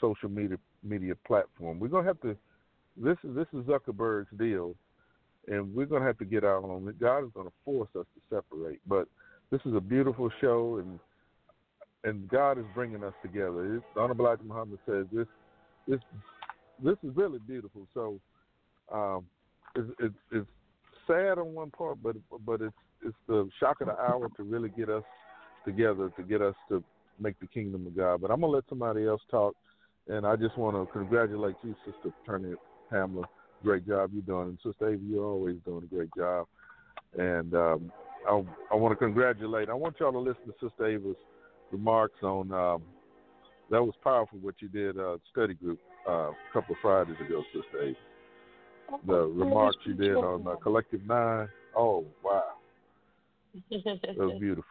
social 0.00 0.28
media 0.28 0.58
media 0.82 1.14
platform. 1.26 1.78
We're 1.78 1.88
gonna 1.88 2.06
have 2.06 2.20
to. 2.22 2.36
This 2.96 3.16
is 3.24 3.34
this 3.34 3.46
is 3.52 3.64
Zuckerberg's 3.66 4.36
deal, 4.38 4.74
and 5.46 5.74
we're 5.74 5.86
gonna 5.86 6.04
have 6.04 6.18
to 6.18 6.24
get 6.24 6.44
our 6.44 6.56
own. 6.56 6.92
God 7.00 7.24
is 7.24 7.30
gonna 7.34 7.52
force 7.64 7.88
us 7.98 8.06
to 8.14 8.36
separate. 8.36 8.80
But 8.86 9.08
this 9.50 9.60
is 9.64 9.74
a 9.74 9.80
beautiful 9.80 10.30
show, 10.40 10.78
and 10.78 10.98
and 12.04 12.28
God 12.28 12.58
is 12.58 12.64
bringing 12.74 13.02
us 13.04 13.14
together. 13.22 13.76
It's, 13.76 13.84
the 13.94 14.00
Honorable 14.00 14.26
Elijah 14.26 14.44
Muhammad 14.44 14.78
says 14.86 15.06
this 15.12 15.26
this 15.86 16.00
this 16.82 16.96
is 17.02 17.16
really 17.16 17.38
beautiful. 17.38 17.86
So 17.94 18.20
um, 18.92 19.26
it's, 19.78 19.90
it's 20.00 20.14
it's 20.32 20.48
sad 21.06 21.38
on 21.38 21.54
one 21.54 21.70
part, 21.70 21.98
but 22.02 22.16
but 22.44 22.60
it's 22.60 22.74
it's 23.04 23.16
the 23.26 23.48
shock 23.60 23.80
of 23.80 23.88
the 23.88 23.98
hour 23.98 24.28
to 24.36 24.42
really 24.42 24.68
get 24.68 24.88
us 24.88 25.04
together 25.64 26.10
to 26.16 26.22
get 26.22 26.42
us 26.42 26.54
to 26.68 26.82
make 27.20 27.38
the 27.40 27.46
kingdom 27.46 27.86
of 27.86 27.96
God. 27.96 28.20
But 28.20 28.30
I'm 28.30 28.40
gonna 28.40 28.52
let 28.52 28.64
somebody 28.68 29.06
else 29.06 29.22
talk, 29.30 29.54
and 30.08 30.26
I 30.26 30.36
just 30.36 30.56
want 30.56 30.76
to 30.76 30.92
congratulate 30.92 31.56
you, 31.62 31.74
Sister 31.84 32.12
Attorney 32.22 32.54
Pamela. 32.90 33.26
Great 33.62 33.86
job 33.86 34.10
you're 34.12 34.22
doing, 34.22 34.48
and 34.48 34.58
Sister 34.62 34.90
Ava, 34.90 35.02
you're 35.04 35.24
always 35.24 35.56
doing 35.64 35.82
a 35.82 35.94
great 35.94 36.10
job. 36.16 36.46
And 37.16 37.54
um, 37.54 37.92
I 38.28 38.42
I 38.72 38.74
want 38.76 38.92
to 38.92 38.96
congratulate. 38.96 39.68
I 39.68 39.74
want 39.74 39.96
y'all 39.98 40.12
to 40.12 40.18
listen 40.18 40.42
to 40.46 40.54
Sister 40.60 40.86
Ava's 40.86 41.16
remarks 41.72 42.22
on. 42.22 42.52
Um, 42.52 42.82
that 43.70 43.82
was 43.82 43.92
powerful 44.02 44.38
what 44.40 44.54
you 44.60 44.68
did 44.68 44.98
uh, 44.98 45.18
study 45.30 45.52
group 45.52 45.78
uh, 46.08 46.30
a 46.30 46.34
couple 46.54 46.74
of 46.74 46.80
Fridays 46.80 47.16
ago, 47.20 47.42
Sister 47.52 47.82
Ava 47.82 47.96
the 49.06 49.26
remarks 49.26 49.78
you 49.84 49.94
did 49.94 50.16
on 50.16 50.46
uh, 50.46 50.56
Collective 50.56 51.04
Nine. 51.06 51.48
Oh 51.76 52.04
wow, 52.24 52.42
that 53.70 54.16
was 54.16 54.38
beautiful. 54.40 54.64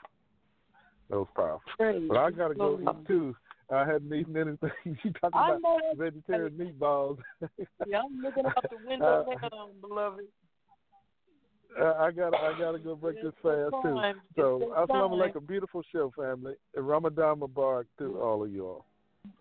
That 1.09 1.17
was 1.17 1.27
powerful. 1.35 1.61
Praise 1.77 2.03
But 2.07 2.17
I 2.17 2.31
gotta 2.31 2.55
go 2.55 2.79
Lord. 2.81 2.83
eat 2.83 3.07
too. 3.07 3.35
I 3.71 3.79
hadn't 3.79 4.13
eaten 4.13 4.37
anything. 4.37 4.71
you 4.85 5.11
talking 5.21 5.57
about 5.59 5.61
vegetarian 5.95 6.53
meatballs? 6.53 7.17
Yeah, 7.85 8.01
I'm 8.01 8.21
looking 8.21 8.45
out 8.45 8.63
the 8.69 8.77
window 8.87 9.25
now, 9.41 9.69
beloved. 9.81 10.25
Uh, 11.79 11.93
I 11.99 12.11
gotta, 12.11 12.37
I 12.37 12.57
gotta 12.57 12.79
go 12.79 12.95
break 12.95 13.21
this 13.21 13.33
fast 13.43 13.73
too. 13.83 14.01
So, 14.35 14.73
assalamu 14.77 15.11
alaikum, 15.11 15.45
beautiful 15.47 15.83
show, 15.91 16.11
family. 16.17 16.53
And 16.75 16.87
Ramadan 16.87 17.39
Mubarak 17.39 17.85
to 17.99 18.19
all 18.19 18.43
of 18.43 18.51
you 18.51 18.65
all. 18.65 18.85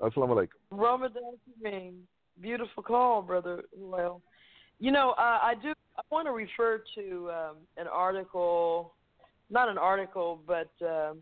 Assalamu 0.02 0.36
alaikum. 0.36 0.48
Ramadan 0.70 1.22
Kareem. 1.64 1.94
Beautiful 2.40 2.82
call, 2.82 3.22
brother. 3.22 3.62
Well, 3.74 4.20
you 4.78 4.92
know, 4.92 5.10
uh, 5.10 5.38
I 5.42 5.54
do. 5.60 5.72
I 5.96 6.02
want 6.10 6.26
to 6.26 6.32
refer 6.32 6.82
to 6.94 7.30
um, 7.30 7.56
an 7.78 7.86
article, 7.86 8.92
not 9.50 9.68
an 9.68 9.78
article, 9.78 10.40
but 10.46 10.70
um, 10.82 11.18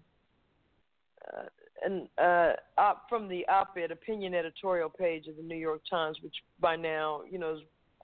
uh, 1.32 1.43
an 1.85 2.09
uh, 2.18 2.52
op, 2.76 3.09
from 3.09 3.28
the 3.28 3.47
op-ed 3.48 3.93
opinion 3.93 4.35
editorial 4.35 4.89
page 4.89 5.28
of 5.28 5.36
the 5.36 5.43
New 5.43 5.56
York 5.56 5.82
Times, 5.89 6.18
which 6.22 6.35
by 6.60 6.74
now, 6.74 7.20
you 7.31 7.39
know, 7.39 7.55
is 7.55 7.60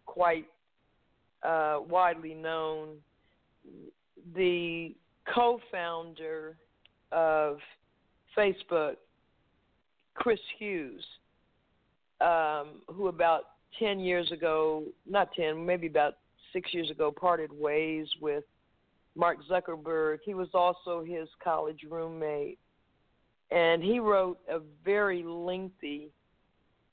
quite 0.06 0.46
uh, 1.42 1.78
widely 1.88 2.34
known. 2.34 2.96
The 4.34 4.94
co-founder 5.34 6.56
of 7.12 7.58
Facebook, 8.36 8.96
Chris 10.14 10.40
Hughes, 10.58 11.04
um, 12.20 12.82
who 12.88 13.08
about 13.08 13.42
10 13.78 14.00
years 14.00 14.30
ago, 14.32 14.84
not 15.08 15.32
10, 15.34 15.64
maybe 15.64 15.86
about 15.86 16.16
six 16.52 16.72
years 16.74 16.90
ago, 16.90 17.12
parted 17.12 17.52
ways 17.52 18.06
with 18.20 18.44
Mark 19.14 19.38
Zuckerberg. 19.48 20.18
He 20.24 20.34
was 20.34 20.48
also 20.54 21.04
his 21.04 21.28
college 21.42 21.80
roommate. 21.88 22.58
And 23.50 23.82
he 23.82 23.98
wrote 23.98 24.38
a 24.48 24.60
very 24.84 25.22
lengthy 25.24 26.10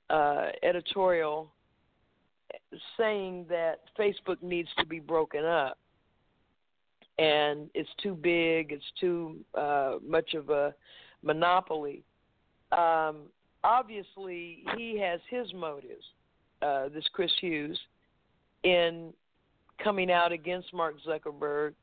uh, 0.10 0.48
editorial 0.64 1.52
saying 2.98 3.46
that 3.50 3.82
Facebook 3.98 4.42
needs 4.42 4.70
to 4.80 4.86
be 4.86 5.00
broken 5.00 5.46
up. 5.46 5.78
And 7.20 7.70
it's 7.74 7.90
too 8.02 8.16
big, 8.16 8.72
it's 8.72 8.84
too 9.00 9.38
uh, 9.56 9.96
much 10.06 10.34
of 10.34 10.50
a 10.50 10.74
monopoly. 11.24 12.04
Um, 12.72 13.24
obviously, 13.64 14.64
he 14.76 15.00
has 15.00 15.20
his 15.30 15.52
motives 15.54 16.06
uh, 16.62 16.90
this 16.90 17.06
Chris 17.14 17.32
Hughes, 17.40 17.80
in 18.64 19.14
coming 19.84 20.12
out 20.12 20.32
against 20.32 20.74
Mark 20.74 20.96
Zuckerberg. 21.08 21.74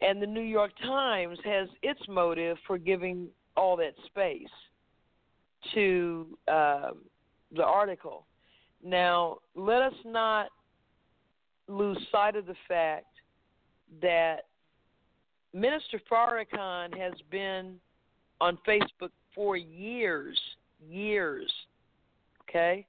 And 0.00 0.20
the 0.20 0.26
New 0.26 0.42
York 0.42 0.72
Times 0.82 1.38
has 1.44 1.68
its 1.82 2.00
motive 2.08 2.56
for 2.66 2.76
giving 2.76 3.28
all 3.56 3.76
that 3.76 3.94
space 4.06 4.48
to 5.74 6.26
um, 6.48 6.98
the 7.54 7.64
article. 7.64 8.26
Now, 8.84 9.38
let 9.54 9.80
us 9.80 9.94
not 10.04 10.48
lose 11.68 11.98
sight 12.10 12.34
of 12.34 12.46
the 12.46 12.56
fact 12.66 13.06
that 14.00 14.46
Minister 15.54 16.00
Farrakhan 16.10 16.96
has 16.98 17.12
been 17.30 17.76
on 18.40 18.58
Facebook 18.66 19.10
for 19.34 19.56
years, 19.56 20.38
years. 20.88 21.50
Okay? 22.48 22.86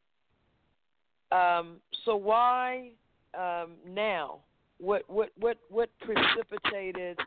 Um, 1.33 1.77
so 2.05 2.15
why 2.15 2.91
um, 3.37 3.71
now? 3.87 4.39
What 4.79 5.03
what 5.09 5.29
what 5.39 5.57
what 5.69 5.89
precipitated 5.99 7.17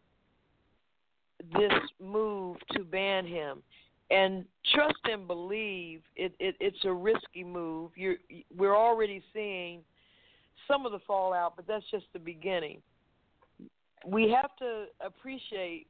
this 1.53 1.73
move 2.03 2.57
to 2.73 2.85
ban 2.85 3.27
him? 3.27 3.62
And 4.11 4.45
trust 4.73 4.99
and 5.05 5.27
believe 5.27 6.03
it, 6.15 6.33
it 6.39 6.55
it's 6.61 6.85
a 6.85 6.93
risky 6.93 7.43
move. 7.43 7.93
You're 7.97 8.16
we're 8.57 8.77
already 8.77 9.23
seeing 9.33 9.81
some 10.69 10.87
of 10.87 10.93
the 10.93 11.01
fallout, 11.07 11.55
but 11.57 11.66
that's 11.66 11.85
just 11.91 12.05
the 12.12 12.19
beginning. 12.19 12.83
We 14.07 14.31
have 14.31 14.55
to 14.59 14.85
appreciate 15.05 15.87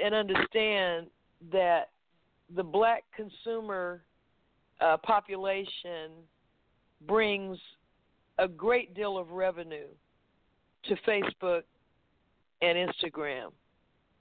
and 0.00 0.14
understand 0.14 1.06
that 1.52 1.90
the 2.54 2.62
black 2.62 3.04
consumer 3.16 4.02
uh, 4.80 4.98
population 4.98 6.10
brings 7.06 7.58
a 8.38 8.48
great 8.48 8.94
deal 8.94 9.16
of 9.18 9.30
revenue 9.30 9.88
to 10.84 10.96
Facebook 11.08 11.62
and 12.62 12.76
Instagram, 12.76 13.52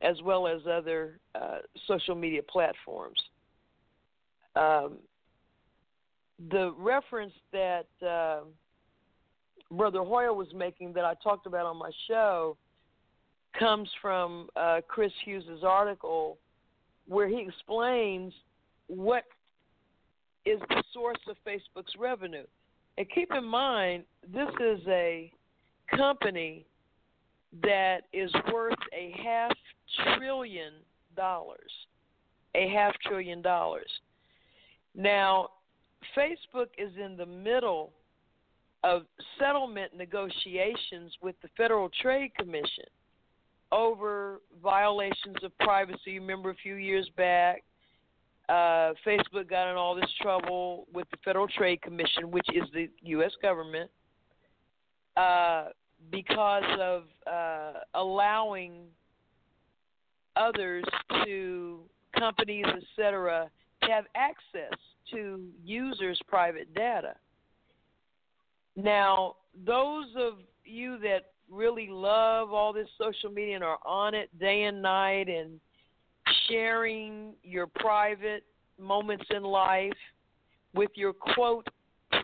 as 0.01 0.21
well 0.23 0.47
as 0.47 0.61
other 0.69 1.19
uh, 1.35 1.59
social 1.87 2.15
media 2.15 2.41
platforms. 2.43 3.19
Um, 4.55 4.97
the 6.51 6.73
reference 6.77 7.33
that 7.51 7.87
uh, 8.05 8.41
Brother 9.71 10.03
Hoyle 10.03 10.35
was 10.35 10.47
making, 10.53 10.93
that 10.93 11.05
I 11.05 11.13
talked 11.23 11.47
about 11.47 11.65
on 11.65 11.77
my 11.77 11.91
show, 12.07 12.57
comes 13.57 13.89
from 14.01 14.49
uh, 14.55 14.81
Chris 14.87 15.11
Hughes' 15.23 15.63
article, 15.63 16.37
where 17.07 17.27
he 17.27 17.39
explains 17.39 18.33
what 18.87 19.23
is 20.45 20.59
the 20.69 20.83
source 20.93 21.19
of 21.29 21.37
Facebook's 21.47 21.93
revenue. 21.97 22.45
And 22.97 23.07
keep 23.13 23.31
in 23.33 23.45
mind, 23.45 24.03
this 24.31 24.49
is 24.59 24.79
a 24.87 25.31
company 25.95 26.65
that 27.61 28.01
is 28.13 28.31
worth 28.51 28.73
a 28.93 29.13
half 29.23 29.51
trillion 30.15 30.73
dollars. 31.15 31.71
A 32.55 32.69
half 32.69 32.93
trillion 33.05 33.41
dollars. 33.41 33.89
Now, 34.95 35.49
Facebook 36.15 36.67
is 36.77 36.91
in 37.03 37.17
the 37.17 37.25
middle 37.25 37.91
of 38.83 39.03
settlement 39.39 39.95
negotiations 39.95 41.13
with 41.21 41.35
the 41.41 41.49
Federal 41.55 41.89
Trade 42.01 42.31
Commission 42.37 42.85
over 43.71 44.41
violations 44.61 45.37
of 45.41 45.57
privacy. 45.59 46.19
Remember 46.19 46.51
a 46.51 46.55
few 46.55 46.75
years 46.75 47.09
back, 47.17 47.63
uh, 48.49 48.93
Facebook 49.05 49.49
got 49.49 49.69
in 49.71 49.77
all 49.77 49.95
this 49.95 50.09
trouble 50.21 50.87
with 50.93 51.09
the 51.11 51.17
Federal 51.23 51.47
Trade 51.47 51.81
Commission, 51.81 52.29
which 52.29 52.47
is 52.53 52.63
the 52.73 52.89
U.S. 53.03 53.31
government, 53.41 53.89
uh, 55.15 55.67
because 56.11 56.63
of 56.79 57.03
uh, 57.31 57.79
allowing 57.95 58.83
others 60.35 60.83
to 61.23 61.79
companies, 62.17 62.65
etc., 62.65 63.49
to 63.83 63.91
have 63.91 64.05
access 64.15 64.77
to 65.11 65.47
users' 65.63 66.19
private 66.27 66.73
data. 66.73 67.15
Now, 68.75 69.35
those 69.65 70.07
of 70.17 70.39
you 70.65 70.97
that 70.99 71.31
really 71.51 71.87
love 71.89 72.51
all 72.51 72.73
this 72.73 72.87
social 72.97 73.29
media 73.29 73.55
and 73.55 73.63
are 73.63 73.79
on 73.85 74.15
it 74.15 74.29
day 74.39 74.63
and 74.63 74.81
night 74.81 75.27
and 75.29 75.59
sharing 76.47 77.33
your 77.43 77.67
private 77.67 78.43
moments 78.79 79.25
in 79.29 79.43
life 79.43 79.91
with 80.73 80.91
your 80.95 81.13
quote 81.13 81.67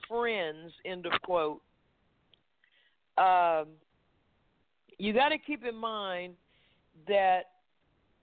friends, 0.08 0.72
end 0.86 1.06
of 1.06 1.14
quote, 1.24 1.62
um, 3.18 3.68
you 4.98 5.14
got 5.14 5.30
to 5.30 5.38
keep 5.38 5.64
in 5.66 5.76
mind 5.76 6.34
that 7.08 7.44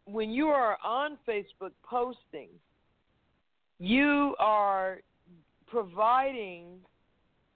when 0.05 0.31
you 0.31 0.48
are 0.48 0.78
on 0.85 1.16
Facebook 1.28 1.73
posting, 1.82 2.48
you 3.78 4.35
are 4.39 4.98
providing 5.66 6.66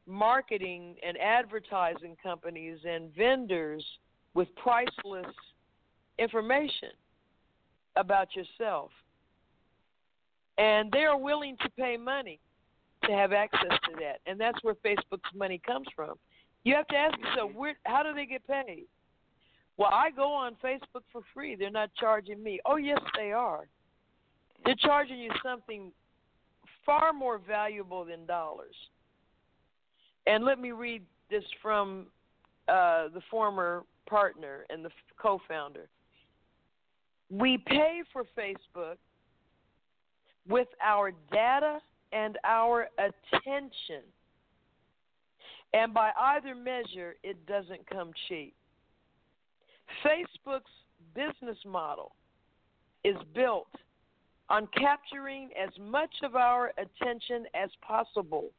marketing 0.07 0.97
and 1.07 1.17
advertising 1.19 2.17
companies 2.23 2.79
and 2.85 3.15
vendors 3.15 3.85
with 4.35 4.49
priceless 4.57 5.27
information 6.19 6.91
about 7.97 8.29
yourself. 8.35 8.91
And 10.59 10.91
they 10.93 11.05
are 11.05 11.19
willing 11.19 11.57
to 11.63 11.69
pay 11.71 11.97
money 11.97 12.39
to 13.05 13.13
have 13.13 13.33
access 13.33 13.71
to 13.89 13.93
that. 14.01 14.21
And 14.27 14.39
that's 14.39 14.59
where 14.63 14.75
Facebook's 14.75 15.35
money 15.35 15.61
comes 15.67 15.87
from. 15.97 16.17
You 16.65 16.75
have 16.75 16.87
to 16.89 16.97
ask 16.97 17.19
yourself, 17.19 17.53
where, 17.55 17.77
how 17.85 18.03
do 18.03 18.13
they 18.13 18.27
get 18.27 18.47
paid? 18.47 18.85
Well, 19.79 19.91
I 19.91 20.11
go 20.11 20.31
on 20.33 20.57
Facebook 20.63 21.05
for 21.11 21.23
free. 21.33 21.57
They're 21.57 21.71
not 21.71 21.91
charging 21.99 22.43
me. 22.43 22.61
Oh, 22.67 22.77
yes, 22.77 23.01
they 23.17 23.33
are. 23.33 23.67
They're 24.65 24.75
charging 24.75 25.19
you 25.19 25.31
something 25.43 25.91
far 26.85 27.15
more 27.15 27.39
valuable 27.39 28.05
than 28.05 28.27
dollars. 28.27 28.75
And 30.27 30.45
let 30.45 30.59
me 30.59 30.73
read 30.73 31.03
this 31.31 31.45
from 31.63 32.07
uh, 32.69 33.09
the 33.15 33.23
former 33.31 33.85
partner 34.07 34.67
and 34.69 34.85
the 34.85 34.91
co 35.21 35.41
founder. 35.49 35.89
We 37.31 37.59
pay 37.59 38.03
for 38.13 38.25
Facebook 38.37 38.97
with 40.49 40.69
our 40.83 41.13
data 41.33 41.79
and 42.13 42.39
our 42.45 42.89
attention. 42.99 44.03
And 45.73 45.95
by 45.95 46.11
either 46.19 46.55
measure, 46.55 47.15
it 47.23 47.47
doesn't 47.47 47.89
come 47.89 48.11
cheap. 48.29 48.55
Facebook's 50.05 50.71
business 51.15 51.59
model 51.65 52.13
is 53.05 53.17
built 53.35 53.69
on 54.49 54.69
capturing 54.77 55.51
as 55.61 55.71
much 55.81 56.11
of 56.25 56.35
our 56.35 56.73
attention 56.77 57.47
as 57.55 57.71
possible 57.87 58.51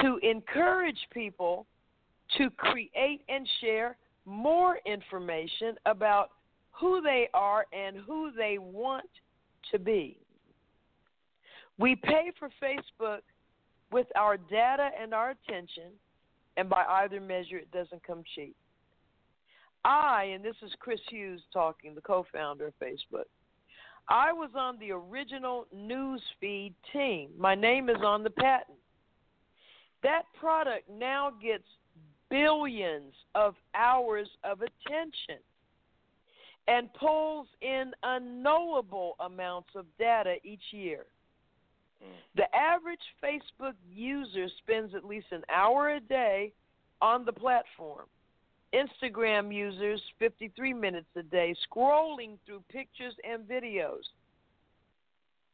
to 0.00 0.18
encourage 0.22 0.98
people 1.12 1.66
to 2.36 2.50
create 2.50 3.22
and 3.28 3.46
share 3.60 3.96
more 4.24 4.78
information 4.86 5.76
about 5.86 6.30
who 6.78 7.00
they 7.00 7.28
are 7.34 7.66
and 7.72 7.96
who 7.96 8.30
they 8.36 8.58
want 8.58 9.08
to 9.72 9.78
be. 9.78 10.18
We 11.78 11.96
pay 11.96 12.32
for 12.38 12.50
Facebook 12.62 13.20
with 13.90 14.06
our 14.16 14.36
data 14.36 14.90
and 15.00 15.14
our 15.14 15.30
attention, 15.30 15.90
and 16.56 16.68
by 16.68 16.84
either 17.02 17.20
measure, 17.20 17.56
it 17.56 17.70
doesn't 17.72 18.06
come 18.06 18.22
cheap. 18.34 18.56
I, 19.84 20.32
and 20.34 20.44
this 20.44 20.56
is 20.62 20.72
Chris 20.80 21.00
Hughes 21.08 21.40
talking, 21.52 21.94
the 21.94 22.00
co 22.00 22.26
founder 22.32 22.66
of 22.66 22.74
Facebook, 22.82 23.26
I 24.08 24.32
was 24.32 24.50
on 24.56 24.78
the 24.78 24.90
original 24.90 25.66
newsfeed 25.74 26.72
team. 26.92 27.30
My 27.36 27.54
name 27.54 27.90
is 27.90 27.98
on 28.02 28.22
the 28.22 28.30
patent. 28.30 28.78
That 30.02 30.22
product 30.38 30.88
now 30.90 31.32
gets 31.42 31.64
billions 32.30 33.12
of 33.34 33.54
hours 33.74 34.28
of 34.44 34.60
attention 34.62 35.42
and 36.68 36.92
pulls 36.92 37.46
in 37.62 37.92
unknowable 38.02 39.16
amounts 39.20 39.70
of 39.74 39.86
data 39.98 40.36
each 40.44 40.62
year. 40.70 41.06
Hmm. 42.00 42.12
The 42.36 42.54
average 42.54 43.00
Facebook 43.24 43.74
user 43.90 44.46
spends 44.58 44.94
at 44.94 45.04
least 45.04 45.26
an 45.32 45.42
hour 45.52 45.94
a 45.94 46.00
day 46.00 46.52
on 47.00 47.24
the 47.24 47.32
platform. 47.32 48.04
Instagram 48.74 49.52
users 49.52 50.00
53 50.18 50.74
minutes 50.74 51.08
a 51.16 51.22
day 51.22 51.56
scrolling 51.72 52.36
through 52.44 52.62
pictures 52.68 53.14
and 53.24 53.48
videos. 53.48 54.02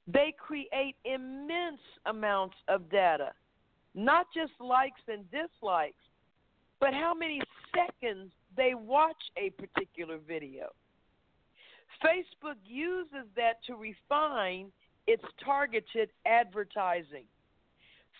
They 0.08 0.34
create 0.36 0.96
immense 1.04 1.80
amounts 2.06 2.56
of 2.68 2.90
data, 2.90 3.30
not 3.94 4.26
just 4.34 4.52
likes 4.58 5.00
and 5.06 5.24
dislikes, 5.30 5.94
but 6.80 6.92
how 6.92 7.14
many 7.14 7.40
seconds 7.72 8.32
they 8.56 8.74
watch 8.74 9.16
a 9.36 9.50
particular 9.50 10.18
video. 10.18 10.70
Facebook 12.02 12.56
uses 12.64 13.26
that 13.36 13.62
to 13.66 13.74
refine 13.74 14.72
its 15.06 15.24
targeted 15.44 16.08
advertising. 16.26 17.24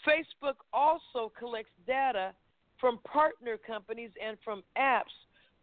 Facebook 0.07 0.57
also 0.73 1.33
collects 1.39 1.73
data 1.87 2.33
from 2.81 2.99
partner 3.11 3.57
companies 3.57 4.11
and 4.25 4.37
from 4.45 4.63
apps 4.79 5.15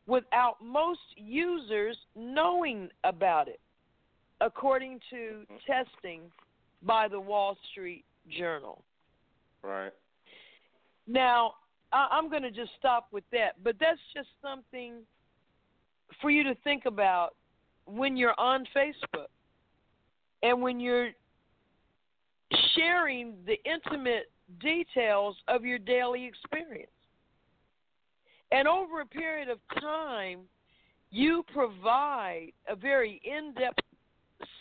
without 0.08 0.56
most 0.64 1.00
users 1.16 1.96
knowing 2.16 2.90
about 3.04 3.48
it, 3.48 3.60
according 4.40 5.00
to 5.10 5.16
mm-hmm. 5.16 5.56
testing 5.68 6.22
by 6.82 7.08
the 7.08 7.20
Wall 7.20 7.56
Street 7.72 8.04
Journal. 8.30 8.84
Right. 9.62 9.94
Now, 11.08 11.54
I'm 11.94 12.30
going 12.30 12.44
to 12.44 12.52
just 12.52 12.72
stop 12.80 13.08
with 13.12 13.26
that, 13.32 13.62
but 13.64 13.76
that's 13.80 14.00
just 14.16 14.30
something 14.42 14.94
for 16.22 16.32
you 16.32 16.44
to 16.44 16.56
think 16.64 16.86
about 16.86 17.36
when 17.86 18.16
you're 18.18 18.40
on 18.40 18.66
Facebook 18.76 19.28
and 20.44 20.62
when 20.62 20.80
you're 20.80 21.12
sharing 22.76 23.36
the 23.46 23.58
intimate 23.66 24.32
details 24.60 25.36
of 25.48 25.64
your 25.64 25.80
daily 25.80 26.26
experience. 26.26 26.92
And 28.52 28.68
over 28.68 29.02
a 29.02 29.06
period 29.06 29.50
of 29.50 29.60
time, 29.80 30.42
you 31.10 31.44
provide 31.54 32.52
a 32.68 32.76
very 32.76 33.22
in 33.24 33.54
depth 33.54 33.80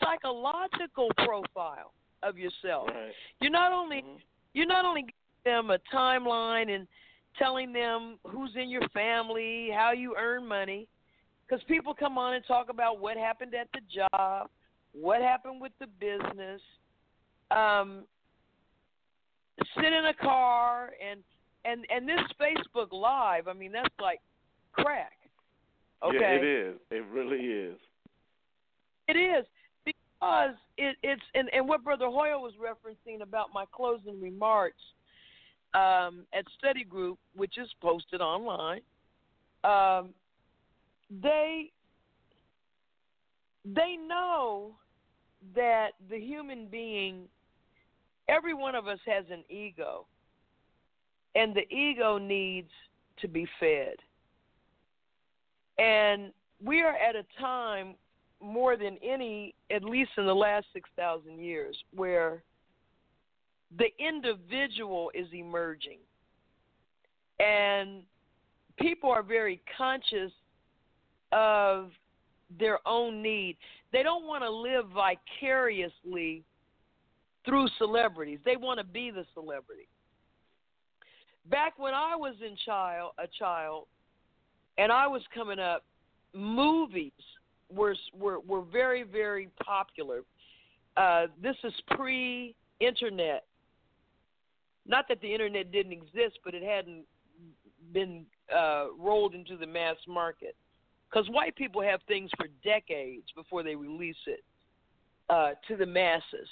psychological 0.00 1.08
profile 1.18 1.92
of 2.22 2.36
yourself. 2.36 2.88
Right. 2.88 3.12
You're 3.40 3.50
not 3.50 3.72
only 3.72 3.98
mm-hmm. 3.98 4.16
you're 4.52 4.66
not 4.66 4.84
only 4.84 5.02
giving 5.02 5.12
them 5.44 5.70
a 5.70 5.78
timeline 5.94 6.74
and 6.74 6.86
telling 7.38 7.72
them 7.72 8.18
who's 8.24 8.50
in 8.56 8.68
your 8.68 8.86
family, 8.88 9.70
how 9.74 9.92
you 9.92 10.14
earn 10.18 10.46
money, 10.46 10.86
because 11.50 11.64
people 11.64 11.94
come 11.94 12.16
on 12.16 12.34
and 12.34 12.44
talk 12.46 12.68
about 12.68 13.00
what 13.00 13.16
happened 13.16 13.54
at 13.54 13.68
the 13.72 13.80
job, 13.92 14.48
what 14.92 15.20
happened 15.20 15.60
with 15.60 15.72
the 15.80 15.86
business. 15.98 16.60
Um, 17.50 18.04
sit 19.74 19.92
in 19.92 20.06
a 20.06 20.14
car 20.14 20.90
and 21.04 21.20
and 21.64 21.84
and 21.94 22.08
this 22.08 22.20
Facebook 22.40 22.92
Live, 22.92 23.48
I 23.48 23.52
mean, 23.52 23.72
that's 23.72 23.94
like 24.00 24.20
crack. 24.72 25.12
Okay. 26.02 26.18
Yeah, 26.20 26.28
it 26.28 26.44
is. 26.44 26.76
It 26.90 27.04
really 27.12 27.38
is. 27.38 27.78
It 29.08 29.16
is 29.16 29.44
because 29.84 30.54
it, 30.78 30.96
it's 31.02 31.22
and, 31.34 31.50
and 31.52 31.68
what 31.68 31.82
Brother 31.82 32.06
Hoyle 32.06 32.40
was 32.40 32.54
referencing 32.62 33.22
about 33.22 33.48
my 33.52 33.64
closing 33.72 34.20
remarks 34.20 34.80
um, 35.74 36.26
at 36.32 36.44
Study 36.58 36.84
Group, 36.84 37.18
which 37.34 37.58
is 37.58 37.68
posted 37.82 38.20
online. 38.20 38.80
Um, 39.64 40.14
they 41.10 41.70
they 43.64 43.96
know 43.96 44.72
that 45.54 45.90
the 46.08 46.18
human 46.18 46.66
being, 46.66 47.24
every 48.28 48.54
one 48.54 48.74
of 48.74 48.86
us 48.86 48.98
has 49.06 49.24
an 49.30 49.44
ego 49.48 50.06
and 51.34 51.54
the 51.54 51.68
ego 51.74 52.18
needs 52.18 52.70
to 53.20 53.28
be 53.28 53.46
fed. 53.58 53.96
And 55.78 56.32
we 56.64 56.82
are 56.82 56.94
at 56.94 57.16
a 57.16 57.24
time 57.40 57.94
more 58.42 58.76
than 58.76 58.96
any, 59.02 59.54
at 59.70 59.84
least 59.84 60.10
in 60.16 60.26
the 60.26 60.34
last 60.34 60.66
6,000 60.72 61.38
years, 61.38 61.76
where 61.94 62.42
the 63.76 63.88
individual 63.98 65.10
is 65.14 65.26
emerging. 65.32 65.98
And 67.38 68.02
people 68.78 69.10
are 69.10 69.22
very 69.22 69.60
conscious 69.76 70.32
of 71.32 71.90
their 72.58 72.78
own 72.86 73.22
need. 73.22 73.56
They 73.92 74.02
don't 74.02 74.26
want 74.26 74.42
to 74.42 74.50
live 74.50 74.86
vicariously 74.88 76.42
through 77.44 77.68
celebrities. 77.78 78.38
They 78.44 78.56
want 78.56 78.78
to 78.78 78.84
be 78.84 79.10
the 79.10 79.24
celebrity. 79.34 79.88
Back 81.50 81.78
when 81.78 81.94
I 81.94 82.14
was 82.16 82.34
in 82.46 82.56
child 82.64 83.12
a 83.18 83.26
child 83.38 83.86
and 84.78 84.92
I 84.92 85.06
was 85.06 85.22
coming 85.34 85.58
up, 85.58 85.84
movies 86.34 87.12
were 87.72 87.94
were 88.14 88.40
were 88.40 88.62
very 88.62 89.02
very 89.02 89.48
popular. 89.64 90.22
Uh, 90.96 91.26
this 91.42 91.56
is 91.64 91.72
pre-internet. 91.96 93.44
Not 94.86 95.06
that 95.08 95.20
the 95.20 95.32
internet 95.32 95.72
didn't 95.72 95.92
exist, 95.92 96.40
but 96.44 96.54
it 96.54 96.62
hadn't 96.62 97.04
been 97.92 98.26
uh, 98.54 98.86
rolled 98.98 99.34
into 99.34 99.56
the 99.56 99.66
mass 99.66 99.96
market. 100.08 100.56
Because 101.10 101.28
white 101.30 101.56
people 101.56 101.82
have 101.82 102.00
things 102.06 102.30
for 102.36 102.46
decades 102.62 103.26
before 103.34 103.62
they 103.62 103.74
release 103.74 104.16
it 104.26 104.44
uh, 105.28 105.50
to 105.68 105.76
the 105.76 105.86
masses. 105.86 106.48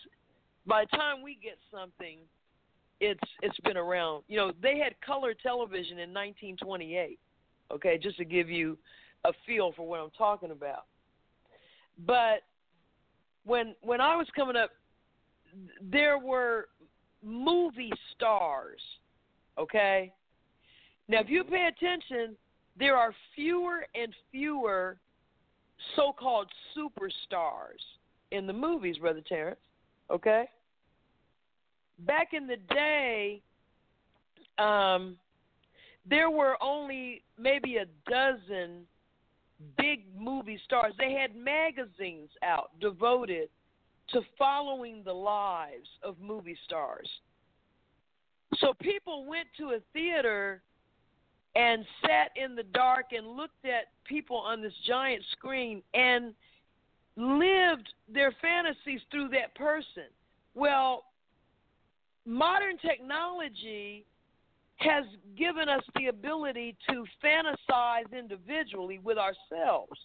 By 0.67 0.85
the 0.85 0.97
time 0.97 1.23
we 1.23 1.39
get 1.41 1.59
something, 1.71 2.19
it's 3.01 3.21
it's 3.43 3.59
been 3.61 3.77
around. 3.77 4.25
You 4.29 4.39
know, 4.39 4.53
they 4.61 4.79
had 4.79 5.01
color 5.01 5.35
television 5.35 5.99
in 5.99 6.13
1928. 6.13 7.19
Okay, 7.71 7.99
just 7.99 8.17
to 8.17 8.25
give 8.25 8.49
you 8.49 8.77
a 9.25 9.31
feel 9.47 9.73
for 9.77 9.87
what 9.87 10.01
I'm 10.01 10.11
talking 10.17 10.51
about. 10.51 10.87
But 12.07 12.43
when 13.45 13.75
when 13.83 14.01
I 14.01 14.17
was 14.17 14.27
coming 14.35 14.57
up, 14.57 14.71
there 15.81 16.19
were 16.19 16.69
movie 17.23 17.93
stars. 18.15 18.81
Okay, 19.59 20.13
now 21.09 21.21
if 21.21 21.29
you 21.29 21.45
pay 21.45 21.69
attention, 21.69 22.37
there 22.79 22.97
are 22.97 23.13
fewer 23.35 23.87
and 23.95 24.15
fewer 24.31 24.99
so-called 25.97 26.49
superstars 26.77 27.83
in 28.31 28.47
the 28.47 28.53
movies, 28.53 28.99
brother 28.99 29.23
Terrence. 29.27 29.61
Okay. 30.11 30.49
Back 32.01 32.29
in 32.33 32.47
the 32.47 32.57
day, 32.73 33.43
um, 34.59 35.17
there 36.09 36.31
were 36.31 36.57
only 36.63 37.23
maybe 37.39 37.77
a 37.77 37.87
dozen 38.11 38.87
big 39.77 40.05
movie 40.19 40.61
stars. 40.65 40.95
They 40.99 41.13
had 41.13 41.35
magazines 41.37 42.31
out 42.43 42.71
devoted 42.81 43.49
to 44.11 44.21
following 44.39 45.03
the 45.05 45.13
lives 45.13 45.89
of 46.03 46.17
movie 46.21 46.57
stars. 46.65 47.09
So 48.59 48.73
people 48.81 49.27
went 49.27 49.49
to 49.59 49.71
a 49.71 49.79
theater 49.93 50.63
and 51.59 51.85
sat 52.07 52.31
in 52.37 52.55
the 52.55 52.63
dark 52.63 53.07
and 53.11 53.37
looked 53.37 53.65
at 53.65 53.89
people 54.05 54.37
on 54.37 54.63
this 54.63 54.73
giant 54.87 55.23
screen 55.33 55.83
and 55.93 56.33
lived 57.17 57.89
their 58.09 58.33
fantasies 58.41 59.01
through 59.11 59.29
that 59.31 59.53
person. 59.57 60.05
Well, 60.55 61.07
modern 62.25 62.79
technology 62.79 64.07
has 64.77 65.05
given 65.37 65.69
us 65.69 65.83
the 65.97 66.07
ability 66.07 66.77
to 66.89 67.05
fantasize 67.25 68.17
individually 68.17 69.01
with 69.03 69.19
ourselves. 69.19 69.99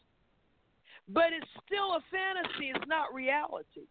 But 1.07 1.25
it's 1.33 1.47
still 1.67 1.91
a 1.91 1.99
fantasy, 2.09 2.71
it's 2.73 2.87
not 2.87 3.13
reality. 3.13 3.85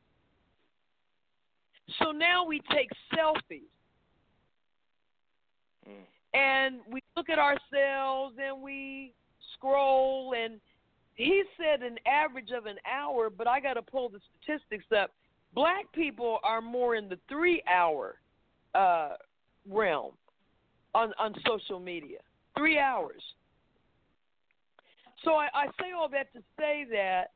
So 2.01 2.11
now 2.11 2.45
we 2.45 2.61
take 2.73 2.89
selfies. 3.15 3.61
Mm. 5.89 6.07
And 6.35 6.81
we 6.91 7.03
look 7.17 7.29
at 7.29 7.39
ourselves 7.39 8.37
and 8.43 8.63
we 8.63 9.13
scroll 9.55 10.35
and 10.37 10.61
he 11.15 11.43
said 11.57 11.83
an 11.83 11.99
average 12.07 12.51
of 12.57 12.67
an 12.67 12.77
hour, 12.91 13.29
but 13.29 13.47
I 13.47 13.61
got 13.61 13.75
to 13.75 13.83
pull 13.83 14.09
the 14.09 14.19
statistics 14.41 14.87
up. 14.97 15.11
Black 15.55 15.93
people 15.93 16.39
are 16.43 16.63
more 16.63 16.97
in 16.97 17.09
the 17.09 17.19
three 17.29 17.63
hour 17.71 18.17
uh, 18.75 19.17
realm 19.71 20.13
on, 20.95 21.13
on 21.19 21.35
social 21.47 21.79
media. 21.79 22.19
Three 22.57 22.79
hours. 22.79 23.23
So 25.25 25.35
I, 25.35 25.49
I 25.55 25.67
say 25.81 25.93
all 25.97 26.09
that 26.09 26.33
to 26.33 26.41
say 26.59 26.87
that 26.91 27.33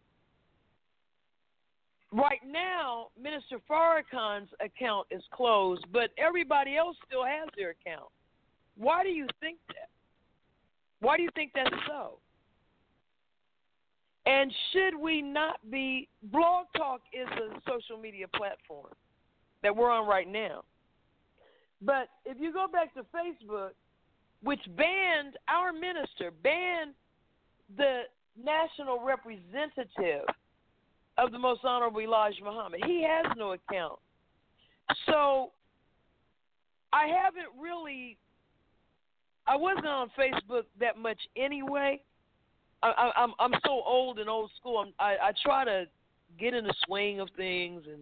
right 2.12 2.40
now, 2.46 3.08
Minister 3.20 3.58
Farrakhan's 3.70 4.48
account 4.64 5.06
is 5.10 5.22
closed, 5.32 5.84
but 5.92 6.10
everybody 6.18 6.76
else 6.76 6.96
still 7.06 7.24
has 7.24 7.48
their 7.56 7.70
account. 7.70 8.08
Why 8.76 9.02
do 9.02 9.08
you 9.08 9.26
think 9.40 9.58
that? 9.68 9.88
Why 11.00 11.16
do 11.16 11.22
you 11.22 11.30
think 11.34 11.52
that's 11.54 11.74
so? 11.86 12.18
And 14.26 14.52
should 14.72 15.00
we 15.00 15.22
not 15.22 15.58
be? 15.70 16.08
Blog 16.24 16.66
Talk 16.76 17.00
is 17.12 17.28
a 17.28 17.60
social 17.70 18.00
media 18.00 18.26
platform 18.28 18.92
that 19.62 19.74
we're 19.74 19.90
on 19.90 20.08
right 20.08 20.30
now. 20.30 20.64
But 21.80 22.08
if 22.24 22.38
you 22.40 22.52
go 22.52 22.66
back 22.70 22.92
to 22.94 23.00
Facebook, 23.14 23.70
which 24.42 24.60
banned 24.76 25.36
our 25.48 25.72
minister, 25.72 26.32
banned 26.42 26.94
the 27.76 28.02
national 28.42 29.00
representative 29.00 30.24
of 31.18 31.32
the 31.32 31.38
most 31.38 31.60
honorable 31.64 32.00
Elijah 32.00 32.44
Muhammad, 32.44 32.80
he 32.86 33.06
has 33.08 33.32
no 33.36 33.52
account. 33.52 33.98
So 35.06 35.52
I 36.92 37.06
haven't 37.06 37.48
really 37.60 38.16
I 39.46 39.56
wasn't 39.56 39.86
on 39.86 40.10
Facebook 40.18 40.64
that 40.80 40.98
much 40.98 41.18
anyway. 41.36 42.00
I, 42.82 42.88
I, 42.88 43.22
I'm 43.22 43.32
I'm 43.38 43.52
so 43.64 43.82
old 43.86 44.18
and 44.18 44.28
old 44.28 44.50
school. 44.58 44.78
I'm, 44.78 44.92
I 44.98 45.28
I 45.28 45.32
try 45.42 45.64
to 45.64 45.84
get 46.38 46.54
in 46.54 46.64
the 46.64 46.74
swing 46.86 47.20
of 47.20 47.28
things 47.36 47.82
and 47.86 48.00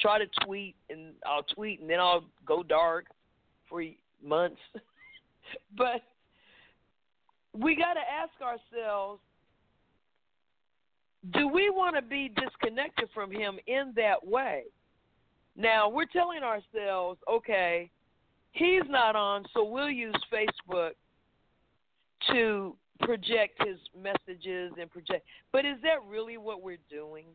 try 0.00 0.18
to 0.18 0.26
tweet 0.44 0.74
and 0.90 1.12
I'll 1.26 1.42
tweet 1.42 1.80
and 1.80 1.90
then 1.90 2.00
I'll 2.00 2.24
go 2.46 2.62
dark 2.62 3.06
for 3.68 3.82
months. 4.24 4.60
but 5.76 6.02
we 7.52 7.74
got 7.74 7.94
to 7.94 8.00
ask 8.00 8.32
ourselves 8.42 9.20
do 11.32 11.48
we 11.48 11.68
want 11.68 11.96
to 11.96 12.02
be 12.02 12.30
disconnected 12.36 13.08
from 13.12 13.30
him 13.30 13.58
in 13.66 13.92
that 13.96 14.24
way? 14.24 14.64
Now, 15.56 15.88
we're 15.88 16.06
telling 16.06 16.42
ourselves, 16.42 17.18
okay, 17.28 17.90
he's 18.58 18.82
not 18.88 19.16
on, 19.16 19.44
so 19.54 19.64
we'll 19.64 19.90
use 19.90 20.14
Facebook 20.32 20.90
to 22.30 22.76
project 23.00 23.62
his 23.64 23.78
messages 23.96 24.72
and 24.78 24.90
project. 24.90 25.24
But 25.52 25.64
is 25.64 25.76
that 25.82 25.98
really 26.08 26.36
what 26.36 26.62
we're 26.62 26.78
doing? 26.90 27.26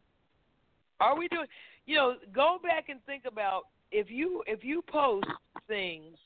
Are 0.99 1.17
we 1.17 1.27
doing? 1.29 1.47
You 1.85 1.95
know, 1.95 2.15
go 2.33 2.57
back 2.61 2.89
and 2.89 2.99
think 3.05 3.23
about 3.25 3.63
if 3.91 4.09
you 4.09 4.43
if 4.47 4.63
you 4.63 4.83
post 4.87 5.27
things 5.67 6.17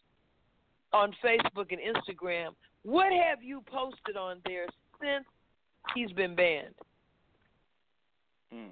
on 0.93 1.13
Facebook 1.23 1.71
and 1.71 1.79
Instagram, 1.79 2.49
what 2.83 3.11
have 3.11 3.43
you 3.43 3.63
posted 3.65 4.17
on 4.17 4.37
there 4.45 4.65
since 5.01 5.25
he's 5.93 6.11
been 6.11 6.35
banned? 6.35 6.73
Mm. 8.53 8.69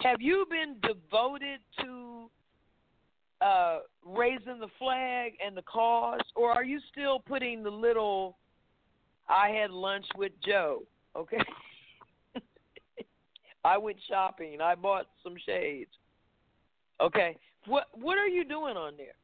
Have 0.00 0.20
you 0.20 0.46
been 0.50 0.76
devoted 0.82 1.60
to 1.80 2.30
uh, 3.40 3.78
raising 4.04 4.60
the 4.60 4.68
flag 4.78 5.32
and 5.44 5.56
the 5.56 5.62
cause, 5.62 6.20
or 6.36 6.50
are 6.50 6.64
you 6.64 6.78
still 6.90 7.20
putting 7.20 7.62
the 7.62 7.70
little 7.70 8.36
"I 9.28 9.48
had 9.48 9.70
lunch 9.70 10.06
with 10.16 10.32
Joe"? 10.44 10.82
Okay. 11.16 11.38
I 13.64 13.78
went 13.78 13.96
shopping. 14.08 14.60
I 14.60 14.74
bought 14.74 15.06
some 15.22 15.34
shades. 15.44 15.90
Okay. 17.00 17.36
What 17.66 17.88
What 17.94 18.18
are 18.18 18.28
you 18.28 18.44
doing 18.44 18.76
on 18.76 18.94
there? 18.96 19.14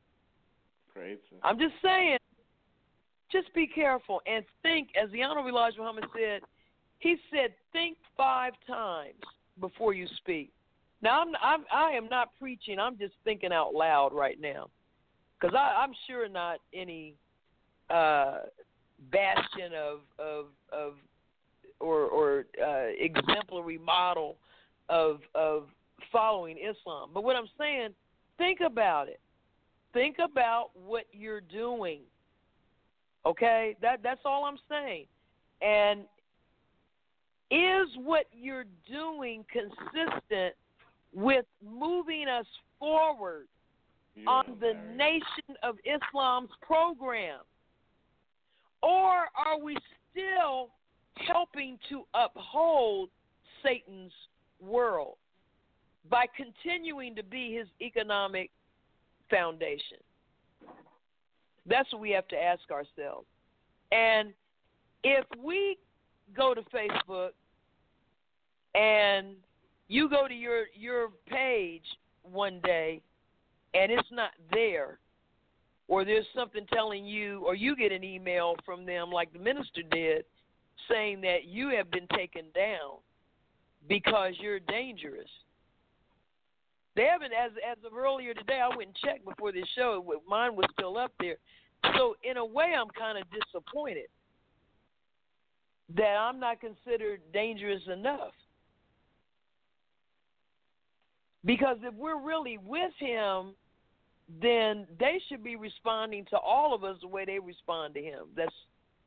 Crazy. 0.93 1.21
I'm 1.43 1.59
just 1.59 1.75
saying. 1.83 2.19
Just 3.31 3.53
be 3.55 3.67
careful 3.67 4.23
and 4.27 4.45
think, 4.63 4.91
as 5.03 5.11
the 5.11 5.23
Honorable 5.23 5.51
Elijah 5.51 5.79
Muhammad 5.79 6.05
said. 6.15 6.43
He 6.99 7.17
said, 7.31 7.53
"Think 7.73 7.99
five 8.17 8.55
times 8.67 9.23
before 9.61 9.93
you 9.93 10.07
speak." 10.17 10.51
Now 11.03 11.21
I'm, 11.21 11.29
I'm 11.43 11.65
I 11.73 11.91
am 11.91 12.09
not 12.09 12.31
preaching. 12.39 12.79
I'm 12.79 12.99
just 12.99 13.15
thinking 13.25 13.53
out 13.53 13.75
loud 13.75 14.13
right 14.13 14.41
now, 14.41 14.69
because 15.41 15.55
I'm 15.57 15.93
sure 16.07 16.29
not 16.29 16.59
any 16.75 17.15
uh, 17.91 18.39
bastion 19.13 19.73
of 19.77 20.01
of 20.19 20.47
of 20.73 20.95
or 21.81 22.05
or 22.07 22.47
uh, 22.63 22.87
exemplary 22.99 23.79
model 23.79 24.37
of 24.89 25.21
of 25.35 25.65
following 26.11 26.57
Islam. 26.57 27.11
But 27.13 27.25
what 27.25 27.37
I'm 27.37 27.49
saying, 27.59 27.91
think 28.39 28.61
about 28.61 29.09
it. 29.09 29.21
Think 29.93 30.17
about 30.19 30.71
what 30.75 31.05
you're 31.13 31.41
doing. 31.41 32.01
Okay, 33.25 33.77
that 33.83 34.03
that's 34.03 34.21
all 34.25 34.45
I'm 34.45 34.59
saying. 34.69 35.07
And 35.63 36.01
is 37.51 37.89
what 37.99 38.27
you're 38.33 38.65
doing 38.91 39.45
consistent 39.53 40.55
with 41.15 41.45
moving 41.65 42.27
us 42.29 42.47
forward 42.79 43.47
yeah, 44.15 44.29
on 44.29 44.57
the. 44.61 44.75
Nation 44.97 45.57
of 45.63 45.77
Islam's 45.85 46.51
program? 46.63 47.41
Or 48.83 49.27
are 49.37 49.59
we 49.63 49.77
still 50.11 50.71
helping 51.27 51.79
to 51.89 52.05
uphold 52.15 53.11
Satan's 53.63 54.13
world 54.61 55.17
by 56.09 56.27
continuing 56.37 57.15
to 57.17 57.23
be 57.23 57.55
his 57.55 57.67
economic 57.81 58.51
foundation. 59.31 59.99
That's 61.69 61.93
what 61.93 62.01
we 62.01 62.11
have 62.11 62.29
to 62.29 62.37
ask 62.37 62.63
ourselves. 62.71 63.27
And 63.91 64.33
if 65.03 65.25
we 65.43 65.79
go 66.37 66.55
to 66.55 66.63
Facebook 66.63 67.31
and 68.75 69.35
you 69.89 70.09
go 70.09 70.27
to 70.27 70.35
your 70.35 70.65
your 70.75 71.09
page 71.29 71.85
one 72.23 72.61
day 72.65 73.01
and 73.75 73.93
it's 73.93 74.09
not 74.11 74.31
there 74.53 74.99
or 75.89 76.05
there's 76.05 76.27
something 76.35 76.67
telling 76.73 77.05
you 77.05 77.45
or 77.47 77.55
you 77.55 77.77
get 77.77 77.93
an 77.93 78.03
email 78.03 78.57
from 78.65 78.85
them 78.85 79.11
like 79.11 79.33
the 79.33 79.39
minister 79.39 79.83
did 79.91 80.25
saying 80.91 81.21
that 81.21 81.45
you 81.45 81.71
have 81.71 81.91
been 81.91 82.07
taken 82.15 82.45
down 82.55 82.99
because 83.89 84.35
you're 84.41 84.61
dangerous. 84.61 85.29
They 86.97 87.05
haven't 87.05 87.33
as 87.33 87.53
as 87.71 87.79
of 87.85 87.97
earlier 87.97 88.35
today 88.35 88.61
i 88.63 88.69
went 88.69 88.89
and 88.89 88.97
checked 88.97 89.25
before 89.25 89.53
this 89.53 89.69
show 89.77 90.05
mine 90.29 90.57
was 90.57 90.67
still 90.73 90.97
up 90.97 91.13
there. 91.21 91.37
So 91.97 92.17
in 92.29 92.39
a 92.39 92.45
way 92.45 92.75
i'm 92.79 92.89
kind 92.99 93.19
of 93.19 93.25
disappointed 93.31 94.07
that 95.95 96.17
i'm 96.17 96.41
not 96.41 96.61
considered 96.61 97.21
dangerous 97.33 97.83
enough 97.93 98.33
because 101.47 101.79
if 101.83 101.95
we're 101.95 102.21
really 102.21 102.59
with 102.59 102.93
him, 102.99 103.55
then 104.43 104.87
they 104.99 105.21
should 105.29 105.45
be 105.45 105.57
responding 105.57 106.27
to 106.31 106.37
all 106.37 106.75
of 106.75 106.83
us 106.83 106.97
the 107.01 107.09
way 107.09 107.25
they 107.25 107.39
respond 107.39 107.95
to 107.95 108.03
him. 108.03 108.25
That's 108.37 108.53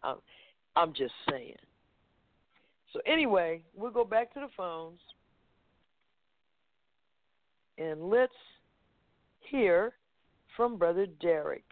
I'm, 0.01 0.15
I'm 0.75 0.93
just 0.93 1.13
saying. 1.29 1.57
So 2.93 3.01
anyway, 3.05 3.61
we'll 3.75 3.91
go 3.91 4.05
back 4.05 4.33
to 4.33 4.39
the 4.39 4.47
phones 4.55 4.99
and 7.77 8.09
let's 8.09 8.33
hear 9.41 9.93
from 10.55 10.77
Brother 10.77 11.05
Derek. 11.21 11.65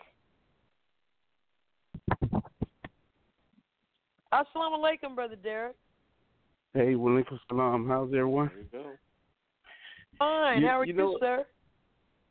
Assalamu 4.34 4.78
alaikum, 4.78 5.16
Brother 5.16 5.38
Derek. 5.38 5.76
Hey, 6.74 6.94
walaikum 6.94 7.40
salam. 7.48 7.88
How's 7.88 8.10
everyone? 8.10 8.52
There 8.54 8.82
you 8.82 8.90
go. 8.90 8.92
Fine. 10.20 10.62
You- 10.62 10.68
How 10.68 10.80
are 10.82 10.86
you 10.86 10.94
you, 10.96 11.18
sir? 11.20 11.46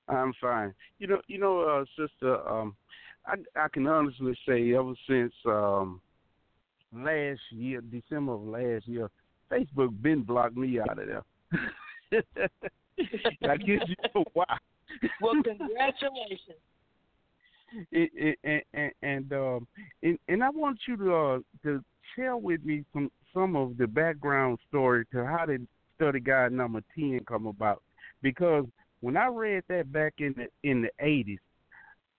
I'm 0.08 0.32
fine. 0.40 0.72
You 0.98 1.08
know, 1.08 1.20
you 1.26 1.38
know, 1.38 1.60
uh, 1.62 1.84
sister. 1.98 2.48
Um, 2.48 2.76
I 3.26 3.34
I 3.56 3.68
can 3.68 3.86
honestly 3.86 4.36
say, 4.46 4.72
ever 4.74 4.94
since 5.08 5.32
um 5.46 6.00
last 6.92 7.40
year, 7.50 7.80
December 7.80 8.34
of 8.34 8.42
last 8.42 8.86
year, 8.86 9.10
Facebook 9.50 10.00
been 10.02 10.22
blocked 10.22 10.56
me 10.56 10.78
out 10.80 10.98
of 10.98 11.06
there. 11.08 11.24
I 13.50 13.56
guess 13.56 13.82
you 13.88 13.96
know 14.14 14.24
why. 14.32 14.44
Well, 15.20 15.34
congratulations. 15.44 16.60
and, 17.92 18.36
and, 18.44 18.62
and, 18.74 18.92
and 19.02 19.32
um 19.32 19.66
and, 20.02 20.18
and 20.28 20.44
I 20.44 20.50
want 20.50 20.78
you 20.86 20.96
to 20.98 21.14
uh, 21.14 21.38
to 21.64 21.84
share 22.14 22.36
with 22.36 22.64
me 22.64 22.84
some 22.92 23.10
some 23.34 23.56
of 23.56 23.76
the 23.76 23.88
background 23.88 24.58
story 24.68 25.04
to 25.12 25.26
how 25.26 25.46
did 25.46 25.66
study 25.96 26.20
guide 26.20 26.52
number 26.52 26.82
ten 26.94 27.20
come 27.26 27.46
about 27.46 27.82
because 28.22 28.64
when 29.00 29.16
I 29.16 29.26
read 29.26 29.64
that 29.68 29.92
back 29.92 30.14
in 30.18 30.34
the 30.36 30.68
in 30.68 30.82
the 30.82 30.90
eighties, 31.04 31.38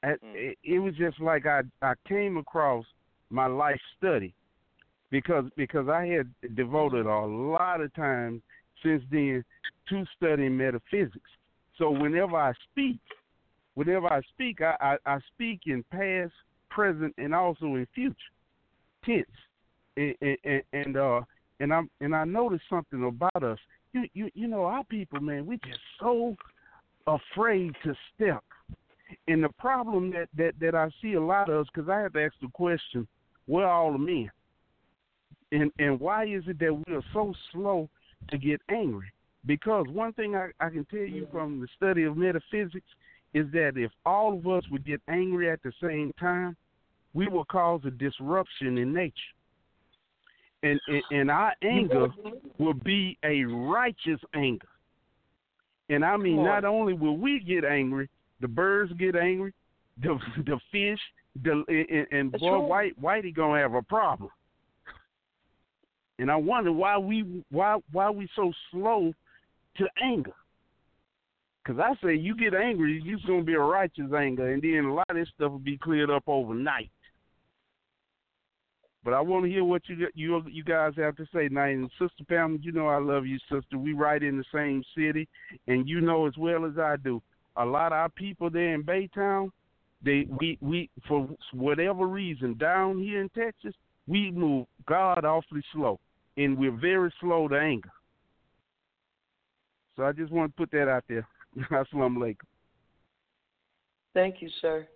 it, 0.04 0.58
it 0.64 0.80
was 0.80 0.94
just 0.96 1.20
like 1.20 1.46
I 1.46 1.62
I 1.82 1.94
came 2.08 2.38
across 2.38 2.86
my 3.30 3.48
life 3.48 3.80
study 3.98 4.34
because 5.10 5.46
because 5.56 5.88
I 5.90 6.06
had 6.06 6.56
devoted 6.56 7.06
a 7.06 7.26
lot 7.26 7.82
of 7.82 7.94
time 7.94 8.42
since 8.84 9.04
then 9.12 9.44
to 9.90 10.06
studying 10.16 10.58
metaphysics. 10.58 11.30
So 11.78 11.92
whenever 11.92 12.36
I 12.36 12.54
speak, 12.72 13.00
whenever 13.76 14.12
I 14.12 14.22
speak, 14.34 14.62
I, 14.62 14.76
I, 14.80 14.98
I 15.06 15.20
speak 15.34 15.62
in 15.66 15.84
past, 15.92 16.34
present, 16.70 17.14
and 17.18 17.34
also 17.34 17.66
in 17.66 17.88
future 17.94 18.16
tense. 19.06 19.26
And, 19.96 20.16
and, 20.44 20.62
and 20.74 20.98
uh 20.98 21.22
and 21.60 21.74
I'm 21.74 21.90
and 22.02 22.16
I 22.16 22.24
noticed 22.26 22.64
something 22.70 23.04
about 23.04 23.44
us. 23.44 23.60
You 23.94 24.06
you 24.14 24.30
you 24.34 24.48
know 24.48 24.64
our 24.64 24.84
people, 24.86 25.20
man, 25.20 25.46
we 25.46 25.58
just 25.58 25.80
so 26.00 26.36
afraid 27.08 27.74
to 27.84 27.96
step. 28.16 28.44
And 29.28 29.44
the 29.44 29.50
problem 29.58 30.12
that 30.12 30.30
that 30.38 30.54
that 30.60 30.76
I 30.76 30.90
see 31.02 31.14
a 31.14 31.22
lot 31.22 31.50
of, 31.50 31.62
us 31.62 31.68
because 31.74 31.90
I 31.90 32.00
have 32.02 32.14
to 32.14 32.24
ask 32.24 32.34
the 32.42 32.50
question, 32.54 33.08
where 33.46 33.66
are 33.66 33.84
all 33.84 33.92
the 33.94 33.98
men? 33.98 34.30
And 35.52 35.72
and 35.80 36.00
why 36.00 36.26
is 36.26 36.44
it 36.48 36.60
that 36.60 36.74
we 36.74 36.94
are 36.94 37.04
so 37.14 37.34
slow 37.52 37.90
to 38.30 38.38
get 38.38 38.62
angry? 38.70 39.12
Because 39.46 39.86
one 39.88 40.12
thing 40.14 40.36
I, 40.36 40.50
I 40.60 40.70
can 40.70 40.86
tell 40.86 41.00
you 41.00 41.28
from 41.32 41.62
the 41.62 41.68
study 41.78 42.04
of 42.04 42.18
metaphysics 42.18 42.88
is 43.34 43.46
that 43.54 43.74
if 43.76 43.92
all 44.06 44.38
of 44.38 44.48
us 44.48 44.64
would 44.70 44.86
get 44.86 45.02
angry 45.08 45.50
at 45.50 45.64
the 45.64 45.72
same 45.82 46.12
time, 46.20 46.58
we 47.14 47.28
will 47.28 47.46
cause 47.46 47.82
a 47.86 47.92
disruption 47.92 48.78
in 48.78 48.94
nature. 48.94 49.14
And, 50.64 50.80
and, 50.88 51.04
and 51.12 51.32
our 51.32 51.54
anger 51.62 52.08
will 52.58 52.74
be 52.74 53.18
a 53.24 53.44
righteous 53.44 54.20
anger. 54.34 54.68
And 55.90 56.04
I 56.04 56.18
mean, 56.18 56.44
not 56.44 56.66
only 56.66 56.94
will 56.94 57.18
we 57.18 57.40
get 57.40 57.64
angry, 57.64 58.10
the 58.42 58.48
birds 58.48 58.92
get 58.94 59.16
angry, 59.16 59.54
the 60.02 60.18
the 60.46 60.60
fish, 60.72 61.00
the 61.44 61.64
and, 61.68 62.08
and 62.20 62.32
boy, 62.34 62.68
right. 62.68 62.98
White 63.00 63.24
Whitey 63.24 63.36
gonna 63.36 63.60
have 63.60 63.74
a 63.74 63.82
problem. 63.82 64.30
And 66.20 66.32
I 66.32 66.36
wonder 66.36 66.72
why 66.72 66.98
we 66.98 67.44
why 67.52 67.78
why 67.92 68.10
we 68.10 68.28
so 68.36 68.52
slow 68.72 69.14
to 69.78 69.86
anger. 70.04 70.34
Because 71.64 71.80
I 71.80 72.06
say 72.06 72.16
you 72.16 72.36
get 72.36 72.54
angry, 72.54 73.02
it's 73.06 73.26
gonna 73.26 73.44
be 73.44 73.54
a 73.54 73.60
righteous 73.60 74.12
anger, 74.18 74.52
and 74.52 74.62
then 74.62 74.86
a 74.86 74.94
lot 74.94 75.10
of 75.10 75.16
this 75.16 75.28
stuff 75.36 75.52
will 75.52 75.60
be 75.60 75.78
cleared 75.78 76.10
up 76.10 76.24
overnight. 76.28 76.90
But 79.04 79.14
I 79.14 79.22
want 79.22 79.46
to 79.46 79.52
hear 79.52 79.64
what 79.64 79.84
you 79.88 80.08
you 80.16 80.44
you 80.48 80.64
guys 80.64 80.94
have 80.98 81.16
to 81.18 81.26
say 81.34 81.48
tonight. 81.48 81.70
And 81.70 81.90
Sister 82.00 82.24
Pam, 82.28 82.60
you 82.62 82.72
know 82.72 82.88
I 82.88 82.98
love 82.98 83.26
you, 83.26 83.38
sister. 83.50 83.78
We 83.78 83.94
right 83.94 84.22
in 84.22 84.38
the 84.38 84.44
same 84.54 84.84
city, 84.96 85.28
and 85.68 85.88
you 85.88 86.02
know 86.02 86.28
as 86.28 86.38
well 86.38 86.66
as 86.66 86.78
I 86.78 86.98
do. 86.98 87.22
A 87.56 87.66
lot 87.66 87.88
of 87.88 87.94
our 87.94 88.10
people 88.10 88.50
there 88.50 88.74
in 88.74 88.84
Baytown, 88.84 89.50
they 90.04 90.28
we 90.40 90.58
we 90.62 90.90
for 91.08 91.30
whatever 91.54 92.06
reason 92.06 92.56
down 92.56 93.00
here 93.00 93.22
in 93.22 93.30
Texas, 93.30 93.74
we 94.08 94.32
move 94.32 94.66
God 94.88 95.24
awfully 95.26 95.64
slow, 95.74 96.00
and 96.36 96.58
we're 96.58 96.72
very 96.72 97.14
slow 97.20 97.48
to 97.48 97.56
anger. 97.56 97.92
So 99.96 100.04
I 100.04 100.12
just 100.12 100.32
want 100.32 100.52
to 100.52 100.58
put 100.58 100.72
that 100.72 100.88
out 100.88 101.04
there. 101.08 101.28
Assalamu 101.72 102.18
alaikum. 102.18 102.46
Thank 104.14 104.42
you, 104.42 104.50
sir. 104.62 104.88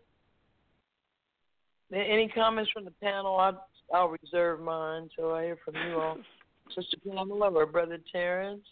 Any 1.93 2.29
comments 2.29 2.71
from 2.71 2.85
the 2.85 2.91
panel? 2.91 3.37
I'll, 3.37 3.67
I'll 3.93 4.15
reserve 4.23 4.59
mine 4.61 5.03
until 5.03 5.33
I 5.33 5.45
hear 5.45 5.57
from 5.63 5.75
you 5.75 5.99
all. 5.99 6.17
Sister 6.75 6.97
Pamela 7.05 7.51
or 7.51 7.65
Brother 7.65 7.99
Terrence? 8.11 8.65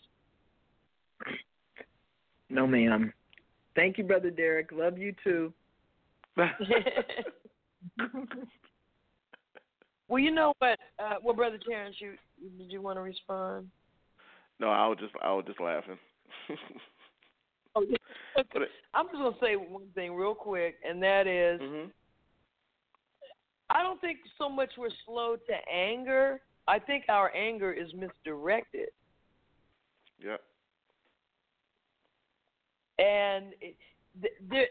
No, 2.49 2.65
ma'am. 2.65 3.13
Thank 3.75 3.97
you, 3.97 4.03
Brother 4.03 4.31
Derek. 4.31 4.71
Love 4.71 4.97
you 4.97 5.13
too. 5.23 5.53
well, 10.07 10.19
you 10.19 10.31
know 10.31 10.53
what? 10.59 10.79
Uh, 10.97 11.15
well, 11.21 11.35
Brother 11.35 11.59
Terrence, 11.67 11.97
you 11.99 12.13
did 12.57 12.71
you 12.71 12.81
want 12.81 12.97
to 12.97 13.01
respond? 13.01 13.69
No, 14.59 14.69
I 14.69 14.87
was 14.87 14.97
just 14.99 15.13
I 15.21 15.33
was 15.33 15.43
just 15.45 15.59
laughing. 15.59 15.97
Oh, 17.75 17.83
yeah. 17.87 17.97
But 18.53 18.63
I'm 18.93 19.07
just 19.07 19.17
gonna 19.17 19.35
say 19.41 19.55
one 19.55 19.87
thing 19.95 20.13
real 20.13 20.33
quick, 20.33 20.75
and 20.87 21.03
that 21.03 21.27
is, 21.27 21.59
Mhm. 21.59 21.91
I 23.69 23.83
don't 23.83 24.01
think 24.01 24.19
so 24.37 24.49
much 24.49 24.69
we're 24.77 24.89
slow 25.05 25.35
to 25.35 25.73
anger. 25.73 26.41
I 26.67 26.79
think 26.79 27.05
our 27.09 27.33
anger 27.35 27.71
is 27.71 27.93
misdirected. 27.93 28.89
Yep. 30.23 30.41
and 32.99 33.53
it- 33.61 33.77
th- 34.21 34.33
there, 34.41 34.67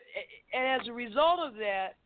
and 0.53 0.81
as 0.81 0.87
a 0.87 0.93
result 0.93 1.41
of 1.41 1.55
that, 1.55 1.97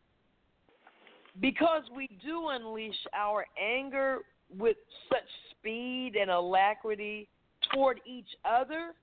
because 1.41 1.89
we 1.91 2.07
do 2.07 2.49
unleash 2.49 3.07
our 3.13 3.47
anger 3.57 4.25
with 4.49 4.77
such 5.09 5.29
speed 5.51 6.15
and 6.17 6.31
alacrity 6.31 7.29
toward 7.73 8.01
each 8.05 8.37
other, 8.45 8.95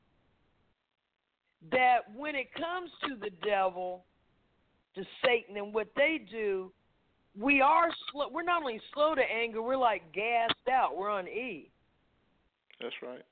that 1.72 2.10
when 2.14 2.36
it 2.36 2.54
comes 2.54 2.90
to 3.06 3.16
the 3.16 3.32
devil, 3.44 4.06
to 4.96 5.06
Satan, 5.24 5.58
and 5.58 5.74
what 5.74 5.94
they 5.96 6.18
do, 6.18 6.72
we 7.40 7.62
are 7.62 7.90
slow. 8.12 8.28
We're 8.32 8.44
not 8.44 8.62
only 8.62 8.82
slow 8.94 9.16
to 9.16 9.22
anger, 9.22 9.62
we're 9.62 9.78
like 9.78 10.02
gassed 10.14 10.54
out. 10.72 10.98
We're 10.98 11.10
on 11.10 11.28
E 11.28 11.70
That's 12.82 12.96
right. 13.02 13.24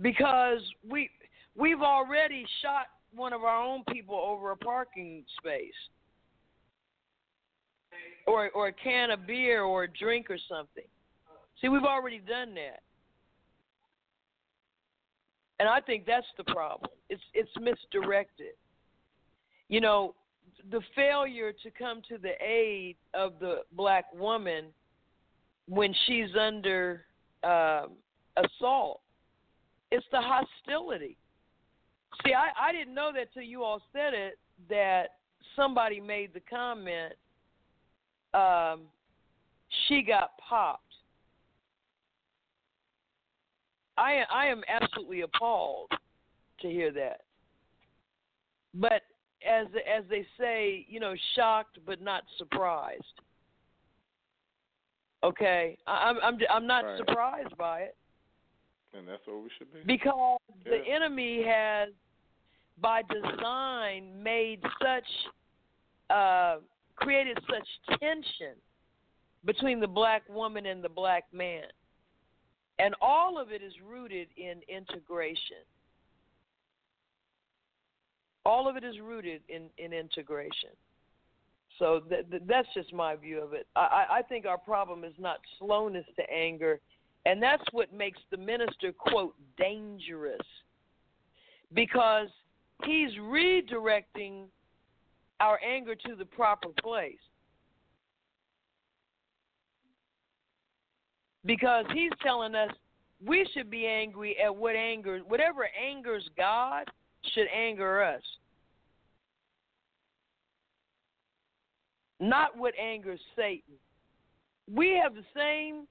because 0.00 0.60
we 0.88 1.10
we've 1.56 1.82
already 1.82 2.46
shot 2.62 2.86
one 3.14 3.32
of 3.32 3.42
our 3.42 3.62
own 3.62 3.82
people 3.92 4.16
over 4.16 4.52
a 4.52 4.56
parking 4.56 5.24
space 5.38 5.72
or 8.26 8.50
or 8.50 8.68
a 8.68 8.72
can 8.72 9.10
of 9.10 9.26
beer 9.26 9.62
or 9.62 9.84
a 9.84 9.88
drink 9.88 10.30
or 10.30 10.38
something. 10.48 10.84
See, 11.60 11.68
we've 11.68 11.84
already 11.84 12.18
done 12.18 12.54
that. 12.54 12.80
And 15.58 15.68
I 15.68 15.80
think 15.80 16.06
that's 16.06 16.26
the 16.38 16.44
problem. 16.44 16.90
It's 17.10 17.22
it's 17.34 17.50
misdirected. 17.60 18.54
You 19.68 19.82
know, 19.82 20.14
the 20.70 20.80
failure 20.94 21.52
to 21.52 21.70
come 21.70 22.02
to 22.08 22.18
the 22.18 22.32
aid 22.44 22.96
of 23.14 23.34
the 23.40 23.62
black 23.72 24.06
woman 24.14 24.66
when 25.68 25.94
she's 26.06 26.30
under 26.38 27.04
uh, 27.42 27.86
assault. 28.36 29.00
It's 29.90 30.06
the 30.12 30.20
hostility. 30.20 31.16
See, 32.24 32.32
I, 32.34 32.68
I 32.68 32.72
didn't 32.72 32.94
know 32.94 33.10
that 33.14 33.32
till 33.32 33.42
you 33.42 33.62
all 33.62 33.82
said 33.92 34.14
it 34.14 34.38
that 34.68 35.16
somebody 35.56 36.00
made 36.00 36.32
the 36.34 36.40
comment 36.40 37.14
um, 38.34 38.82
she 39.86 40.02
got 40.02 40.32
popped. 40.38 40.82
I 43.96 44.22
I 44.32 44.46
am 44.46 44.62
absolutely 44.68 45.22
appalled 45.22 45.90
to 46.60 46.68
hear 46.68 46.92
that. 46.92 47.22
But 48.74 49.02
as 49.48 49.66
as 49.92 50.04
they 50.08 50.26
say, 50.38 50.86
you 50.88 51.00
know, 51.00 51.14
shocked 51.34 51.78
but 51.86 52.00
not 52.00 52.22
surprised. 52.38 53.04
Okay, 55.22 55.76
I'm 55.86 56.16
I'm 56.22 56.38
I'm 56.50 56.66
not 56.66 56.84
right. 56.84 56.98
surprised 56.98 57.56
by 57.56 57.80
it. 57.80 57.96
And 58.96 59.06
that's 59.06 59.22
what 59.26 59.42
we 59.42 59.50
should 59.56 59.72
be. 59.72 59.80
Because 59.86 60.40
yeah. 60.64 60.72
the 60.72 60.92
enemy 60.92 61.44
has, 61.46 61.90
by 62.80 63.02
design, 63.02 64.20
made 64.20 64.60
such, 64.82 65.04
uh, 66.10 66.56
created 66.96 67.38
such 67.48 67.98
tension 68.00 68.54
between 69.44 69.80
the 69.80 69.86
black 69.86 70.22
woman 70.28 70.66
and 70.66 70.82
the 70.82 70.88
black 70.88 71.24
man. 71.32 71.64
And 72.78 72.94
all 73.00 73.38
of 73.38 73.52
it 73.52 73.62
is 73.62 73.74
rooted 73.86 74.28
in 74.36 74.60
integration. 74.68 75.62
All 78.44 78.68
of 78.68 78.76
it 78.76 78.84
is 78.84 79.00
rooted 79.00 79.42
in, 79.48 79.64
in 79.78 79.92
integration. 79.92 80.70
So 81.78 82.00
th- 82.08 82.28
th- 82.30 82.42
that's 82.46 82.68
just 82.74 82.92
my 82.92 83.16
view 83.16 83.42
of 83.42 83.52
it. 83.52 83.66
I, 83.76 84.04
I 84.10 84.22
think 84.22 84.46
our 84.46 84.58
problem 84.58 85.04
is 85.04 85.14
not 85.18 85.38
slowness 85.58 86.06
to 86.16 86.30
anger, 86.30 86.80
and 87.26 87.42
that's 87.42 87.62
what 87.72 87.92
makes 87.92 88.18
the 88.30 88.36
minister, 88.36 88.92
quote, 88.92 89.34
dangerous. 89.58 90.40
Because 91.72 92.28
he's 92.84 93.10
redirecting 93.20 94.44
our 95.40 95.58
anger 95.66 95.94
to 95.94 96.14
the 96.14 96.24
proper 96.24 96.68
place. 96.82 97.14
Because 101.46 101.86
he's 101.94 102.12
telling 102.22 102.54
us 102.54 102.70
we 103.24 103.48
should 103.54 103.70
be 103.70 103.86
angry 103.86 104.36
at 104.42 104.54
what 104.54 104.76
angers, 104.76 105.22
whatever 105.26 105.68
angers 105.82 106.28
God 106.36 106.84
should 107.34 107.46
anger 107.54 108.02
us. 108.02 108.22
Not 112.18 112.56
what 112.56 112.74
angers 112.78 113.20
Satan. 113.34 113.74
We 114.72 115.00
have 115.02 115.14
the 115.14 115.24
same 115.34 115.86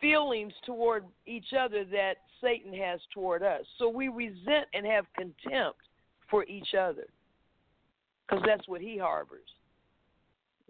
feelings 0.00 0.52
toward 0.64 1.04
each 1.26 1.52
other 1.58 1.84
that 1.84 2.14
Satan 2.40 2.72
has 2.72 3.00
toward 3.12 3.42
us. 3.42 3.62
So 3.78 3.88
we 3.88 4.08
resent 4.08 4.66
and 4.72 4.86
have 4.86 5.04
contempt 5.14 5.80
for 6.30 6.44
each 6.44 6.74
other 6.78 7.06
because 8.26 8.42
that's 8.46 8.66
what 8.68 8.80
he 8.80 8.96
harbors. 8.96 9.48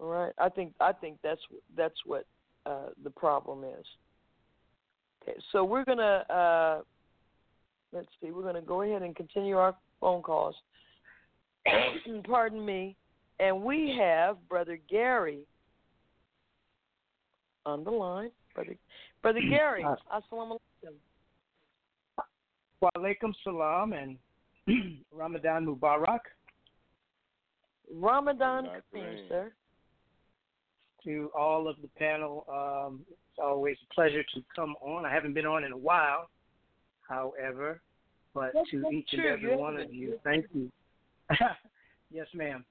All 0.00 0.08
right, 0.08 0.32
I 0.38 0.48
think 0.48 0.72
I 0.80 0.92
think 0.92 1.18
that's 1.22 1.42
that's 1.76 1.94
what 2.06 2.24
uh, 2.64 2.88
the 3.04 3.10
problem 3.10 3.64
is. 3.64 3.86
Okay, 5.22 5.38
so 5.52 5.62
we're 5.62 5.84
gonna 5.84 6.24
uh, 6.30 6.80
let's 7.92 8.08
see, 8.20 8.30
we're 8.30 8.42
gonna 8.42 8.62
go 8.62 8.82
ahead 8.82 9.02
and 9.02 9.14
continue 9.14 9.56
our 9.56 9.74
phone 10.00 10.22
calls. 10.22 10.54
Pardon 12.24 12.64
me, 12.64 12.96
and 13.38 13.62
we 13.62 13.96
have 13.98 14.36
Brother 14.48 14.78
Gary 14.88 15.40
on 17.66 17.84
the 17.84 17.90
line. 17.90 18.30
Brother 18.54 18.76
Brother 19.22 19.40
Gary, 19.50 19.84
assalamu 19.84 20.58
alaikum. 20.84 20.94
Wa 22.80 22.90
alaikum 22.96 23.32
salam 23.44 23.92
and 23.92 24.16
Ramadan 25.12 25.66
Mubarak. 25.66 26.20
Ramadan 27.92 28.68
Kareem, 28.94 29.28
sir. 29.28 29.52
To 31.04 31.30
all 31.36 31.66
of 31.66 31.76
the 31.80 31.88
panel, 31.88 32.44
um, 32.48 33.00
it's 33.08 33.38
always 33.42 33.76
a 33.90 33.94
pleasure 33.94 34.22
to 34.34 34.44
come 34.54 34.74
on. 34.82 35.06
I 35.06 35.12
haven't 35.12 35.32
been 35.32 35.46
on 35.46 35.64
in 35.64 35.72
a 35.72 35.76
while, 35.76 36.28
however, 37.10 37.82
but 38.32 38.52
That's 38.54 38.70
to 38.70 38.88
each 38.90 39.08
and 39.12 39.26
every 39.26 39.56
one 39.56 39.76
of 39.76 39.92
you, 39.92 40.18
thank 40.22 40.46
you. 40.54 40.70
yes, 42.10 42.26
ma'am. 42.34 42.64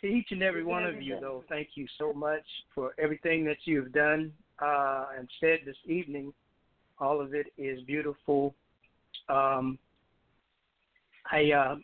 To 0.00 0.06
each 0.06 0.32
and 0.32 0.42
every 0.42 0.64
one 0.64 0.84
of 0.84 1.00
you, 1.00 1.16
though, 1.20 1.44
thank 1.48 1.68
you 1.76 1.86
so 1.96 2.12
much 2.12 2.44
for 2.74 2.92
everything 2.98 3.44
that 3.44 3.56
you've 3.64 3.92
done 3.92 4.32
uh, 4.60 5.06
and 5.16 5.28
said 5.40 5.60
this 5.64 5.76
evening. 5.86 6.34
All 6.98 7.20
of 7.20 7.32
it 7.34 7.46
is 7.56 7.80
beautiful. 7.84 8.54
Um, 9.28 9.78
I 11.30 11.52
uh, 11.52 11.76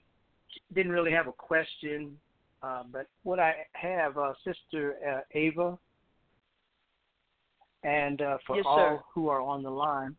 didn't 0.75 0.93
really 0.93 1.13
have 1.13 1.29
a 1.29 1.33
question, 1.33 2.17
uh, 2.63 2.83
but 2.93 3.07
what 3.23 3.39
I 3.41 3.55
have, 3.73 4.19
uh, 4.19 4.35
Sister 4.45 4.97
uh, 5.09 5.21
Ava, 5.33 5.79
and 7.83 8.21
uh, 8.21 8.39
for 8.47 8.57
Yes, 8.57 8.67
all 8.69 8.77
sir. 8.77 9.03
who 9.15 9.29
are 9.29 9.41
on 9.41 9.63
the 9.63 9.71
line, 9.71 10.15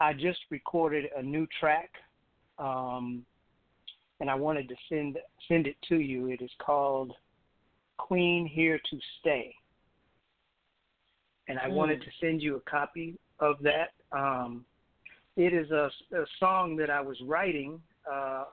I 0.00 0.12
just 0.12 0.38
recorded 0.50 1.06
a 1.16 1.22
new 1.22 1.46
track, 1.58 1.90
um, 2.58 3.24
and 4.20 4.30
I 4.30 4.34
wanted 4.34 4.68
to 4.68 4.74
send 4.88 5.18
send 5.48 5.66
it 5.66 5.76
to 5.88 5.96
you. 6.00 6.28
It 6.28 6.42
is 6.42 6.50
called 6.58 7.12
"Queen 7.96 8.46
Here 8.46 8.78
to 8.78 9.00
Stay," 9.20 9.54
and 11.48 11.58
I 11.58 11.68
wanted 11.68 11.98
Hmm. 11.98 12.04
to 12.04 12.10
send 12.20 12.42
you 12.42 12.56
a 12.56 12.60
copy 12.60 13.18
of 13.40 13.56
that. 13.62 13.92
Um, 14.12 14.66
it 15.36 15.52
is 15.52 15.70
a, 15.70 15.90
a 16.12 16.26
song 16.38 16.76
that 16.76 16.90
I 16.90 17.00
was 17.00 17.20
writing, 17.22 17.80
uh, 18.10 18.44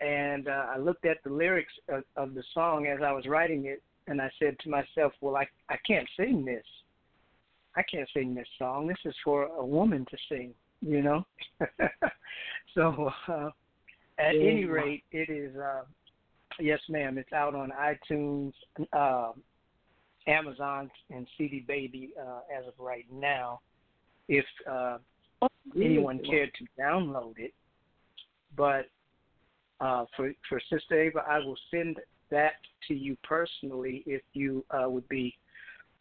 and 0.00 0.48
uh, 0.48 0.66
I 0.74 0.78
looked 0.78 1.04
at 1.04 1.22
the 1.24 1.30
lyrics 1.30 1.72
of, 1.88 2.04
of 2.16 2.34
the 2.34 2.42
song 2.54 2.86
as 2.86 3.00
I 3.02 3.12
was 3.12 3.26
writing 3.26 3.66
it, 3.66 3.82
and 4.06 4.20
I 4.20 4.30
said 4.38 4.58
to 4.60 4.68
myself, 4.68 5.12
"Well, 5.20 5.36
I 5.36 5.48
I 5.68 5.76
can't 5.86 6.08
sing 6.16 6.44
this. 6.44 6.64
I 7.76 7.82
can't 7.82 8.08
sing 8.12 8.34
this 8.34 8.48
song. 8.58 8.86
This 8.86 8.98
is 9.04 9.14
for 9.24 9.44
a 9.44 9.64
woman 9.64 10.06
to 10.10 10.16
sing, 10.28 10.54
you 10.80 11.02
know." 11.02 11.26
so, 12.74 13.12
uh, 13.28 13.50
at 14.18 14.34
Yeah. 14.34 14.50
any 14.50 14.64
rate, 14.64 15.04
it 15.12 15.28
is. 15.30 15.56
Uh, 15.56 15.84
yes, 16.58 16.80
ma'am. 16.88 17.18
It's 17.18 17.32
out 17.32 17.54
on 17.54 17.70
iTunes, 17.70 18.52
uh, 18.92 19.32
Amazon, 20.26 20.90
and 21.10 21.26
CD 21.36 21.60
Baby 21.60 22.12
uh, 22.20 22.40
as 22.56 22.66
of 22.66 22.74
right 22.78 23.06
now. 23.10 23.60
If 24.28 24.44
uh, 24.68 24.98
anyone 25.76 26.20
cared 26.20 26.52
to 26.54 26.64
download 26.78 27.38
it, 27.38 27.54
but 28.56 28.86
uh, 29.80 30.04
for 30.16 30.32
for 30.48 30.60
Sister 30.70 31.00
Ava, 31.00 31.24
I 31.28 31.38
will 31.38 31.58
send 31.70 31.98
that 32.30 32.54
to 32.88 32.94
you 32.94 33.16
personally 33.22 34.02
if 34.06 34.22
you 34.32 34.64
uh, 34.70 34.88
would 34.88 35.08
be 35.08 35.34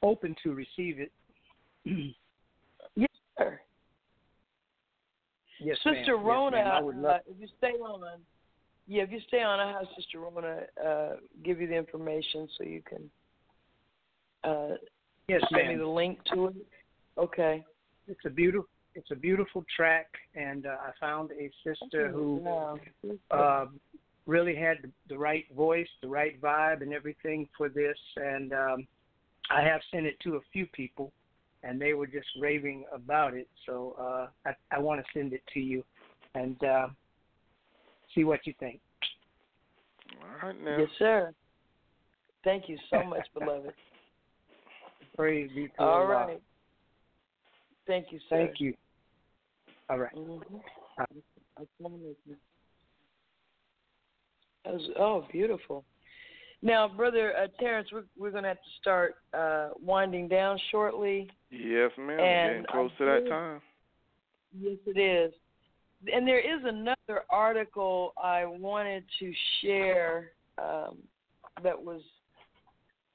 open 0.01 0.35
to 0.43 0.53
receive 0.53 0.99
it. 0.99 1.11
Yes, 2.95 3.10
sir. 3.38 3.60
Yes, 5.61 5.77
ma'am. 5.85 5.95
Sister 5.95 6.15
Yes, 6.15 6.26
Rona, 6.26 6.57
ma'am. 6.57 6.68
I 6.68 6.81
would 6.81 6.95
love. 6.97 7.15
uh, 7.15 7.19
if 7.27 7.39
you 7.39 7.47
stay 7.57 7.72
on, 7.72 8.19
yeah, 8.88 9.03
if 9.03 9.11
you 9.11 9.19
stay 9.27 9.41
on, 9.41 9.60
I 9.60 9.72
have 9.72 9.88
Sister 9.95 10.19
Rona 10.19 10.61
uh, 10.85 11.15
give 11.43 11.61
you 11.61 11.68
the 11.68 11.76
information 11.76 12.47
so 12.57 12.64
you 12.64 12.81
can 12.81 13.10
uh, 14.43 14.76
yes, 15.27 15.41
send 15.53 15.69
me 15.69 15.76
the 15.76 15.88
link 15.88 16.19
to 16.34 16.47
it. 16.47 16.56
Okay. 17.18 17.64
It's 18.07 18.19
a 18.26 18.30
beautiful. 18.30 18.68
It's 18.95 19.11
a 19.11 19.15
beautiful 19.15 19.64
track, 19.76 20.07
and 20.34 20.65
uh, 20.65 20.69
I 20.69 20.91
found 20.99 21.30
a 21.31 21.49
sister 21.64 22.10
who 22.10 22.43
uh, 23.30 23.65
really 24.26 24.56
had 24.56 24.77
the, 24.81 24.89
the 25.10 25.18
right 25.18 25.45
voice, 25.56 25.88
the 26.01 26.07
right 26.07 26.41
vibe, 26.41 26.81
and 26.81 26.91
everything 26.91 27.47
for 27.56 27.69
this. 27.69 27.97
And 28.18 28.51
um, 28.51 28.88
I 29.51 29.61
have 29.61 29.81
sent 29.91 30.07
it 30.07 30.19
to 30.23 30.35
a 30.35 30.39
few 30.51 30.65
people, 30.73 31.14
and 31.64 31.80
they 31.80 31.94
were 31.94 32.07
just 32.07 32.27
raving 32.40 32.86
about 32.94 33.34
it. 33.34 33.48
So 33.65 33.95
uh, 33.99 34.27
I, 34.45 34.76
I 34.76 34.80
want 34.80 35.02
to 35.02 35.06
send 35.14 35.34
it 35.34 35.41
to 35.53 35.60
you 35.60 35.84
and 36.36 36.61
uh, 36.64 36.88
see 38.15 38.23
what 38.23 38.45
you 38.45 38.53
think. 38.60 38.80
All 40.22 40.49
right 40.49 40.64
now. 40.64 40.77
Yes, 40.80 40.90
sir. 40.98 41.34
Thank 42.44 42.69
you 42.69 42.77
so 42.90 43.03
much, 43.03 43.26
beloved. 43.38 43.73
Praise 45.15 45.49
be 45.53 45.68
to 45.68 45.81
All 45.81 46.02
Allah. 46.02 46.27
right. 46.27 46.41
Thank 47.88 48.07
you, 48.11 48.19
sir. 48.30 48.45
Thank 48.45 48.61
you. 48.61 48.73
All 49.90 49.98
right. 49.98 50.14
Mhm. 50.15 50.61
Assalamu. 51.60 52.15
That 54.65 54.73
was, 54.73 54.90
oh, 54.98 55.26
beautiful. 55.31 55.84
Now, 56.61 56.88
brother 56.88 57.34
uh, 57.36 57.48
Terrence, 57.60 57.90
we're 57.91 58.03
we're 58.18 58.31
going 58.31 58.44
to 58.44 58.49
have 58.49 58.57
to 58.57 58.80
start 58.80 59.15
uh, 59.34 59.69
winding 59.81 60.27
down 60.27 60.60
shortly. 60.72 61.30
Yes, 61.49 61.91
ma'am. 61.97 62.19
And 62.19 62.49
Getting 62.49 62.65
close 62.69 62.91
I 62.95 62.97
to 62.99 63.05
that 63.05 63.30
time. 63.30 63.61
Yes, 64.59 64.77
it 64.85 64.99
is. 64.99 65.34
And 66.13 66.27
there 66.27 66.39
is 66.39 66.63
another 66.63 67.23
article 67.30 68.13
I 68.21 68.45
wanted 68.45 69.03
to 69.19 69.34
share 69.61 70.31
um, 70.57 70.97
that 71.63 71.80
was 71.81 72.01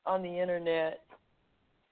on 0.07 0.23
the 0.23 0.39
internet. 0.39 1.01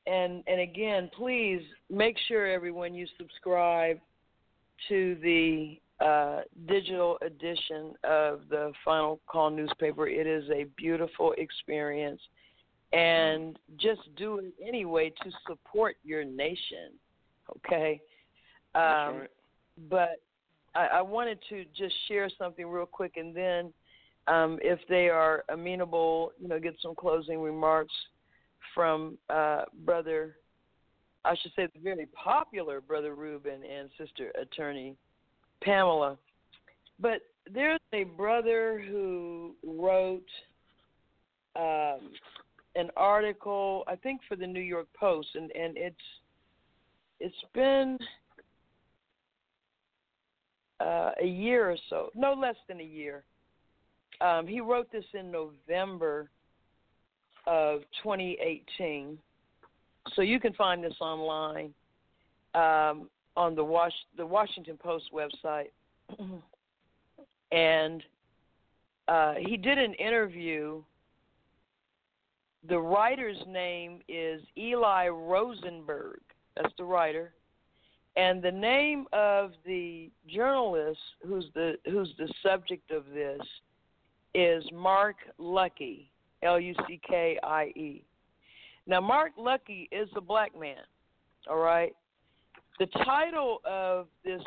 And 0.07 0.43
and 0.47 0.61
again, 0.61 1.11
please 1.17 1.63
make 1.89 2.17
sure 2.27 2.47
everyone 2.47 2.95
you 2.95 3.07
subscribe 3.17 3.99
to 4.89 5.17
the 5.23 5.79
uh, 6.05 6.41
digital 6.67 7.19
edition 7.23 7.95
of 8.03 8.41
the 8.51 8.73
Final 8.85 9.21
Call 9.27 9.51
newspaper. 9.51 10.09
It 10.09 10.27
is 10.27 10.45
a 10.51 10.65
beautiful 10.77 11.35
experience, 11.39 12.21
and 12.93 13.59
just 13.79 14.01
do 14.17 14.39
it 14.39 14.53
anyway 14.67 15.13
to 15.23 15.31
support 15.47 15.97
your 16.05 16.25
nation. 16.25 16.93
Okay. 17.57 18.01
Um, 18.75 18.83
right. 18.83 19.31
but 19.91 20.21
I, 20.75 20.87
I 20.87 21.03
wanted 21.03 21.39
to 21.49 21.65
just 21.77 21.95
share 22.09 22.29
something 22.39 22.67
real 22.67 22.87
quick, 22.87 23.15
and 23.17 23.35
then 23.35 23.73
um, 24.29 24.59
if 24.63 24.79
they 24.89 25.09
are 25.09 25.45
amenable, 25.51 26.33
you 26.41 26.49
know, 26.49 26.59
get 26.59 26.75
some 26.83 26.95
closing 26.95 27.41
remarks 27.41 27.93
from 28.75 29.19
uh, 29.29 29.65
brother. 29.85 30.37
I 31.25 31.37
should 31.41 31.53
say 31.55 31.69
the 31.73 31.81
very 31.81 32.07
popular 32.07 32.81
brother 32.81 33.15
Ruben 33.15 33.63
and 33.65 33.89
sister 33.99 34.33
attorney 34.41 34.97
Pamela. 35.63 36.19
But 36.99 37.23
there's 37.53 37.81
a 37.93 38.05
brother 38.05 38.83
who 38.89 39.55
wrote 39.65 40.27
um, 41.57 42.11
an 42.75 42.91
article, 42.97 43.85
I 43.87 43.97
think, 43.97 44.21
for 44.29 44.37
the 44.37 44.47
New 44.47 44.61
York 44.61 44.89
Post, 44.99 45.29
and 45.35 45.51
and 45.53 45.77
it's 45.77 45.97
it's 47.21 47.45
been 47.55 47.99
uh, 50.81 51.11
a 51.21 51.27
year 51.27 51.71
or 51.71 51.77
so, 51.89 52.11
no 52.15 52.33
less 52.35 52.57
than 52.69 52.81
a 52.81 52.85
year. 52.85 53.25
Um, 54.21 54.47
he 54.47 54.61
wrote 54.61 54.91
this 54.93 55.05
in 55.15 55.31
November 55.31 56.31
of 57.47 57.81
2018, 58.03 59.19
so 60.15 60.23
you 60.23 60.39
can 60.39 60.53
find 60.55 60.83
this 60.83 60.95
online 61.01 61.73
um, 62.55 63.09
on 63.37 63.55
the 63.55 63.65
Was- 63.65 63.93
the 64.17 64.27
Washington 64.27 64.77
Post 64.77 65.11
website. 65.13 65.71
and 67.53 68.03
uh, 69.09 69.35
he 69.39 69.57
did 69.57 69.79
an 69.79 69.95
interview. 69.95 70.83
The 72.69 72.79
writer's 72.79 73.43
name 73.47 74.01
is 74.09 74.43
Eli 74.57 75.09
Rosenberg. 75.09 76.21
That's 76.57 76.73
the 76.79 76.85
writer 76.85 77.33
and 78.17 78.43
the 78.43 78.51
name 78.51 79.07
of 79.13 79.53
the 79.65 80.11
journalist 80.29 81.01
who's 81.27 81.47
the 81.55 81.75
who's 81.87 82.13
the 82.19 82.33
subject 82.43 82.91
of 82.91 83.05
this 83.15 83.41
is 84.35 84.65
Mark 84.73 85.17
Luckie, 85.39 86.11
L 86.43 86.61
U 86.61 86.75
C 86.87 87.01
K 87.07 87.39
I 87.43 87.65
E. 87.77 88.05
Now 88.87 89.01
Mark 89.01 89.33
Luckie 89.39 89.89
is 89.93 90.09
a 90.17 90.21
black 90.21 90.59
man, 90.59 90.85
all 91.49 91.59
right? 91.59 91.95
The 92.79 92.87
title 93.05 93.61
of 93.65 94.09
this 94.25 94.43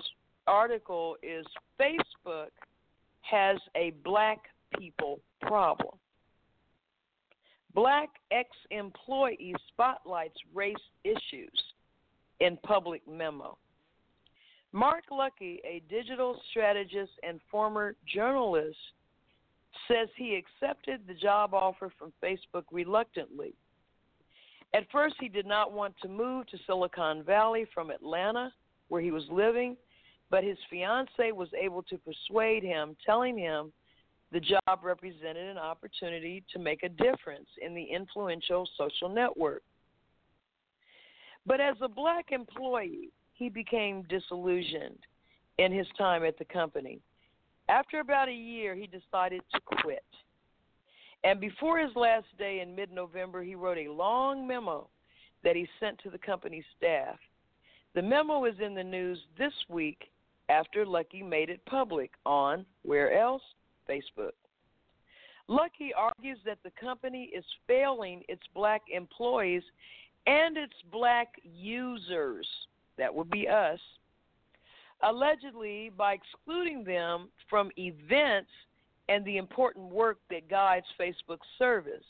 article 0.47 1.15
is 1.23 1.45
Facebook 1.79 2.49
has 3.21 3.57
a 3.75 3.91
black 4.03 4.39
people 4.77 5.19
problem. 5.41 5.95
Black 7.75 8.09
ex 8.31 8.49
employee 8.71 9.53
spotlights 9.67 10.37
race 10.53 10.75
issues 11.03 11.63
in 12.39 12.57
public 12.63 13.01
memo. 13.07 13.57
Mark 14.71 15.03
Luckie, 15.11 15.61
a 15.65 15.83
digital 15.89 16.39
strategist 16.49 17.11
and 17.21 17.39
former 17.51 17.95
journalist, 18.13 18.77
says 19.89 20.07
he 20.15 20.35
accepted 20.35 21.01
the 21.05 21.13
job 21.13 21.53
offer 21.53 21.91
from 21.99 22.13
Facebook 22.23 22.63
reluctantly. 22.71 23.53
At 24.73 24.89
first, 24.91 25.15
he 25.19 25.27
did 25.27 25.45
not 25.45 25.73
want 25.73 25.95
to 26.01 26.07
move 26.07 26.47
to 26.47 26.57
Silicon 26.65 27.23
Valley 27.23 27.65
from 27.73 27.89
Atlanta, 27.89 28.51
where 28.87 29.01
he 29.01 29.11
was 29.11 29.23
living, 29.29 29.75
but 30.29 30.43
his 30.43 30.57
fiancee 30.69 31.33
was 31.33 31.49
able 31.53 31.83
to 31.83 31.97
persuade 31.97 32.63
him, 32.63 32.95
telling 33.05 33.37
him 33.37 33.71
the 34.35 34.41
job 34.41 34.83
represented 34.83 35.49
an 35.49 35.57
opportunity 35.57 36.43
to 36.51 36.59
make 36.59 36.83
a 36.83 36.89
difference 36.89 37.47
in 37.65 37.73
the 37.73 37.83
influential 37.83 38.67
social 38.77 39.07
network. 39.07 39.63
But 41.45 41.61
as 41.61 41.77
a 41.81 41.87
black 41.87 42.33
employee, 42.33 43.13
he 43.31 43.47
became 43.47 44.03
disillusioned 44.09 44.99
in 45.57 45.71
his 45.71 45.87
time 45.97 46.25
at 46.25 46.37
the 46.37 46.43
company. 46.43 46.99
After 47.69 48.01
about 48.01 48.27
a 48.27 48.33
year, 48.33 48.75
he 48.75 48.87
decided 48.87 49.41
to 49.53 49.61
quit. 49.81 50.03
And 51.23 51.39
before 51.39 51.79
his 51.79 51.95
last 51.95 52.27
day 52.37 52.59
in 52.59 52.75
mid 52.75 52.91
November, 52.91 53.41
he 53.41 53.55
wrote 53.55 53.77
a 53.77 53.89
long 53.89 54.45
memo 54.45 54.89
that 55.45 55.55
he 55.55 55.65
sent 55.79 55.97
to 55.99 56.09
the 56.09 56.17
company 56.17 56.61
staff. 56.75 57.15
The 57.93 58.01
memo 58.01 58.43
is 58.43 58.55
in 58.59 58.75
the 58.75 58.83
news 58.83 59.17
this 59.37 59.53
week 59.69 60.11
after 60.49 60.85
Luckie 60.85 61.23
made 61.23 61.49
it 61.49 61.65
public 61.65 62.11
on 62.25 62.65
where 62.83 63.17
else? 63.17 63.41
Facebook. 63.89 64.31
Luckie 65.47 65.93
argues 65.95 66.39
that 66.45 66.57
the 66.63 66.71
company 66.79 67.31
is 67.35 67.45
failing 67.67 68.23
its 68.27 68.41
black 68.53 68.81
employees 68.91 69.63
and 70.25 70.57
its 70.57 70.73
black 70.91 71.27
users, 71.43 72.47
that 72.97 73.13
would 73.13 73.29
be 73.29 73.47
us, 73.47 73.79
allegedly 75.03 75.91
by 75.95 76.13
excluding 76.13 76.83
them 76.83 77.29
from 77.49 77.69
events 77.77 78.49
and 79.07 79.23
the 79.25 79.37
important 79.37 79.91
work 79.91 80.17
that 80.31 80.49
guides 80.49 80.85
Facebook's 80.99 81.47
service. 81.59 82.03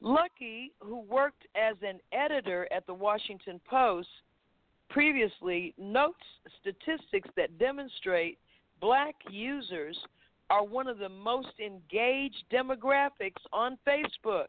Luckie, 0.00 0.70
who 0.78 1.00
worked 1.00 1.46
as 1.56 1.74
an 1.82 1.98
editor 2.12 2.68
at 2.72 2.86
the 2.86 2.94
Washington 2.94 3.60
Post 3.68 4.08
previously, 4.88 5.74
notes 5.76 6.22
statistics 6.60 7.28
that 7.36 7.58
demonstrate 7.58 8.38
black 8.80 9.16
users 9.28 9.98
are 10.50 10.64
one 10.64 10.86
of 10.86 10.98
the 10.98 11.08
most 11.08 11.52
engaged 11.64 12.44
demographics 12.52 13.42
on 13.52 13.78
Facebook 13.86 14.46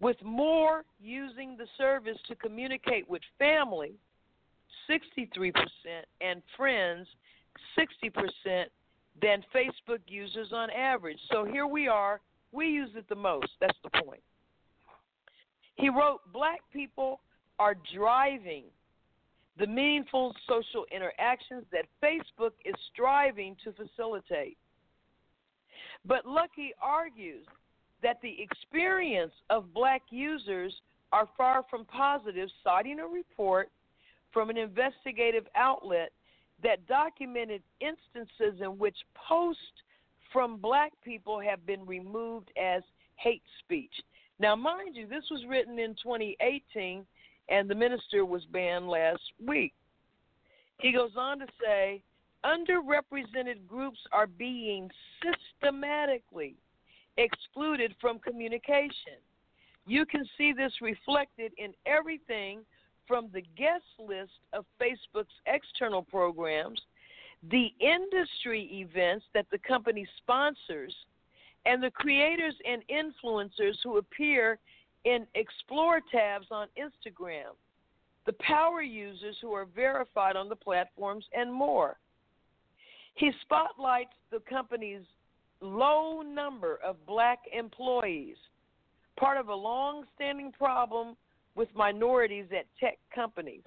with 0.00 0.16
more 0.24 0.84
using 1.00 1.56
the 1.56 1.66
service 1.78 2.18
to 2.26 2.34
communicate 2.34 3.08
with 3.08 3.22
family, 3.38 3.92
63%, 4.90 5.52
and 6.20 6.42
friends, 6.56 7.06
60%, 7.78 8.64
than 9.20 9.44
Facebook 9.54 10.00
users 10.08 10.48
on 10.52 10.70
average. 10.70 11.18
So 11.30 11.44
here 11.44 11.66
we 11.66 11.86
are. 11.86 12.20
We 12.50 12.68
use 12.68 12.90
it 12.96 13.08
the 13.08 13.14
most. 13.14 13.48
That's 13.60 13.76
the 13.82 13.90
point. 14.02 14.22
He 15.76 15.88
wrote 15.88 16.20
Black 16.32 16.60
people 16.72 17.20
are 17.58 17.76
driving 17.94 18.64
the 19.58 19.66
meaningful 19.66 20.34
social 20.48 20.86
interactions 20.94 21.64
that 21.72 21.84
Facebook 22.02 22.52
is 22.64 22.74
striving 22.92 23.56
to 23.64 23.72
facilitate. 23.72 24.56
But 26.04 26.26
Luckie 26.26 26.74
argues 26.80 27.46
that 28.02 28.20
the 28.22 28.36
experience 28.40 29.32
of 29.50 29.72
black 29.72 30.02
users 30.10 30.74
are 31.12 31.28
far 31.36 31.64
from 31.70 31.84
positive, 31.84 32.48
citing 32.64 32.98
a 32.98 33.06
report 33.06 33.70
from 34.32 34.50
an 34.50 34.56
investigative 34.56 35.46
outlet 35.54 36.10
that 36.62 36.86
documented 36.86 37.62
instances 37.80 38.60
in 38.60 38.78
which 38.78 38.96
posts 39.28 39.60
from 40.32 40.56
black 40.56 40.92
people 41.04 41.38
have 41.40 41.64
been 41.66 41.84
removed 41.84 42.50
as 42.60 42.82
hate 43.16 43.42
speech. 43.60 43.92
Now, 44.38 44.56
mind 44.56 44.96
you, 44.96 45.06
this 45.06 45.24
was 45.30 45.44
written 45.48 45.78
in 45.78 45.90
2018, 46.02 47.04
and 47.48 47.68
the 47.68 47.74
minister 47.74 48.24
was 48.24 48.42
banned 48.52 48.88
last 48.88 49.22
week. 49.46 49.74
He 50.80 50.92
goes 50.92 51.12
on 51.16 51.38
to 51.40 51.46
say 51.62 52.02
underrepresented 52.44 53.66
groups 53.66 53.98
are 54.12 54.26
being 54.26 54.90
systematically 55.22 56.54
excluded 57.16 57.94
from 58.00 58.18
communication. 58.18 59.20
You 59.86 60.06
can 60.06 60.24
see 60.38 60.52
this 60.52 60.72
reflected 60.80 61.52
in 61.58 61.72
everything 61.86 62.60
from 63.06 63.28
the 63.32 63.42
guest 63.56 63.84
list 63.98 64.32
of 64.52 64.64
Facebook's 64.80 65.34
external 65.46 66.02
programs, 66.02 66.80
the 67.50 67.68
industry 67.80 68.70
events 68.72 69.24
that 69.34 69.46
the 69.50 69.58
company 69.58 70.06
sponsors, 70.18 70.94
and 71.66 71.82
the 71.82 71.90
creators 71.90 72.54
and 72.68 72.82
influencers 72.88 73.74
who 73.84 73.98
appear 73.98 74.58
in 75.04 75.26
Explore 75.34 76.00
tabs 76.10 76.46
on 76.50 76.68
Instagram, 76.78 77.54
the 78.26 78.34
power 78.34 78.82
users 78.82 79.36
who 79.42 79.52
are 79.52 79.66
verified 79.66 80.36
on 80.36 80.48
the 80.48 80.56
platforms, 80.56 81.24
and 81.36 81.52
more. 81.52 81.98
He 83.14 83.30
spotlights 83.42 84.14
the 84.30 84.40
company's 84.40 85.02
low 85.60 86.22
number 86.22 86.78
of 86.84 86.96
black 87.06 87.40
employees, 87.56 88.36
part 89.18 89.38
of 89.38 89.48
a 89.48 89.54
long 89.54 90.04
standing 90.14 90.52
problem 90.52 91.16
with 91.54 91.68
minorities 91.74 92.46
at 92.56 92.66
tech 92.80 92.98
companies. 93.14 93.62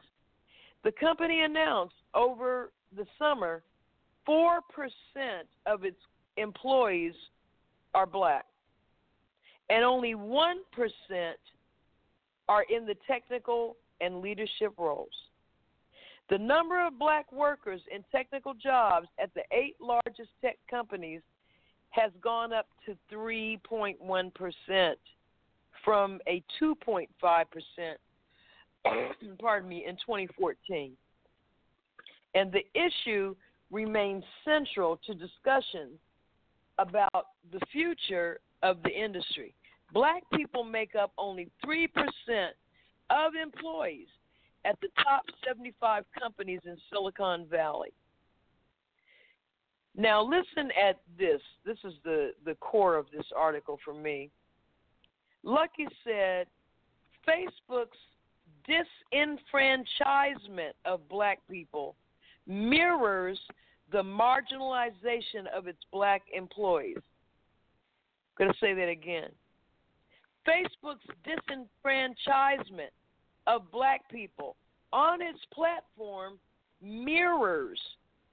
The 0.84 0.91
company 0.91 1.41
announced 1.41 1.95
over 2.13 2.72
the 2.95 3.05
summer 3.17 3.63
4% 4.27 4.59
of 5.65 5.84
its 5.84 5.97
employees 6.38 7.13
are 7.93 8.05
black, 8.05 8.45
and 9.69 9.84
only 9.84 10.15
1% 10.15 10.55
are 12.49 12.65
in 12.69 12.85
the 12.85 12.95
technical 13.07 13.77
and 14.01 14.22
leadership 14.22 14.73
roles. 14.77 15.09
The 16.30 16.38
number 16.38 16.85
of 16.85 16.97
black 16.97 17.31
workers 17.31 17.81
in 17.93 18.03
technical 18.11 18.53
jobs 18.53 19.07
at 19.19 19.34
the 19.35 19.43
eight 19.52 19.76
largest 19.80 20.30
tech 20.41 20.57
companies 20.69 21.22
has 21.91 22.11
gone 22.22 22.52
up 22.52 22.68
to 22.85 22.97
3.1% 23.14 24.95
from 25.84 26.19
a 26.27 26.43
2.5%, 26.61 27.07
pardon 29.39 29.69
me, 29.69 29.85
in 29.88 29.95
2014. 29.95 30.91
And 32.34 32.52
the 32.52 32.65
issue 32.73 33.35
remains 33.72 34.23
central 34.43 34.99
to 35.06 35.14
discussions 35.14 35.99
about 36.80 37.27
the 37.53 37.60
future 37.72 38.39
of 38.64 38.81
the 38.84 38.89
industry. 38.89 39.53
Black 39.93 40.23
people 40.34 40.64
make 40.64 40.95
up 40.95 41.11
only 41.18 41.49
3% 41.65 41.88
of 43.11 43.34
employees 43.41 44.07
at 44.66 44.80
the 44.82 44.88
top 45.04 45.24
75 45.48 46.04
companies 46.20 46.60
in 46.66 46.76
Silicon 46.92 47.46
Valley. 47.50 47.94
Now, 49.96 50.22
listen 50.22 50.72
at 50.72 51.00
this. 51.18 51.42
This 51.66 51.78
is 51.86 51.94
the, 52.04 52.32
the 52.44 52.56
core 52.56 52.98
of 52.98 53.06
this 53.12 53.28
article 53.36 53.80
for 53.86 53.94
me. 53.94 54.30
Luckie 55.44 55.88
said 56.04 56.48
Facebook's 57.28 57.98
disenfranchisement 58.68 60.74
of 60.86 61.08
black 61.08 61.40
people 61.50 61.96
mirrors 62.48 63.40
the 63.92 64.02
marginalization 64.02 65.46
of 65.56 65.68
its 65.68 65.80
black 65.92 66.24
employees. 66.36 66.98
I'm 66.98 68.46
going 68.46 68.52
to 68.52 68.58
say 68.60 68.74
that 68.74 68.90
again. 68.90 69.30
Facebook's 70.48 71.06
disenfranchisement 71.26 72.90
of 73.47 73.72
black 73.72 74.09
people 74.09 74.55
on 74.93 75.22
its 75.22 75.39
platform 75.53 76.39
mirrors 76.81 77.80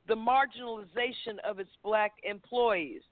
the 0.08 0.14
marginalization 0.14 1.38
of 1.44 1.58
its 1.58 1.70
black 1.82 2.12
employees. 2.22 3.02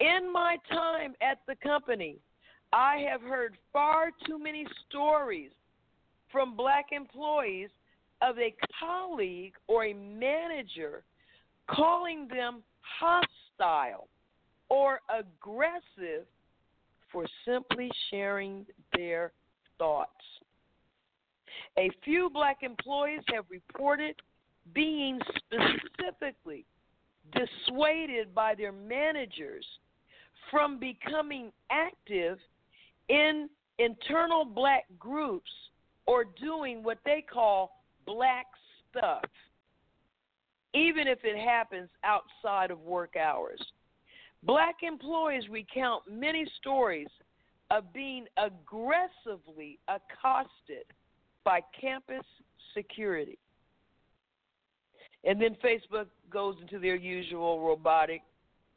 In 0.00 0.32
my 0.32 0.56
time 0.70 1.14
at 1.20 1.40
the 1.46 1.56
company, 1.56 2.16
I 2.72 3.04
have 3.10 3.20
heard 3.20 3.56
far 3.72 4.10
too 4.26 4.38
many 4.38 4.66
stories 4.88 5.50
from 6.30 6.56
black 6.56 6.86
employees 6.92 7.68
of 8.22 8.38
a 8.38 8.54
colleague 8.78 9.54
or 9.66 9.86
a 9.86 9.94
manager 9.94 11.02
calling 11.68 12.28
them 12.28 12.62
hostile 12.80 14.08
or 14.68 15.00
aggressive 15.10 16.26
for 17.12 17.26
simply 17.44 17.90
sharing 18.10 18.64
their 18.96 19.32
thoughts. 19.78 20.10
A 21.78 21.90
few 22.04 22.30
black 22.30 22.58
employees 22.62 23.22
have 23.32 23.44
reported 23.48 24.16
being 24.74 25.18
specifically 25.36 26.64
dissuaded 27.32 28.34
by 28.34 28.54
their 28.54 28.72
managers 28.72 29.64
from 30.50 30.78
becoming 30.78 31.52
active 31.70 32.38
in 33.08 33.48
internal 33.78 34.44
black 34.44 34.84
groups 34.98 35.50
or 36.06 36.24
doing 36.40 36.82
what 36.82 36.98
they 37.04 37.22
call 37.22 37.82
black 38.06 38.46
stuff, 38.90 39.24
even 40.74 41.06
if 41.06 41.18
it 41.24 41.38
happens 41.38 41.88
outside 42.04 42.70
of 42.70 42.80
work 42.80 43.14
hours. 43.16 43.60
Black 44.42 44.76
employees 44.82 45.44
recount 45.50 46.02
many 46.10 46.46
stories 46.58 47.08
of 47.70 47.92
being 47.92 48.26
aggressively 48.36 49.78
accosted 49.88 50.84
by 51.44 51.60
campus 51.78 52.24
security. 52.74 53.38
And 55.24 55.40
then 55.40 55.56
Facebook 55.62 56.06
goes 56.30 56.56
into 56.60 56.78
their 56.78 56.96
usual 56.96 57.60
robotic 57.60 58.22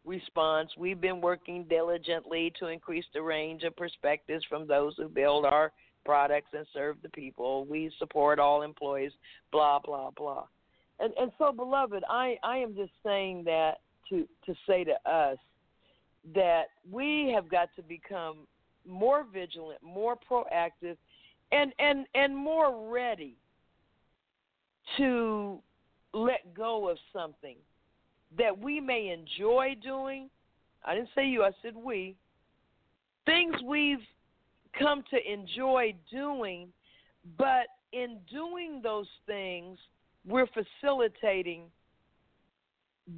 response. 0.06 0.70
We've 0.78 1.00
been 1.00 1.22
working 1.22 1.66
diligently 1.70 2.52
to 2.60 2.68
increase 2.68 3.06
the 3.14 3.22
range 3.22 3.64
of 3.64 3.76
perspectives 3.76 4.44
from 4.50 4.68
those 4.68 4.96
who 4.98 5.08
build 5.08 5.46
our 5.46 5.72
products 6.04 6.50
and 6.54 6.66
serve 6.74 6.98
the 7.02 7.10
people. 7.10 7.66
We 7.66 7.92
support 7.98 8.40
all 8.40 8.62
employees, 8.62 9.12
blah, 9.52 9.80
blah, 9.80 10.12
blah. 10.12 10.46
And, 11.00 11.14
and 11.20 11.32
so, 11.38 11.52
beloved, 11.52 12.04
I, 12.10 12.38
I 12.44 12.58
am 12.58 12.76
just 12.76 12.92
saying 13.06 13.44
that 13.46 13.80
to, 14.10 14.28
to 14.46 14.54
say 14.68 14.84
to 14.84 14.96
us 15.10 15.38
that 16.36 16.66
we 16.92 17.32
have 17.34 17.50
got 17.50 17.70
to 17.76 17.82
become 17.82 18.48
more 18.88 19.26
vigilant, 19.32 19.80
more 19.82 20.16
proactive, 20.30 20.98
and, 21.54 21.72
and, 21.80 22.06
and 22.16 22.36
more 22.36 22.92
ready 22.92 23.36
to 24.98 25.60
let 26.14 26.54
go 26.54 26.90
of 26.90 26.98
something 27.14 27.56
that 28.38 28.58
we 28.58 28.80
may 28.80 29.10
enjoy 29.10 29.76
doing. 29.82 30.30
I 30.86 30.96
didn't 30.96 31.10
say 31.16 31.28
you, 31.28 31.44
I 31.44 31.52
said 31.62 31.76
we. 31.76 32.16
Things 33.26 33.56
we've 33.66 34.06
come 34.78 35.04
to 35.12 35.32
enjoy 35.32 35.94
doing, 36.12 36.70
but 37.38 37.68
in 37.94 38.18
doing 38.32 38.82
those 38.84 39.08
things, 39.28 39.78
we're 40.28 40.48
facilitating 40.48 41.64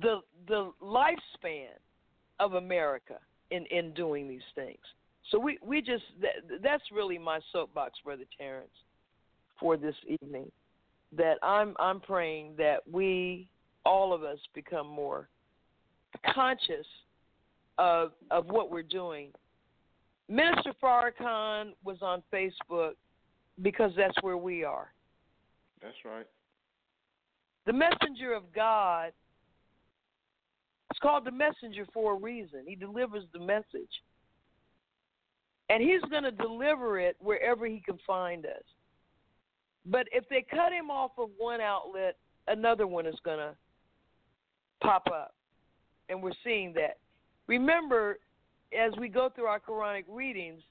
the 0.01 0.19
the 0.47 0.71
lifespan 0.81 1.77
of 2.39 2.53
America 2.53 3.19
in 3.51 3.65
in 3.67 3.93
doing 3.93 4.27
these 4.27 4.41
things. 4.53 4.79
So 5.31 5.39
we 5.39 5.57
we 5.63 5.81
just 5.81 6.03
that, 6.21 6.61
that's 6.61 6.83
really 6.91 7.17
my 7.17 7.39
soapbox, 7.51 7.99
brother 8.03 8.25
Terrence, 8.37 8.69
for 9.59 9.77
this 9.77 9.95
evening. 10.21 10.51
That 11.15 11.37
I'm 11.41 11.75
I'm 11.79 11.99
praying 11.99 12.55
that 12.57 12.79
we 12.91 13.49
all 13.85 14.13
of 14.13 14.23
us 14.23 14.39
become 14.53 14.87
more 14.87 15.29
conscious 16.33 16.85
of 17.77 18.11
of 18.31 18.47
what 18.47 18.71
we're 18.71 18.83
doing. 18.83 19.31
Minister 20.27 20.73
Farrakhan 20.81 21.73
was 21.83 21.97
on 22.01 22.23
Facebook 22.33 22.93
because 23.61 23.91
that's 23.95 24.15
where 24.21 24.37
we 24.37 24.63
are. 24.63 24.91
That's 25.81 25.95
right. 26.03 26.27
The 27.67 27.73
messenger 27.73 28.33
of 28.33 28.43
God 28.53 29.11
it's 30.95 30.99
called 31.01 31.25
the 31.25 31.31
messenger 31.31 31.85
for 31.93 32.13
a 32.13 32.15
reason. 32.17 32.61
He 32.65 32.75
delivers 32.75 33.25
the 33.33 33.39
message. 33.39 33.91
And 35.69 35.81
he's 35.81 36.01
going 36.09 36.23
to 36.23 36.31
deliver 36.31 36.99
it 36.99 37.15
wherever 37.19 37.65
he 37.65 37.81
can 37.83 37.97
find 38.05 38.45
us. 38.45 38.63
But 39.85 40.07
if 40.11 40.27
they 40.29 40.45
cut 40.49 40.71
him 40.71 40.89
off 40.89 41.11
of 41.17 41.29
one 41.37 41.61
outlet, 41.61 42.17
another 42.47 42.87
one 42.87 43.05
is 43.05 43.15
going 43.23 43.39
to 43.39 43.55
pop 44.81 45.07
up. 45.07 45.33
And 46.09 46.21
we're 46.21 46.31
seeing 46.43 46.73
that. 46.73 46.97
Remember, 47.47 48.19
as 48.77 48.91
we 48.99 49.09
go 49.09 49.29
through 49.33 49.45
our 49.45 49.59
Quranic 49.59 50.05
readings 50.07 50.61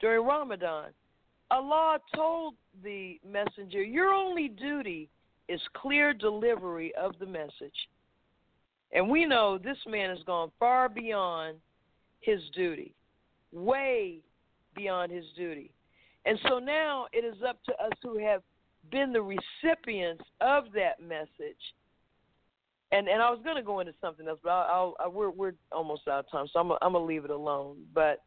during 0.00 0.26
Ramadan, 0.26 0.90
Allah 1.50 1.98
told 2.14 2.54
the 2.82 3.18
messenger, 3.26 3.82
Your 3.82 4.10
only 4.10 4.48
duty 4.48 5.08
is 5.48 5.60
clear 5.74 6.12
delivery 6.12 6.92
of 6.94 7.18
the 7.18 7.26
message. 7.26 7.88
And 8.92 9.08
we 9.08 9.24
know 9.24 9.58
this 9.58 9.78
man 9.86 10.10
has 10.10 10.22
gone 10.24 10.50
far 10.58 10.88
beyond 10.88 11.56
his 12.20 12.40
duty, 12.54 12.94
way 13.52 14.18
beyond 14.74 15.12
his 15.12 15.24
duty. 15.36 15.70
And 16.24 16.38
so 16.48 16.58
now 16.58 17.06
it 17.12 17.24
is 17.24 17.42
up 17.46 17.62
to 17.64 17.72
us 17.72 17.92
who 18.02 18.18
have 18.18 18.42
been 18.90 19.12
the 19.12 19.22
recipients 19.22 20.24
of 20.40 20.64
that 20.74 21.00
message. 21.00 21.56
And 22.90 23.06
and 23.06 23.20
I 23.20 23.30
was 23.30 23.40
going 23.44 23.56
to 23.56 23.62
go 23.62 23.80
into 23.80 23.92
something 24.00 24.26
else, 24.26 24.38
but 24.42 24.50
I'll, 24.50 24.94
I'll, 24.98 25.10
we're 25.10 25.30
we're 25.30 25.52
almost 25.72 26.08
out 26.08 26.20
of 26.20 26.30
time, 26.30 26.46
so 26.52 26.58
I'm 26.58 26.72
I'm 26.82 26.92
gonna 26.92 27.04
leave 27.04 27.24
it 27.24 27.30
alone. 27.30 27.76
But 27.94 28.22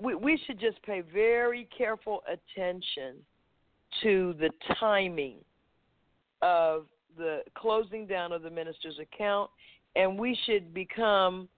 we 0.00 0.14
we 0.14 0.38
should 0.46 0.60
just 0.60 0.82
pay 0.82 1.00
very 1.00 1.66
careful 1.76 2.22
attention 2.26 3.16
to 4.02 4.34
the 4.38 4.50
timing 4.78 5.36
of 6.42 6.86
the 7.16 7.40
closing 7.54 8.06
down 8.06 8.32
of 8.32 8.42
the 8.42 8.50
minister's 8.50 8.98
account, 8.98 9.50
and 9.96 10.18
we 10.18 10.38
should 10.44 10.74
become 10.74 11.48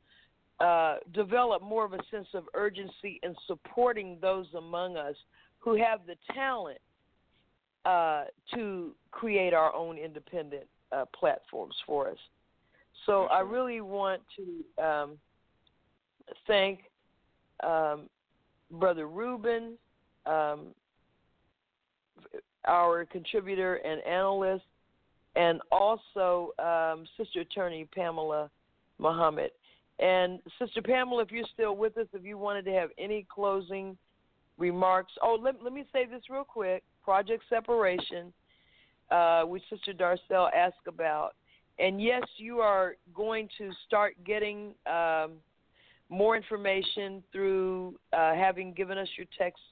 uh, 0.62 0.96
develop 1.12 1.60
more 1.60 1.84
of 1.84 1.92
a 1.92 1.98
sense 2.10 2.28
of 2.34 2.44
urgency 2.54 3.18
in 3.22 3.34
supporting 3.46 4.16
those 4.20 4.46
among 4.56 4.96
us 4.96 5.16
who 5.58 5.76
have 5.76 6.00
the 6.06 6.14
talent 6.32 6.78
uh, 7.84 8.24
to 8.54 8.94
create 9.10 9.52
our 9.52 9.74
own 9.74 9.98
independent 9.98 10.64
uh, 10.92 11.04
platforms 11.18 11.74
for 11.84 12.08
us. 12.08 12.18
So 13.06 13.24
I 13.24 13.40
really 13.40 13.80
want 13.80 14.22
to 14.36 14.84
um, 14.84 15.18
thank 16.46 16.80
um, 17.64 18.08
Brother 18.70 19.08
Ruben, 19.08 19.76
um, 20.26 20.68
our 22.68 23.04
contributor 23.04 23.76
and 23.76 24.00
analyst, 24.02 24.64
and 25.34 25.60
also 25.72 26.52
um, 26.60 27.04
Sister 27.16 27.40
Attorney 27.40 27.88
Pamela 27.92 28.48
Muhammad. 28.98 29.50
And 29.98 30.40
Sister 30.58 30.82
Pamela, 30.82 31.22
if 31.22 31.30
you're 31.30 31.44
still 31.52 31.76
with 31.76 31.96
us, 31.96 32.06
if 32.12 32.24
you 32.24 32.38
wanted 32.38 32.64
to 32.64 32.72
have 32.72 32.90
any 32.98 33.26
closing 33.32 33.96
remarks. 34.58 35.12
Oh, 35.22 35.38
let, 35.40 35.62
let 35.62 35.72
me 35.72 35.84
say 35.92 36.06
this 36.06 36.22
real 36.30 36.44
quick 36.44 36.82
Project 37.04 37.42
Separation, 37.48 38.32
uh, 39.10 39.42
which 39.42 39.62
Sister 39.70 39.92
Darcel 39.92 40.48
asked 40.54 40.86
about. 40.86 41.32
And 41.78 42.00
yes, 42.02 42.22
you 42.36 42.58
are 42.58 42.96
going 43.14 43.48
to 43.58 43.70
start 43.86 44.14
getting 44.24 44.74
um, 44.86 45.32
more 46.08 46.36
information 46.36 47.22
through 47.32 47.94
uh, 48.12 48.34
having 48.34 48.72
given 48.72 48.98
us 48.98 49.08
your 49.16 49.26
text, 49.38 49.62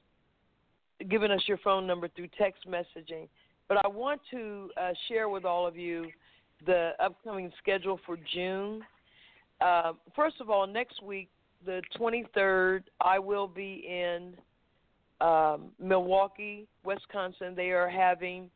given 1.09 1.31
us 1.31 1.41
your 1.47 1.57
phone 1.59 1.85
number 1.85 2.07
through 2.09 2.27
text 2.37 2.67
messaging. 2.67 3.27
But 3.69 3.85
I 3.85 3.87
want 3.87 4.19
to 4.31 4.69
uh, 4.81 4.91
share 5.07 5.29
with 5.29 5.45
all 5.45 5.65
of 5.65 5.77
you 5.77 6.07
the 6.65 6.91
upcoming 6.99 7.51
schedule 7.61 7.99
for 8.05 8.17
June. 8.33 8.81
Uh, 9.61 9.93
first 10.15 10.41
of 10.41 10.49
all, 10.49 10.65
next 10.65 11.03
week, 11.03 11.29
the 11.65 11.81
23rd, 11.99 12.83
I 12.99 13.19
will 13.19 13.47
be 13.47 13.85
in 13.87 14.33
um, 15.21 15.65
Milwaukee, 15.79 16.67
Wisconsin. 16.83 17.53
They 17.55 17.69
are 17.69 17.87
having 17.87 18.49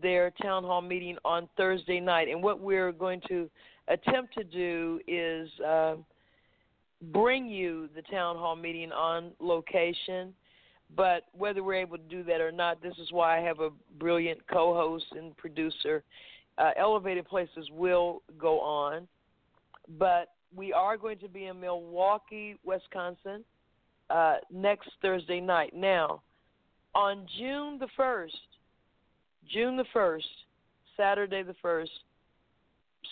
their 0.00 0.30
town 0.42 0.62
hall 0.62 0.82
meeting 0.82 1.16
on 1.24 1.48
Thursday 1.56 1.98
night. 1.98 2.28
And 2.28 2.42
what 2.42 2.60
we're 2.60 2.92
going 2.92 3.20
to 3.28 3.50
attempt 3.88 4.34
to 4.34 4.44
do 4.44 5.00
is 5.08 5.48
uh, 5.66 5.96
bring 7.12 7.46
you 7.46 7.88
the 7.96 8.02
town 8.02 8.36
hall 8.36 8.54
meeting 8.54 8.92
on 8.92 9.32
location. 9.40 10.32
But 10.94 11.24
whether 11.36 11.64
we're 11.64 11.74
able 11.80 11.96
to 11.96 12.04
do 12.04 12.22
that 12.24 12.40
or 12.40 12.52
not, 12.52 12.80
this 12.80 12.94
is 12.98 13.10
why 13.10 13.38
I 13.38 13.42
have 13.42 13.58
a 13.58 13.70
brilliant 13.98 14.46
co 14.46 14.74
host 14.74 15.06
and 15.12 15.36
producer. 15.36 16.04
Uh, 16.58 16.70
Elevated 16.78 17.26
Places 17.26 17.68
will 17.72 18.22
go 18.38 18.60
on. 18.60 19.08
But 19.98 20.35
we 20.56 20.72
are 20.72 20.96
going 20.96 21.18
to 21.18 21.28
be 21.28 21.46
in 21.46 21.60
Milwaukee, 21.60 22.56
Wisconsin 22.64 23.44
uh, 24.10 24.36
next 24.52 24.88
Thursday 25.02 25.40
night. 25.40 25.74
Now, 25.74 26.22
on 26.94 27.26
June 27.38 27.78
the 27.78 27.88
1st, 27.98 28.30
June 29.52 29.76
the 29.76 29.84
1st, 29.94 30.22
Saturday 30.96 31.42
the 31.42 31.54
1st, 31.62 31.88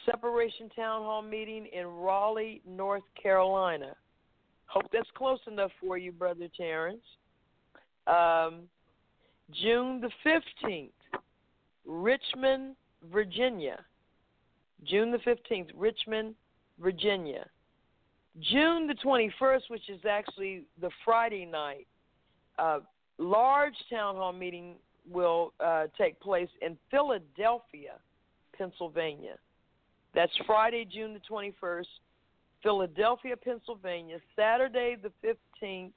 Separation 0.07 0.69
Town 0.71 1.03
Hall 1.03 1.23
meeting 1.23 1.69
in 1.73 1.87
Raleigh, 1.87 2.63
North 2.67 3.05
Carolina. 3.21 3.95
Hope 4.67 4.87
that's 4.93 5.09
close 5.15 5.39
enough 5.47 5.71
for 5.81 5.99
you, 5.99 6.13
Brother 6.13 6.49
Terrence. 6.57 7.03
Um, 8.07 8.63
June 9.63 10.01
the 10.01 10.11
15th, 10.27 10.89
Richmond, 11.87 12.75
Virginia. 13.13 13.85
June 14.85 15.11
the 15.11 15.19
15th, 15.19 15.69
Richmond, 15.77 16.35
Virginia. 16.81 17.47
June 18.41 18.87
the 18.87 18.95
21st, 18.95 19.63
which 19.69 19.89
is 19.89 20.01
actually 20.09 20.65
the 20.81 20.91
Friday 21.05 21.45
night, 21.45 21.87
large 23.19 23.75
town 23.91 24.17
hall 24.17 24.33
meeting 24.33 24.75
will 25.11 25.53
uh, 25.61 25.87
take 25.97 26.19
place 26.21 26.49
in 26.63 26.77
Philadelphia, 26.91 27.95
Pennsylvania. 28.57 29.37
That's 30.15 30.33
Friday, 30.47 30.87
June 30.91 31.15
the 31.15 31.21
21st, 31.31 31.87
Philadelphia, 32.63 33.37
Pennsylvania. 33.37 34.19
Saturday, 34.37 34.97
the 35.01 35.13
15th, 35.63 35.93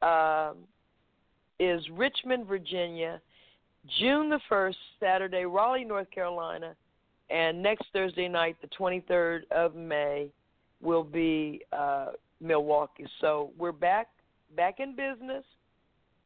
um, 0.00 0.58
is 1.58 1.82
Richmond, 1.92 2.46
Virginia. 2.46 3.20
June 3.98 4.30
the 4.30 4.40
1st, 4.50 4.76
Saturday, 5.00 5.44
Raleigh, 5.44 5.84
North 5.84 6.10
Carolina. 6.10 6.74
And 7.30 7.62
next 7.62 7.86
Thursday 7.92 8.28
night, 8.28 8.56
the 8.62 8.68
23rd 8.68 9.40
of 9.50 9.74
May, 9.74 10.30
will 10.80 11.04
be 11.04 11.62
uh, 11.72 12.08
Milwaukee. 12.40 13.06
So 13.20 13.50
we're 13.58 13.72
back 13.72 14.08
back 14.56 14.80
in 14.80 14.96
business, 14.96 15.44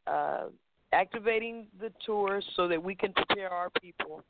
uh, 0.07 0.45
activating 0.93 1.67
the 1.81 1.91
tour 2.05 2.41
so 2.55 2.69
that 2.69 2.83
we 2.83 2.95
can 2.95 3.13
prepare 3.13 3.51
our 3.51 3.71
people 3.81 4.23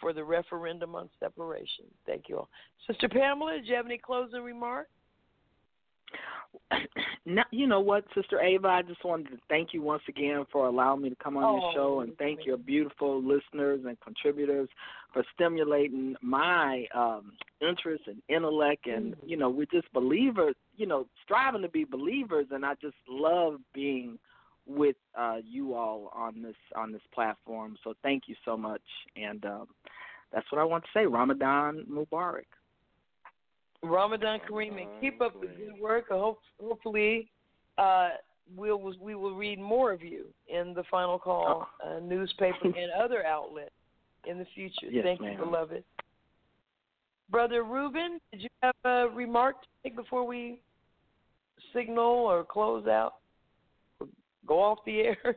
for 0.00 0.12
the 0.12 0.22
referendum 0.22 0.94
on 0.94 1.08
separation. 1.18 1.84
Thank 2.06 2.28
you 2.28 2.38
all. 2.38 2.48
Sister 2.86 3.08
Pamela, 3.08 3.58
do 3.60 3.66
you 3.66 3.74
have 3.74 3.86
any 3.86 3.98
closing 3.98 4.42
remarks? 4.42 4.90
Now, 7.26 7.44
you 7.50 7.66
know 7.66 7.80
what, 7.80 8.06
Sister 8.14 8.40
Ava, 8.40 8.68
I 8.68 8.80
just 8.80 9.04
wanted 9.04 9.28
to 9.32 9.36
thank 9.50 9.74
you 9.74 9.82
once 9.82 10.02
again 10.08 10.46
for 10.50 10.66
allowing 10.66 11.02
me 11.02 11.10
to 11.10 11.16
come 11.16 11.36
on 11.36 11.44
oh, 11.44 11.56
your 11.58 11.72
show 11.74 12.00
and 12.00 12.16
thank 12.16 12.46
your 12.46 12.56
beautiful 12.56 13.22
listeners 13.22 13.80
and 13.86 14.00
contributors 14.00 14.70
for 15.12 15.24
stimulating 15.34 16.14
my 16.22 16.86
um 16.94 17.32
interest 17.60 18.04
and 18.06 18.22
intellect 18.28 18.86
and 18.86 19.16
mm-hmm. 19.16 19.28
you 19.28 19.36
know, 19.36 19.48
we're 19.48 19.66
just 19.66 19.92
believers, 19.92 20.54
you 20.76 20.86
know, 20.86 21.06
striving 21.24 21.62
to 21.62 21.68
be 21.68 21.84
believers 21.84 22.46
and 22.50 22.64
I 22.64 22.74
just 22.80 22.96
love 23.08 23.60
being 23.74 24.18
with 24.66 24.96
uh 25.18 25.38
you 25.44 25.74
all 25.74 26.12
on 26.14 26.42
this 26.42 26.56
on 26.76 26.92
this 26.92 27.02
platform. 27.14 27.76
So 27.84 27.94
thank 28.02 28.24
you 28.26 28.34
so 28.44 28.56
much 28.56 28.82
and 29.16 29.44
um 29.44 29.68
that's 30.32 30.50
what 30.52 30.60
I 30.60 30.64
want 30.64 30.84
to 30.84 30.90
say. 30.92 31.06
Ramadan 31.06 31.86
Mubarak. 31.90 32.44
Ramadan 33.82 34.40
Kareem, 34.48 34.80
and 34.80 34.88
keep 35.00 35.20
up 35.20 35.40
the 35.40 35.46
good 35.46 35.80
work. 35.80 36.08
Hope, 36.10 36.40
hopefully, 36.60 37.30
uh, 37.78 38.10
we'll 38.56 38.94
we 39.00 39.14
will 39.14 39.34
read 39.34 39.58
more 39.58 39.92
of 39.92 40.02
you 40.02 40.26
in 40.48 40.74
the 40.74 40.82
Final 40.90 41.18
Call 41.18 41.68
Oh. 41.82 41.96
uh, 41.96 42.00
newspaper 42.00 42.64
and 42.64 42.90
other 43.00 43.24
outlets 43.24 43.70
in 44.28 44.38
the 44.38 44.46
future. 44.54 44.86
Yes, 44.90 45.04
Thank 45.04 45.20
ma'am. 45.20 45.32
you, 45.32 45.44
beloved. 45.44 45.82
Brother 47.30 47.62
Ruben, 47.64 48.20
did 48.32 48.42
you 48.42 48.48
have 48.62 48.74
a 48.84 49.08
remark 49.14 49.60
to 49.62 49.68
make 49.84 49.96
before 49.96 50.26
we 50.26 50.60
signal 51.74 52.04
or 52.04 52.44
close 52.44 52.86
out? 52.86 53.14
Go 54.46 54.62
off 54.62 54.78
the 54.86 55.00
air. 55.00 55.16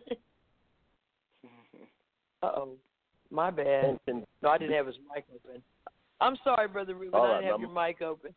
uh 2.44 2.52
oh, 2.56 2.70
my 3.30 3.50
bad. 3.52 4.00
No, 4.08 4.50
I 4.50 4.58
didn't 4.58 4.76
have 4.76 4.88
his 4.88 4.96
mic 5.14 5.26
open. 5.34 5.62
I'm 6.22 6.38
sorry, 6.44 6.68
Brother 6.68 6.96
Ruben. 6.96 7.14
All 7.20 7.26
I 7.26 7.42
didn't 7.42 7.44
have 7.46 7.54
I'm- 7.54 7.62
your 7.62 7.72
mic 7.88 8.02
open. 8.02 8.34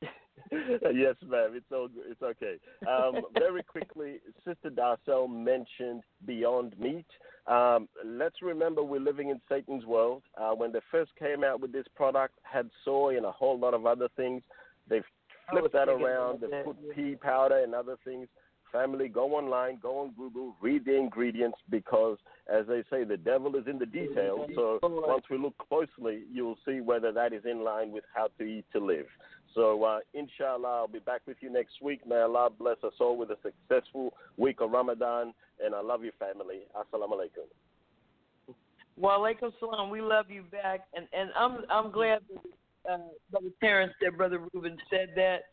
yes, 0.94 1.16
ma'am. 1.26 1.50
It's 1.54 1.66
all 1.72 1.88
good. 1.88 2.04
It's 2.08 2.22
okay. 2.22 2.54
Um, 2.88 3.22
very 3.34 3.62
quickly, 3.62 4.20
Sister 4.46 4.70
Darcel 4.70 5.28
mentioned 5.28 6.02
Beyond 6.26 6.78
Meat. 6.78 7.06
Um, 7.46 7.88
let's 8.04 8.40
remember 8.40 8.82
we're 8.82 9.00
living 9.00 9.28
in 9.28 9.40
Satan's 9.48 9.84
world. 9.84 10.22
Uh, 10.40 10.52
when 10.52 10.72
they 10.72 10.80
first 10.90 11.10
came 11.18 11.44
out 11.44 11.60
with 11.60 11.72
this 11.72 11.86
product, 11.94 12.34
had 12.42 12.70
soy 12.84 13.16
and 13.16 13.26
a 13.26 13.32
whole 13.32 13.58
lot 13.58 13.74
of 13.74 13.84
other 13.86 14.08
things. 14.16 14.42
They've 14.88 15.04
flipped 15.50 15.72
that 15.74 15.88
around. 15.88 16.40
They've 16.40 16.50
that, 16.50 16.64
put 16.64 16.76
pea 16.94 17.16
powder 17.16 17.58
and 17.58 17.74
other 17.74 17.96
things. 18.04 18.28
Family, 18.72 19.06
go 19.06 19.36
online, 19.36 19.78
go 19.80 20.00
on 20.00 20.14
Google, 20.16 20.56
read 20.60 20.84
the 20.84 20.96
ingredients 20.96 21.58
because, 21.70 22.18
as 22.52 22.66
they 22.66 22.82
say, 22.90 23.04
the 23.04 23.16
devil 23.16 23.54
is 23.54 23.68
in 23.68 23.78
the 23.78 23.86
details. 23.86 24.50
So 24.56 24.80
once 24.82 25.24
we 25.30 25.38
look 25.38 25.54
closely, 25.58 26.22
you'll 26.32 26.58
see 26.66 26.80
whether 26.80 27.12
that 27.12 27.32
is 27.32 27.44
in 27.44 27.62
line 27.62 27.92
with 27.92 28.02
how 28.12 28.30
to 28.38 28.44
eat 28.44 28.64
to 28.72 28.80
live. 28.84 29.06
So, 29.54 29.84
uh, 29.84 30.00
inshallah, 30.14 30.68
I'll 30.68 30.88
be 30.88 30.98
back 30.98 31.20
with 31.26 31.36
you 31.40 31.50
next 31.50 31.80
week. 31.80 32.06
May 32.06 32.16
Allah 32.16 32.50
bless 32.50 32.76
us 32.82 32.94
all 33.00 33.16
with 33.16 33.30
a 33.30 33.38
successful 33.42 34.12
week 34.36 34.60
of 34.60 34.72
Ramadan. 34.72 35.32
And 35.64 35.74
I 35.74 35.80
love 35.80 36.02
you, 36.02 36.10
family. 36.18 36.62
Assalamu 36.76 37.12
alaikum. 37.12 38.54
Wa 38.96 39.18
alaikum 39.18 39.52
salam. 39.60 39.90
We 39.90 40.00
love 40.00 40.26
you 40.28 40.42
back, 40.42 40.86
and 40.94 41.06
and 41.12 41.30
I'm 41.36 41.58
I'm 41.70 41.90
glad 41.90 42.20
that 42.32 42.92
uh, 42.92 42.98
Brother 43.30 43.48
Terrence 43.60 43.92
said, 44.02 44.16
Brother 44.16 44.40
Ruben 44.52 44.76
said 44.90 45.10
that. 45.16 45.44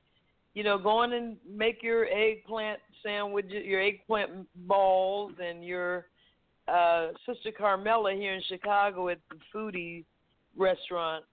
You 0.53 0.65
know, 0.65 0.78
go 0.78 0.90
on 0.90 1.14
and 1.14 1.38
make 1.49 1.82
your 1.82 2.07
eggplant 2.07 2.80
sandwiches, 3.02 3.64
your 3.64 3.82
eggplant 3.82 4.48
balls, 4.68 5.32
and 5.41 5.64
your 5.64 6.07
uh, 6.68 7.07
Sister 7.26 7.52
Carmela 7.57 8.14
here 8.14 8.34
in 8.34 8.41
Chicago 8.49 9.07
at 9.07 9.19
the 9.30 9.38
Foodie 9.56 10.03
restaurant 10.57 11.23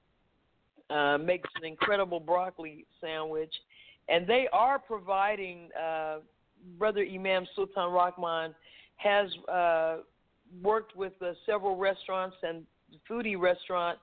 uh, 0.90 1.19
makes 1.19 1.48
an 1.56 1.65
incredible 1.66 2.20
broccoli 2.20 2.86
sandwich, 3.01 3.52
and 4.09 4.27
they 4.27 4.48
are 4.52 4.78
providing. 4.78 5.69
Uh, 5.78 6.19
Brother 6.77 7.06
Imam 7.09 7.47
Sultan 7.55 7.93
Rahman 7.93 8.52
has 8.97 9.28
uh, 9.48 9.98
worked 10.62 10.97
with 10.97 11.12
uh, 11.23 11.32
several 11.47 11.77
restaurants 11.77 12.36
and 12.43 12.65
foodie 13.09 13.39
restaurant 13.39 13.98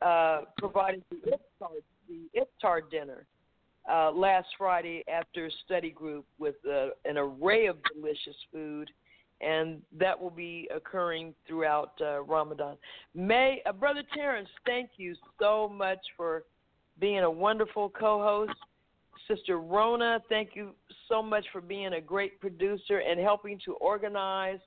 uh, 0.00 0.42
provided 0.56 1.02
the 1.10 1.32
iftar, 1.32 1.68
the 2.08 2.40
iftar 2.40 2.90
dinner 2.90 3.26
uh, 3.90 4.10
last 4.12 4.48
Friday 4.56 5.04
after 5.12 5.50
study 5.64 5.90
group 5.90 6.24
with 6.38 6.54
uh, 6.66 6.88
an 7.04 7.16
array 7.16 7.66
of 7.66 7.76
delicious 7.94 8.36
food 8.52 8.90
and 9.40 9.80
that 9.98 10.20
will 10.20 10.30
be 10.30 10.68
occurring 10.74 11.34
throughout 11.46 11.92
uh, 12.00 12.22
Ramadan. 12.22 12.76
May 13.14 13.62
uh, 13.66 13.72
Brother 13.72 14.02
Terrence, 14.14 14.48
thank 14.66 14.90
you 14.96 15.14
so 15.38 15.68
much 15.68 16.00
for 16.16 16.44
being 17.00 17.20
a 17.20 17.30
wonderful 17.30 17.88
co-host. 17.90 18.52
Sister 19.28 19.58
Rona, 19.58 20.20
thank 20.28 20.50
you 20.54 20.70
so 21.08 21.22
much 21.22 21.44
for 21.52 21.60
being 21.60 21.94
a 21.94 22.00
great 22.00 22.40
producer 22.40 22.98
and 22.98 23.20
helping 23.20 23.60
to 23.64 23.74
organize 23.74 24.58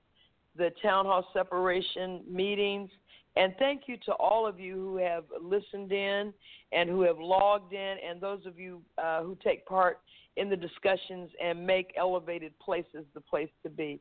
the 0.56 0.72
town 0.82 1.06
hall 1.06 1.28
separation 1.34 2.22
meetings. 2.30 2.90
And 3.36 3.54
thank 3.60 3.84
you 3.88 3.98
to 4.06 4.14
all 4.14 4.46
of 4.46 4.60
you 4.60 4.76
who 4.76 4.98
have 4.98 5.24
listened 5.42 5.92
in 5.92 6.34
and 6.74 6.90
who 6.90 7.02
have 7.02 7.18
logged 7.18 7.74
in, 7.74 7.96
and 8.08 8.20
those 8.20 8.46
of 8.46 8.60
you 8.60 8.82
uh, 8.98 9.24
who 9.24 9.38
take 9.44 9.66
part 9.66 10.00
in 10.38 10.50
the 10.50 10.56
discussions 10.56 11.30
and 11.44 11.66
make 11.66 11.94
elevated 11.98 12.58
places 12.60 13.06
the 13.14 13.22
place 13.22 13.50
to 13.64 13.70
be. 13.70 14.00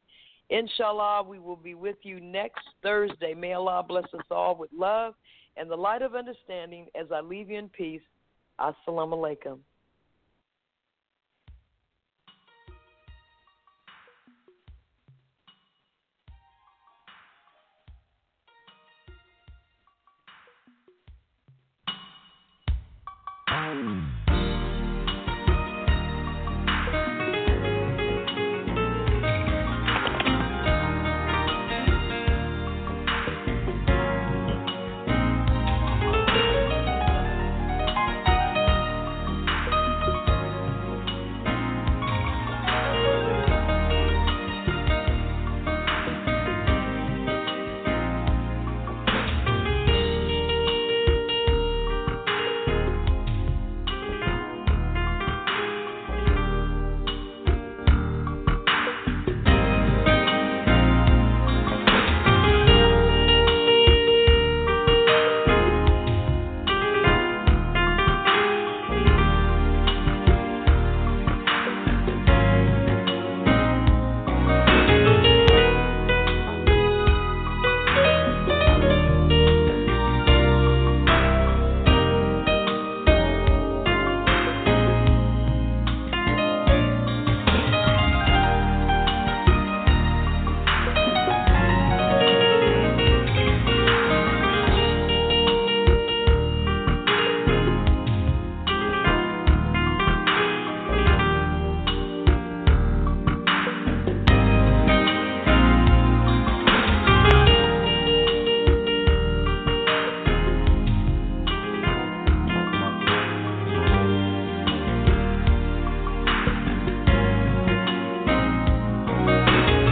Inshallah, 0.50 1.22
we 1.22 1.38
will 1.38 1.56
be 1.56 1.74
with 1.74 1.96
you 2.02 2.20
next 2.20 2.64
Thursday. 2.82 3.34
May 3.34 3.52
Allah 3.52 3.84
bless 3.86 4.04
us 4.12 4.26
all 4.30 4.56
with 4.56 4.70
love 4.76 5.14
and 5.56 5.70
the 5.70 5.76
light 5.76 6.02
of 6.02 6.14
understanding 6.14 6.86
as 7.00 7.06
I 7.14 7.20
leave 7.20 7.50
you 7.50 7.58
in 7.58 7.68
peace. 7.68 8.02
Assalamu 8.58 9.14
alaikum. 9.14 9.58